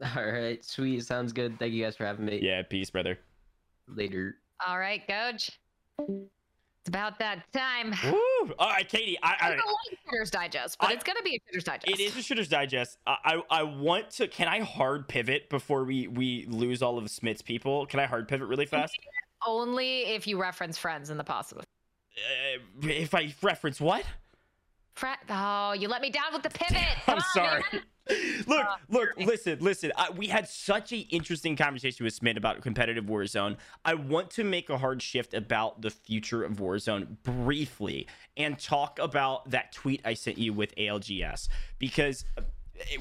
All 0.16 0.24
right, 0.24 0.64
sweet. 0.64 1.04
Sounds 1.04 1.32
good. 1.32 1.58
Thank 1.58 1.72
you 1.72 1.84
guys 1.84 1.96
for 1.96 2.04
having 2.04 2.24
me. 2.24 2.40
Yeah, 2.42 2.62
peace, 2.62 2.90
brother. 2.90 3.18
Later. 3.88 4.36
All 4.66 4.78
right, 4.78 5.02
Gojj. 5.08 6.32
It's 6.82 6.88
about 6.88 7.20
that 7.20 7.44
time. 7.52 7.94
Woo! 8.04 8.52
All 8.58 8.70
right, 8.70 8.88
Katie. 8.88 9.16
I, 9.22 9.36
I 9.40 9.46
I, 9.46 9.48
don't 9.50 9.58
like 9.58 9.98
Shooter's 10.10 10.32
Digest, 10.32 10.78
but 10.80 10.90
I- 10.90 10.94
it's 10.94 11.04
to 11.04 11.22
be 11.22 11.36
a 11.36 11.40
Shooter's 11.48 11.62
Digest. 11.62 11.86
It 11.88 12.00
is 12.02 12.16
a 12.16 12.22
Shooter's 12.22 12.48
Digest. 12.48 12.98
I, 13.06 13.16
I 13.50 13.60
I 13.60 13.62
want 13.62 14.10
to. 14.12 14.26
Can 14.26 14.48
I 14.48 14.60
hard 14.62 15.06
pivot 15.06 15.48
before 15.48 15.84
we 15.84 16.08
we 16.08 16.44
lose 16.48 16.82
all 16.82 16.98
of 16.98 17.08
Smit's 17.08 17.40
people? 17.40 17.86
Can 17.86 18.00
I 18.00 18.06
hard 18.06 18.26
pivot 18.26 18.48
really 18.48 18.66
fast? 18.66 18.96
Only 19.46 20.06
if 20.06 20.26
you 20.26 20.40
reference 20.40 20.76
friends 20.76 21.08
in 21.08 21.18
the 21.18 21.24
possible. 21.24 21.62
Uh, 22.16 22.58
if 22.88 23.14
I 23.14 23.32
reference 23.42 23.80
what? 23.80 24.04
Fre- 24.94 25.06
oh, 25.30 25.74
you 25.74 25.86
let 25.86 26.02
me 26.02 26.10
down 26.10 26.32
with 26.32 26.42
the 26.42 26.50
pivot. 26.50 26.82
Come 27.06 27.14
I'm 27.14 27.16
on, 27.18 27.22
sorry. 27.32 27.62
man. 27.72 27.82
look, 28.46 28.66
Uh, 28.66 28.76
look, 28.88 29.10
listen, 29.16 29.58
listen. 29.60 29.92
I, 29.96 30.10
we 30.10 30.26
had 30.26 30.48
such 30.48 30.92
a 30.92 30.98
interesting 30.98 31.56
conversation 31.56 32.04
with 32.04 32.14
Smit 32.14 32.36
about 32.36 32.60
competitive 32.60 33.04
Warzone. 33.04 33.56
I 33.84 33.94
want 33.94 34.30
to 34.30 34.44
make 34.44 34.70
a 34.70 34.78
hard 34.78 35.00
shift 35.02 35.34
about 35.34 35.82
the 35.82 35.90
future 35.90 36.42
of 36.42 36.56
Warzone 36.56 37.16
briefly 37.22 38.06
and 38.36 38.58
talk 38.58 38.98
about 38.98 39.50
that 39.50 39.72
tweet 39.72 40.00
I 40.04 40.14
sent 40.14 40.38
you 40.38 40.52
with 40.52 40.74
ALGS 40.76 41.48
because 41.78 42.24
uh, 42.36 42.42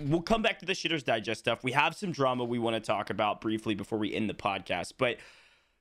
we'll 0.01 0.21
come 0.21 0.41
back 0.41 0.59
to 0.59 0.65
the 0.65 0.73
Shitters 0.73 1.03
Digest 1.03 1.39
stuff. 1.39 1.63
We 1.63 1.71
have 1.71 1.95
some 1.95 2.11
drama 2.11 2.43
we 2.43 2.59
want 2.59 2.75
to 2.75 2.79
talk 2.81 3.09
about 3.09 3.41
briefly 3.41 3.73
before 3.75 3.97
we 3.97 4.13
end 4.13 4.29
the 4.29 4.35
podcast, 4.35 4.93
but. 4.97 5.17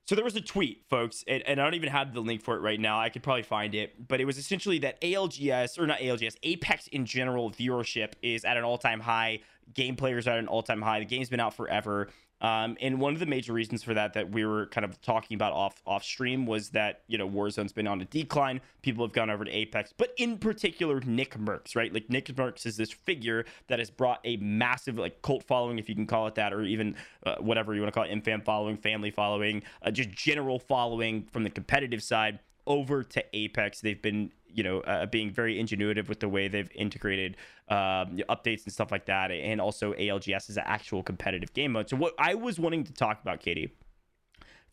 So 0.07 0.17
there 0.17 0.25
was 0.25 0.35
a 0.35 0.41
tweet, 0.41 0.85
folks, 0.91 1.25
and, 1.29 1.43
and 1.47 1.61
I 1.61 1.65
don't 1.65 1.75
even 1.75 1.91
have 1.91 2.13
the 2.15 2.21
link 2.21 2.43
for 2.43 2.57
it 2.57 2.61
right 2.61 2.81
now. 2.81 2.99
I 2.99 3.11
could 3.11 3.23
probably 3.23 3.45
find 3.45 3.77
it, 3.77 4.09
but 4.09 4.21
it 4.21 4.25
was 4.25 4.39
essentially 4.39 4.81
that 4.81 5.01
ALGS 5.03 5.79
or 5.79 5.87
not 5.87 5.99
ALGS, 6.01 6.37
Apex 6.43 6.89
in 6.89 7.07
general 7.07 7.51
viewership 7.51 8.15
is 8.21 8.45
at 8.45 8.57
an 8.57 8.65
all-time 8.65 8.99
high. 9.01 9.41
Game 9.73 9.95
players 9.95 10.27
are 10.27 10.33
at 10.33 10.39
an 10.41 10.49
all-time 10.49 10.83
high. 10.83 10.99
The 10.99 11.05
game's 11.05 11.29
been 11.29 11.39
out 11.39 11.55
forever. 11.55 12.09
Um, 12.41 12.77
and 12.81 13.01
one 13.01 13.13
of 13.13 13.21
the 13.21 13.27
major 13.27 13.53
reasons 13.53 13.83
for 13.83 13.95
that 13.95 14.15
that 14.15 14.31
we 14.31 14.45
were 14.45 14.67
kind 14.67 14.85
of 14.85 15.01
talking 15.03 15.35
about 15.35 15.53
off 15.53 15.83
off 15.87 16.03
stream 16.03 16.47
was 16.47 16.71
that 16.71 17.03
you 17.07 17.19
know 17.19 17.29
Warzone's 17.29 17.73
been 17.73 17.87
on 17.87 18.01
a 18.01 18.05
decline. 18.07 18.61
People 18.83 19.05
have 19.05 19.13
gone 19.13 19.31
over 19.31 19.45
to 19.45 19.51
Apex, 19.51 19.93
but 19.97 20.15
in 20.17 20.39
particular 20.39 21.01
Nickmercs, 21.01 21.77
right? 21.77 21.93
Like 21.93 22.09
Nickmercs 22.09 22.67
is 22.67 22.77
this 22.77 22.91
figure 22.91 23.45
that 23.69 23.79
has 23.79 23.91
brought 23.91 24.21
a 24.25 24.37
massive 24.39 24.99
like 24.99 25.21
cult 25.23 25.45
following, 25.45 25.79
if 25.79 25.89
you 25.89 25.95
can 25.95 26.07
call 26.07 26.27
it 26.27 26.35
that, 26.37 26.53
or 26.53 26.63
even 26.63 26.97
uh, 27.27 27.37
whatever 27.37 27.75
you 27.75 27.83
want 27.83 27.93
to 27.93 27.99
call 27.99 28.09
it, 28.09 28.11
infam 28.11 28.45
following, 28.45 28.77
family 28.77 29.11
following, 29.11 29.63
uh, 29.83 29.91
just 29.91 30.11
general 30.11 30.59
following 30.59 31.29
from 31.33 31.43
the 31.43 31.51
competitive 31.51 32.03
side 32.03 32.39
over 32.67 33.03
to 33.03 33.25
Apex. 33.33 33.81
They've 33.81 34.01
been, 34.01 34.31
you 34.55 34.63
know, 34.63 34.81
uh, 34.81 35.07
being 35.07 35.31
very 35.31 35.57
ingenuitive 35.63 36.09
with 36.09 36.21
the 36.21 36.29
way 36.29 36.49
they've 36.49 36.71
integrated 36.75 37.37
um, 37.69 38.19
updates 38.29 38.65
and 38.65 38.73
stuff 38.73 38.91
like 38.91 39.07
that, 39.07 39.31
and 39.31 39.61
also 39.61 39.93
ALGS 39.95 40.51
is 40.51 40.57
an 40.57 40.65
actual 40.67 41.03
competitive 41.03 41.53
game 41.53 41.73
mode. 41.73 41.89
So 41.89 41.97
what 41.97 42.15
I 42.19 42.35
was 42.35 42.59
wanting 42.59 42.85
to 42.85 42.93
talk 42.93 43.21
about, 43.23 43.41
Katie, 43.41 43.73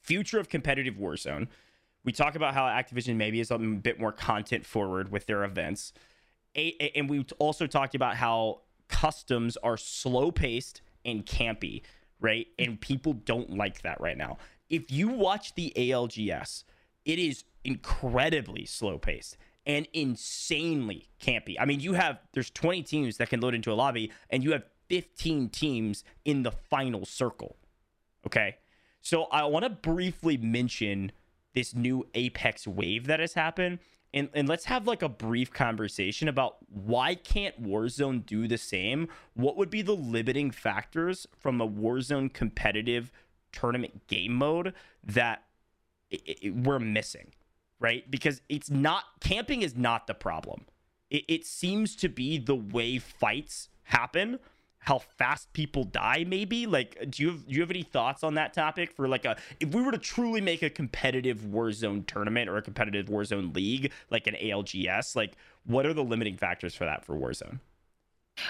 future 0.02 0.40
of 0.40 0.50
competitive 0.50 0.96
Warzone. 0.96 1.48
We 2.04 2.14
talk 2.14 2.36
about 2.36 2.54
how 2.54 2.64
Activision 2.64 3.18
maybe 3.18 3.42
is 3.42 3.52
a 3.52 3.58
bit 3.58 4.00
more 4.00 4.14
content 4.14 4.66
forward 4.66 5.12
with 5.12 5.26
their 5.26 5.44
events, 5.44 5.92
a- 6.56 6.92
and 6.96 7.10
we 7.10 7.26
also 7.40 7.68
talked 7.68 7.96
about 7.96 8.16
how 8.16 8.62
customs 8.88 9.58
are 9.58 9.76
slow 9.76 10.32
paced 10.32 10.82
and 11.04 11.26
campy, 11.26 11.82
right? 12.22 12.48
And 12.58 12.80
people 12.80 13.14
don't 13.14 13.50
like 13.58 13.82
that 13.82 14.00
right 14.00 14.18
now. 14.18 14.38
If 14.70 14.92
you 14.92 15.10
watch 15.10 15.56
the 15.56 15.74
ALGS, 15.76 16.64
it 17.06 17.20
is 17.20 17.44
incredibly 17.64 18.66
slow 18.66 18.98
paced 18.98 19.38
and 19.68 19.88
insanely 19.94 21.10
campy. 21.22 21.56
I 21.60 21.66
mean, 21.66 21.82
you 21.82 21.94
have 21.94 22.20
there's 22.34 22.50
20 22.50 22.82
teams 22.84 23.18
that 23.18 23.30
can 23.30 23.42
load 23.42 23.54
into 23.54 23.72
a 23.72 23.76
lobby, 23.76 24.12
and 24.32 24.44
you 24.44 24.54
have 24.54 24.64
15 24.88 25.50
teams 25.50 26.04
in 26.26 26.42
the 26.42 26.52
final 26.52 27.06
circle. 27.06 27.58
Okay. 28.26 28.56
So 29.02 29.26
I 29.26 29.44
want 29.46 29.64
to 29.64 29.70
briefly 29.70 30.38
mention 30.38 31.12
this 31.54 31.76
new 31.76 32.08
Apex 32.14 32.68
wave 32.68 33.08
that 33.08 33.20
has 33.20 33.34
happened. 33.34 33.80
And, 34.14 34.30
and 34.34 34.48
let's 34.48 34.66
have 34.66 34.88
like 34.88 35.02
a 35.02 35.10
brief 35.10 35.52
conversation 35.52 36.28
about 36.28 36.58
why 36.70 37.16
can't 37.16 37.62
Warzone 37.62 38.26
do 38.26 38.48
the 38.48 38.58
same? 38.58 39.10
What 39.34 39.58
would 39.58 39.70
be 39.70 39.82
the 39.82 39.96
limiting 39.96 40.52
factors 40.52 41.28
from 41.38 41.60
a 41.60 41.68
Warzone 41.68 42.34
competitive 42.34 43.12
tournament 43.52 44.08
game 44.08 44.34
mode 44.34 44.74
that 45.04 45.44
i 46.12 46.20
i 46.44 46.50
we're 46.52 46.80
missing, 46.80 47.34
right? 47.80 48.10
Because 48.10 48.42
it's 48.50 48.70
not 48.70 49.04
camping 49.20 49.62
is 49.62 49.76
not 49.76 50.08
the 50.08 50.14
problem. 50.14 50.66
It, 51.10 51.24
it 51.28 51.46
seems 51.46 51.96
to 51.98 52.10
be 52.10 52.38
the 52.38 52.56
way 52.56 52.98
fights 53.00 53.70
happen 53.84 54.40
how 54.80 55.00
fast 55.00 55.52
people 55.52 55.84
die 55.84 56.24
maybe 56.26 56.66
like 56.66 56.98
do 57.10 57.22
you 57.22 57.30
have 57.32 57.46
do 57.46 57.56
you 57.56 57.62
have 57.62 57.70
any 57.70 57.84
thoughts 57.84 58.24
on 58.24 58.36
that 58.36 58.54
topic 58.54 58.92
for 58.94 59.08
like 59.08 59.26
a 59.26 59.36
if 59.60 59.74
we 59.74 59.82
were 59.82 59.92
to 59.92 59.98
truly 59.98 60.40
make 60.40 60.62
a 60.62 60.70
competitive 60.70 61.40
warzone 61.40 62.06
tournament 62.08 62.50
or 62.50 62.56
a 62.56 62.62
competitive 62.62 63.08
warzone 63.08 63.54
league 63.54 63.92
like 64.10 64.28
an 64.28 64.36
algs 64.36 65.16
like 65.16 65.36
what 65.66 65.86
are 65.86 65.94
the 65.94 66.04
limiting 66.04 66.38
factors 66.38 66.74
for 66.74 66.86
that 66.86 67.04
for 67.04 67.16
warzone 67.16 67.60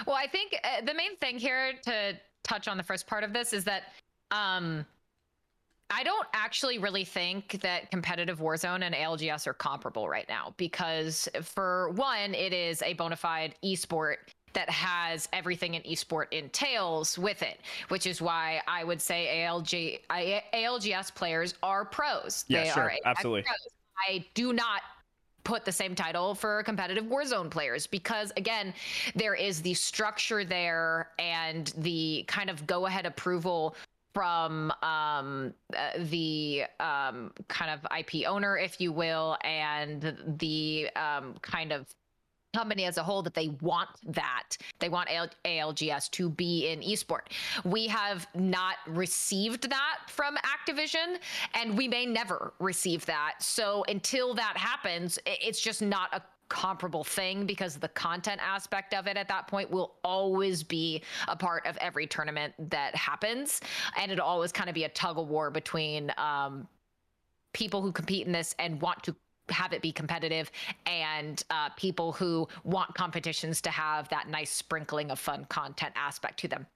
Well, 0.06 0.16
I 0.16 0.26
think 0.26 0.54
uh, 0.62 0.84
the 0.84 0.94
main 0.94 1.16
thing 1.16 1.38
here 1.38 1.72
to 1.82 2.16
touch 2.44 2.68
on 2.68 2.76
the 2.76 2.84
first 2.84 3.06
part 3.06 3.24
of 3.24 3.32
this 3.32 3.52
is 3.52 3.64
that 3.64 3.84
um 4.30 4.86
I 5.90 6.02
don't 6.02 6.28
actually 6.34 6.78
really 6.78 7.04
think 7.04 7.60
that 7.62 7.90
competitive 7.90 8.40
Warzone 8.40 8.82
and 8.82 8.94
ALGS 8.94 9.46
are 9.46 9.54
comparable 9.54 10.08
right 10.08 10.28
now 10.28 10.54
because 10.56 11.28
for 11.42 11.90
one, 11.90 12.34
it 12.34 12.52
is 12.52 12.82
a 12.82 12.92
bona 12.92 13.16
fide 13.16 13.54
esport 13.64 14.16
that 14.52 14.68
has 14.68 15.28
everything 15.32 15.76
an 15.76 15.82
esport 15.82 16.26
entails 16.32 17.18
with 17.18 17.42
it, 17.42 17.60
which 17.88 18.06
is 18.06 18.20
why 18.20 18.60
I 18.66 18.84
would 18.84 19.00
say 19.00 19.44
ALG 19.46 20.00
I, 20.10 20.42
ALGS 20.52 21.14
players 21.14 21.54
are 21.62 21.84
pros. 21.84 22.44
Yeah, 22.48 22.64
they 22.64 22.70
sure, 22.70 22.82
are 22.84 22.92
absolutely. 23.04 23.42
pros. 23.42 23.56
I 24.08 24.24
do 24.34 24.52
not 24.52 24.82
put 25.44 25.64
the 25.64 25.72
same 25.72 25.94
title 25.94 26.34
for 26.34 26.62
competitive 26.64 27.04
Warzone 27.04 27.50
players 27.50 27.86
because 27.86 28.30
again, 28.36 28.74
there 29.14 29.34
is 29.34 29.62
the 29.62 29.72
structure 29.72 30.44
there 30.44 31.10
and 31.18 31.72
the 31.78 32.24
kind 32.28 32.50
of 32.50 32.66
go 32.66 32.84
ahead 32.84 33.06
approval 33.06 33.74
from 34.18 34.72
um, 34.82 35.54
uh, 35.76 35.90
the 35.96 36.64
um, 36.80 37.30
kind 37.46 37.70
of 37.70 37.86
IP 37.96 38.26
owner, 38.26 38.58
if 38.58 38.80
you 38.80 38.90
will, 38.90 39.36
and 39.44 40.16
the 40.40 40.90
um, 40.96 41.36
kind 41.40 41.70
of 41.70 41.86
company 42.52 42.84
as 42.84 42.96
a 42.96 43.02
whole 43.04 43.22
that 43.22 43.34
they 43.34 43.48
want 43.60 43.88
that 44.04 44.56
they 44.80 44.88
want 44.88 45.08
ALGS 45.44 46.10
to 46.10 46.30
be 46.30 46.66
in 46.66 46.80
esport. 46.80 47.30
We 47.64 47.86
have 47.86 48.26
not 48.34 48.76
received 48.88 49.70
that 49.70 49.98
from 50.08 50.34
Activision 50.38 51.18
and 51.54 51.78
we 51.78 51.86
may 51.86 52.04
never 52.06 52.54
receive 52.58 53.06
that. 53.06 53.34
So 53.38 53.84
until 53.86 54.34
that 54.34 54.56
happens, 54.56 55.20
it's 55.26 55.60
just 55.60 55.80
not 55.80 56.08
a 56.12 56.22
comparable 56.48 57.04
thing 57.04 57.46
because 57.46 57.76
the 57.76 57.88
content 57.88 58.40
aspect 58.42 58.94
of 58.94 59.06
it 59.06 59.16
at 59.16 59.28
that 59.28 59.46
point 59.46 59.70
will 59.70 59.94
always 60.04 60.62
be 60.62 61.02
a 61.28 61.36
part 61.36 61.66
of 61.66 61.76
every 61.78 62.06
tournament 62.06 62.54
that 62.70 62.94
happens. 62.94 63.60
And 63.96 64.10
it'll 64.10 64.26
always 64.26 64.52
kind 64.52 64.68
of 64.68 64.74
be 64.74 64.84
a 64.84 64.88
tug 64.88 65.18
of 65.18 65.28
war 65.28 65.50
between 65.50 66.12
um, 66.16 66.66
people 67.52 67.82
who 67.82 67.92
compete 67.92 68.26
in 68.26 68.32
this 68.32 68.54
and 68.58 68.80
want 68.80 69.02
to 69.04 69.14
have 69.50 69.72
it 69.72 69.80
be 69.80 69.92
competitive 69.92 70.50
and 70.84 71.42
uh, 71.50 71.70
people 71.70 72.12
who 72.12 72.46
want 72.64 72.94
competitions 72.94 73.62
to 73.62 73.70
have 73.70 74.08
that 74.10 74.28
nice 74.28 74.50
sprinkling 74.50 75.10
of 75.10 75.18
fun 75.18 75.46
content 75.48 75.94
aspect 75.96 76.38
to 76.40 76.48
them 76.48 76.66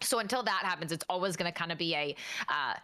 so 0.00 0.18
until 0.18 0.42
that 0.42 0.62
happens 0.64 0.92
it's 0.92 1.04
always 1.08 1.36
going 1.36 1.50
to 1.50 1.56
kind 1.56 1.72
of 1.72 1.78
be 1.78 1.94
a 1.94 2.14
uh, 2.48 2.74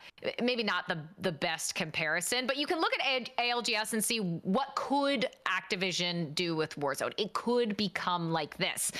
maybe 0.42 0.62
not 0.62 0.88
the 0.88 0.98
the 1.20 1.32
best 1.32 1.74
comparison 1.74 2.46
but 2.46 2.56
you 2.56 2.66
can 2.66 2.80
look 2.80 2.92
at 2.98 3.36
algs 3.38 3.92
and 3.92 4.04
see 4.04 4.18
what 4.18 4.74
could 4.74 5.26
activision 5.46 6.34
do 6.34 6.56
with 6.56 6.74
warzone. 6.76 7.12
It 7.18 7.32
could 7.32 7.76
become 7.76 8.32
like 8.32 8.56
this. 8.58 8.92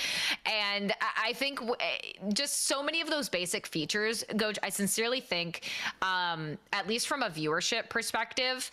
And 0.45 0.93
i 1.17 1.33
think 1.33 1.59
eh, 1.79 1.97
just 2.33 2.67
so 2.67 2.83
many 2.83 3.01
of 3.01 3.09
those 3.09 3.29
basic 3.29 3.67
features 3.67 4.23
go 4.37 4.51
i 4.63 4.69
sincerely 4.69 5.19
think 5.19 5.69
um, 6.01 6.57
at 6.73 6.87
least 6.87 7.07
from 7.07 7.23
a 7.23 7.29
viewership 7.29 7.89
perspective 7.89 8.69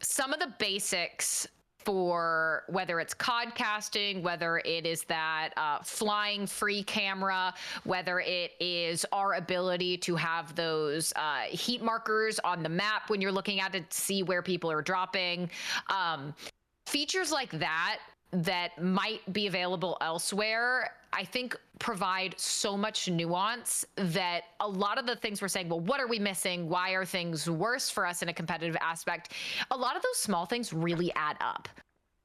some 0.00 0.32
of 0.32 0.40
the 0.40 0.52
basics 0.58 1.46
for 1.86 2.64
whether 2.66 2.98
it's 2.98 3.14
codcasting, 3.14 4.20
whether 4.20 4.60
it 4.64 4.84
is 4.84 5.04
that 5.04 5.50
uh, 5.56 5.78
flying 5.84 6.44
free 6.44 6.82
camera, 6.82 7.54
whether 7.84 8.18
it 8.18 8.54
is 8.58 9.06
our 9.12 9.34
ability 9.34 9.96
to 9.96 10.16
have 10.16 10.52
those 10.56 11.12
uh, 11.14 11.42
heat 11.42 11.84
markers 11.84 12.40
on 12.40 12.64
the 12.64 12.68
map 12.68 13.08
when 13.08 13.20
you're 13.20 13.30
looking 13.30 13.60
at 13.60 13.76
it 13.76 13.88
to 13.88 13.96
see 13.96 14.24
where 14.24 14.42
people 14.42 14.68
are 14.68 14.82
dropping. 14.82 15.48
Um, 15.88 16.34
features 16.86 17.30
like 17.30 17.52
that 17.52 17.98
that 18.32 18.82
might 18.82 19.20
be 19.32 19.46
available 19.46 19.96
elsewhere 20.00 20.90
i 21.16 21.24
think 21.24 21.56
provide 21.78 22.34
so 22.38 22.76
much 22.76 23.08
nuance 23.08 23.84
that 23.96 24.42
a 24.60 24.68
lot 24.68 24.98
of 24.98 25.06
the 25.06 25.16
things 25.16 25.42
we're 25.42 25.48
saying 25.48 25.68
well 25.68 25.80
what 25.80 26.00
are 26.00 26.08
we 26.08 26.18
missing? 26.18 26.68
Why 26.68 26.90
are 26.90 27.04
things 27.04 27.48
worse 27.50 27.90
for 27.90 28.06
us 28.06 28.22
in 28.22 28.28
a 28.28 28.32
competitive 28.32 28.76
aspect? 28.80 29.32
A 29.70 29.76
lot 29.76 29.96
of 29.96 30.02
those 30.02 30.18
small 30.18 30.46
things 30.46 30.72
really 30.72 31.12
add 31.14 31.36
up 31.40 31.68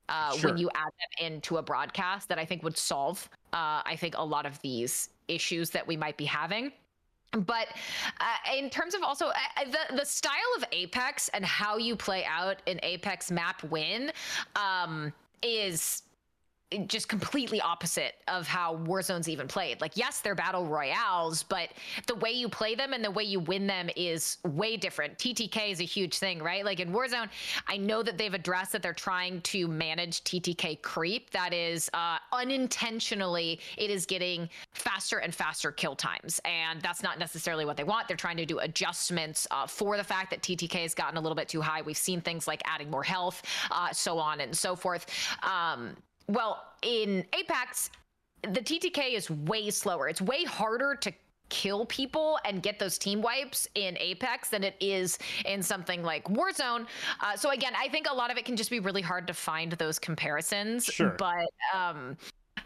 uh, 0.09 0.35
Sure. 0.35 0.49
when 0.49 0.57
you 0.57 0.69
add 0.75 0.91
them 1.01 1.27
into 1.27 1.57
a 1.57 1.61
broadcast 1.61 2.27
that 2.29 2.37
i 2.37 2.45
think 2.45 2.63
would 2.63 2.77
solve 2.77 3.29
uh, 3.53 3.81
i 3.85 3.95
think 3.97 4.15
a 4.17 4.23
lot 4.35 4.45
of 4.45 4.61
these 4.61 5.09
issues 5.31 5.69
that 5.71 5.85
we 5.87 5.97
might 5.97 6.17
be 6.17 6.25
having. 6.25 6.71
But 7.31 7.67
uh, 8.19 8.57
in 8.57 8.69
terms 8.69 8.93
of 8.93 9.03
also 9.03 9.27
uh, 9.27 9.33
the 9.65 9.95
the 9.95 10.05
style 10.05 10.51
of 10.57 10.65
Apex 10.73 11.29
and 11.29 11.45
how 11.45 11.77
you 11.77 11.95
play 11.95 12.25
out 12.25 12.61
an 12.67 12.77
Apex 12.83 13.31
map 13.31 13.63
win 13.63 14.11
um, 14.57 15.13
is 15.41 16.03
just 16.87 17.09
completely 17.09 17.59
opposite 17.61 18.15
of 18.27 18.47
how 18.47 18.77
Warzone's 18.77 19.27
even 19.27 19.47
played. 19.47 19.81
Like, 19.81 19.97
yes, 19.97 20.21
they're 20.21 20.35
battle 20.35 20.65
royales, 20.65 21.43
but 21.43 21.69
the 22.07 22.15
way 22.15 22.31
you 22.31 22.47
play 22.47 22.75
them 22.75 22.93
and 22.93 23.03
the 23.03 23.11
way 23.11 23.23
you 23.23 23.39
win 23.39 23.67
them 23.67 23.89
is 23.95 24.37
way 24.45 24.77
different. 24.77 25.17
TTK 25.17 25.71
is 25.71 25.81
a 25.81 25.85
huge 25.85 26.17
thing, 26.17 26.41
right? 26.41 26.63
Like 26.63 26.79
in 26.79 26.91
Warzone, 26.91 27.29
I 27.67 27.77
know 27.77 28.03
that 28.03 28.17
they've 28.17 28.33
addressed 28.33 28.71
that 28.71 28.81
they're 28.81 28.93
trying 28.93 29.41
to 29.41 29.67
manage 29.67 30.23
TTK 30.23 30.81
creep. 30.81 31.29
That 31.31 31.53
is 31.53 31.89
uh, 31.93 32.17
unintentionally, 32.31 33.59
it 33.77 33.89
is 33.89 34.05
getting 34.05 34.49
faster 34.73 35.17
and 35.17 35.33
faster 35.33 35.71
kill 35.71 35.95
times, 35.95 36.39
and 36.45 36.81
that's 36.81 37.03
not 37.03 37.19
necessarily 37.19 37.65
what 37.65 37.77
they 37.77 37.83
want. 37.83 38.07
They're 38.07 38.17
trying 38.17 38.37
to 38.37 38.45
do 38.45 38.59
adjustments 38.59 39.47
uh, 39.51 39.67
for 39.67 39.97
the 39.97 40.03
fact 40.03 40.29
that 40.31 40.41
TTK 40.41 40.81
has 40.83 40.93
gotten 40.93 41.17
a 41.17 41.21
little 41.21 41.35
bit 41.35 41.49
too 41.49 41.61
high. 41.61 41.81
We've 41.81 41.97
seen 41.97 42.21
things 42.21 42.47
like 42.47 42.61
adding 42.65 42.89
more 42.89 43.03
health, 43.03 43.43
uh, 43.69 43.91
so 43.91 44.17
on 44.17 44.41
and 44.41 44.55
so 44.55 44.75
forth. 44.75 45.05
Um, 45.43 45.95
well, 46.33 46.63
in 46.81 47.25
Apex, 47.33 47.89
the 48.43 48.61
TTK 48.61 49.13
is 49.13 49.29
way 49.29 49.69
slower. 49.69 50.07
It's 50.07 50.21
way 50.21 50.43
harder 50.43 50.95
to 50.95 51.11
kill 51.49 51.85
people 51.85 52.39
and 52.45 52.63
get 52.63 52.79
those 52.79 52.97
team 52.97 53.21
wipes 53.21 53.67
in 53.75 53.97
Apex 53.99 54.49
than 54.49 54.63
it 54.63 54.75
is 54.79 55.19
in 55.45 55.61
something 55.61 56.01
like 56.01 56.23
Warzone. 56.25 56.87
Uh, 57.19 57.35
so 57.35 57.51
again, 57.51 57.73
I 57.77 57.89
think 57.89 58.07
a 58.09 58.15
lot 58.15 58.31
of 58.31 58.37
it 58.37 58.45
can 58.45 58.55
just 58.55 58.71
be 58.71 58.79
really 58.79 59.01
hard 59.01 59.27
to 59.27 59.33
find 59.33 59.73
those 59.73 59.99
comparisons. 59.99 60.85
Sure. 60.85 61.15
But 61.17 61.45
um, 61.75 62.17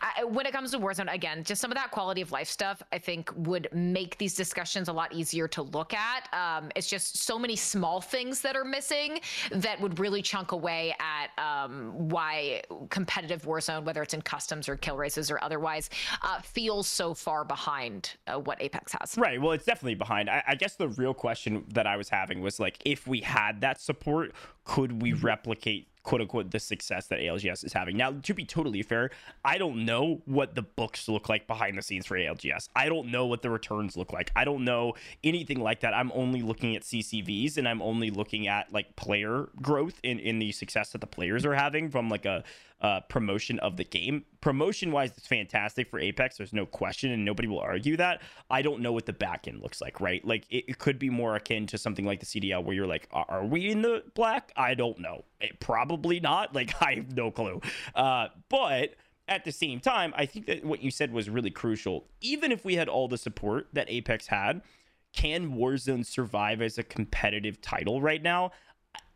I, 0.01 0.23
when 0.23 0.45
it 0.45 0.51
comes 0.51 0.71
to 0.71 0.79
Warzone, 0.79 1.13
again, 1.13 1.43
just 1.43 1.61
some 1.61 1.71
of 1.71 1.75
that 1.77 1.91
quality 1.91 2.21
of 2.21 2.31
life 2.31 2.47
stuff, 2.47 2.81
I 2.91 2.97
think 2.97 3.31
would 3.35 3.67
make 3.73 4.17
these 4.17 4.35
discussions 4.35 4.87
a 4.87 4.93
lot 4.93 5.13
easier 5.13 5.47
to 5.49 5.61
look 5.61 5.93
at. 5.93 6.27
Um, 6.33 6.71
it's 6.75 6.87
just 6.87 7.17
so 7.17 7.37
many 7.37 7.55
small 7.55 8.01
things 8.01 8.41
that 8.41 8.55
are 8.55 8.65
missing 8.65 9.19
that 9.51 9.79
would 9.79 9.99
really 9.99 10.21
chunk 10.21 10.51
away 10.51 10.95
at 10.99 11.43
um, 11.43 12.09
why 12.09 12.61
competitive 12.89 13.43
Warzone, 13.43 13.83
whether 13.83 14.01
it's 14.01 14.13
in 14.13 14.21
customs 14.21 14.69
or 14.69 14.75
kill 14.75 14.97
races 14.97 15.31
or 15.31 15.43
otherwise, 15.43 15.89
uh, 16.23 16.41
feels 16.41 16.87
so 16.87 17.13
far 17.13 17.43
behind 17.43 18.15
uh, 18.27 18.39
what 18.39 18.61
Apex 18.61 18.93
has. 18.99 19.17
Right. 19.17 19.41
Well, 19.41 19.51
it's 19.51 19.65
definitely 19.65 19.95
behind. 19.95 20.29
I, 20.29 20.43
I 20.47 20.55
guess 20.55 20.75
the 20.75 20.89
real 20.89 21.13
question 21.13 21.65
that 21.73 21.87
I 21.87 21.97
was 21.97 22.09
having 22.09 22.41
was 22.41 22.59
like, 22.59 22.79
if 22.85 23.07
we 23.07 23.21
had 23.21 23.61
that 23.61 23.79
support, 23.79 24.33
could 24.63 25.01
we 25.01 25.13
replicate 25.13 25.87
quote 26.05 26.21
unquote 26.21 26.51
the 26.51 26.59
success 26.59 27.07
that 27.07 27.19
ALGS 27.19 27.65
is 27.65 27.73
having? 27.73 27.97
Now, 27.97 28.11
to 28.11 28.33
be 28.33 28.45
totally 28.45 28.81
fair, 28.81 29.09
I 29.43 29.57
don't 29.57 29.85
know 29.85 30.21
what 30.25 30.55
the 30.55 30.61
books 30.61 31.09
look 31.09 31.27
like 31.27 31.47
behind 31.47 31.77
the 31.77 31.81
scenes 31.81 32.05
for 32.05 32.15
ALGS. 32.15 32.69
I 32.75 32.87
don't 32.87 33.11
know 33.11 33.25
what 33.25 33.41
the 33.41 33.49
returns 33.49 33.97
look 33.97 34.13
like. 34.13 34.31
I 34.35 34.45
don't 34.45 34.63
know 34.63 34.93
anything 35.23 35.59
like 35.59 35.81
that. 35.81 35.93
I'm 35.93 36.11
only 36.13 36.41
looking 36.41 36.75
at 36.75 36.83
CCVs 36.83 37.57
and 37.57 37.67
I'm 37.67 37.81
only 37.81 38.09
looking 38.09 38.47
at 38.47 38.71
like 38.71 38.95
player 38.95 39.49
growth 39.61 39.99
in 40.03 40.19
in 40.19 40.39
the 40.39 40.51
success 40.53 40.91
that 40.91 41.01
the 41.01 41.07
players 41.07 41.45
are 41.45 41.55
having 41.55 41.89
from 41.89 42.09
like 42.09 42.25
a 42.25 42.43
uh, 42.85 42.99
promotion 43.09 43.57
of 43.59 43.77
the 43.77 43.83
game. 43.83 44.23
Promotion 44.41 44.91
wise, 44.91 45.09
it's 45.17 45.25
fantastic 45.25 45.89
for 45.89 45.99
Apex. 45.99 46.37
There's 46.37 46.53
no 46.53 46.67
question, 46.67 47.09
and 47.09 47.25
nobody 47.25 47.47
will 47.47 47.59
argue 47.59 47.97
that. 47.97 48.21
I 48.51 48.61
don't 48.61 48.79
know 48.81 48.91
what 48.91 49.07
the 49.07 49.13
back 49.13 49.47
end 49.47 49.63
looks 49.63 49.81
like, 49.81 49.99
right? 49.99 50.23
Like 50.23 50.45
it, 50.51 50.65
it 50.67 50.77
could 50.77 50.99
be 50.99 51.09
more 51.09 51.35
akin 51.35 51.65
to 51.67 51.79
something 51.79 52.05
like 52.05 52.19
the 52.19 52.27
CDL 52.27 52.63
where 52.63 52.75
you're 52.75 52.85
like, 52.85 53.07
are, 53.11 53.25
are 53.27 53.43
we 53.43 53.71
in 53.71 53.81
the 53.81 54.03
black? 54.13 54.51
I 54.55 54.75
don't 54.75 54.99
know. 54.99 55.25
It, 55.41 55.59
probably 55.59 56.19
not. 56.19 56.53
Like 56.53 56.79
I 56.81 56.93
have 56.93 57.15
no 57.15 57.31
clue. 57.31 57.59
Uh, 57.95 58.27
but 58.49 58.93
at 59.27 59.45
the 59.45 59.51
same 59.51 59.79
time, 59.79 60.13
I 60.15 60.27
think 60.27 60.45
that 60.45 60.63
what 60.63 60.83
you 60.83 60.91
said 60.91 61.11
was 61.11 61.27
really 61.27 61.49
crucial. 61.49 62.05
Even 62.21 62.51
if 62.51 62.63
we 62.63 62.75
had 62.75 62.87
all 62.87 63.07
the 63.07 63.17
support 63.17 63.67
that 63.73 63.89
Apex 63.89 64.27
had, 64.27 64.61
can 65.11 65.55
Warzone 65.55 66.05
survive 66.05 66.61
as 66.61 66.77
a 66.77 66.83
competitive 66.83 67.61
title 67.61 67.99
right 67.99 68.21
now? 68.21 68.51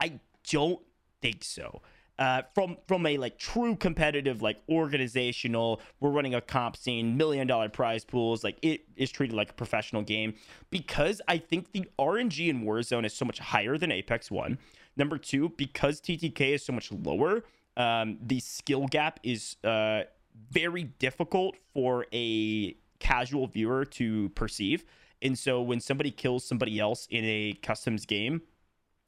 I 0.01 0.19
don't 0.49 0.81
think 1.21 1.43
so. 1.43 1.83
Uh, 2.19 2.41
from 2.53 2.75
from 2.85 3.05
a 3.05 3.17
like 3.17 3.39
true 3.39 3.75
competitive 3.77 4.41
like 4.41 4.57
organizational 4.67 5.79
we're 6.01 6.09
running 6.09 6.35
a 6.35 6.41
comp 6.41 6.75
scene 6.75 7.15
million 7.15 7.47
dollar 7.47 7.69
prize 7.69 8.03
pools 8.03 8.43
like 8.43 8.59
it 8.61 8.81
is 8.97 9.09
treated 9.09 9.33
like 9.33 9.51
a 9.51 9.53
professional 9.53 10.01
game. 10.01 10.33
Because 10.69 11.21
i 11.29 11.37
think 11.37 11.71
the 11.71 11.85
rng 11.97 12.49
in 12.49 12.65
warzone 12.65 13.05
is 13.05 13.13
so 13.13 13.23
much 13.23 13.39
higher 13.39 13.77
than 13.77 13.89
apex 13.89 14.29
1 14.29 14.57
number 14.97 15.17
two 15.17 15.49
because 15.55 16.01
ttk 16.01 16.41
is 16.41 16.65
so 16.65 16.73
much 16.73 16.91
lower 16.91 17.45
um, 17.77 18.17
the 18.21 18.41
skill 18.41 18.87
gap 18.87 19.21
is 19.23 19.55
uh, 19.63 20.01
very 20.51 20.83
difficult 20.83 21.55
for 21.73 22.05
a 22.13 22.75
casual 22.99 23.47
viewer 23.47 23.85
to 23.85 24.29
perceive. 24.29 24.83
And 25.21 25.37
so 25.37 25.61
when 25.61 25.79
somebody 25.79 26.11
kills 26.11 26.45
somebody 26.45 26.79
else 26.79 27.07
in 27.09 27.23
a 27.25 27.53
customs 27.61 28.05
game 28.05 28.41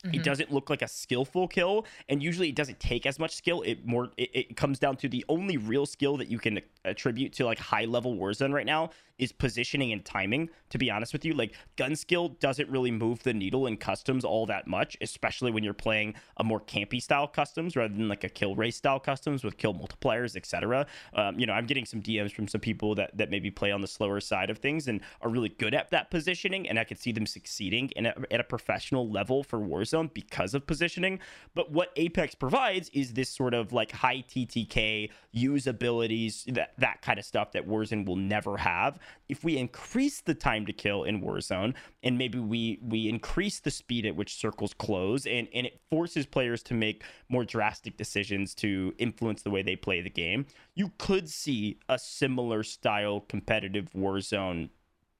it 0.03 0.07
mm-hmm. 0.07 0.21
doesn't 0.23 0.51
look 0.51 0.69
like 0.69 0.81
a 0.81 0.87
skillful 0.87 1.47
kill 1.47 1.85
and 2.09 2.23
usually 2.23 2.49
it 2.49 2.55
doesn't 2.55 2.79
take 2.79 3.05
as 3.05 3.19
much 3.19 3.35
skill. 3.35 3.61
It 3.61 3.85
more 3.85 4.09
it, 4.17 4.29
it 4.33 4.57
comes 4.57 4.79
down 4.79 4.97
to 4.97 5.09
the 5.09 5.23
only 5.29 5.57
real 5.57 5.85
skill 5.85 6.17
that 6.17 6.27
you 6.27 6.39
can 6.39 6.57
uh, 6.57 6.61
attribute 6.85 7.33
to 7.33 7.45
like 7.45 7.59
high 7.59 7.85
level 7.85 8.15
warzone 8.15 8.53
right 8.53 8.65
now 8.65 8.89
is 9.21 9.31
positioning 9.31 9.93
and 9.93 10.03
timing. 10.03 10.49
To 10.71 10.77
be 10.77 10.89
honest 10.89 11.13
with 11.13 11.23
you, 11.23 11.33
like 11.33 11.53
gun 11.77 11.95
skill 11.95 12.29
doesn't 12.39 12.69
really 12.69 12.91
move 12.91 13.23
the 13.23 13.33
needle 13.33 13.67
in 13.67 13.77
customs 13.77 14.25
all 14.25 14.47
that 14.47 14.67
much, 14.67 14.97
especially 14.99 15.51
when 15.51 15.63
you're 15.63 15.73
playing 15.73 16.15
a 16.37 16.43
more 16.43 16.59
campy 16.59 17.01
style 17.01 17.27
customs 17.27 17.75
rather 17.75 17.93
than 17.93 18.09
like 18.09 18.23
a 18.23 18.29
kill 18.29 18.55
race 18.55 18.75
style 18.75 18.99
customs 18.99 19.43
with 19.43 19.57
kill 19.57 19.73
multipliers, 19.73 20.35
etc. 20.35 20.87
Um, 21.13 21.39
you 21.39 21.45
know, 21.45 21.53
I'm 21.53 21.67
getting 21.67 21.85
some 21.85 22.01
DMs 22.01 22.33
from 22.33 22.47
some 22.47 22.61
people 22.61 22.95
that 22.95 23.15
that 23.17 23.29
maybe 23.29 23.51
play 23.51 23.71
on 23.71 23.81
the 23.81 23.87
slower 23.87 24.19
side 24.19 24.49
of 24.49 24.57
things 24.57 24.87
and 24.87 25.01
are 25.21 25.29
really 25.29 25.49
good 25.49 25.75
at 25.75 25.91
that 25.91 26.09
positioning, 26.09 26.67
and 26.67 26.79
I 26.79 26.83
could 26.83 26.97
see 26.97 27.11
them 27.11 27.27
succeeding 27.27 27.89
in 27.95 28.07
a, 28.07 28.15
at 28.31 28.39
a 28.39 28.43
professional 28.43 29.07
level 29.07 29.43
for 29.43 29.59
Warzone 29.59 30.11
because 30.13 30.55
of 30.55 30.65
positioning. 30.65 31.19
But 31.53 31.71
what 31.71 31.91
Apex 31.95 32.33
provides 32.33 32.89
is 32.93 33.13
this 33.13 33.29
sort 33.29 33.53
of 33.53 33.71
like 33.71 33.91
high 33.91 34.23
TTK 34.27 35.09
use 35.31 35.67
abilities, 35.67 36.45
that 36.47 36.73
that 36.79 37.03
kind 37.03 37.19
of 37.19 37.25
stuff 37.25 37.51
that 37.51 37.67
Warzone 37.67 38.05
will 38.05 38.15
never 38.15 38.57
have. 38.57 38.97
If 39.29 39.43
we 39.43 39.57
increase 39.57 40.21
the 40.21 40.33
time 40.33 40.65
to 40.65 40.73
kill 40.73 41.03
in 41.03 41.21
Warzone, 41.21 41.73
and 42.03 42.17
maybe 42.17 42.39
we 42.39 42.79
we 42.81 43.07
increase 43.07 43.59
the 43.59 43.71
speed 43.71 44.05
at 44.05 44.15
which 44.15 44.35
circles 44.35 44.73
close, 44.73 45.25
and 45.25 45.47
and 45.53 45.65
it 45.65 45.79
forces 45.89 46.25
players 46.25 46.63
to 46.63 46.73
make 46.73 47.03
more 47.29 47.45
drastic 47.45 47.97
decisions 47.97 48.53
to 48.55 48.93
influence 48.97 49.41
the 49.41 49.49
way 49.49 49.61
they 49.61 49.75
play 49.75 50.01
the 50.01 50.09
game, 50.09 50.45
you 50.75 50.91
could 50.97 51.29
see 51.29 51.77
a 51.89 51.97
similar 51.97 52.63
style 52.63 53.21
competitive 53.21 53.89
Warzone 53.95 54.69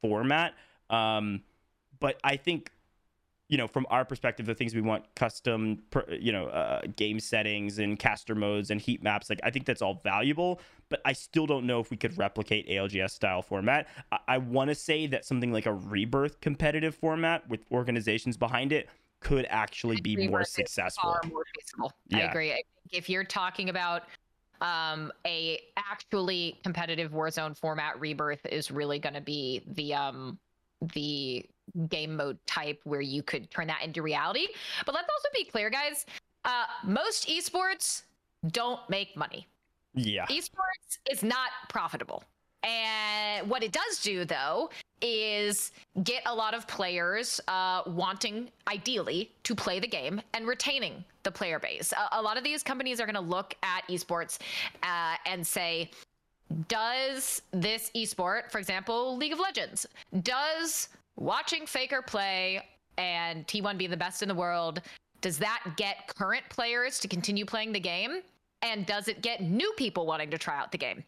format. 0.01 0.53
Um, 0.89 1.43
but 1.99 2.19
I 2.23 2.35
think 2.35 2.71
you 3.51 3.57
know, 3.57 3.67
from 3.67 3.85
our 3.89 4.05
perspective, 4.05 4.45
the 4.45 4.55
things 4.55 4.73
we 4.73 4.79
want 4.79 5.03
custom, 5.13 5.83
you 6.09 6.31
know, 6.31 6.47
uh, 6.47 6.79
game 6.95 7.19
settings 7.19 7.79
and 7.79 7.99
caster 7.99 8.33
modes 8.33 8.71
and 8.71 8.79
heat 8.79 9.03
maps, 9.03 9.29
like 9.29 9.41
I 9.43 9.49
think 9.49 9.65
that's 9.65 9.81
all 9.81 9.95
valuable. 9.95 10.61
But 10.87 11.01
I 11.03 11.11
still 11.11 11.45
don't 11.45 11.67
know 11.67 11.81
if 11.81 11.91
we 11.91 11.97
could 11.97 12.17
replicate 12.17 12.69
ALGS 12.69 13.11
style 13.11 13.41
format. 13.41 13.89
I, 14.09 14.19
I 14.29 14.37
want 14.37 14.69
to 14.69 14.75
say 14.75 15.05
that 15.07 15.25
something 15.25 15.51
like 15.51 15.65
a 15.65 15.73
rebirth 15.73 16.39
competitive 16.39 16.95
format 16.95 17.47
with 17.49 17.59
organizations 17.73 18.37
behind 18.37 18.71
it 18.71 18.87
could 19.19 19.45
actually 19.49 19.99
be 19.99 20.15
rebirth 20.15 20.31
more 20.31 20.43
successful. 20.45 21.17
More 21.29 21.43
feasible. 21.59 21.91
Yeah. 22.07 22.19
I 22.19 22.21
agree. 22.21 22.53
I 22.53 22.61
if 22.93 23.09
you're 23.09 23.25
talking 23.25 23.67
about 23.67 24.03
um, 24.61 25.11
a 25.27 25.59
actually 25.75 26.57
competitive 26.63 27.11
Warzone 27.11 27.57
format, 27.57 27.99
rebirth 27.99 28.45
is 28.45 28.71
really 28.71 28.97
going 28.97 29.15
to 29.15 29.21
be 29.21 29.61
the 29.67 29.93
um 29.93 30.39
the 30.93 31.45
game 31.87 32.15
mode 32.15 32.37
type 32.45 32.79
where 32.83 33.01
you 33.01 33.23
could 33.23 33.49
turn 33.51 33.67
that 33.67 33.83
into 33.83 34.01
reality. 34.01 34.47
But 34.85 34.95
let's 34.95 35.09
also 35.09 35.29
be 35.33 35.45
clear, 35.45 35.69
guys. 35.69 36.05
Uh, 36.45 36.65
most 36.83 37.27
esports 37.27 38.03
don't 38.47 38.79
make 38.89 39.15
money. 39.15 39.47
Yeah. 39.93 40.25
Esports 40.27 40.97
is 41.11 41.23
not 41.23 41.49
profitable. 41.69 42.23
And 42.63 43.49
what 43.49 43.63
it 43.63 43.71
does 43.71 44.01
do, 44.03 44.23
though, 44.23 44.69
is 45.01 45.71
get 46.03 46.21
a 46.27 46.33
lot 46.33 46.53
of 46.53 46.67
players 46.67 47.41
uh, 47.47 47.81
wanting, 47.87 48.49
ideally, 48.67 49.31
to 49.43 49.55
play 49.55 49.79
the 49.79 49.87
game 49.87 50.21
and 50.33 50.47
retaining 50.47 51.03
the 51.23 51.31
player 51.31 51.57
base. 51.57 51.91
A, 51.91 52.19
a 52.19 52.21
lot 52.21 52.37
of 52.37 52.43
these 52.43 52.61
companies 52.61 52.99
are 52.99 53.05
going 53.05 53.15
to 53.15 53.21
look 53.21 53.55
at 53.63 53.87
esports 53.87 54.37
uh, 54.83 55.15
and 55.25 55.45
say, 55.45 55.89
does 56.67 57.41
this 57.51 57.89
esport, 57.95 58.51
for 58.51 58.59
example, 58.59 59.17
League 59.17 59.33
of 59.33 59.39
Legends, 59.39 59.87
does 60.21 60.89
watching 61.15 61.65
Faker 61.65 62.01
play 62.01 62.63
and 62.97 63.47
T1 63.47 63.77
be 63.77 63.87
the 63.87 63.97
best 63.97 64.21
in 64.21 64.27
the 64.27 64.35
world, 64.35 64.81
does 65.21 65.37
that 65.37 65.63
get 65.77 66.07
current 66.15 66.43
players 66.49 66.99
to 66.99 67.07
continue 67.07 67.45
playing 67.45 67.71
the 67.71 67.79
game? 67.79 68.21
And 68.61 68.85
does 68.85 69.07
it 69.07 69.21
get 69.21 69.41
new 69.41 69.73
people 69.77 70.05
wanting 70.05 70.29
to 70.31 70.37
try 70.37 70.57
out 70.57 70.71
the 70.71 70.77
game? 70.77 71.03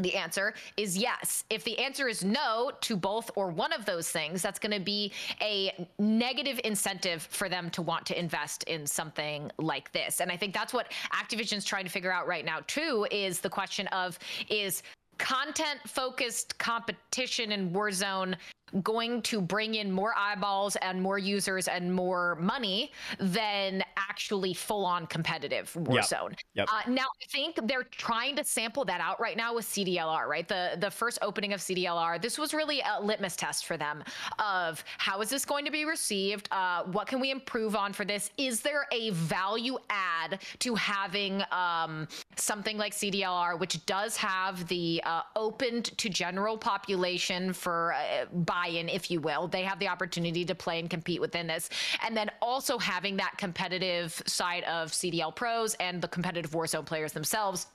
The 0.00 0.14
answer 0.14 0.54
is 0.78 0.96
yes. 0.96 1.44
If 1.50 1.64
the 1.64 1.78
answer 1.78 2.08
is 2.08 2.24
no 2.24 2.72
to 2.80 2.96
both 2.96 3.30
or 3.36 3.50
one 3.50 3.74
of 3.74 3.84
those 3.84 4.08
things, 4.08 4.40
that's 4.40 4.58
going 4.58 4.72
to 4.72 4.80
be 4.80 5.12
a 5.42 5.86
negative 5.98 6.58
incentive 6.64 7.22
for 7.22 7.50
them 7.50 7.68
to 7.70 7.82
want 7.82 8.06
to 8.06 8.18
invest 8.18 8.62
in 8.64 8.86
something 8.86 9.50
like 9.58 9.92
this. 9.92 10.20
And 10.20 10.32
I 10.32 10.36
think 10.36 10.54
that's 10.54 10.72
what 10.72 10.90
Activision's 11.12 11.64
trying 11.64 11.84
to 11.84 11.90
figure 11.90 12.12
out 12.12 12.26
right 12.26 12.44
now, 12.44 12.60
too, 12.66 13.06
is 13.10 13.40
the 13.40 13.50
question 13.50 13.86
of 13.88 14.18
is 14.48 14.82
content 15.18 15.80
focused 15.86 16.56
competition 16.56 17.52
in 17.52 17.70
Warzone 17.70 18.34
going 18.82 19.22
to 19.22 19.40
bring 19.40 19.74
in 19.74 19.90
more 19.90 20.14
eyeballs 20.16 20.76
and 20.76 21.00
more 21.00 21.18
users 21.18 21.68
and 21.68 21.92
more 21.92 22.36
money 22.36 22.92
than 23.18 23.82
actually 23.96 24.54
full 24.54 24.84
on 24.84 25.06
competitive 25.06 25.72
Warzone. 25.74 26.30
Yep. 26.30 26.38
Yep. 26.54 26.68
Uh, 26.70 26.90
now, 26.90 27.06
I 27.22 27.26
think 27.30 27.58
they're 27.66 27.84
trying 27.84 28.36
to 28.36 28.44
sample 28.44 28.84
that 28.86 29.00
out 29.00 29.20
right 29.20 29.36
now 29.36 29.54
with 29.54 29.64
CDLR, 29.66 30.26
right? 30.26 30.46
The 30.46 30.76
the 30.78 30.90
first 30.90 31.18
opening 31.22 31.52
of 31.52 31.60
CDLR, 31.60 32.20
this 32.20 32.38
was 32.38 32.54
really 32.54 32.80
a 32.80 33.02
litmus 33.02 33.36
test 33.36 33.66
for 33.66 33.76
them 33.76 34.02
of 34.38 34.84
how 34.98 35.20
is 35.20 35.28
this 35.28 35.44
going 35.44 35.64
to 35.64 35.70
be 35.70 35.84
received? 35.84 36.48
Uh, 36.50 36.84
what 36.84 37.06
can 37.06 37.20
we 37.20 37.30
improve 37.30 37.76
on 37.76 37.92
for 37.92 38.04
this? 38.04 38.30
Is 38.38 38.60
there 38.60 38.86
a 38.92 39.10
value 39.10 39.78
add 39.90 40.40
to 40.60 40.74
having 40.74 41.42
um, 41.50 42.08
something 42.36 42.78
like 42.78 42.92
CDLR, 42.92 43.58
which 43.58 43.84
does 43.86 44.16
have 44.16 44.66
the 44.68 45.02
uh, 45.04 45.22
opened 45.36 45.96
to 45.98 46.08
general 46.08 46.56
population 46.56 47.52
for 47.52 47.94
uh, 47.94 48.26
buy-in, 48.62 48.88
if 48.88 49.10
you 49.10 49.20
will. 49.20 49.48
They 49.48 49.62
have 49.62 49.78
the 49.78 49.88
opportunity 49.88 50.44
to 50.44 50.54
play 50.54 50.78
and 50.78 50.88
compete 50.88 51.20
within 51.20 51.46
this, 51.46 51.68
and 52.04 52.16
then 52.16 52.30
also 52.40 52.78
having 52.78 53.16
that 53.16 53.34
competitive 53.36 54.22
side 54.26 54.64
of 54.64 54.90
CDL 54.90 55.34
pros 55.34 55.74
and 55.74 56.00
the 56.00 56.08
competitive 56.08 56.52
Warzone 56.52 56.86
players 56.86 57.12
themselves 57.12 57.66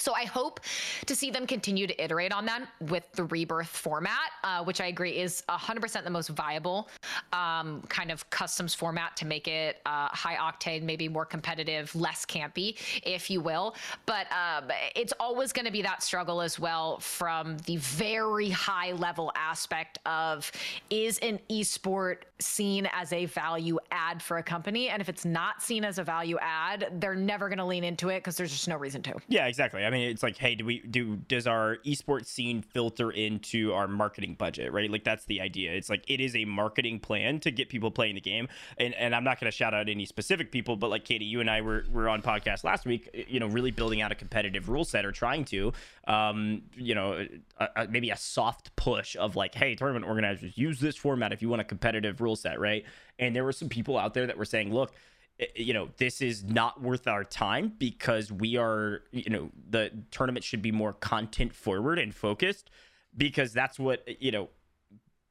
so 0.00 0.14
I 0.14 0.24
hope 0.24 0.60
to 1.06 1.14
see 1.14 1.30
them 1.30 1.46
continue 1.46 1.86
to 1.86 2.02
iterate 2.04 2.32
on 2.32 2.46
that 2.46 2.66
with 2.80 3.10
the 3.12 3.24
rebirth 3.24 3.68
format, 3.68 4.30
uh, 4.42 4.64
which 4.64 4.80
I 4.80 4.86
agree 4.86 5.18
is 5.18 5.42
100% 5.48 6.04
the 6.04 6.10
most 6.10 6.28
viable 6.30 6.88
um, 7.32 7.82
kind 7.88 8.10
of 8.10 8.28
customs 8.30 8.74
format 8.74 9.16
to 9.18 9.26
make 9.26 9.46
it 9.46 9.80
uh, 9.86 10.08
high 10.08 10.36
octane, 10.36 10.82
maybe 10.82 11.08
more 11.08 11.26
competitive, 11.26 11.94
less 11.94 12.24
campy, 12.24 12.76
if 13.04 13.30
you 13.30 13.40
will. 13.40 13.74
But 14.06 14.26
um, 14.32 14.70
it's 14.96 15.12
always 15.20 15.52
going 15.52 15.66
to 15.66 15.72
be 15.72 15.82
that 15.82 16.02
struggle 16.02 16.40
as 16.40 16.58
well 16.58 16.98
from 16.98 17.58
the 17.66 17.76
very 17.76 18.50
high 18.50 18.92
level 18.92 19.32
aspect 19.36 19.98
of 20.06 20.50
is 20.88 21.18
an 21.18 21.38
esport 21.50 22.22
seen 22.38 22.88
as 22.92 23.12
a 23.12 23.26
value 23.26 23.78
add 23.92 24.22
for 24.22 24.38
a 24.38 24.42
company? 24.42 24.88
And 24.88 25.00
if 25.00 25.08
it's 25.08 25.24
not 25.24 25.62
seen 25.62 25.84
as 25.84 25.98
a 25.98 26.04
value 26.04 26.38
add, 26.40 26.92
they're 27.00 27.14
never 27.14 27.48
going 27.48 27.58
to 27.58 27.64
lean 27.64 27.84
into 27.84 28.08
it 28.08 28.18
because 28.18 28.36
there's 28.36 28.50
just 28.50 28.68
no 28.68 28.76
reason 28.76 29.02
to. 29.02 29.14
Yeah, 29.28 29.46
exactly. 29.46 29.84
I 29.84 29.89
mean, 29.90 30.08
it's 30.08 30.22
like, 30.22 30.36
hey, 30.36 30.54
do 30.54 30.64
we 30.64 30.80
do 30.80 31.16
does 31.16 31.46
our 31.46 31.78
esports 31.86 32.26
scene 32.26 32.62
filter 32.62 33.10
into 33.10 33.72
our 33.72 33.88
marketing 33.88 34.34
budget, 34.34 34.72
right? 34.72 34.90
Like 34.90 35.04
that's 35.04 35.24
the 35.24 35.40
idea. 35.40 35.72
It's 35.72 35.90
like 35.90 36.04
it 36.08 36.20
is 36.20 36.34
a 36.36 36.44
marketing 36.44 37.00
plan 37.00 37.40
to 37.40 37.50
get 37.50 37.68
people 37.68 37.90
playing 37.90 38.14
the 38.14 38.20
game. 38.20 38.48
And 38.78 38.94
and 38.94 39.14
I'm 39.14 39.24
not 39.24 39.40
going 39.40 39.50
to 39.50 39.56
shout 39.56 39.74
out 39.74 39.88
any 39.88 40.06
specific 40.06 40.52
people, 40.52 40.76
but 40.76 40.90
like 40.90 41.04
Katie, 41.04 41.24
you 41.24 41.40
and 41.40 41.50
I 41.50 41.60
were 41.60 41.84
were 41.92 42.08
on 42.08 42.22
podcast 42.22 42.64
last 42.64 42.86
week, 42.86 43.08
you 43.28 43.40
know, 43.40 43.46
really 43.46 43.70
building 43.70 44.00
out 44.00 44.12
a 44.12 44.14
competitive 44.14 44.68
rule 44.68 44.84
set 44.84 45.04
or 45.04 45.12
trying 45.12 45.44
to 45.46 45.72
um, 46.10 46.62
you 46.76 46.94
know, 46.94 47.26
a, 47.58 47.68
a, 47.76 47.88
maybe 47.88 48.10
a 48.10 48.16
soft 48.16 48.74
push 48.74 49.16
of 49.16 49.36
like, 49.36 49.54
hey, 49.54 49.74
tournament 49.76 50.06
organizers, 50.06 50.56
use 50.56 50.80
this 50.80 50.96
format 50.96 51.32
if 51.32 51.40
you 51.40 51.48
want 51.48 51.60
a 51.60 51.64
competitive 51.64 52.20
rule 52.20 52.36
set, 52.36 52.58
right? 52.58 52.84
And 53.18 53.36
there 53.36 53.44
were 53.44 53.52
some 53.52 53.68
people 53.68 53.96
out 53.96 54.14
there 54.14 54.26
that 54.26 54.36
were 54.36 54.44
saying, 54.44 54.72
look, 54.72 54.92
Eh, 55.40 55.46
you 55.56 55.72
know 55.72 55.88
this 55.96 56.20
is 56.20 56.44
not 56.44 56.80
worth 56.80 57.08
our 57.08 57.24
time 57.24 57.72
because 57.78 58.30
we 58.30 58.56
are 58.56 59.02
you 59.10 59.30
know 59.30 59.50
the 59.68 59.90
tournament 60.10 60.44
should 60.44 60.62
be 60.62 60.70
more 60.70 60.92
content 60.92 61.54
forward 61.54 61.98
and 61.98 62.14
focused 62.14 62.70
because 63.16 63.52
that's 63.52 63.78
what 63.78 64.06
you 64.22 64.30
know 64.30 64.48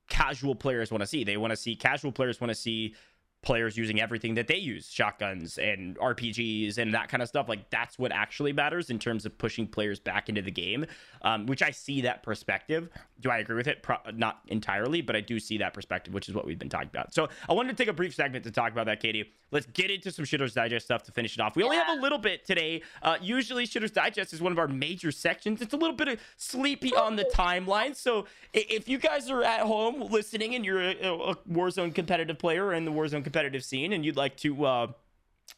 casual 0.10 0.56
players 0.56 0.92
want 0.92 1.02
to 1.02 1.08
see. 1.08 1.24
They 1.24 1.38
want 1.38 1.52
to 1.52 1.58
see 1.58 1.76
casual 1.76 2.12
players 2.12 2.42
want 2.42 2.50
to 2.50 2.56
see 2.56 2.96
players 3.42 3.78
using 3.78 4.02
everything 4.02 4.36
that 4.36 4.48
they 4.48 4.58
use 4.58 4.90
shotguns 4.90 5.58
and 5.58 5.98
rpgs 5.98 6.78
and 6.78 6.94
that 6.94 7.08
kind 7.08 7.24
of 7.24 7.30
stuff 7.30 7.48
like 7.48 7.70
that's 7.70 7.98
what 7.98 8.12
actually 8.12 8.52
matters 8.52 8.90
in 8.90 9.00
terms 9.00 9.26
of 9.26 9.38
pushing 9.38 9.66
players 9.66 10.00
back 10.00 10.28
into 10.28 10.42
the 10.42 10.52
game 10.52 10.86
um, 11.22 11.46
which 11.46 11.62
i 11.62 11.72
see 11.72 12.02
that 12.02 12.22
perspective. 12.24 12.90
Do 13.22 13.30
i 13.30 13.38
agree 13.38 13.56
with 13.56 13.68
it? 13.68 13.82
Pro- 13.82 13.98
not 14.14 14.42
entirely 14.48 15.02
but 15.02 15.16
i 15.16 15.22
do 15.22 15.40
see 15.40 15.58
that 15.60 15.74
perspective 15.74 16.14
which 16.14 16.28
is 16.28 16.36
what 16.36 16.46
we've 16.46 16.60
been 16.60 16.70
talking 16.70 16.90
about. 16.92 17.14
So 17.14 17.30
i 17.48 17.54
wanted 17.54 17.70
to 17.70 17.76
take 17.76 17.90
a 17.90 17.94
brief 17.94 18.14
segment 18.14 18.44
to 18.46 18.52
talk 18.52 18.72
about 18.72 18.88
that 18.88 19.00
katie. 19.00 19.32
Let's 19.52 19.66
get 19.68 19.90
into 19.90 20.12
some 20.12 20.26
shitters 20.26 20.54
digest 20.54 20.86
stuff 20.86 21.04
to 21.04 21.12
finish 21.12 21.34
it 21.34 21.42
off. 21.42 21.56
We 21.56 21.64
only 21.64 21.78
have 21.78 21.98
a 21.98 22.02
little 22.02 22.18
bit 22.18 22.46
today. 22.46 22.84
Uh, 23.02 23.18
usually 23.22 23.66
shitters 23.66 23.92
digest 23.92 24.34
is 24.34 24.42
one 24.42 24.52
of 24.52 24.60
our 24.60 24.68
major 24.68 25.12
sections. 25.12 25.62
It's 25.62 25.74
a 25.74 25.78
little 25.78 25.96
bit 25.96 26.08
of 26.08 26.20
sleepy 26.38 26.96
on 26.96 27.16
the 27.16 27.26
timeline. 27.34 27.96
So 27.96 28.26
if 28.54 28.88
you 28.88 29.00
guys 29.00 29.30
are 29.30 29.44
at 29.44 29.62
home 29.62 30.02
listening 30.12 30.56
and 30.56 30.64
you're 30.64 30.82
a, 30.82 30.92
a 30.92 31.36
warzone 31.52 31.96
competitive 31.96 32.38
player 32.38 32.74
in 32.74 32.86
the 32.86 32.92
warzone 32.92 33.24
competitive 33.30 33.64
scene 33.64 33.94
and 33.94 34.04
you'd 34.04 34.16
like 34.16 34.36
to 34.38 34.66
uh, 34.66 34.88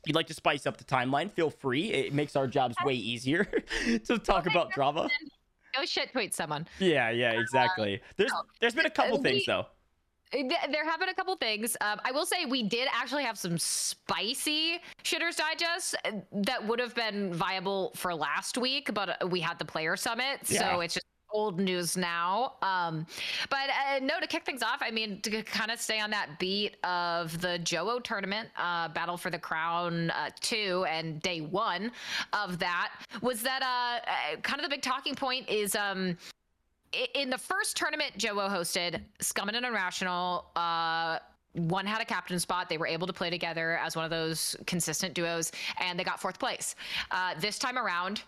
you'd 0.06 0.16
like 0.16 0.28
to 0.28 0.34
spice 0.34 0.68
up 0.68 0.76
the 0.78 0.84
timeline, 0.84 1.32
feel 1.32 1.50
free. 1.50 1.92
It 1.92 2.14
makes 2.14 2.36
our 2.36 2.48
jobs 2.48 2.76
way 2.84 2.94
easier 2.94 3.46
to 4.06 4.18
talk 4.18 4.46
about 4.46 4.72
drama. 4.72 5.10
Go 5.74 5.86
shit 5.86 6.12
tweet 6.12 6.34
someone. 6.34 6.68
Yeah, 6.80 7.10
yeah, 7.12 7.32
exactly. 7.40 8.02
There's 8.18 8.34
there's 8.60 8.76
been 8.76 8.86
a 8.86 8.90
couple 8.90 9.20
uh, 9.20 9.22
things 9.22 9.46
though. 9.46 9.68
There 10.34 10.86
have 10.86 11.00
been 11.00 11.10
a 11.10 11.14
couple 11.14 11.36
things. 11.36 11.76
Um, 11.82 12.00
I 12.06 12.12
will 12.14 12.26
say 12.26 12.46
we 12.46 12.64
did 12.64 12.88
actually 12.94 13.24
have 13.24 13.38
some 13.38 13.58
spicy 13.58 14.80
shitters 15.04 15.36
digest 15.36 15.96
that 16.32 16.66
would 16.66 16.80
have 16.80 16.96
been 16.96 17.34
viable 17.34 17.92
for 17.98 18.16
last 18.16 18.58
week, 18.58 18.94
but 18.94 19.30
we 19.30 19.42
had 19.42 19.60
the 19.60 19.66
player 19.66 19.98
summit, 19.98 20.40
yeah. 20.48 20.60
so 20.74 20.80
it's 20.80 20.94
just 20.94 21.06
old 21.34 21.60
news 21.60 21.98
now. 21.98 22.54
Um, 22.62 23.06
but 23.50 23.70
uh, 23.70 24.00
no, 24.02 24.20
to 24.20 24.28
kick 24.28 24.46
things 24.46 24.62
off, 24.64 24.80
I 24.82 24.92
mean, 24.92 25.22
to 25.22 25.42
kind 25.44 25.72
of 25.72 25.80
stay 25.80 26.00
on 26.00 26.10
that 26.12 26.40
beat 26.40 26.78
of 26.84 27.40
the 27.42 27.60
Joe 27.60 28.00
tournament, 28.00 28.50
uh, 28.58 28.90
Battle 28.90 29.18
for 29.18 29.30
the 29.30 29.40
Crown 29.40 30.12
uh, 30.12 30.30
2 30.40 30.86
and 30.90 31.22
day 31.22 31.42
one 31.42 31.92
of 32.34 32.60
that, 32.60 32.92
was 33.22 33.42
that 33.44 33.62
uh, 33.62 34.36
uh, 34.36 34.42
kind 34.42 34.60
of 34.60 34.64
the 34.64 34.70
big 34.70 34.82
talking 34.82 35.16
point 35.16 35.48
is. 35.50 35.76
Um, 35.76 36.18
in 37.16 37.30
the 37.30 37.38
first 37.38 37.78
tournament 37.78 38.18
Joe 38.18 38.36
hosted, 38.36 39.00
Scummn 39.22 39.56
and 39.56 39.66
Irrational 39.66 40.48
uh, 40.58 41.20
one 41.54 41.86
had 41.86 42.02
a 42.02 42.06
captain 42.06 42.40
spot. 42.40 42.70
They 42.70 42.78
were 42.78 42.88
able 42.88 43.08
to 43.08 43.14
play 43.14 43.30
together 43.30 43.78
as 43.78 43.96
one 43.96 44.06
of 44.06 44.12
those 44.12 44.56
consistent 44.66 45.14
duos, 45.14 45.52
and 45.80 46.00
they 46.00 46.04
got 46.04 46.20
fourth 46.20 46.40
place. 46.40 46.76
Uh, 47.12 47.34
this 47.40 47.60
time 47.60 47.78
around, 47.78 48.22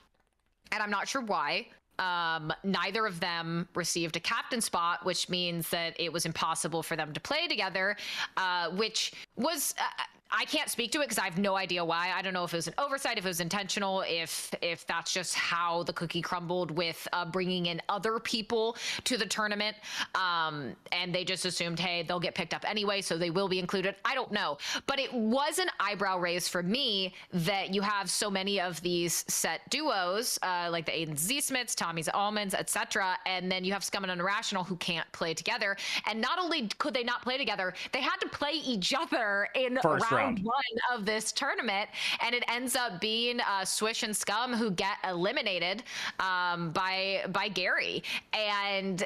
and 0.71 0.83
I'm 0.83 0.91
not 0.91 1.07
sure 1.07 1.21
why. 1.21 1.67
Um, 1.99 2.51
neither 2.63 3.05
of 3.05 3.19
them 3.19 3.67
received 3.75 4.15
a 4.15 4.19
captain 4.19 4.61
spot, 4.61 5.05
which 5.05 5.29
means 5.29 5.69
that 5.69 5.99
it 5.99 6.11
was 6.11 6.25
impossible 6.25 6.83
for 6.83 6.95
them 6.95 7.13
to 7.13 7.19
play 7.19 7.47
together, 7.47 7.95
uh, 8.37 8.69
which 8.71 9.13
was. 9.35 9.75
Uh, 9.77 10.03
I 10.35 10.45
can't 10.45 10.67
speak 10.67 10.91
to 10.93 11.01
it 11.01 11.03
because 11.03 11.19
I 11.19 11.25
have 11.25 11.37
no 11.37 11.55
idea 11.55 11.85
why. 11.85 12.11
I 12.13 12.23
don't 12.23 12.33
know 12.33 12.43
if 12.43 12.53
it 12.53 12.57
was 12.57 12.67
an 12.67 12.73
oversight, 12.79 13.19
if 13.19 13.25
it 13.25 13.27
was 13.27 13.39
intentional, 13.39 14.03
if 14.07 14.51
if 14.63 14.85
that's 14.87 15.13
just 15.13 15.35
how 15.35 15.83
the 15.83 15.93
cookie 15.93 16.23
crumbled 16.23 16.71
with 16.71 17.07
uh, 17.13 17.23
bringing 17.23 17.67
in 17.67 17.79
other 17.87 18.17
people 18.17 18.75
to 19.03 19.15
the 19.15 19.27
tournament, 19.27 19.77
um, 20.15 20.75
and 20.91 21.13
they 21.13 21.23
just 21.23 21.45
assumed, 21.45 21.79
hey, 21.79 22.01
they'll 22.01 22.19
get 22.19 22.33
picked 22.33 22.55
up 22.55 22.67
anyway, 22.67 22.99
so 22.99 23.15
they 23.15 23.29
will 23.29 23.47
be 23.47 23.59
included. 23.59 23.95
I 24.03 24.15
don't 24.15 24.31
know, 24.31 24.57
but 24.87 24.97
it 24.97 25.13
was 25.13 25.59
an 25.59 25.67
eyebrow 25.79 26.17
raise 26.17 26.47
for 26.47 26.63
me 26.63 27.13
that 27.31 27.71
you 27.71 27.83
have 27.83 28.09
so 28.09 28.31
many 28.31 28.59
of 28.59 28.81
these 28.81 29.23
set 29.27 29.69
duos, 29.69 30.39
uh, 30.41 30.67
like 30.71 30.87
the 30.87 30.93
Aydan 30.93 31.15
Z 31.15 31.37
Smits, 31.37 31.75
Tommey's 31.75 32.09
Almonds, 32.09 32.55
etc., 32.55 33.17
and 33.27 33.51
then 33.51 33.63
you 33.63 33.71
have 33.71 33.83
Scum 33.83 34.03
and 34.03 34.19
Irrational 34.19 34.63
who 34.63 34.77
can't 34.77 35.09
play 35.11 35.35
together. 35.35 35.77
And 36.09 36.19
not 36.19 36.39
only 36.39 36.69
could 36.79 36.95
they 36.95 37.03
not 37.03 37.21
play 37.21 37.37
together, 37.37 37.75
they 37.91 38.01
had 38.01 38.17
to 38.17 38.29
play 38.29 38.53
each 38.53 38.95
other 38.95 39.47
in 39.53 39.77
First 39.83 40.09
round. 40.09 40.22
One 40.23 40.53
of 40.93 41.05
this 41.05 41.31
tournament, 41.31 41.89
and 42.21 42.35
it 42.35 42.43
ends 42.47 42.75
up 42.75 42.99
being 42.99 43.39
uh, 43.41 43.65
Swish 43.65 44.03
and 44.03 44.15
Scum 44.15 44.53
who 44.53 44.71
get 44.71 44.97
eliminated 45.07 45.83
um, 46.19 46.71
by 46.71 47.23
by 47.29 47.47
Gary, 47.47 48.03
and 48.33 49.05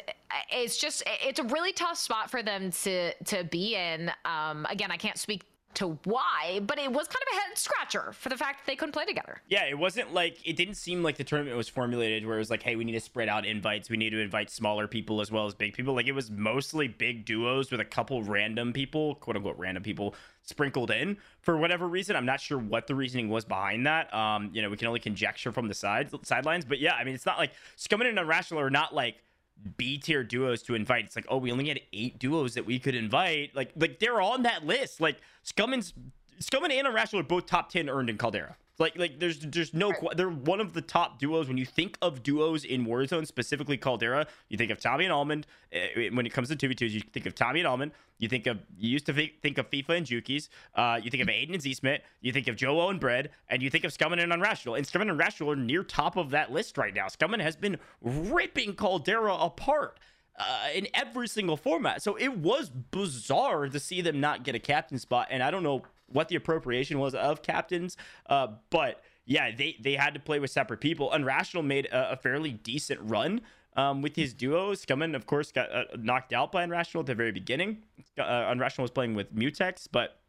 it's 0.52 0.78
just 0.78 1.04
it's 1.06 1.40
a 1.40 1.44
really 1.44 1.74
tough 1.74 1.98
spot 1.98 2.30
for 2.30 2.44
them 2.44 2.72
to 2.72 3.14
to 3.26 3.44
be 3.46 3.76
in. 3.76 4.12
Um, 4.26 4.66
again, 4.70 4.92
I 4.92 4.98
can't 4.98 5.18
speak 5.18 5.44
to 5.78 5.98
why, 6.06 6.60
but 6.64 6.80
it 6.80 6.92
was 6.92 7.08
kind 7.08 7.22
of 7.22 7.38
a 7.38 7.40
head 7.40 7.58
scratcher 7.58 8.12
for 8.14 8.30
the 8.30 8.38
fact 8.38 8.60
that 8.60 8.72
they 8.72 8.76
couldn't 8.76 8.94
play 8.94 9.06
together. 9.06 9.42
Yeah, 9.48 9.66
it 9.66 9.78
wasn't 9.78 10.12
like 10.12 10.40
it 10.44 10.56
didn't 10.56 10.74
seem 10.74 11.04
like 11.04 11.18
the 11.18 11.24
tournament 11.24 11.56
was 11.56 11.70
formulated 11.70 12.26
where 12.26 12.36
it 12.36 12.40
was 12.40 12.50
like, 12.50 12.64
hey, 12.64 12.76
we 12.76 12.84
need 12.84 12.94
to 12.94 13.00
spread 13.00 13.30
out 13.30 13.46
invites. 13.46 13.88
We 13.88 13.98
need 13.98 14.10
to 14.10 14.20
invite 14.20 14.50
smaller 14.50 14.88
people 14.88 15.22
as 15.22 15.32
well 15.32 15.46
as 15.46 15.54
big 15.54 15.74
people. 15.74 15.94
Like 15.94 16.08
it 16.08 16.14
was 16.14 16.32
mostly 16.32 16.88
big 16.88 17.26
duos 17.26 17.70
with 17.70 17.80
a 17.80 17.86
couple 17.86 18.24
random 18.24 18.74
people, 18.74 19.16
quote 19.16 19.36
unquote 19.36 19.58
random 19.60 19.84
people, 19.84 20.16
sprinkled 20.48 20.92
in 20.92 21.18
for 21.42 21.58
whatever 21.58 21.88
reason. 21.88 22.16
I'm 22.16 22.26
not 22.26 22.40
sure 22.40 22.58
what 22.58 22.88
the 22.88 22.96
reasoning 22.96 23.30
was 23.30 23.46
behind 23.46 23.86
that. 23.86 24.14
Um, 24.14 24.50
you 24.54 24.62
know, 24.62 24.70
we 24.70 24.78
can 24.78 24.88
only 24.88 25.00
conjecture 25.00 25.52
from 25.52 25.68
the 25.68 25.74
sides 25.74 26.14
sidelines, 26.24 26.66
but 26.66 26.80
yeah, 26.80 26.94
I 26.94 27.04
mean, 27.04 27.14
it's 27.14 27.26
not 27.26 27.38
like 27.38 27.52
Scummn 27.78 28.08
and 28.08 28.18
Irrational 28.18 28.62
are 28.62 28.70
not 28.70 28.96
like 28.96 29.18
B 29.78 29.98
tier 29.98 30.24
duos 30.24 30.64
to 30.64 30.76
invite. 30.76 31.06
It's 31.06 31.16
like, 31.16 31.26
oh, 31.30 31.38
we 31.38 31.52
only 31.52 31.68
had 31.68 31.82
eight 31.92 32.18
duos 32.18 32.54
that 32.54 32.66
we 32.66 32.80
could 32.80 32.96
invite. 32.96 33.56
Like, 33.56 33.72
like 33.76 34.00
they're 34.00 34.22
on 34.22 34.44
that 34.44 34.66
list. 34.66 35.02
Like 35.02 35.18
Scummn's 35.46 35.94
Scummn 36.40 36.72
and 36.72 36.88
Irrational 36.88 37.22
are 37.22 37.28
both 37.28 37.46
top 37.46 37.70
ten 37.70 37.90
earned 37.90 38.10
in 38.10 38.18
Caldera. 38.18 38.56
Like, 38.80 38.98
like 38.98 39.20
there's 39.20 39.40
there's 39.40 39.74
no 39.74 39.90
right. 39.90 40.16
they're 40.16 40.30
one 40.30 40.62
of 40.62 40.74
the 40.74 40.82
top 40.82 41.20
duos. 41.20 41.48
When 41.48 41.58
you 41.58 41.66
think 41.66 41.98
of 42.02 42.22
duos 42.22 42.64
in 42.64 42.86
Warzone, 42.86 43.26
specifically 43.26 43.78
Caldera, 43.78 44.28
you 44.50 44.58
think 44.58 44.72
of 44.72 44.80
Tommey 44.80 45.06
and 45.06 45.14
Almond. 45.14 45.48
Uh, 45.74 46.10
when 46.14 46.26
it 46.26 46.34
comes 46.34 46.50
to 46.50 46.56
two 46.56 46.68
v 46.68 46.76
twos, 46.76 46.94
you 46.94 47.02
think 47.02 47.26
of 47.26 47.34
Tommey 47.34 47.60
and 47.60 47.68
Almond. 47.68 47.92
You 48.20 48.30
think 48.30 48.46
of 48.46 48.60
you 48.78 48.90
used 48.90 49.08
to 49.08 49.14
think 49.14 49.58
of 49.58 49.70
FIFA 49.72 49.98
and 49.98 50.06
Jukeyz. 50.06 50.50
Uh, 50.76 51.00
you 51.02 51.10
think 51.10 51.24
of 51.24 51.28
Aydan 51.28 51.54
and 51.54 51.62
Z 51.62 51.74
Smit. 51.74 52.04
You 52.22 52.32
think 52.32 52.48
of 52.48 52.56
Joe 52.56 52.90
and 52.90 53.00
Bread, 53.00 53.32
and 53.50 53.64
you 53.64 53.70
think 53.72 53.84
of 53.84 53.92
Scummn 53.92 54.22
and 54.22 54.32
Unrational. 54.32 54.78
And 54.78 54.86
Scummn 54.86 55.10
and 55.10 55.20
Unrational 55.20 55.54
are 55.54 55.56
near 55.56 55.84
top 55.84 56.16
of 56.16 56.30
that 56.32 56.52
list 56.52 56.78
right 56.78 56.94
now. 56.94 57.08
Scummn 57.08 57.42
has 57.42 57.56
been 57.56 57.78
ripping 58.02 58.76
Caldera 58.76 59.34
apart. 59.36 60.00
Uh, 60.40 60.68
in 60.76 60.88
every 60.94 61.28
single 61.28 61.58
format. 61.58 62.04
So 62.04 62.16
it 62.16 62.38
was 62.38 62.70
bizarre 62.70 63.68
to 63.70 63.80
see 63.80 64.02
them 64.02 64.20
not 64.20 64.44
get 64.44 64.54
a 64.54 64.60
captain 64.60 65.00
spot. 65.00 65.30
And 65.32 65.42
I 65.42 65.50
don't 65.50 65.64
know 65.64 65.82
what 66.08 66.30
the 66.30 66.36
appropriation 66.36 67.00
was 67.00 67.16
of 67.16 67.42
captains, 67.42 67.98
uh, 68.30 68.48
but 68.70 69.02
yeah, 69.26 69.52
they 69.56 69.76
they 69.82 69.96
had 69.96 70.14
to 70.14 70.20
play 70.20 70.40
with 70.40 70.52
separate 70.52 70.80
people. 70.80 71.12
Unrational 71.12 71.66
made 71.66 71.86
a, 71.88 72.14
a 72.14 72.16
fairly 72.16 72.52
decent 72.52 73.00
run 73.04 73.42
um, 73.76 74.02
with 74.02 74.16
his 74.16 74.34
duos. 74.34 74.86
Scummn, 74.86 75.16
of 75.16 75.26
course, 75.26 75.52
got 75.52 75.72
uh, 75.72 75.84
knocked 75.98 76.34
out 76.34 76.52
by 76.52 76.66
Unrational 76.66 77.02
at 77.02 77.06
the 77.08 77.16
very 77.16 77.32
beginning. 77.32 77.84
Uh, 78.18 78.24
Unrational 78.24 78.80
was 78.80 78.92
playing 78.92 79.16
with 79.16 79.34
Mutex, 79.36 79.88
but 79.92 80.20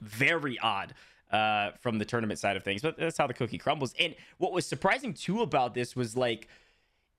very 0.00 0.58
odd 0.58 0.94
uh, 1.30 1.70
from 1.80 1.98
the 1.98 2.04
tournament 2.04 2.38
side 2.38 2.56
of 2.56 2.64
things. 2.64 2.82
But 2.82 2.96
that's 2.98 3.18
how 3.18 3.26
the 3.26 3.34
cookie 3.34 3.58
crumbles. 3.58 3.94
And 3.98 4.14
what 4.38 4.52
was 4.52 4.66
surprising 4.66 5.14
too 5.14 5.42
about 5.42 5.74
this 5.74 5.94
was 5.94 6.16
like 6.16 6.48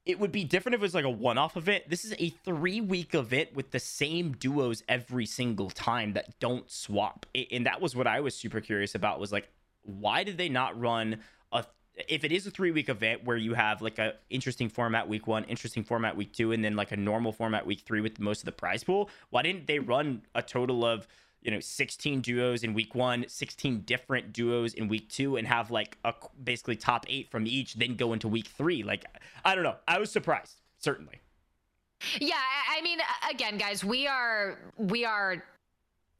it 0.05 0.19
would 0.19 0.31
be 0.31 0.43
different 0.43 0.73
if 0.73 0.81
it 0.81 0.83
was 0.83 0.95
like 0.95 1.05
a 1.05 1.09
one-off 1.09 1.55
event. 1.55 1.83
This 1.87 2.03
is 2.05 2.13
a 2.17 2.29
three-week 2.29 3.13
event 3.13 3.53
with 3.53 3.71
the 3.71 3.79
same 3.79 4.31
duos 4.33 4.83
every 4.89 5.25
single 5.25 5.69
time 5.69 6.13
that 6.13 6.39
don't 6.39 6.69
swap. 6.71 7.25
And 7.51 7.65
that 7.67 7.81
was 7.81 7.95
what 7.95 8.07
I 8.07 8.19
was 8.19 8.35
super 8.35 8.61
curious 8.61 8.95
about. 8.95 9.19
Was 9.19 9.31
like, 9.31 9.49
why 9.83 10.23
did 10.23 10.37
they 10.37 10.49
not 10.49 10.79
run 10.79 11.19
a? 11.51 11.65
If 12.07 12.23
it 12.23 12.31
is 12.31 12.47
a 12.47 12.51
three-week 12.51 12.89
event 12.89 13.25
where 13.25 13.37
you 13.37 13.53
have 13.53 13.81
like 13.81 13.99
a 13.99 14.15
interesting 14.29 14.69
format 14.69 15.07
week 15.07 15.27
one, 15.27 15.43
interesting 15.43 15.83
format 15.83 16.15
week 16.15 16.33
two, 16.33 16.51
and 16.51 16.63
then 16.65 16.75
like 16.75 16.91
a 16.91 16.97
normal 16.97 17.31
format 17.31 17.67
week 17.67 17.81
three 17.81 18.01
with 18.01 18.19
most 18.19 18.39
of 18.39 18.45
the 18.45 18.53
prize 18.53 18.83
pool, 18.83 19.09
why 19.29 19.43
didn't 19.43 19.67
they 19.67 19.77
run 19.77 20.23
a 20.33 20.41
total 20.41 20.83
of 20.83 21.07
you 21.41 21.51
know 21.51 21.59
16 21.59 22.21
duos 22.21 22.63
in 22.63 22.73
week 22.73 22.95
one 22.95 23.25
16 23.27 23.81
different 23.81 24.31
duos 24.33 24.73
in 24.73 24.87
week 24.87 25.09
two 25.09 25.37
and 25.37 25.47
have 25.47 25.71
like 25.71 25.97
a 26.05 26.13
basically 26.43 26.75
top 26.75 27.05
eight 27.09 27.29
from 27.31 27.47
each 27.47 27.75
then 27.75 27.95
go 27.95 28.13
into 28.13 28.27
week 28.27 28.47
three. 28.47 28.83
Like 28.83 29.05
i 29.43 29.55
don't 29.55 29.63
know. 29.63 29.75
I 29.87 29.99
was 29.99 30.11
surprised 30.11 30.61
certainly. 30.79 31.19
Yeah 32.19 32.35
i 32.69 32.81
mean 32.81 32.99
again 33.29 33.57
guys 33.57 33.83
we 33.83 34.07
are 34.07 34.59
we 34.77 35.05
are 35.05 35.43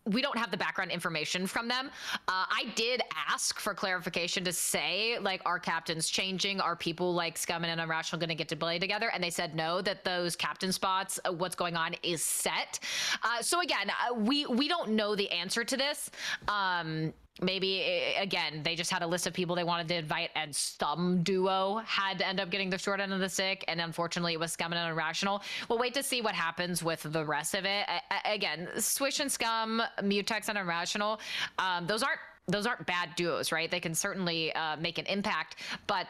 we 0.05 0.21
don't 0.21 0.37
have 0.37 0.49
the 0.49 0.57
background 0.57 0.91
information 0.91 1.45
from 1.45 1.67
them. 1.67 1.89
Uh, 2.27 2.45
I 2.49 2.71
did 2.75 3.01
ask 3.29 3.59
for 3.59 3.73
clarification 3.73 4.43
to 4.43 4.53
say, 4.53 5.17
like, 5.19 5.41
are 5.45 5.59
captains 5.59 6.09
changing? 6.09 6.59
Are 6.59 6.75
people 6.75 7.13
like 7.13 7.37
Scummn 7.37 7.65
and 7.65 7.79
Irrational 7.79 8.19
going 8.19 8.29
to 8.29 8.35
get 8.35 8.49
to 8.49 8.55
play 8.55 8.79
together? 8.79 9.11
And 9.13 9.23
they 9.23 9.29
said 9.29 9.55
no, 9.55 9.81
that 9.81 10.03
those 10.03 10.35
captain 10.35 10.71
spots, 10.71 11.19
uh, 11.25 11.31
what's 11.31 11.55
going 11.55 11.75
on 11.75 11.95
is 12.01 12.23
set. 12.23 12.79
Uh, 13.23 13.41
so 13.41 13.61
again, 13.61 13.89
uh, 13.89 14.13
we 14.13 14.45
we 14.47 14.67
don't 14.67 14.91
know 14.91 15.15
the 15.15 15.29
answer 15.29 15.63
to 15.63 15.77
this. 15.77 16.09
Um, 16.47 17.13
maybe 17.39 17.81
again 18.19 18.61
they 18.63 18.75
just 18.75 18.91
had 18.91 19.01
a 19.01 19.07
list 19.07 19.25
of 19.25 19.33
people 19.33 19.55
they 19.55 19.63
wanted 19.63 19.87
to 19.87 19.95
invite 19.95 20.29
and 20.35 20.53
some 20.53 21.23
duo 21.23 21.81
had 21.85 22.19
to 22.19 22.27
end 22.27 22.39
up 22.39 22.49
getting 22.49 22.69
the 22.69 22.77
short 22.77 22.99
end 22.99 23.13
of 23.13 23.19
the 23.19 23.29
stick 23.29 23.63
and 23.67 23.79
unfortunately 23.79 24.33
it 24.33 24.39
was 24.39 24.51
scum 24.51 24.73
and 24.73 24.91
irrational. 24.91 25.41
We'll 25.69 25.79
wait 25.79 25.93
to 25.93 26.03
see 26.03 26.21
what 26.21 26.35
happens 26.35 26.83
with 26.83 27.03
the 27.03 27.25
rest 27.25 27.55
of 27.55 27.65
it. 27.65 27.87
Again 28.25 28.67
swish 28.77 29.19
and 29.19 29.31
scum 29.31 29.81
mutex 30.01 30.49
and 30.49 30.57
irrational 30.57 31.19
um, 31.57 31.87
those 31.87 32.03
aren't 32.03 32.19
those 32.47 32.65
aren't 32.65 32.85
bad 32.85 33.15
duos 33.15 33.51
right? 33.51 33.71
They 33.71 33.79
can 33.79 33.95
certainly 33.95 34.53
uh, 34.53 34.75
make 34.77 34.97
an 34.97 35.05
impact 35.05 35.57
but 35.87 36.07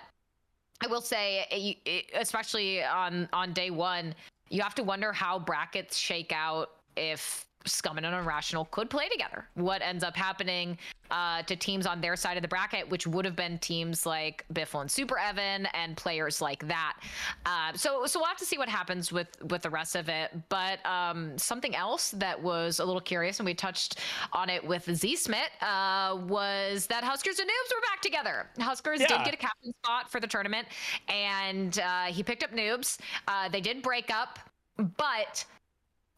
i 0.83 0.87
will 0.87 1.01
say 1.01 1.77
especially 2.15 2.83
on 2.83 3.29
on 3.33 3.53
day 3.53 3.69
one 3.69 4.15
you 4.49 4.61
have 4.61 4.75
to 4.75 4.83
wonder 4.83 5.13
how 5.13 5.37
brackets 5.37 5.95
shake 5.97 6.33
out 6.35 6.71
if 6.97 7.45
Scummn 7.65 7.97
and 7.97 8.15
Irrational 8.15 8.65
could 8.65 8.89
play 8.89 9.07
together. 9.09 9.45
What 9.55 9.81
ends 9.81 10.03
up 10.03 10.15
happening 10.15 10.77
uh, 11.11 11.43
to 11.43 11.55
teams 11.55 11.85
on 11.85 12.01
their 12.01 12.15
side 12.15 12.37
of 12.37 12.41
the 12.41 12.47
bracket, 12.47 12.89
which 12.89 13.05
would 13.05 13.25
have 13.25 13.35
been 13.35 13.59
teams 13.59 14.05
like 14.05 14.45
Biffle 14.53 14.81
and 14.81 14.89
Super 14.89 15.17
Evan 15.17 15.67
and 15.73 15.95
players 15.97 16.41
like 16.41 16.67
that. 16.67 16.97
Uh, 17.45 17.73
so, 17.73 18.05
so 18.05 18.19
we'll 18.19 18.27
have 18.27 18.37
to 18.37 18.45
see 18.45 18.57
what 18.57 18.69
happens 18.69 19.11
with 19.11 19.27
with 19.49 19.61
the 19.61 19.69
rest 19.69 19.95
of 19.95 20.09
it. 20.09 20.31
But 20.49 20.83
um, 20.85 21.37
something 21.37 21.75
else 21.75 22.11
that 22.11 22.41
was 22.41 22.79
a 22.79 22.85
little 22.85 23.01
curious, 23.01 23.39
and 23.39 23.45
we 23.45 23.53
touched 23.53 23.99
on 24.33 24.49
it 24.49 24.65
with 24.65 24.89
Z 24.93 25.17
Smit, 25.17 25.51
uh, 25.61 26.17
was 26.27 26.87
that 26.87 27.03
HusKerrs 27.03 27.39
and 27.39 27.49
Newbz 27.49 27.75
were 27.75 27.81
back 27.81 28.01
together. 28.01 28.47
HusKerrs 28.57 28.99
yeah. 28.99 29.07
did 29.07 29.25
get 29.25 29.33
a 29.33 29.37
captain 29.37 29.73
spot 29.83 30.09
for 30.09 30.19
the 30.19 30.27
tournament, 30.27 30.67
and 31.09 31.79
uh, 31.79 32.05
he 32.05 32.23
picked 32.23 32.43
up 32.43 32.51
Newbz. 32.51 32.99
Uh, 33.27 33.49
they 33.49 33.61
did 33.61 33.81
break 33.81 34.09
up, 34.11 34.39
but 34.97 35.45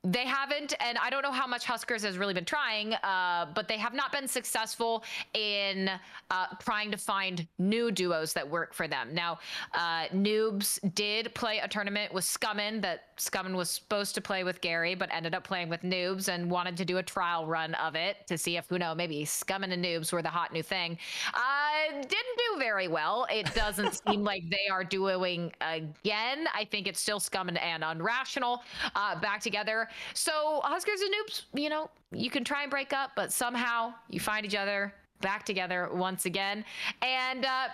they 0.04 0.26
haven't, 0.26 0.74
and 0.82 0.98
I 0.98 1.10
don't 1.10 1.22
know 1.22 1.32
how 1.32 1.48
much 1.48 1.66
HusKerrs 1.66 2.02
has 2.04 2.18
really 2.18 2.34
been 2.34 2.44
trying, 2.44 2.94
uh, 2.96 3.48
but 3.56 3.70
they 3.70 3.78
have 3.78 3.94
not 3.94 4.12
been 4.12 4.28
successful 4.28 5.04
in 5.34 5.90
uh, 6.30 6.48
trying 6.60 6.92
to 6.92 6.98
find 6.98 7.48
new 7.58 7.90
duos 7.90 8.34
that 8.34 8.50
work 8.50 8.74
for 8.74 8.86
them. 8.86 9.14
Now, 9.14 9.40
uh, 9.74 10.08
Newbz 10.14 10.94
did 10.94 11.34
play 11.36 11.60
a 11.60 11.70
tournament 11.70 12.14
with 12.14 12.26
Scummn 12.26 12.82
that 12.82 13.18
Scummn 13.18 13.56
was 13.56 13.70
supposed 13.70 14.14
to 14.16 14.22
play 14.22 14.44
with 14.44 14.60
Gary, 14.60 14.94
but 14.94 15.08
ended 15.10 15.34
up 15.34 15.46
playing 15.46 15.70
with 15.70 15.82
Newbz 15.84 16.28
and 16.28 16.52
wanted 16.52 16.76
to 16.78 16.86
do 16.86 16.98
a 16.98 17.04
trial 17.04 17.46
run 17.46 17.74
of 17.76 17.96
it 17.96 18.28
to 18.28 18.38
see 18.38 18.58
if, 18.58 18.68
who 18.68 18.78
know, 18.78 18.94
maybe 18.94 19.24
Scummn 19.24 19.72
and 19.72 19.84
Newbz 19.84 20.12
were 20.12 20.22
the 20.22 20.28
hot 20.28 20.52
new 20.52 20.64
thing. 20.64 20.98
Uh, 21.34 21.94
didn't 21.94 22.12
do 22.12 22.60
very 22.60 22.90
well. 22.90 23.26
It 23.32 23.54
doesn't 23.56 24.02
seem 24.08 24.26
like 24.26 24.44
they 24.50 24.70
are 24.70 24.84
doing 24.84 25.54
again. 25.62 26.48
I 26.54 26.68
think 26.70 26.88
it's 26.88 27.00
still 27.00 27.22
Scummn 27.22 27.48
and, 27.48 27.58
and 27.58 27.84
unrational 27.84 28.60
uh, 28.98 29.18
back 29.22 29.40
together. 29.40 29.88
So 30.14 30.62
HusKerrs 30.64 31.02
and 31.02 31.14
Newbz, 31.14 31.44
you 31.54 31.70
know, 31.70 31.90
you 32.12 32.30
can 32.30 32.44
try 32.44 32.62
and 32.64 32.72
break 32.72 32.94
up, 32.94 33.12
but 33.16 33.32
somehow 33.32 33.94
you 34.10 34.20
find 34.20 34.46
each 34.46 34.56
other 34.56 34.94
back 35.22 35.46
together 35.46 35.90
once 35.92 36.26
again. 36.26 36.66
And 37.02 37.46
uh, 37.46 37.68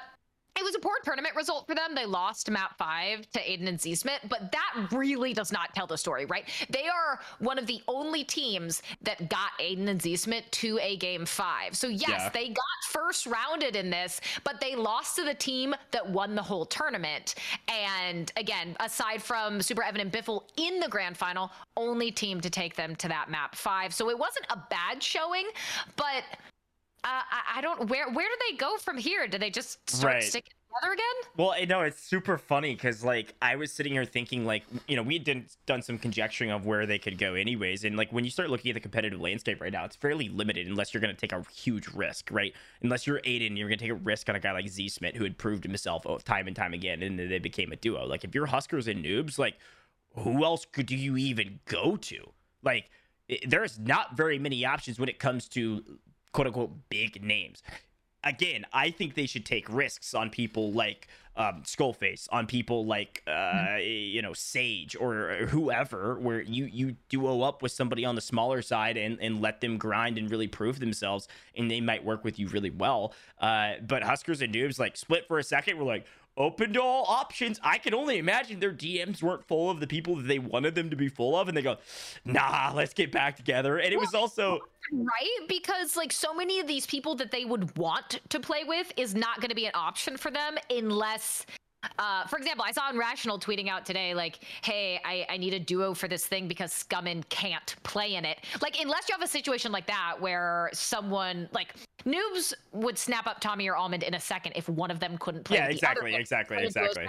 it 0.60 0.64
was 0.64 0.76
a 0.76 0.80
poor 0.80 0.96
tournament 1.04 1.36
result 1.36 1.66
for 1.66 1.74
them. 1.74 1.96
They 1.96 2.06
lost 2.06 2.50
map 2.52 2.78
five 2.78 3.30
to 3.32 3.40
Aydan 3.40 3.68
and 3.68 3.80
Z-Smit, 3.80 4.22
but 4.30 4.52
that 4.52 4.88
really 4.92 5.34
does 5.34 5.52
not 5.52 5.74
tell 5.74 5.88
the 5.88 5.98
story, 5.98 6.26
right? 6.26 6.46
They 6.70 6.88
are 6.88 7.20
one 7.40 7.58
of 7.58 7.66
the 7.66 7.82
only 7.88 8.24
teams 8.24 8.82
that 9.02 9.30
got 9.30 9.52
Aydan 9.60 9.88
and 9.88 10.02
Z-Smit 10.02 10.52
to 10.52 10.80
a 10.82 10.98
game 10.98 11.26
five. 11.26 11.76
So 11.76 11.88
yes, 11.88 12.10
yeah. 12.10 12.30
they 12.30 12.50
got 12.50 12.66
first 12.90 13.26
rounded 13.26 13.76
in 13.76 13.90
this, 13.90 14.20
but 14.44 14.60
they 14.60 14.76
lost 14.76 15.16
to 15.16 15.24
the 15.24 15.34
team 15.34 15.74
that 15.92 16.08
won 16.08 16.36
the 16.36 16.44
whole 16.44 16.66
tournament. 16.66 17.36
And 17.68 18.32
again, 18.36 18.76
aside 18.80 19.24
from 19.24 19.62
Super 19.62 19.84
Evan 19.84 20.02
and 20.02 20.12
Biffle 20.12 20.44
in 20.58 20.80
the 20.80 20.88
grand 20.90 21.16
final, 21.16 21.52
only 21.78 22.12
team 22.12 22.42
to 22.42 22.50
take 22.50 22.76
them 22.76 22.96
to 22.98 23.08
that 23.08 23.30
map 23.30 23.56
five. 23.56 23.94
So 23.94 24.10
it 24.10 24.20
wasn't 24.20 24.46
a 24.50 24.58
bad 24.70 25.02
showing, 25.02 25.48
but 25.96 26.24
uh, 27.04 27.08
I, 27.32 27.58
I, 27.58 27.62
don't. 27.62 27.90
Where 27.90 28.10
where 28.12 28.28
do 28.28 28.36
they 28.50 28.58
go 28.58 28.78
from 28.78 28.98
here? 28.98 29.28
Do 29.28 29.38
they 29.38 29.50
just 29.50 29.90
start 29.90 30.16
right. 30.16 30.24
sticking 30.24 30.52
together 30.68 30.94
again? 30.94 31.32
Well, 31.38 31.54
I 31.58 31.66
know 31.66 31.82
it's 31.82 32.02
super 32.02 32.38
funny 32.38 32.74
because 32.74 33.04
like 33.04 33.34
I 33.42 33.56
was 33.56 33.72
sitting 33.72 33.94
here 33.94 34.04
thinking 34.06 34.46
like 34.46 34.64
you 34.88 34.96
know 34.96 35.04
we 35.04 35.14
had 35.14 35.24
done, 35.24 35.46
done 35.66 35.82
some 35.82 35.98
conjecturing 35.98 36.52
of 36.52 36.66
where 36.66 36.86
they 36.86 37.00
could 37.00 37.18
go 37.18 37.36
anyways, 37.36 37.86
and 37.86 37.96
like 37.96 38.12
when 38.12 38.26
you 38.26 38.32
start 38.32 38.50
looking 38.50 38.72
at 38.72 38.74
the 38.74 38.82
competitive 38.82 39.22
landscape 39.22 39.62
right 39.62 39.72
now, 39.72 39.86
it's 39.86 39.96
fairly 39.96 40.28
limited 40.30 40.68
unless 40.68 40.94
you're 40.94 41.02
going 41.02 41.16
to 41.16 41.20
take 41.20 41.32
a 41.32 41.44
huge 41.54 41.88
risk, 41.90 42.30
right? 42.32 42.54
Unless 42.82 43.08
you're 43.08 43.20
Aydan, 43.22 43.58
you're 43.58 43.70
going 43.70 43.80
to 43.80 43.86
take 43.86 43.92
a 43.92 43.96
risk 43.96 44.28
on 44.28 44.36
a 44.36 44.40
guy 44.40 44.52
like 44.52 44.68
Z 44.68 44.90
Smit 44.90 45.16
who 45.16 45.24
had 45.24 45.38
proved 45.38 45.64
himself 45.64 46.06
time 46.26 46.48
and 46.48 46.56
time 46.56 46.74
again, 46.74 47.02
and 47.02 47.18
then 47.18 47.30
they 47.30 47.40
became 47.40 47.72
a 47.72 47.78
duo. 47.78 48.06
Like 48.06 48.24
if 48.24 48.36
you're 48.36 48.48
HusKerrs 48.48 48.88
and 48.88 49.04
Newbz, 49.04 49.40
like 49.40 49.58
who 50.16 50.44
else 50.44 50.66
could 50.66 50.92
you 50.92 51.16
even 51.18 51.60
go 51.66 51.96
to? 51.96 52.32
Like 52.62 52.90
there's 53.48 53.80
not 53.80 54.18
very 54.18 54.40
many 54.40 54.66
options 54.66 55.00
when 55.00 55.10
it 55.10 55.20
comes 55.20 55.48
to 55.50 55.84
quote 56.32 56.48
unquote 56.48 56.90
big 56.90 57.24
names. 57.24 57.64
Again, 58.24 58.66
I 58.74 58.92
think 58.92 59.16
they 59.16 59.26
should 59.26 59.46
take 59.46 59.70
risks 59.70 60.14
on 60.14 60.30
people 60.30 60.74
like 60.74 61.08
um, 61.40 61.64
Skullface, 61.64 62.28
on 62.34 62.48
people 62.48 62.86
like 62.86 63.24
uh, 63.26 63.32
mm-hmm. 63.32 63.82
you 63.82 64.22
know 64.22 64.34
Sage 64.34 64.98
or 65.00 65.46
whoever, 65.48 66.20
where 66.20 66.42
you 66.42 66.66
you 66.66 66.98
duo 67.08 67.42
up 67.42 67.62
with 67.62 67.72
somebody 67.72 68.04
on 68.04 68.16
the 68.16 68.22
smaller 68.22 68.62
side 68.62 68.98
and 68.98 69.18
and 69.22 69.42
let 69.42 69.62
them 69.62 69.78
grind 69.78 70.18
and 70.18 70.30
really 70.30 70.50
prove 70.50 70.82
themselves, 70.82 71.30
and 71.56 71.72
they 71.72 71.80
might 71.80 72.04
work 72.04 72.26
with 72.26 72.38
you 72.40 72.50
really 72.50 72.70
well. 72.70 73.14
Uh, 73.40 73.76
but 73.88 74.04
HusKerrs 74.04 74.42
and 74.42 74.54
Newbz 74.54 74.80
like 74.80 74.98
split 74.98 75.28
for 75.30 75.40
a 75.40 75.44
second. 75.44 75.78
We're 75.78 75.86
like, 75.86 76.06
open 76.40 76.74
to 76.74 76.82
all 76.82 77.06
options. 77.08 77.60
I 77.62 77.78
can 77.78 77.94
only 77.94 78.18
imagine 78.18 78.60
their 78.60 78.74
DMs 78.74 79.22
weren't 79.22 79.46
full 79.48 79.70
of 79.70 79.80
the 79.80 79.88
people 79.88 80.16
that 80.16 80.28
they 80.28 80.40
wanted 80.40 80.74
them 80.74 80.90
to 80.90 80.96
be 80.96 81.10
full 81.10 81.38
of, 81.38 81.48
and 81.48 81.56
they 81.56 81.62
go, 81.62 81.78
"Nah, 82.26 82.72
let's 82.74 82.94
get 82.94 83.12
back 83.12 83.36
together." 83.36 83.78
And 83.78 83.94
it 83.94 84.00
was 84.00 84.14
also 84.14 84.60
right 84.92 85.40
because 85.48 85.96
like 85.96 86.12
so 86.12 86.34
many 86.34 86.60
of 86.60 86.66
these 86.66 86.88
people 86.88 87.14
that 87.16 87.30
they 87.32 87.46
would 87.46 87.78
want 87.78 88.22
to 88.30 88.40
play 88.40 88.64
with 88.64 88.92
is 88.98 89.14
not 89.14 89.42
going 89.42 89.50
to 89.50 89.56
be 89.56 89.66
an 89.66 89.74
option 89.76 90.18
for 90.18 90.32
them 90.32 90.58
unless 90.70 91.46
uh, 91.98 92.26
for 92.28 92.38
example, 92.38 92.66
I 92.68 92.72
saw 92.72 92.90
Irrational 92.92 93.40
tweeting 93.40 93.70
out 93.70 93.86
today, 93.86 94.14
like, 94.14 94.40
hey, 94.64 95.00
I, 95.06 95.26
I 95.30 95.38
need 95.38 95.54
a 95.54 95.60
duo 95.60 95.94
for 95.94 96.08
this 96.08 96.26
thing 96.26 96.48
because 96.48 96.72
Scummn 96.72 97.28
can't 97.30 97.76
play 97.84 98.16
in 98.16 98.26
it. 98.26 98.40
Like, 98.62 98.80
unless 98.82 99.08
you 99.08 99.14
have 99.14 99.22
a 99.22 99.28
situation 99.28 99.72
like 99.72 99.88
that 99.88 100.16
where 100.20 100.70
someone, 100.74 101.50
like, 101.52 101.76
Newbz 102.06 102.54
would 102.74 102.98
snap 102.98 103.28
up 103.28 103.42
Tommey 103.42 103.70
or 103.70 103.76
Almond 103.76 104.04
in 104.04 104.14
a 104.14 104.20
second 104.20 104.54
if 104.56 104.68
one 104.68 104.92
of 104.92 105.00
them 105.00 105.18
couldn't 105.18 105.44
play. 105.44 105.58
Yeah, 105.58 105.68
exactly, 105.68 106.16
exactly, 106.16 106.58
exactly. 106.58 107.06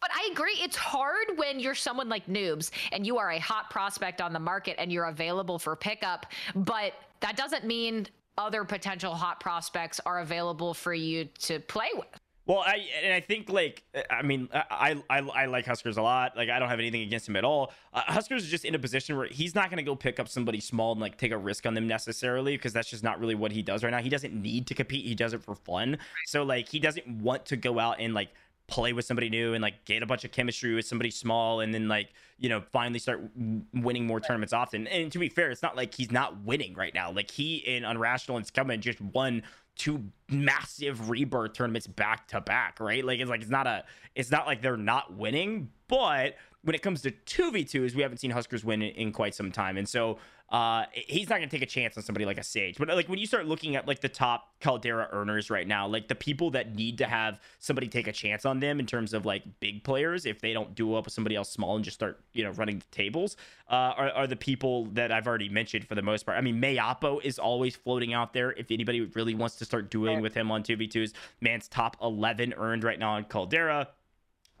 But 0.00 0.10
I 0.14 0.28
agree, 0.30 0.56
it's 0.60 0.76
hard 0.76 1.26
when 1.36 1.58
you're 1.58 1.74
someone 1.74 2.08
like 2.08 2.26
Newbz 2.26 2.70
and 2.92 3.06
you 3.06 3.16
are 3.18 3.32
a 3.32 3.38
hot 3.38 3.70
prospect 3.70 4.20
on 4.20 4.32
the 4.32 4.38
market 4.38 4.76
and 4.78 4.92
you're 4.92 5.06
available 5.06 5.58
for 5.58 5.74
pickup, 5.74 6.26
but 6.54 6.92
that 7.20 7.36
doesn't 7.36 7.64
mean 7.64 8.06
other 8.36 8.64
potential 8.64 9.14
hot 9.14 9.40
prospects 9.40 9.98
are 10.04 10.20
available 10.20 10.74
for 10.74 10.92
you 10.92 11.24
to 11.38 11.58
play 11.60 11.88
with. 11.94 12.06
Well, 12.46 12.62
I 12.64 12.86
and 13.02 13.12
I 13.12 13.20
think 13.20 13.50
like 13.50 13.82
I 14.08 14.22
mean 14.22 14.48
I 14.52 15.02
I, 15.10 15.18
I 15.20 15.46
like 15.46 15.66
HusKerrs 15.66 15.96
a 15.96 16.02
lot. 16.02 16.36
Like 16.36 16.48
I 16.48 16.58
don't 16.60 16.68
have 16.68 16.78
anything 16.78 17.02
against 17.02 17.28
him 17.28 17.34
at 17.36 17.44
all. 17.44 17.72
Uh, 17.92 18.02
HusKerrs 18.02 18.38
is 18.38 18.48
just 18.48 18.64
in 18.64 18.74
a 18.74 18.78
position 18.78 19.16
where 19.16 19.26
he's 19.26 19.54
not 19.54 19.68
going 19.68 19.78
to 19.78 19.82
go 19.82 19.96
pick 19.96 20.20
up 20.20 20.28
somebody 20.28 20.60
small 20.60 20.92
and 20.92 21.00
like 21.00 21.18
take 21.18 21.32
a 21.32 21.38
risk 21.38 21.66
on 21.66 21.74
them 21.74 21.88
necessarily 21.88 22.56
because 22.56 22.72
that's 22.72 22.88
just 22.88 23.02
not 23.02 23.18
really 23.18 23.34
what 23.34 23.50
he 23.50 23.62
does 23.62 23.82
right 23.82 23.90
now. 23.90 23.98
He 23.98 24.08
doesn't 24.08 24.32
need 24.32 24.68
to 24.68 24.74
compete. 24.74 25.04
He 25.04 25.16
does 25.16 25.34
it 25.34 25.42
for 25.42 25.56
fun. 25.56 25.98
So 26.26 26.44
like 26.44 26.68
he 26.68 26.78
doesn't 26.78 27.08
want 27.08 27.46
to 27.46 27.56
go 27.56 27.80
out 27.80 27.96
and 27.98 28.14
like 28.14 28.28
play 28.68 28.92
with 28.92 29.04
somebody 29.04 29.28
new 29.28 29.54
and 29.54 29.62
like 29.62 29.84
get 29.84 30.02
a 30.02 30.06
bunch 30.06 30.24
of 30.24 30.32
chemistry 30.32 30.74
with 30.74 30.84
somebody 30.84 31.10
small 31.10 31.60
and 31.60 31.72
then 31.72 31.86
like 31.86 32.08
you 32.38 32.48
know 32.48 32.60
finally 32.72 32.98
start 32.98 33.20
winning 33.72 34.06
more 34.06 34.18
tournaments 34.18 34.52
often 34.52 34.88
and 34.88 35.12
to 35.12 35.20
be 35.20 35.28
fair 35.28 35.50
it's 35.50 35.62
not 35.62 35.76
like 35.76 35.94
he's 35.94 36.10
not 36.10 36.42
winning 36.42 36.74
right 36.74 36.92
now 36.92 37.10
like 37.12 37.30
he 37.30 37.56
in 37.58 37.84
unrational 37.84 38.36
and 38.36 38.44
Scummn 38.44 38.80
just 38.80 39.00
won 39.00 39.42
two 39.76 40.04
massive 40.28 41.10
rebirth 41.10 41.52
tournaments 41.52 41.86
back 41.86 42.26
to 42.28 42.40
back, 42.40 42.80
right? 42.80 43.04
Like 43.04 43.20
it's 43.20 43.30
like 43.30 43.42
it's 43.42 43.50
not 43.50 43.66
a 43.66 43.84
it's 44.14 44.30
not 44.30 44.46
like 44.46 44.62
they're 44.62 44.76
not 44.76 45.14
winning, 45.14 45.70
but 45.88 46.34
when 46.62 46.74
it 46.74 46.82
comes 46.82 47.02
to 47.02 47.12
2v2s, 47.12 47.94
we 47.94 48.02
haven't 48.02 48.18
seen 48.18 48.32
HusKerrs 48.32 48.64
win 48.64 48.82
in, 48.82 48.90
in 48.96 49.12
quite 49.12 49.36
some 49.36 49.52
time. 49.52 49.76
And 49.76 49.88
so 49.88 50.18
uh, 50.48 50.84
he's 50.92 51.28
not 51.28 51.38
going 51.38 51.48
to 51.48 51.56
take 51.56 51.62
a 51.62 51.70
chance 51.70 51.96
on 51.96 52.04
somebody 52.04 52.24
like 52.24 52.38
a 52.38 52.42
Sage. 52.42 52.78
But 52.78 52.88
like 52.88 53.08
when 53.08 53.18
you 53.18 53.26
start 53.26 53.46
looking 53.46 53.74
at 53.74 53.88
like 53.88 54.00
the 54.00 54.08
top 54.08 54.54
Caldera 54.60 55.08
earners 55.10 55.50
right 55.50 55.66
now, 55.66 55.88
like 55.88 56.06
the 56.06 56.14
people 56.14 56.50
that 56.50 56.74
need 56.74 56.98
to 56.98 57.06
have 57.06 57.40
somebody 57.58 57.88
take 57.88 58.06
a 58.06 58.12
chance 58.12 58.44
on 58.44 58.60
them 58.60 58.78
in 58.78 58.86
terms 58.86 59.12
of 59.12 59.26
like 59.26 59.42
big 59.58 59.82
players, 59.82 60.24
if 60.24 60.40
they 60.40 60.52
don't 60.52 60.74
duo 60.76 60.98
up 60.98 61.06
with 61.06 61.14
somebody 61.14 61.34
else 61.34 61.50
small 61.50 61.74
and 61.74 61.84
just 61.84 61.96
start 61.96 62.20
you 62.32 62.44
know 62.44 62.50
running 62.52 62.78
the 62.78 62.84
tables, 62.92 63.36
uh, 63.70 63.92
are, 63.96 64.10
are 64.10 64.26
the 64.28 64.36
people 64.36 64.86
that 64.92 65.10
I've 65.10 65.26
already 65.26 65.48
mentioned 65.48 65.88
for 65.88 65.96
the 65.96 66.02
most 66.02 66.24
part. 66.24 66.38
I 66.38 66.40
mean, 66.42 66.60
Mayapo 66.60 67.22
is 67.24 67.40
always 67.40 67.74
floating 67.74 68.14
out 68.14 68.32
there. 68.32 68.52
If 68.52 68.70
anybody 68.70 69.00
really 69.00 69.34
wants 69.34 69.56
to 69.56 69.64
start 69.64 69.90
doing 69.90 70.20
with 70.20 70.34
him 70.34 70.52
on 70.52 70.62
2v2s, 70.62 71.12
man's 71.40 71.66
top 71.66 71.96
11 72.00 72.54
earned 72.56 72.84
right 72.84 72.98
now 72.98 73.14
on 73.14 73.24
Caldera. 73.24 73.88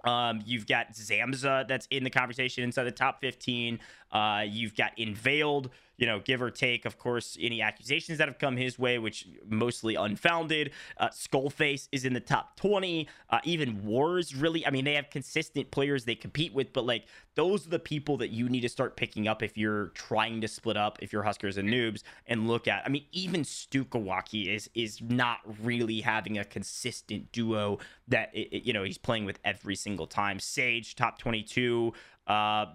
Um, 0.06 0.42
you've 0.46 0.66
got 0.66 0.92
Zamza 0.92 1.66
that's 1.66 1.86
in 1.90 2.04
the 2.04 2.10
conversation 2.10 2.62
inside 2.62 2.84
the 2.84 2.92
top 2.92 3.20
15. 3.20 3.80
Uh, 4.12 4.44
you've 4.46 4.76
got 4.76 4.96
Inveiled, 4.96 5.70
you 5.96 6.06
know, 6.06 6.20
give 6.20 6.42
or 6.42 6.50
take, 6.50 6.84
of 6.84 6.98
course, 6.98 7.36
any 7.40 7.62
accusations 7.62 8.18
that 8.18 8.28
have 8.28 8.38
come 8.38 8.56
his 8.56 8.78
way, 8.78 8.98
which 8.98 9.26
mostly 9.48 9.94
unfounded. 9.94 10.72
Uh, 10.98 11.08
Skullface 11.08 11.88
is 11.92 12.04
in 12.04 12.12
the 12.12 12.20
top 12.20 12.56
20. 12.56 13.08
Uh, 13.30 13.38
even 13.44 13.84
Wars, 13.84 14.34
really, 14.34 14.66
I 14.66 14.70
mean, 14.70 14.84
they 14.84 14.94
have 14.94 15.10
consistent 15.10 15.70
players 15.70 16.04
they 16.04 16.14
compete 16.14 16.52
with, 16.52 16.72
but 16.72 16.84
like 16.84 17.06
those 17.34 17.66
are 17.66 17.70
the 17.70 17.78
people 17.78 18.16
that 18.18 18.28
you 18.28 18.48
need 18.48 18.60
to 18.60 18.68
start 18.68 18.96
picking 18.96 19.26
up 19.26 19.42
if 19.42 19.56
you're 19.56 19.88
trying 19.88 20.40
to 20.40 20.48
split 20.48 20.76
up, 20.76 20.98
if 21.00 21.12
you're 21.12 21.22
HusKerrs 21.22 21.56
and 21.56 21.68
Newbz, 21.68 22.02
and 22.26 22.46
look 22.48 22.68
at. 22.68 22.84
I 22.84 22.88
mean, 22.88 23.04
even 23.12 23.42
Stukawaki 23.42 24.54
is 24.54 24.68
is 24.74 25.00
not 25.00 25.38
really 25.62 26.00
having 26.00 26.38
a 26.38 26.44
consistent 26.44 27.32
duo 27.32 27.78
that 28.08 28.30
it, 28.34 28.64
you 28.64 28.72
know 28.72 28.82
he's 28.84 28.98
playing 28.98 29.24
with 29.24 29.38
every 29.44 29.76
single 29.76 30.06
time. 30.06 30.38
Sage 30.38 30.94
top 30.94 31.18
22. 31.18 31.92
Uh, 32.26 32.66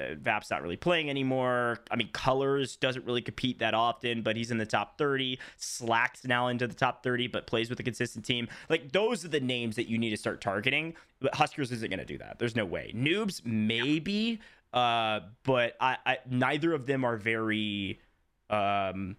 uh, 0.00 0.14
Vap's 0.14 0.50
not 0.50 0.62
really 0.62 0.76
playing 0.76 1.10
anymore. 1.10 1.78
I 1.90 1.96
mean, 1.96 2.08
Colors 2.12 2.76
doesn't 2.76 3.04
really 3.04 3.22
compete 3.22 3.58
that 3.58 3.74
often, 3.74 4.22
but 4.22 4.36
he's 4.36 4.50
in 4.50 4.58
the 4.58 4.66
top 4.66 4.98
30. 4.98 5.38
Slack's 5.56 6.24
now 6.24 6.48
into 6.48 6.66
the 6.66 6.74
top 6.74 7.02
30, 7.02 7.26
but 7.28 7.46
plays 7.46 7.68
with 7.68 7.78
a 7.80 7.82
consistent 7.82 8.24
team. 8.24 8.48
Like, 8.68 8.92
those 8.92 9.24
are 9.24 9.28
the 9.28 9.40
names 9.40 9.76
that 9.76 9.88
you 9.88 9.98
need 9.98 10.10
to 10.10 10.16
start 10.16 10.40
targeting. 10.40 10.94
But 11.20 11.32
HusKerrs 11.34 11.72
isn't 11.72 11.90
going 11.90 11.98
to 11.98 12.04
do 12.04 12.18
that. 12.18 12.38
There's 12.38 12.56
no 12.56 12.64
way. 12.64 12.92
Newbz, 12.96 13.44
maybe, 13.44 14.40
uh, 14.72 15.20
but 15.42 15.76
I, 15.80 15.98
I 16.06 16.18
neither 16.28 16.72
of 16.72 16.86
them 16.86 17.04
are 17.04 17.16
very. 17.16 18.00
Um, 18.48 19.16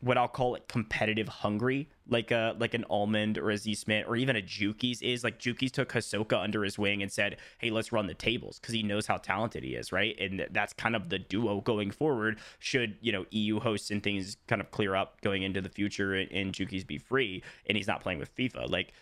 what 0.00 0.18
I'll 0.18 0.28
call 0.28 0.56
it 0.56 0.66
competitive 0.66 1.28
hungry, 1.28 1.88
like 2.12 2.30
a 2.30 2.54
like 2.58 2.74
an 2.74 2.84
almond 2.88 3.38
or 3.38 3.50
a 3.50 3.56
Z 3.56 3.74
Smit 3.74 4.06
or 4.06 4.16
even 4.16 4.36
a 4.36 4.42
Jukeyz 4.42 5.02
is. 5.02 5.24
Like 5.24 5.38
Jukeyz 5.38 5.72
took 5.72 5.92
Hisoka 5.92 6.40
under 6.40 6.62
his 6.62 6.78
wing 6.78 7.02
and 7.02 7.10
said, 7.10 7.38
"Hey, 7.58 7.70
let's 7.70 7.90
run 7.90 8.06
the 8.06 8.14
tables," 8.14 8.60
because 8.60 8.74
he 8.74 8.82
knows 8.82 9.06
how 9.06 9.16
talented 9.16 9.64
he 9.64 9.74
is, 9.74 9.90
right? 9.90 10.16
And 10.20 10.46
that's 10.50 10.72
kind 10.72 10.94
of 10.94 11.08
the 11.08 11.18
duo 11.18 11.60
going 11.60 11.90
forward. 11.90 12.38
Should 12.58 12.96
you 13.00 13.10
know 13.10 13.26
EU 13.30 13.58
hosts 13.58 13.90
and 13.90 14.02
things 14.02 14.36
kind 14.46 14.60
of 14.60 14.70
clear 14.70 14.94
up 14.94 15.20
going 15.22 15.42
into 15.42 15.60
the 15.60 15.70
future 15.70 16.14
and, 16.14 16.30
and 16.30 16.52
Jukeyz 16.52 16.86
be 16.86 16.98
free 16.98 17.42
and 17.66 17.76
he's 17.76 17.88
not 17.88 18.00
playing 18.00 18.18
with 18.18 18.34
FIFA, 18.36 18.70
like. 18.70 18.92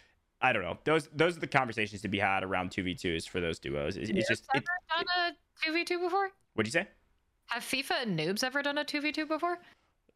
I 0.43 0.55
don't 0.55 0.62
know. 0.62 0.78
Those 0.85 1.07
those 1.15 1.37
are 1.37 1.41
the 1.41 1.47
conversations 1.47 2.01
to 2.01 2.09
be 2.09 2.19
had 2.19 2.43
around 2.43 2.70
two 2.70 2.82
v 2.82 2.95
twos 2.95 3.27
for 3.27 3.43
those 3.43 3.59
duos. 3.59 3.99
It's, 3.99 4.09
it's 4.09 4.27
just 4.27 4.47
ever 4.55 4.65
done 4.89 5.05
a 5.19 5.32
two 5.62 5.70
v 5.74 5.85
two 5.85 5.99
before. 5.99 6.31
What'd 6.55 6.73
you 6.73 6.81
say? 6.81 6.89
Have 7.49 7.62
FIFA 7.62 8.05
and 8.05 8.19
Newbz 8.19 8.43
ever 8.43 8.62
done 8.62 8.78
a 8.78 8.85
two 8.85 9.03
v 9.03 9.12
two 9.12 9.27
before? 9.27 9.59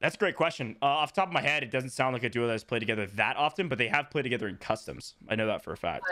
That's 0.05 0.17
a 0.17 0.19
great 0.19 0.37
question. 0.37 0.77
Uh, 0.83 0.85
off 0.85 1.15
top 1.15 1.29
of 1.29 1.33
my 1.33 1.41
head, 1.41 1.63
it 1.63 1.71
doesn't 1.71 1.89
sound 1.89 2.13
like 2.13 2.25
a 2.25 2.29
duo 2.29 2.47
that's 2.47 2.63
played 2.63 2.81
together 2.81 3.07
that 3.15 3.39
often, 3.39 3.69
but 3.69 3.79
they 3.79 3.89
have 3.89 4.11
played 4.11 4.25
together 4.25 4.47
in 4.49 4.59
customs. 4.59 5.15
I 5.31 5.35
know 5.35 5.47
that 5.47 5.65
for 5.65 5.73
a 5.73 5.79
fact. 5.79 6.05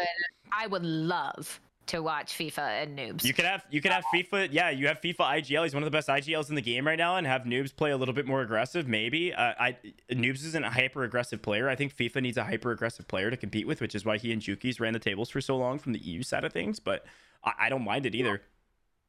I 0.51 0.67
would 0.67 0.83
love 0.83 1.61
to 1.89 2.01
watch 2.01 2.33
FIFA 2.39 2.85
and 2.85 2.99
Newbz. 2.99 3.23
You 3.23 3.35
could 3.35 3.45
have 3.45 3.67
you 3.71 3.83
could 3.83 3.93
have 3.93 4.03
FIFA. 4.07 4.49
Yeah, 4.51 4.71
you 4.71 4.87
have 4.87 5.03
FIFA 5.03 5.43
IGL. 5.43 5.65
He's 5.65 5.75
one 5.75 5.83
of 5.83 5.85
the 5.85 5.91
best 5.91 6.09
IGLs 6.09 6.49
in 6.49 6.55
the 6.55 6.63
game 6.63 6.87
right 6.87 6.97
now, 6.97 7.17
and 7.17 7.27
have 7.27 7.43
Newbz 7.43 7.77
play 7.77 7.91
a 7.91 7.97
little 7.99 8.15
bit 8.15 8.27
more 8.27 8.41
aggressive. 8.41 8.89
Maybe 8.89 9.35
uh, 9.35 9.53
I 9.61 9.77
Newbz 10.11 10.43
isn't 10.47 10.65
a 10.65 10.71
hyper 10.71 11.05
aggressive 11.05 11.43
player. 11.43 11.69
I 11.69 11.75
think 11.75 11.95
FIFA 11.95 12.23
needs 12.23 12.39
a 12.39 12.45
hyper 12.45 12.73
aggressive 12.73 13.07
player 13.07 13.31
to 13.31 13.37
compete 13.37 13.67
with, 13.67 13.83
which 13.83 13.95
is 13.95 14.07
why 14.07 14.17
he 14.17 14.33
and 14.33 14.41
Jukeyz 14.41 14.81
ran 14.81 14.95
the 14.95 15.01
tables 15.01 15.29
for 15.29 15.43
so 15.43 15.59
long 15.59 15.79
from 15.79 15.93
the 15.93 15.99
EU 15.99 16.23
side 16.23 16.45
of 16.45 16.53
things. 16.55 16.81
But 16.81 17.05
I, 17.45 17.53
I 17.61 17.69
don't 17.69 17.85
mind 17.85 18.07
it 18.07 18.15
either. 18.15 18.41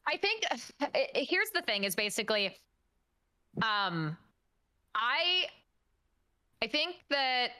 I 0.05 0.17
think 0.17 0.43
here's 1.15 1.51
the 1.51 1.61
thing: 1.61 1.85
is 1.85 1.95
basically, 1.95 2.57
um, 3.61 4.17
I 4.95 5.45
I 6.61 6.67
think 6.67 6.97
that 7.09 7.51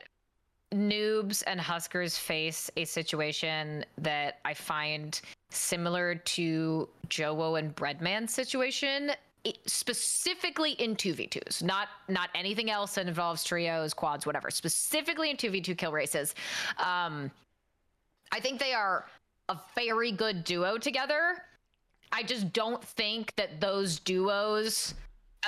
Newbz 0.73 1.43
and 1.45 1.59
HusKerrs 1.59 2.17
face 2.17 2.71
a 2.77 2.85
situation 2.85 3.85
that 3.97 4.39
I 4.45 4.53
find 4.53 5.19
similar 5.49 6.15
to 6.15 6.89
Jowo 7.09 7.59
and 7.59 7.75
Breadman's 7.75 8.33
situation 8.33 9.11
specifically 9.65 10.71
in 10.73 10.95
2v2s 10.95 11.61
not 11.61 11.89
not 12.07 12.29
anything 12.33 12.69
else 12.69 12.95
that 12.95 13.07
involves 13.07 13.43
trios 13.43 13.93
quads 13.93 14.25
whatever. 14.25 14.49
Specifically 14.49 15.29
in 15.29 15.37
2v2 15.37 15.77
kill 15.77 15.91
races. 15.91 16.33
Um 16.77 17.29
i 18.31 18.39
think 18.39 18.59
they 18.59 18.73
are 18.73 19.05
a 19.49 19.57
very 19.75 20.11
good 20.11 20.43
duo 20.43 20.77
together. 20.77 21.43
I 22.11 22.23
just 22.23 22.53
don't 22.53 22.83
think 22.83 23.35
that 23.35 23.59
those 23.59 23.99
duos 23.99 24.93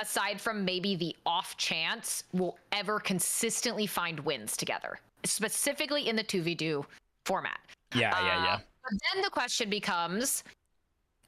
aside 0.00 0.40
from 0.40 0.64
maybe 0.64 0.96
the 0.96 1.14
off 1.26 1.56
chance 1.56 2.24
will 2.32 2.58
ever 2.72 3.00
consistently 3.00 3.86
find 3.86 4.20
wins 4.20 4.56
together 4.56 4.98
specifically 5.24 6.08
in 6.08 6.16
the 6.16 6.24
2v2 6.24 6.84
format. 7.24 7.58
Yeah, 7.94 8.10
yeah, 8.20 8.44
yeah. 8.44 8.54
Uh, 8.54 8.58
but 8.82 8.92
then 9.12 9.22
the 9.22 9.30
question 9.30 9.68
becomes 9.70 10.44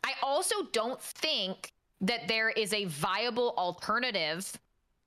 I 0.05 0.12
also 0.23 0.55
don't 0.73 1.01
think 1.01 1.73
that 2.01 2.28
there 2.28 2.51
is 2.51 2.73
a 2.73 2.85
viable 2.86 3.55
alternative 3.59 4.53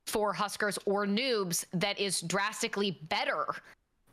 for 0.05 0.33
HusKerrs 0.33 0.77
or 0.85 1.05
Newbz 1.05 1.65
that 1.73 1.97
is 1.99 2.21
drastically 2.21 2.99
better 3.03 3.45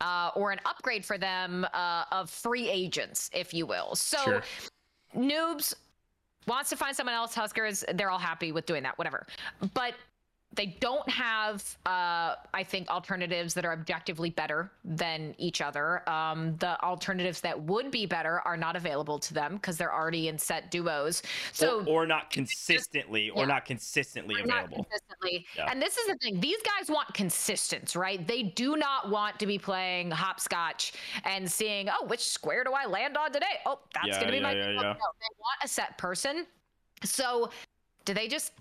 uh, 0.00 0.30
or 0.36 0.52
an 0.52 0.60
upgrade 0.64 1.04
for 1.04 1.18
them 1.18 1.66
uh, 1.74 2.04
of 2.12 2.30
free 2.30 2.68
agents, 2.70 3.30
if 3.34 3.52
you 3.52 3.66
will. 3.66 3.96
So, 3.96 4.18
sure. 4.18 4.42
Newbz 5.16 5.74
wants 6.48 6.70
to 6.70 6.76
find 6.76 6.96
someone 6.96 7.14
else. 7.14 7.34
HusKerrs, 7.34 7.84
they're 7.96 8.10
all 8.10 8.18
happy 8.18 8.50
with 8.50 8.66
doing 8.66 8.82
that, 8.82 8.98
whatever. 8.98 9.26
But 9.74 9.94
they 10.54 10.76
don't 10.80 11.08
have 11.08 11.76
uh, 11.86 12.34
i 12.54 12.64
think 12.64 12.88
alternatives 12.88 13.54
that 13.54 13.64
are 13.64 13.72
objectively 13.72 14.30
better 14.30 14.70
than 14.84 15.34
each 15.38 15.60
other. 15.60 16.08
Um, 16.08 16.56
the 16.56 16.80
alternatives 16.82 17.40
that 17.42 17.60
would 17.60 17.90
be 17.90 18.06
better 18.06 18.40
are 18.40 18.56
not 18.56 18.76
available 18.76 19.18
to 19.18 19.34
them 19.34 19.54
because 19.54 19.76
they're 19.76 19.92
already 19.92 20.28
in 20.28 20.38
set 20.38 20.70
duos. 20.70 21.22
So 21.52 21.80
or, 21.80 22.04
or 22.04 22.06
not 22.06 22.30
consistently 22.30 23.30
or 23.30 23.42
yeah. 23.42 23.46
not 23.46 23.64
consistently 23.64 24.36
or 24.36 24.44
available. 24.44 24.78
not 24.78 24.90
consistently. 24.90 25.46
Yeah. 25.56 25.68
and 25.70 25.80
this 25.80 25.96
is 25.98 26.06
the 26.06 26.16
thing 26.16 26.40
these 26.40 26.60
guys 26.62 26.90
want 26.90 27.12
consistency 27.14 27.98
right? 27.98 28.26
They 28.26 28.42
do 28.42 28.76
not 28.76 29.10
want 29.10 29.38
to 29.38 29.46
be 29.46 29.58
playing 29.58 30.10
hopscotch 30.10 30.92
and 31.24 31.50
seeing 31.50 31.88
oh 31.88 32.06
which 32.06 32.26
square 32.26 32.64
do 32.64 32.72
i 32.72 32.86
land 32.86 33.16
on 33.16 33.32
today? 33.32 33.46
Oh 33.66 33.80
that's 33.94 34.08
yeah, 34.08 34.20
gonna 34.20 34.32
be 34.32 34.40
my 34.40 34.52
yeah, 34.52 34.72
no, 34.72 34.82
they 34.82 35.34
want 35.38 35.58
a 35.62 35.68
set 35.68 35.98
person. 35.98 36.46
So 37.04 37.50
do 38.04 38.14
they 38.14 38.28
just 38.28 38.52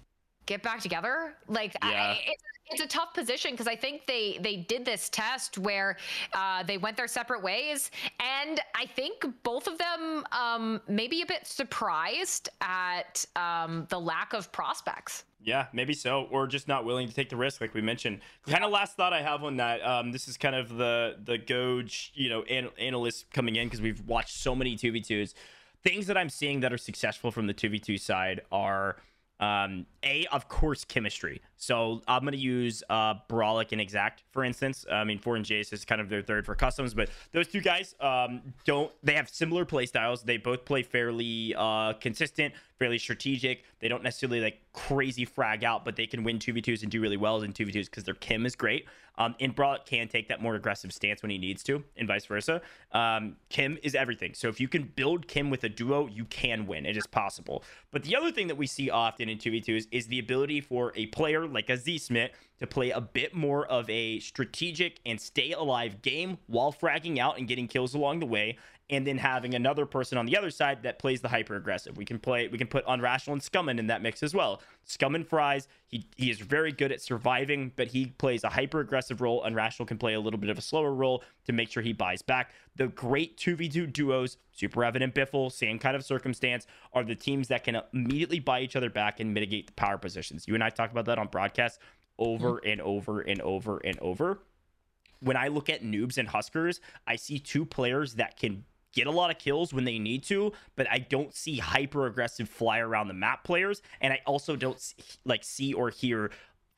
get 0.48 0.64
back 0.64 0.82
together. 0.82 1.36
Like 1.48 1.76
yeah. 1.84 2.16
I, 2.16 2.20
it's, 2.26 2.44
it's 2.70 2.82
a 2.82 2.88
tough 2.88 3.14
position 3.14 3.52
because 3.52 3.68
I 3.68 3.76
think 3.76 4.08
they 4.08 4.40
they 4.42 4.58
did 4.58 4.84
this 4.84 5.10
test 5.10 5.58
where 5.58 5.98
uh, 6.34 6.64
they 6.64 6.78
went 6.78 6.98
their 6.98 7.08
separate 7.08 7.44
ways, 7.44 7.92
and 8.20 8.60
I 8.76 8.86
think 8.86 9.26
both 9.44 9.68
of 9.68 9.78
them 9.78 10.26
um, 10.32 10.82
maybe 10.88 11.22
a 11.22 11.26
bit 11.26 11.46
surprised 11.46 12.50
at 12.62 13.24
um, 13.36 13.86
the 13.90 14.00
lack 14.00 14.34
of 14.34 14.52
prospects. 14.52 15.24
Yeah, 15.40 15.68
maybe 15.72 15.94
so, 15.94 16.28
or 16.32 16.48
just 16.48 16.68
not 16.68 16.84
willing 16.84 17.08
to 17.08 17.14
take 17.14 17.30
the 17.30 17.38
risk, 17.38 17.62
like 17.62 17.74
we 17.74 17.82
mentioned. 17.82 18.20
Kind 18.48 18.64
of 18.64 18.72
last 18.72 18.98
thought 18.98 19.14
I 19.14 19.22
have 19.22 19.44
on 19.44 19.58
that. 19.58 19.86
Um, 19.86 20.12
this 20.12 20.28
is 20.28 20.36
kind 20.36 20.56
of 20.56 20.76
the 20.76 21.18
the 21.24 21.38
Gojj, 21.38 22.10
you 22.16 22.30
know, 22.30 22.42
an- 22.44 22.72
analysts 22.80 23.26
coming 23.32 23.56
in 23.56 23.68
because 23.68 23.82
we've 23.82 24.02
watched 24.06 24.36
so 24.36 24.56
many 24.56 24.76
two 24.76 24.92
v 24.92 25.02
twos. 25.02 25.36
Things 25.84 26.08
that 26.08 26.18
I'm 26.18 26.30
seeing 26.30 26.62
that 26.62 26.74
are 26.74 26.78
successful 26.78 27.32
from 27.32 27.48
the 27.48 27.54
two 27.54 27.70
v 27.70 27.80
two 27.80 27.98
side 27.98 28.42
are 28.52 28.98
um, 29.40 29.86
a, 30.04 30.26
of 30.32 30.48
course, 30.48 30.86
chemistry. 30.86 31.42
So 31.58 32.02
I'm 32.08 32.22
going 32.22 32.34
to 32.34 32.38
use 32.38 32.84
uh, 32.90 33.16
Braalik 33.30 33.72
and 33.72 33.82
Exzachtt, 33.82 34.24
for 34.32 34.44
instance. 34.44 34.86
I 34.92 35.04
mean, 35.04 35.20
Four 35.20 35.36
and 35.36 35.46
Jace 35.46 35.74
is 35.74 35.84
kind 35.84 36.00
of 36.00 36.08
their 36.08 36.22
third 36.22 36.46
for 36.46 36.56
customs, 36.56 36.94
but 36.94 37.10
those 37.32 37.48
two 37.48 37.62
guys 37.62 37.96
um, 38.00 38.42
don't, 38.64 38.92
they 39.04 39.14
have 39.14 39.28
similar 39.28 39.66
play 39.66 39.86
styles. 39.88 40.24
They 40.24 40.38
both 40.38 40.66
play 40.66 40.84
fairly 40.84 41.56
uh, 41.58 41.94
consistent, 41.94 42.54
fairly 42.78 43.00
strategic. 43.00 43.64
They 43.80 43.88
don't 43.88 44.04
necessarily 44.04 44.40
like 44.40 44.62
crazy 44.74 45.26
frag 45.26 45.64
out, 45.64 45.84
but 45.84 45.96
they 45.96 46.06
can 46.06 46.24
win 46.24 46.38
2v2s 46.38 46.84
and 46.84 46.92
do 46.92 47.02
really 47.02 47.18
well 47.18 47.42
in 47.42 47.54
2v2s 47.54 47.86
because 47.86 48.04
their 48.04 48.14
Kim 48.14 48.46
is 48.46 48.56
great. 48.56 48.86
Um, 49.18 49.36
and 49.40 49.56
Braalik 49.56 49.86
can 49.86 50.08
take 50.08 50.28
that 50.28 50.42
more 50.42 50.56
aggressive 50.56 50.94
stance 50.94 51.24
when 51.24 51.32
he 51.32 51.40
needs 51.40 51.64
to, 51.64 51.84
and 51.96 52.08
vice 52.08 52.26
versa. 52.26 52.62
Um, 52.92 53.38
Kim 53.50 53.78
is 53.82 53.96
everything. 53.96 54.36
So 54.36 54.48
if 54.48 54.60
you 54.60 54.68
can 54.68 54.84
build 54.84 55.28
Kim 55.28 55.50
with 55.50 55.64
a 55.64 55.70
duo, 55.70 56.08
you 56.08 56.26
can 56.26 56.68
win. 56.68 56.86
It 56.86 56.96
is 56.98 57.08
possible. 57.08 57.64
But 57.92 58.04
the 58.04 58.16
other 58.16 58.32
thing 58.32 58.48
that 58.48 58.58
we 58.58 58.68
see 58.68 58.90
often 58.92 59.28
in 59.28 59.40
2v2s 59.40 59.88
is 59.92 60.08
the 60.08 60.20
ability 60.20 60.62
for 60.62 60.94
a 60.96 61.08
player 61.08 61.47
like 61.54 61.70
a 61.70 61.78
Z 61.78 61.98
Smit 62.00 62.34
to 62.60 62.68
play 62.68 62.92
a 62.92 63.02
bit 63.02 63.34
more 63.34 63.66
of 63.66 63.90
a 63.90 64.20
strategic 64.20 65.00
and 65.06 65.20
stay 65.20 65.52
alive 65.52 66.02
game 66.02 66.38
while 66.48 66.74
fragging 66.74 67.18
out 67.20 67.38
and 67.38 67.48
getting 67.48 67.68
kills 67.68 67.94
along 67.94 68.20
the 68.20 68.26
way 68.26 68.58
and 68.90 69.06
then 69.06 69.18
having 69.18 69.54
another 69.54 69.86
person 69.86 70.18
on 70.18 70.26
the 70.26 70.38
other 70.38 70.50
side 70.50 70.84
that 70.84 70.98
plays 70.98 71.20
the 71.20 71.28
hyper 71.28 71.56
aggressive. 71.56 71.98
We 71.98 72.06
can 72.06 72.20
play 72.20 72.48
we 72.48 72.58
can 72.58 72.68
put 72.68 72.86
Unrational 72.86 73.34
and 73.34 73.42
Scummn 73.42 73.80
in 73.80 73.88
that 73.88 74.02
mix 74.02 74.24
as 74.24 74.34
well. 74.34 74.62
Scummn 74.88 75.26
fries, 75.26 75.68
he 75.88 76.08
he 76.16 76.30
is 76.30 76.40
very 76.40 76.72
good 76.72 76.92
at 76.92 77.02
surviving, 77.02 77.72
but 77.76 77.88
he 77.88 78.08
plays 78.08 78.44
a 78.44 78.50
hyper 78.50 78.80
aggressive 78.80 79.20
role. 79.20 79.44
Unrational 79.44 79.88
can 79.88 79.98
play 79.98 80.14
a 80.14 80.20
little 80.20 80.40
bit 80.40 80.50
of 80.50 80.58
a 80.58 80.62
slower 80.62 80.94
role 80.94 81.24
to 81.46 81.52
make 81.52 81.70
sure 81.70 81.84
he 81.84 81.94
buys 81.94 82.22
back. 82.22 82.52
The 82.78 82.88
great 82.88 83.38
2v2 83.38 83.92
duos, 83.92 84.38
Super 84.52 84.84
Evident 84.84 85.14
Biffle, 85.14 85.52
same 85.52 85.80
kind 85.80 85.96
of 85.96 86.06
circumstance, 86.06 86.66
are 86.94 87.04
the 87.04 87.16
teams 87.16 87.50
that 87.50 87.64
can 87.64 87.82
immediately 87.94 88.40
buy 88.40 88.62
each 88.62 88.76
other 88.76 88.90
back 88.90 89.20
and 89.20 89.34
mitigate 89.34 89.68
the 89.68 89.74
power 89.74 89.98
positions. 89.98 90.48
You 90.48 90.54
and 90.54 90.64
I 90.64 90.70
talked 90.70 90.92
about 90.92 91.06
that 91.06 91.20
on 91.20 91.28
broadcast 91.28 91.80
over 92.20 92.54
mm-hmm. 92.54 92.70
and 92.70 92.82
over 92.82 93.22
and 93.22 93.42
over 93.42 93.80
and 93.80 94.00
over. 94.00 94.40
When 95.20 95.36
I 95.36 95.48
look 95.48 95.70
at 95.70 95.84
Newbz 95.84 96.18
and 96.18 96.30
HusKerrs, 96.30 96.80
I 97.08 97.16
see 97.16 97.40
two 97.40 97.66
players 97.66 98.14
that 98.16 98.38
can 98.38 98.64
get 98.94 99.08
a 99.08 99.12
lot 99.12 99.32
of 99.32 99.38
kills 99.38 99.74
when 99.74 99.84
they 99.84 100.00
need 100.00 100.24
to, 100.24 100.52
but 100.76 100.88
I 100.90 101.00
don't 101.00 101.34
see 101.34 101.58
hyper 101.58 102.08
aggressive 102.08 102.50
fly 102.50 102.80
around 102.80 103.08
the 103.08 103.14
map 103.14 103.44
players, 103.44 103.82
and 104.02 104.14
I 104.14 104.22
also 104.26 104.56
don't 104.56 104.80
see, 104.80 104.96
like 105.26 105.44
see 105.44 105.74
or 105.74 105.90
hear 105.90 106.32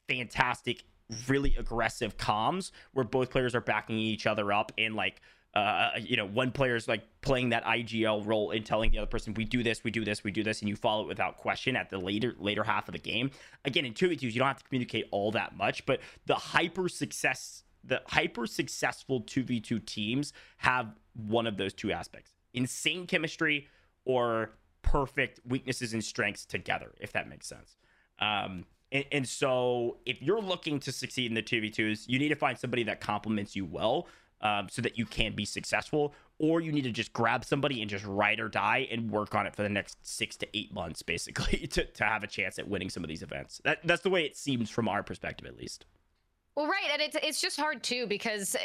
fantastic, 0.07 0.83
really 1.27 1.55
aggressive 1.57 2.17
comms 2.17 2.71
where 2.93 3.05
both 3.05 3.29
players 3.29 3.55
are 3.55 3.61
backing 3.61 3.97
each 3.97 4.27
other 4.27 4.51
up 4.51 4.71
and 4.77 4.95
like. 4.95 5.21
Uh, 5.55 5.89
you 5.99 6.15
know, 6.15 6.27
one 6.27 6.51
player's 6.51 6.87
like 6.87 7.01
playing 7.21 7.49
that 7.49 7.65
IGL 7.65 8.23
role 8.23 8.51
and 8.51 8.63
telling 8.63 8.91
the 8.91 8.99
other 8.99 9.07
person, 9.07 9.33
"We 9.33 9.45
do 9.45 9.63
this, 9.63 9.83
we 9.83 9.89
do 9.89 10.05
this, 10.05 10.23
we 10.23 10.29
do 10.29 10.43
this," 10.43 10.61
and 10.61 10.69
you 10.69 10.75
follow 10.75 11.05
it 11.05 11.07
without 11.07 11.37
question 11.37 11.75
at 11.75 11.89
the 11.89 11.97
later 11.97 12.35
later 12.37 12.63
half 12.63 12.87
of 12.87 12.91
the 12.91 12.99
game. 12.99 13.31
Again, 13.65 13.83
in 13.83 13.95
two 13.95 14.09
v 14.09 14.15
twos, 14.15 14.35
you 14.35 14.39
don't 14.39 14.47
have 14.47 14.59
to 14.59 14.63
communicate 14.65 15.07
all 15.09 15.31
that 15.31 15.57
much, 15.57 15.87
but 15.87 16.01
the 16.27 16.35
hyper 16.35 16.87
success 16.87 17.63
the 17.83 18.01
hyper 18.07 18.45
successful 18.45 19.21
2v2 19.21 19.85
teams 19.85 20.33
have 20.57 20.93
one 21.13 21.47
of 21.47 21.57
those 21.57 21.73
two 21.73 21.91
aspects 21.91 22.31
insane 22.53 23.05
chemistry 23.05 23.67
or 24.05 24.51
perfect 24.81 25.39
weaknesses 25.45 25.93
and 25.93 26.03
strengths 26.03 26.45
together, 26.45 26.91
if 26.99 27.11
that 27.11 27.29
makes 27.29 27.47
sense. 27.47 27.77
Um, 28.19 28.65
and, 28.91 29.05
and, 29.11 29.27
so 29.27 29.97
if 30.05 30.21
you're 30.21 30.41
looking 30.41 30.79
to 30.81 30.91
succeed 30.91 31.29
in 31.29 31.35
the 31.35 31.43
2v2s, 31.43 32.05
you 32.07 32.17
need 32.17 32.29
to 32.29 32.35
find 32.35 32.57
somebody 32.57 32.83
that 32.83 32.99
complements 32.99 33.55
you 33.55 33.65
well 33.65 34.07
um, 34.41 34.67
so 34.69 34.81
that 34.81 34.97
you 34.97 35.05
can 35.05 35.33
be 35.33 35.45
successful, 35.45 36.13
or 36.39 36.61
you 36.61 36.71
need 36.71 36.83
to 36.85 36.91
just 36.91 37.13
grab 37.13 37.45
somebody 37.45 37.81
and 37.81 37.89
just 37.89 38.05
ride 38.05 38.39
or 38.39 38.49
die 38.49 38.87
and 38.89 39.11
work 39.11 39.35
on 39.35 39.45
it 39.45 39.55
for 39.55 39.63
the 39.63 39.69
next 39.69 39.97
six 40.01 40.35
to 40.37 40.47
eight 40.57 40.73
months, 40.73 41.01
basically, 41.01 41.67
to, 41.67 41.85
to 41.85 42.03
have 42.03 42.23
a 42.23 42.27
chance 42.27 42.57
at 42.57 42.67
winning 42.67 42.89
some 42.89 43.03
of 43.03 43.09
these 43.09 43.21
events. 43.21 43.61
That, 43.63 43.79
that's 43.83 44.01
the 44.01 44.09
way 44.09 44.23
it 44.23 44.35
seems 44.35 44.69
from 44.69 44.87
our 44.87 45.03
perspective, 45.03 45.47
at 45.47 45.57
least. 45.57 45.85
Well, 46.55 46.67
right, 46.67 46.89
and 46.91 47.01
it's 47.01 47.15
it's 47.21 47.41
just 47.41 47.59
hard 47.59 47.83
too 47.83 48.07
because. 48.07 48.55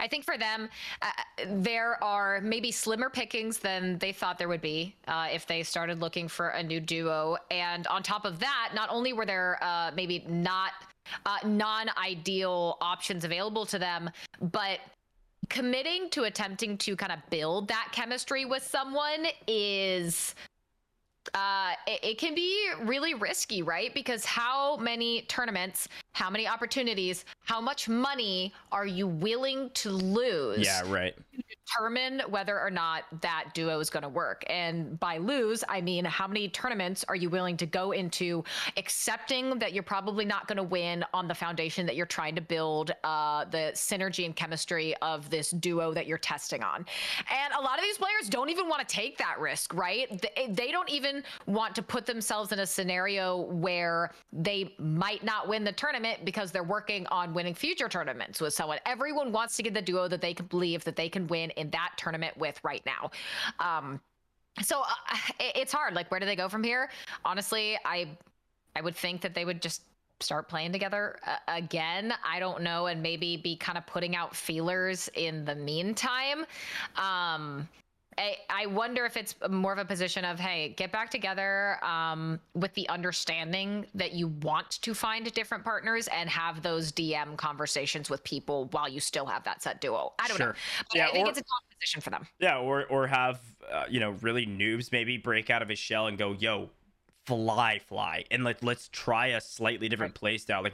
I 0.00 0.06
think 0.06 0.26
for 0.26 0.36
them, 0.36 0.68
uh, 1.00 1.10
there 1.46 2.02
are 2.04 2.42
maybe 2.42 2.70
slimmer 2.70 3.08
pickings 3.08 3.56
than 3.56 3.96
they 3.96 4.12
thought 4.12 4.38
there 4.38 4.48
would 4.48 4.60
be 4.60 4.94
uh, 5.06 5.28
if 5.32 5.46
they 5.46 5.62
started 5.62 5.98
looking 5.98 6.28
for 6.28 6.48
a 6.50 6.62
new 6.62 6.78
duo. 6.78 7.38
And 7.50 7.86
on 7.86 8.02
top 8.02 8.26
of 8.26 8.38
that, 8.38 8.72
not 8.74 8.90
only 8.90 9.14
were 9.14 9.24
there 9.24 9.58
uh, 9.62 9.90
maybe 9.94 10.26
not 10.28 10.72
uh, 11.24 11.38
non 11.44 11.88
ideal 11.96 12.76
options 12.82 13.24
available 13.24 13.64
to 13.64 13.78
them, 13.78 14.10
but 14.40 14.80
committing 15.48 16.10
to 16.10 16.24
attempting 16.24 16.76
to 16.78 16.94
kind 16.94 17.12
of 17.12 17.18
build 17.30 17.68
that 17.68 17.88
chemistry 17.92 18.44
with 18.44 18.62
someone 18.62 19.26
is 19.46 20.34
uh, 21.34 21.72
it, 21.86 22.00
it, 22.02 22.18
can 22.18 22.34
be 22.34 22.70
really 22.82 23.14
risky, 23.14 23.62
right? 23.62 23.92
Because 23.94 24.24
how 24.24 24.76
many 24.76 25.22
tournaments, 25.22 25.88
how 26.12 26.30
many 26.30 26.46
opportunities, 26.46 27.24
how 27.44 27.60
much 27.60 27.88
money 27.88 28.52
are 28.72 28.86
you 28.86 29.06
willing 29.06 29.70
to 29.74 29.90
lose? 29.90 30.60
Yeah, 30.60 30.82
right. 30.86 31.14
Determine 31.68 32.22
whether 32.28 32.58
or 32.60 32.70
not 32.70 33.04
that 33.20 33.50
duo 33.54 33.80
is 33.80 33.90
going 33.90 34.02
to 34.02 34.08
work. 34.08 34.44
And 34.48 34.98
by 35.00 35.18
lose, 35.18 35.64
I 35.68 35.80
mean 35.80 36.04
how 36.04 36.26
many 36.26 36.48
tournaments 36.48 37.04
are 37.08 37.16
you 37.16 37.30
willing 37.30 37.56
to 37.58 37.66
go 37.66 37.92
into 37.92 38.44
accepting 38.76 39.58
that 39.58 39.72
you're 39.72 39.82
probably 39.82 40.24
not 40.24 40.46
going 40.46 40.56
to 40.56 40.62
win 40.62 41.04
on 41.12 41.28
the 41.28 41.34
foundation 41.34 41.86
that 41.86 41.96
you're 41.96 42.06
trying 42.06 42.34
to 42.34 42.40
build 42.40 42.92
uh, 43.04 43.44
the 43.46 43.72
synergy 43.74 44.24
and 44.24 44.34
chemistry 44.36 44.94
of 45.02 45.28
this 45.30 45.50
duo 45.50 45.92
that 45.92 46.06
you're 46.06 46.18
testing 46.18 46.62
on. 46.62 46.84
And 47.30 47.52
a 47.58 47.60
lot 47.60 47.78
of 47.78 47.84
these 47.84 47.98
players 47.98 48.28
don't 48.28 48.50
even 48.50 48.68
want 48.68 48.86
to 48.86 48.94
take 48.94 49.18
that 49.18 49.38
risk, 49.38 49.74
right? 49.74 50.08
They, 50.36 50.48
they 50.50 50.70
don't 50.70 50.90
even 50.90 51.22
want 51.46 51.74
to 51.76 51.82
put 51.82 52.06
themselves 52.06 52.52
in 52.52 52.60
a 52.60 52.66
scenario 52.66 53.42
where 53.42 54.12
they 54.32 54.74
might 54.78 55.24
not 55.24 55.48
win 55.48 55.64
the 55.64 55.72
tournament 55.72 56.24
because 56.24 56.52
they're 56.52 56.62
working 56.62 57.06
on 57.08 57.34
winning 57.34 57.54
future 57.54 57.88
tournaments 57.88 58.40
with 58.40 58.54
someone. 58.54 58.78
Everyone 58.86 59.32
wants 59.32 59.56
to 59.56 59.62
get 59.62 59.74
the 59.74 59.82
duo 59.82 60.08
that 60.08 60.20
they 60.20 60.34
can 60.34 60.46
believe 60.46 60.84
that 60.84 60.96
they 60.96 61.08
can 61.08 61.26
win 61.26 61.50
in 61.58 61.70
that 61.70 61.92
tournament 61.96 62.36
with 62.38 62.58
right 62.64 62.82
now. 62.86 63.10
Um, 63.60 64.00
so 64.62 64.80
uh, 64.80 65.16
it's 65.38 65.72
hard. 65.72 65.94
Like, 65.94 66.10
where 66.10 66.20
do 66.20 66.26
they 66.26 66.36
go 66.36 66.48
from 66.48 66.64
here? 66.64 66.90
Honestly, 67.24 67.78
I 67.84 68.08
I 68.76 68.80
would 68.80 68.96
think 68.96 69.20
that 69.22 69.34
they 69.34 69.44
would 69.44 69.60
just 69.60 69.82
start 70.20 70.48
playing 70.48 70.72
together 70.72 71.18
uh, 71.26 71.36
again. 71.48 72.12
I 72.26 72.38
don't 72.40 72.62
know, 72.62 72.86
and 72.86 73.02
maybe 73.02 73.36
be 73.36 73.56
kind 73.56 73.78
of 73.78 73.86
putting 73.86 74.16
out 74.16 74.34
feelers 74.34 75.08
in 75.14 75.44
the 75.44 75.54
meantime. 75.54 76.44
Um, 76.96 77.68
I, 78.18 78.36
I 78.50 78.66
wonder 78.66 79.04
if 79.04 79.16
it's 79.16 79.36
more 79.48 79.72
of 79.72 79.78
a 79.78 79.84
position 79.84 80.24
of, 80.24 80.40
hey, 80.40 80.74
get 80.76 80.90
back 80.90 81.08
together 81.10 81.82
um, 81.84 82.40
with 82.54 82.74
the 82.74 82.88
understanding 82.88 83.86
that 83.94 84.12
you 84.12 84.28
want 84.42 84.82
to 84.82 84.92
find 84.92 85.32
different 85.32 85.62
partners 85.62 86.08
and 86.08 86.28
have 86.28 86.62
those 86.62 86.90
DM 86.90 87.36
conversations 87.36 88.10
with 88.10 88.24
people 88.24 88.66
while 88.72 88.88
you 88.88 88.98
still 88.98 89.26
have 89.26 89.44
that 89.44 89.62
set 89.62 89.80
duo. 89.80 90.12
I 90.18 90.26
don't 90.26 90.36
sure. 90.36 90.46
know. 90.48 90.52
But 90.90 90.96
yeah, 90.96 91.06
I 91.06 91.12
think 91.12 91.26
or, 91.26 91.30
it's 91.30 91.38
a 91.38 91.42
tough 91.42 91.78
position 91.78 92.00
for 92.00 92.10
them. 92.10 92.26
Yeah, 92.40 92.58
or 92.58 92.84
or 92.86 93.06
have 93.06 93.40
uh, 93.70 93.84
you 93.88 94.00
know 94.00 94.10
really 94.20 94.46
Newbz 94.46 94.90
maybe 94.90 95.16
break 95.16 95.48
out 95.50 95.62
of 95.62 95.68
his 95.68 95.78
shell 95.78 96.08
and 96.08 96.18
go, 96.18 96.32
yo, 96.32 96.70
fly 97.28 97.78
fly 97.78 98.24
and 98.30 98.42
like 98.42 98.62
let's 98.62 98.88
try 98.88 99.26
a 99.26 99.40
slightly 99.40 99.86
different 99.86 100.14
play 100.14 100.38
style. 100.38 100.62
Like 100.62 100.72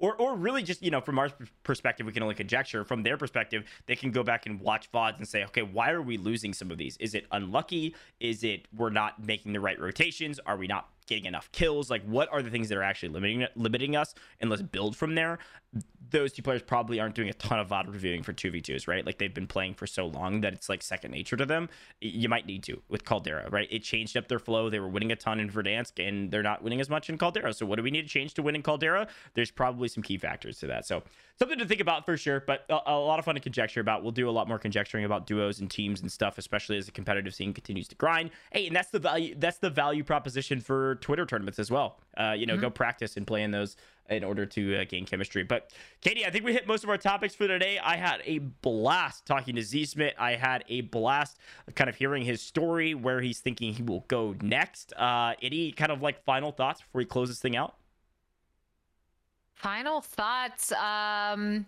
or 0.00 0.16
or 0.16 0.34
really 0.34 0.64
just 0.64 0.82
you 0.82 0.90
know 0.90 1.00
from 1.00 1.16
our 1.16 1.30
perspective 1.62 2.04
we 2.06 2.12
can 2.12 2.24
only 2.24 2.34
conjecture. 2.34 2.84
From 2.84 3.04
their 3.04 3.16
perspective 3.16 3.62
they 3.86 3.94
can 3.94 4.10
go 4.10 4.24
back 4.24 4.46
and 4.46 4.60
watch 4.60 4.90
vods 4.90 5.18
and 5.18 5.28
say 5.28 5.44
okay 5.44 5.62
why 5.62 5.92
are 5.92 6.02
we 6.02 6.16
losing 6.16 6.52
some 6.52 6.72
of 6.72 6.78
these? 6.78 6.96
Is 6.96 7.14
it 7.14 7.26
unlucky? 7.30 7.94
Is 8.18 8.42
it 8.42 8.66
we're 8.76 8.90
not 8.90 9.24
making 9.24 9.52
the 9.52 9.60
right 9.60 9.78
rotations? 9.78 10.40
Are 10.44 10.56
we 10.56 10.66
not 10.66 10.88
getting 11.06 11.26
enough 11.26 11.50
kills? 11.52 11.88
Like 11.88 12.02
what 12.04 12.28
are 12.32 12.42
the 12.42 12.50
things 12.50 12.68
that 12.70 12.78
are 12.78 12.82
actually 12.82 13.10
limiting 13.10 13.46
limiting 13.54 13.94
us? 13.94 14.12
And 14.40 14.50
let's 14.50 14.62
build 14.62 14.96
from 14.96 15.14
there 15.14 15.38
those 16.12 16.32
two 16.32 16.42
players 16.42 16.62
probably 16.62 17.00
aren't 17.00 17.14
doing 17.14 17.28
a 17.28 17.32
ton 17.34 17.58
of 17.58 17.68
VOD 17.68 17.92
reviewing 17.92 18.22
for 18.22 18.32
2v2s, 18.32 18.86
right? 18.86 19.04
Like 19.04 19.18
they've 19.18 19.34
been 19.34 19.46
playing 19.46 19.74
for 19.74 19.86
so 19.86 20.06
long 20.06 20.42
that 20.42 20.52
it's 20.52 20.68
like 20.68 20.82
second 20.82 21.10
nature 21.10 21.36
to 21.36 21.44
them. 21.44 21.68
You 22.00 22.28
might 22.28 22.46
need 22.46 22.62
to 22.64 22.80
with 22.88 23.04
Caldera, 23.04 23.48
right? 23.50 23.66
It 23.70 23.80
changed 23.80 24.16
up 24.16 24.28
their 24.28 24.38
flow. 24.38 24.70
They 24.70 24.78
were 24.78 24.88
winning 24.88 25.10
a 25.10 25.16
ton 25.16 25.40
in 25.40 25.50
Verdansk 25.50 26.06
and 26.06 26.30
they're 26.30 26.42
not 26.42 26.62
winning 26.62 26.80
as 26.80 26.88
much 26.88 27.10
in 27.10 27.18
Caldera. 27.18 27.52
So 27.52 27.66
what 27.66 27.76
do 27.76 27.82
we 27.82 27.90
need 27.90 28.02
to 28.02 28.08
change 28.08 28.34
to 28.34 28.42
win 28.42 28.54
in 28.54 28.62
Caldera? 28.62 29.08
There's 29.34 29.50
probably 29.50 29.88
some 29.88 30.02
key 30.02 30.18
factors 30.18 30.58
to 30.60 30.66
that. 30.68 30.86
So 30.86 31.02
something 31.38 31.58
to 31.58 31.66
think 31.66 31.80
about 31.80 32.06
for 32.06 32.16
sure, 32.16 32.40
but 32.46 32.64
a, 32.68 32.78
a 32.86 32.98
lot 32.98 33.18
of 33.18 33.24
fun 33.24 33.34
to 33.34 33.40
conjecture 33.40 33.80
about. 33.80 34.02
We'll 34.02 34.12
do 34.12 34.28
a 34.28 34.30
lot 34.30 34.48
more 34.48 34.58
conjecturing 34.58 35.04
about 35.04 35.26
duos 35.26 35.60
and 35.60 35.70
teams 35.70 36.00
and 36.00 36.10
stuff, 36.10 36.38
especially 36.38 36.76
as 36.76 36.86
the 36.86 36.92
competitive 36.92 37.34
scene 37.34 37.52
continues 37.52 37.88
to 37.88 37.94
grind. 37.94 38.30
Hey, 38.52 38.66
and 38.66 38.76
that's 38.76 38.90
the 38.90 38.98
value 38.98 39.34
that's 39.36 39.58
the 39.58 39.70
value 39.70 40.04
proposition 40.04 40.60
for 40.60 40.96
Twitter 40.96 41.26
tournaments 41.26 41.58
as 41.58 41.70
well. 41.70 41.98
Uh, 42.16 42.34
you 42.36 42.46
know, 42.46 42.54
mm-hmm. 42.54 42.62
go 42.62 42.70
practice 42.70 43.16
and 43.16 43.26
play 43.26 43.42
in 43.42 43.50
those 43.50 43.76
in 44.16 44.24
order 44.24 44.46
to 44.46 44.76
uh, 44.76 44.84
gain 44.88 45.04
chemistry. 45.04 45.42
But 45.42 45.70
Katie, 46.00 46.24
I 46.26 46.30
think 46.30 46.44
we 46.44 46.52
hit 46.52 46.66
most 46.66 46.84
of 46.84 46.90
our 46.90 46.98
topics 46.98 47.34
for 47.34 47.46
today. 47.46 47.78
I 47.78 47.96
had 47.96 48.22
a 48.24 48.38
blast 48.38 49.26
talking 49.26 49.56
to 49.56 49.62
Z 49.62 49.86
Smit. 49.86 50.14
I 50.18 50.32
had 50.32 50.64
a 50.68 50.82
blast 50.82 51.38
kind 51.74 51.90
of 51.90 51.96
hearing 51.96 52.24
his 52.24 52.40
story, 52.40 52.94
where 52.94 53.20
he's 53.20 53.40
thinking 53.40 53.72
he 53.72 53.82
will 53.82 54.04
go 54.08 54.34
next. 54.42 54.92
Uh, 54.94 55.34
any 55.42 55.72
kind 55.72 55.92
of 55.92 56.02
like 56.02 56.24
final 56.24 56.52
thoughts 56.52 56.80
before 56.80 56.98
we 56.98 57.04
close 57.04 57.28
this 57.28 57.40
thing 57.40 57.56
out? 57.56 57.76
Final 59.54 60.00
thoughts. 60.00 60.72
Um, 60.72 61.66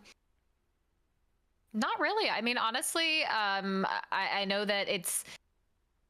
not 1.72 1.98
really. 2.00 2.30
I 2.30 2.40
mean, 2.40 2.58
honestly, 2.58 3.24
um, 3.24 3.86
I, 4.12 4.40
I 4.40 4.44
know 4.44 4.64
that 4.64 4.88
it's 4.88 5.24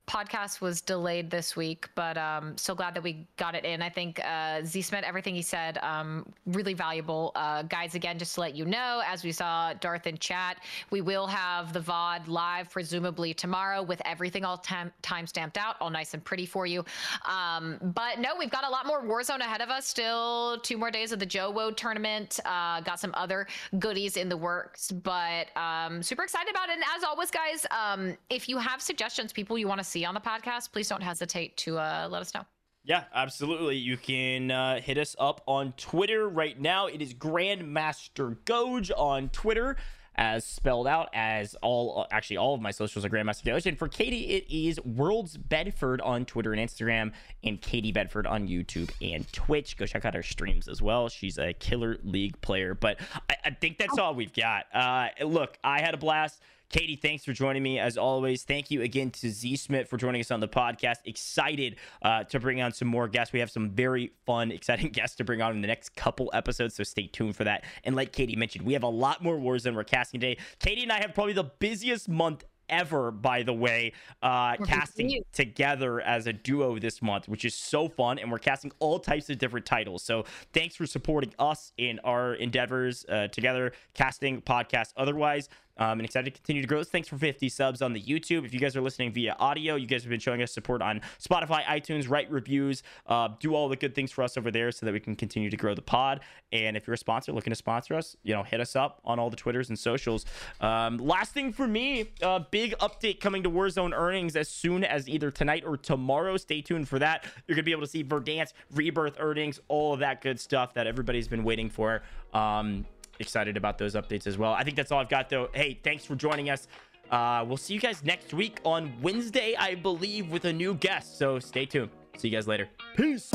podcast 0.06 0.60
was 0.60 0.80
delayed 0.80 1.30
this 1.30 1.56
week, 1.56 1.88
but 1.94 2.16
um, 2.18 2.56
so 2.56 2.74
glad 2.74 2.94
that 2.94 3.02
we 3.02 3.26
got 3.36 3.54
it 3.54 3.64
in. 3.64 3.82
I 3.82 3.88
think 3.88 4.20
uh, 4.24 4.62
Z 4.62 4.82
Smit, 4.82 5.04
everything 5.04 5.34
he 5.34 5.42
said, 5.42 5.78
um, 5.78 6.26
really 6.46 6.74
valuable. 6.74 7.32
Uh, 7.34 7.62
guys, 7.62 7.94
again, 7.94 8.18
just 8.18 8.34
to 8.34 8.40
let 8.40 8.54
you 8.54 8.64
know, 8.64 9.02
as 9.06 9.24
we 9.24 9.32
saw 9.32 9.72
Darth 9.74 10.06
in 10.06 10.18
chat, 10.18 10.58
we 10.90 11.00
will 11.00 11.26
have 11.26 11.72
the 11.72 11.80
VOD 11.80 12.28
live 12.28 12.70
presumably 12.70 13.32
tomorrow 13.32 13.82
with 13.82 14.00
everything 14.04 14.44
all 14.44 14.58
time 14.58 14.92
time 15.02 15.26
stamped 15.26 15.56
out, 15.56 15.76
all 15.80 15.90
nice 15.90 16.14
and 16.14 16.22
pretty 16.24 16.46
for 16.46 16.66
you. 16.66 16.84
Um, 17.28 17.78
but 17.94 18.18
no, 18.18 18.34
we've 18.38 18.50
got 18.50 18.64
a 18.64 18.70
lot 18.70 18.86
more 18.86 19.02
Warzone 19.02 19.40
ahead 19.40 19.60
of 19.60 19.70
us. 19.70 19.86
Still 19.86 20.58
two 20.62 20.76
more 20.76 20.90
days 20.90 21.12
of 21.12 21.18
the 21.18 21.26
Joe 21.26 21.50
Woe 21.50 21.70
tournament. 21.70 22.40
Uh, 22.44 22.80
got 22.80 23.00
some 23.00 23.12
other 23.14 23.46
goodies 23.78 24.16
in 24.16 24.28
the 24.28 24.36
works, 24.36 24.90
but 24.92 25.48
um, 25.56 26.02
super 26.02 26.22
excited 26.24 26.50
about 26.50 26.68
it. 26.68 26.74
And 26.74 26.84
as 26.96 27.04
always, 27.04 27.30
guys, 27.30 27.66
um, 27.70 28.16
if 28.30 28.48
you 28.48 28.58
have 28.58 28.82
suggestions, 28.82 29.32
people 29.32 29.56
you 29.56 29.68
want 29.68 29.78
to 29.78 29.84
see 29.94 30.04
on 30.04 30.14
the 30.14 30.20
podcast, 30.20 30.72
please 30.72 30.88
don't 30.88 31.02
hesitate 31.02 31.56
to 31.56 31.78
uh, 31.78 32.08
let 32.10 32.20
us 32.20 32.34
know. 32.34 32.44
Yeah, 32.82 33.04
absolutely. 33.14 33.76
You 33.76 33.96
can 33.96 34.50
uh, 34.50 34.80
hit 34.80 34.98
us 34.98 35.16
up 35.18 35.40
on 35.46 35.72
Twitter 35.76 36.28
right 36.28 36.60
now. 36.60 36.86
It 36.86 37.00
is 37.00 37.14
Grandmaster 37.14 38.36
Gojj 38.44 38.90
on 38.94 39.30
Twitter, 39.30 39.76
as 40.16 40.44
spelled 40.44 40.86
out 40.86 41.08
as 41.14 41.56
all 41.62 42.06
actually 42.10 42.36
all 42.36 42.54
of 42.54 42.60
my 42.60 42.70
socials 42.72 43.04
are 43.04 43.08
Grandmaster 43.08 43.44
Gojj. 43.44 43.66
And 43.66 43.78
for 43.78 43.88
Katie, 43.88 44.26
it 44.30 44.44
is 44.50 44.78
Worlds 44.84 45.36
Bedford 45.36 46.00
on 46.02 46.24
Twitter 46.26 46.52
and 46.52 46.60
Instagram, 46.60 47.12
and 47.42 47.60
Katie 47.60 47.92
Bedford 47.92 48.26
on 48.26 48.48
YouTube 48.48 48.90
and 49.00 49.32
Twitch. 49.32 49.76
Go 49.76 49.86
check 49.86 50.04
out 50.04 50.14
her 50.14 50.22
streams 50.22 50.68
as 50.68 50.82
well. 50.82 51.08
She's 51.08 51.38
a 51.38 51.54
killer 51.54 51.98
league 52.02 52.38
player. 52.42 52.74
But 52.74 53.00
I, 53.30 53.36
I 53.46 53.50
think 53.50 53.78
that's 53.78 53.96
all 53.98 54.14
we've 54.14 54.34
got. 54.34 54.66
Uh, 54.74 55.08
look, 55.24 55.56
I 55.64 55.80
had 55.80 55.94
a 55.94 55.98
blast. 55.98 56.42
Katie, 56.70 56.96
thanks 56.96 57.24
for 57.24 57.32
joining 57.32 57.62
me 57.62 57.78
as 57.78 57.96
always. 57.96 58.42
Thank 58.42 58.70
you 58.70 58.82
again 58.82 59.10
to 59.12 59.30
Z 59.30 59.56
Smit 59.56 59.88
for 59.88 59.96
joining 59.96 60.20
us 60.20 60.30
on 60.30 60.40
the 60.40 60.48
podcast. 60.48 60.96
Excited 61.04 61.76
uh, 62.02 62.24
to 62.24 62.40
bring 62.40 62.60
on 62.60 62.72
some 62.72 62.88
more 62.88 63.06
guests. 63.08 63.32
We 63.32 63.40
have 63.40 63.50
some 63.50 63.70
very 63.70 64.12
fun, 64.26 64.50
exciting 64.50 64.88
guests 64.92 65.16
to 65.16 65.24
bring 65.24 65.42
on 65.42 65.52
in 65.52 65.60
the 65.60 65.68
next 65.68 65.94
couple 65.94 66.30
episodes, 66.32 66.74
so 66.74 66.82
stay 66.82 67.06
tuned 67.06 67.36
for 67.36 67.44
that. 67.44 67.64
And 67.84 67.94
like 67.94 68.12
Katie 68.12 68.36
mentioned, 68.36 68.64
we 68.64 68.72
have 68.72 68.82
a 68.82 68.88
lot 68.88 69.22
more 69.22 69.36
Warzone 69.36 69.74
we're 69.74 69.84
casting 69.84 70.20
today. 70.20 70.40
Katie 70.58 70.82
and 70.82 70.92
I 70.92 71.00
have 71.00 71.14
probably 71.14 71.34
the 71.34 71.50
busiest 71.58 72.08
month 72.08 72.44
ever, 72.68 73.10
by 73.10 73.42
the 73.42 73.52
way, 73.52 73.92
uh, 74.22 74.56
casting 74.56 75.22
together 75.32 76.00
as 76.00 76.26
a 76.26 76.32
duo 76.32 76.78
this 76.78 77.02
month, 77.02 77.28
which 77.28 77.44
is 77.44 77.54
so 77.54 77.88
fun. 77.88 78.18
And 78.18 78.30
we're 78.30 78.38
casting 78.38 78.72
all 78.78 78.98
types 78.98 79.30
of 79.30 79.38
different 79.38 79.66
titles. 79.66 80.02
So 80.02 80.24
thanks 80.52 80.76
for 80.76 80.86
supporting 80.86 81.34
us 81.38 81.72
in 81.76 81.98
our 82.00 82.34
endeavors 82.34 83.04
uh, 83.08 83.28
together, 83.28 83.72
casting, 83.94 84.40
podcast, 84.40 84.92
otherwise. 84.96 85.48
Um, 85.76 85.98
and 85.98 86.04
excited 86.04 86.32
to 86.32 86.40
continue 86.40 86.62
to 86.62 86.68
grow. 86.68 86.82
Thanks 86.84 87.08
for 87.08 87.18
50 87.18 87.48
subs 87.48 87.82
on 87.82 87.92
the 87.92 88.02
YouTube. 88.02 88.44
If 88.44 88.54
you 88.54 88.60
guys 88.60 88.76
are 88.76 88.80
listening 88.80 89.12
via 89.12 89.36
audio, 89.38 89.74
you 89.74 89.86
guys 89.86 90.02
have 90.02 90.10
been 90.10 90.20
showing 90.20 90.42
us 90.42 90.52
support 90.52 90.82
on 90.82 91.00
Spotify, 91.20 91.64
iTunes, 91.64 92.08
write 92.08 92.30
reviews, 92.30 92.82
uh, 93.06 93.28
do 93.40 93.54
all 93.54 93.68
the 93.68 93.76
good 93.76 93.94
things 93.94 94.12
for 94.12 94.22
us 94.22 94.36
over 94.36 94.50
there 94.50 94.70
so 94.70 94.86
that 94.86 94.92
we 94.92 95.00
can 95.00 95.16
continue 95.16 95.50
to 95.50 95.56
grow 95.56 95.74
the 95.74 95.82
pod. 95.82 96.20
And 96.52 96.76
if 96.76 96.86
you're 96.86 96.94
a 96.94 96.98
sponsor 96.98 97.32
looking 97.32 97.50
to 97.50 97.56
sponsor 97.56 97.94
us, 97.94 98.16
you 98.22 98.34
know, 98.34 98.42
hit 98.42 98.60
us 98.60 98.76
up 98.76 99.00
on 99.04 99.18
all 99.18 99.30
the 99.30 99.36
Twitters 99.36 99.68
and 99.68 99.78
socials. 99.78 100.24
Um, 100.60 100.98
last 100.98 101.32
thing 101.32 101.52
for 101.52 101.66
me, 101.66 102.10
uh, 102.22 102.40
big 102.50 102.76
update 102.78 103.20
coming 103.20 103.42
to 103.42 103.50
Warzone 103.50 103.92
earnings 103.92 104.36
as 104.36 104.48
soon 104.48 104.84
as 104.84 105.08
either 105.08 105.30
tonight 105.30 105.64
or 105.66 105.76
tomorrow. 105.76 106.36
Stay 106.36 106.62
tuned 106.62 106.88
for 106.88 106.98
that. 107.00 107.24
You're 107.48 107.56
to 107.56 107.62
be 107.62 107.72
able 107.72 107.82
to 107.82 107.88
see 107.88 108.04
Verdansk, 108.04 108.52
Rebirth 108.72 109.16
earnings, 109.18 109.60
all 109.68 109.92
of 109.92 110.00
that 110.00 110.20
good 110.20 110.38
stuff 110.38 110.74
that 110.74 110.86
everybody's 110.86 111.28
been 111.28 111.44
waiting 111.44 111.70
for. 111.70 112.02
Um, 112.32 112.86
excited 113.18 113.56
about 113.56 113.78
those 113.78 113.94
updates 113.94 114.26
as 114.26 114.38
well. 114.38 114.52
I 114.52 114.64
think 114.64 114.76
that's 114.76 114.92
all 114.92 115.00
I've 115.00 115.08
got, 115.08 115.28
though. 115.28 115.48
Hey, 115.52 115.78
thanks 115.82 116.04
for 116.04 116.14
joining 116.14 116.50
us. 116.50 116.68
Uh, 117.10 117.44
we'll 117.46 117.56
see 117.56 117.74
you 117.74 117.80
guys 117.80 118.02
next 118.02 118.32
week 118.32 118.60
on 118.64 118.92
Wednesday, 119.02 119.54
I 119.58 119.74
believe, 119.74 120.30
with 120.30 120.46
a 120.46 120.52
new 120.52 120.74
guest. 120.74 121.18
So 121.18 121.38
stay 121.38 121.66
tuned. 121.66 121.90
See 122.16 122.28
you 122.28 122.34
guys 122.36 122.48
later. 122.48 122.68
Peace. 122.96 123.30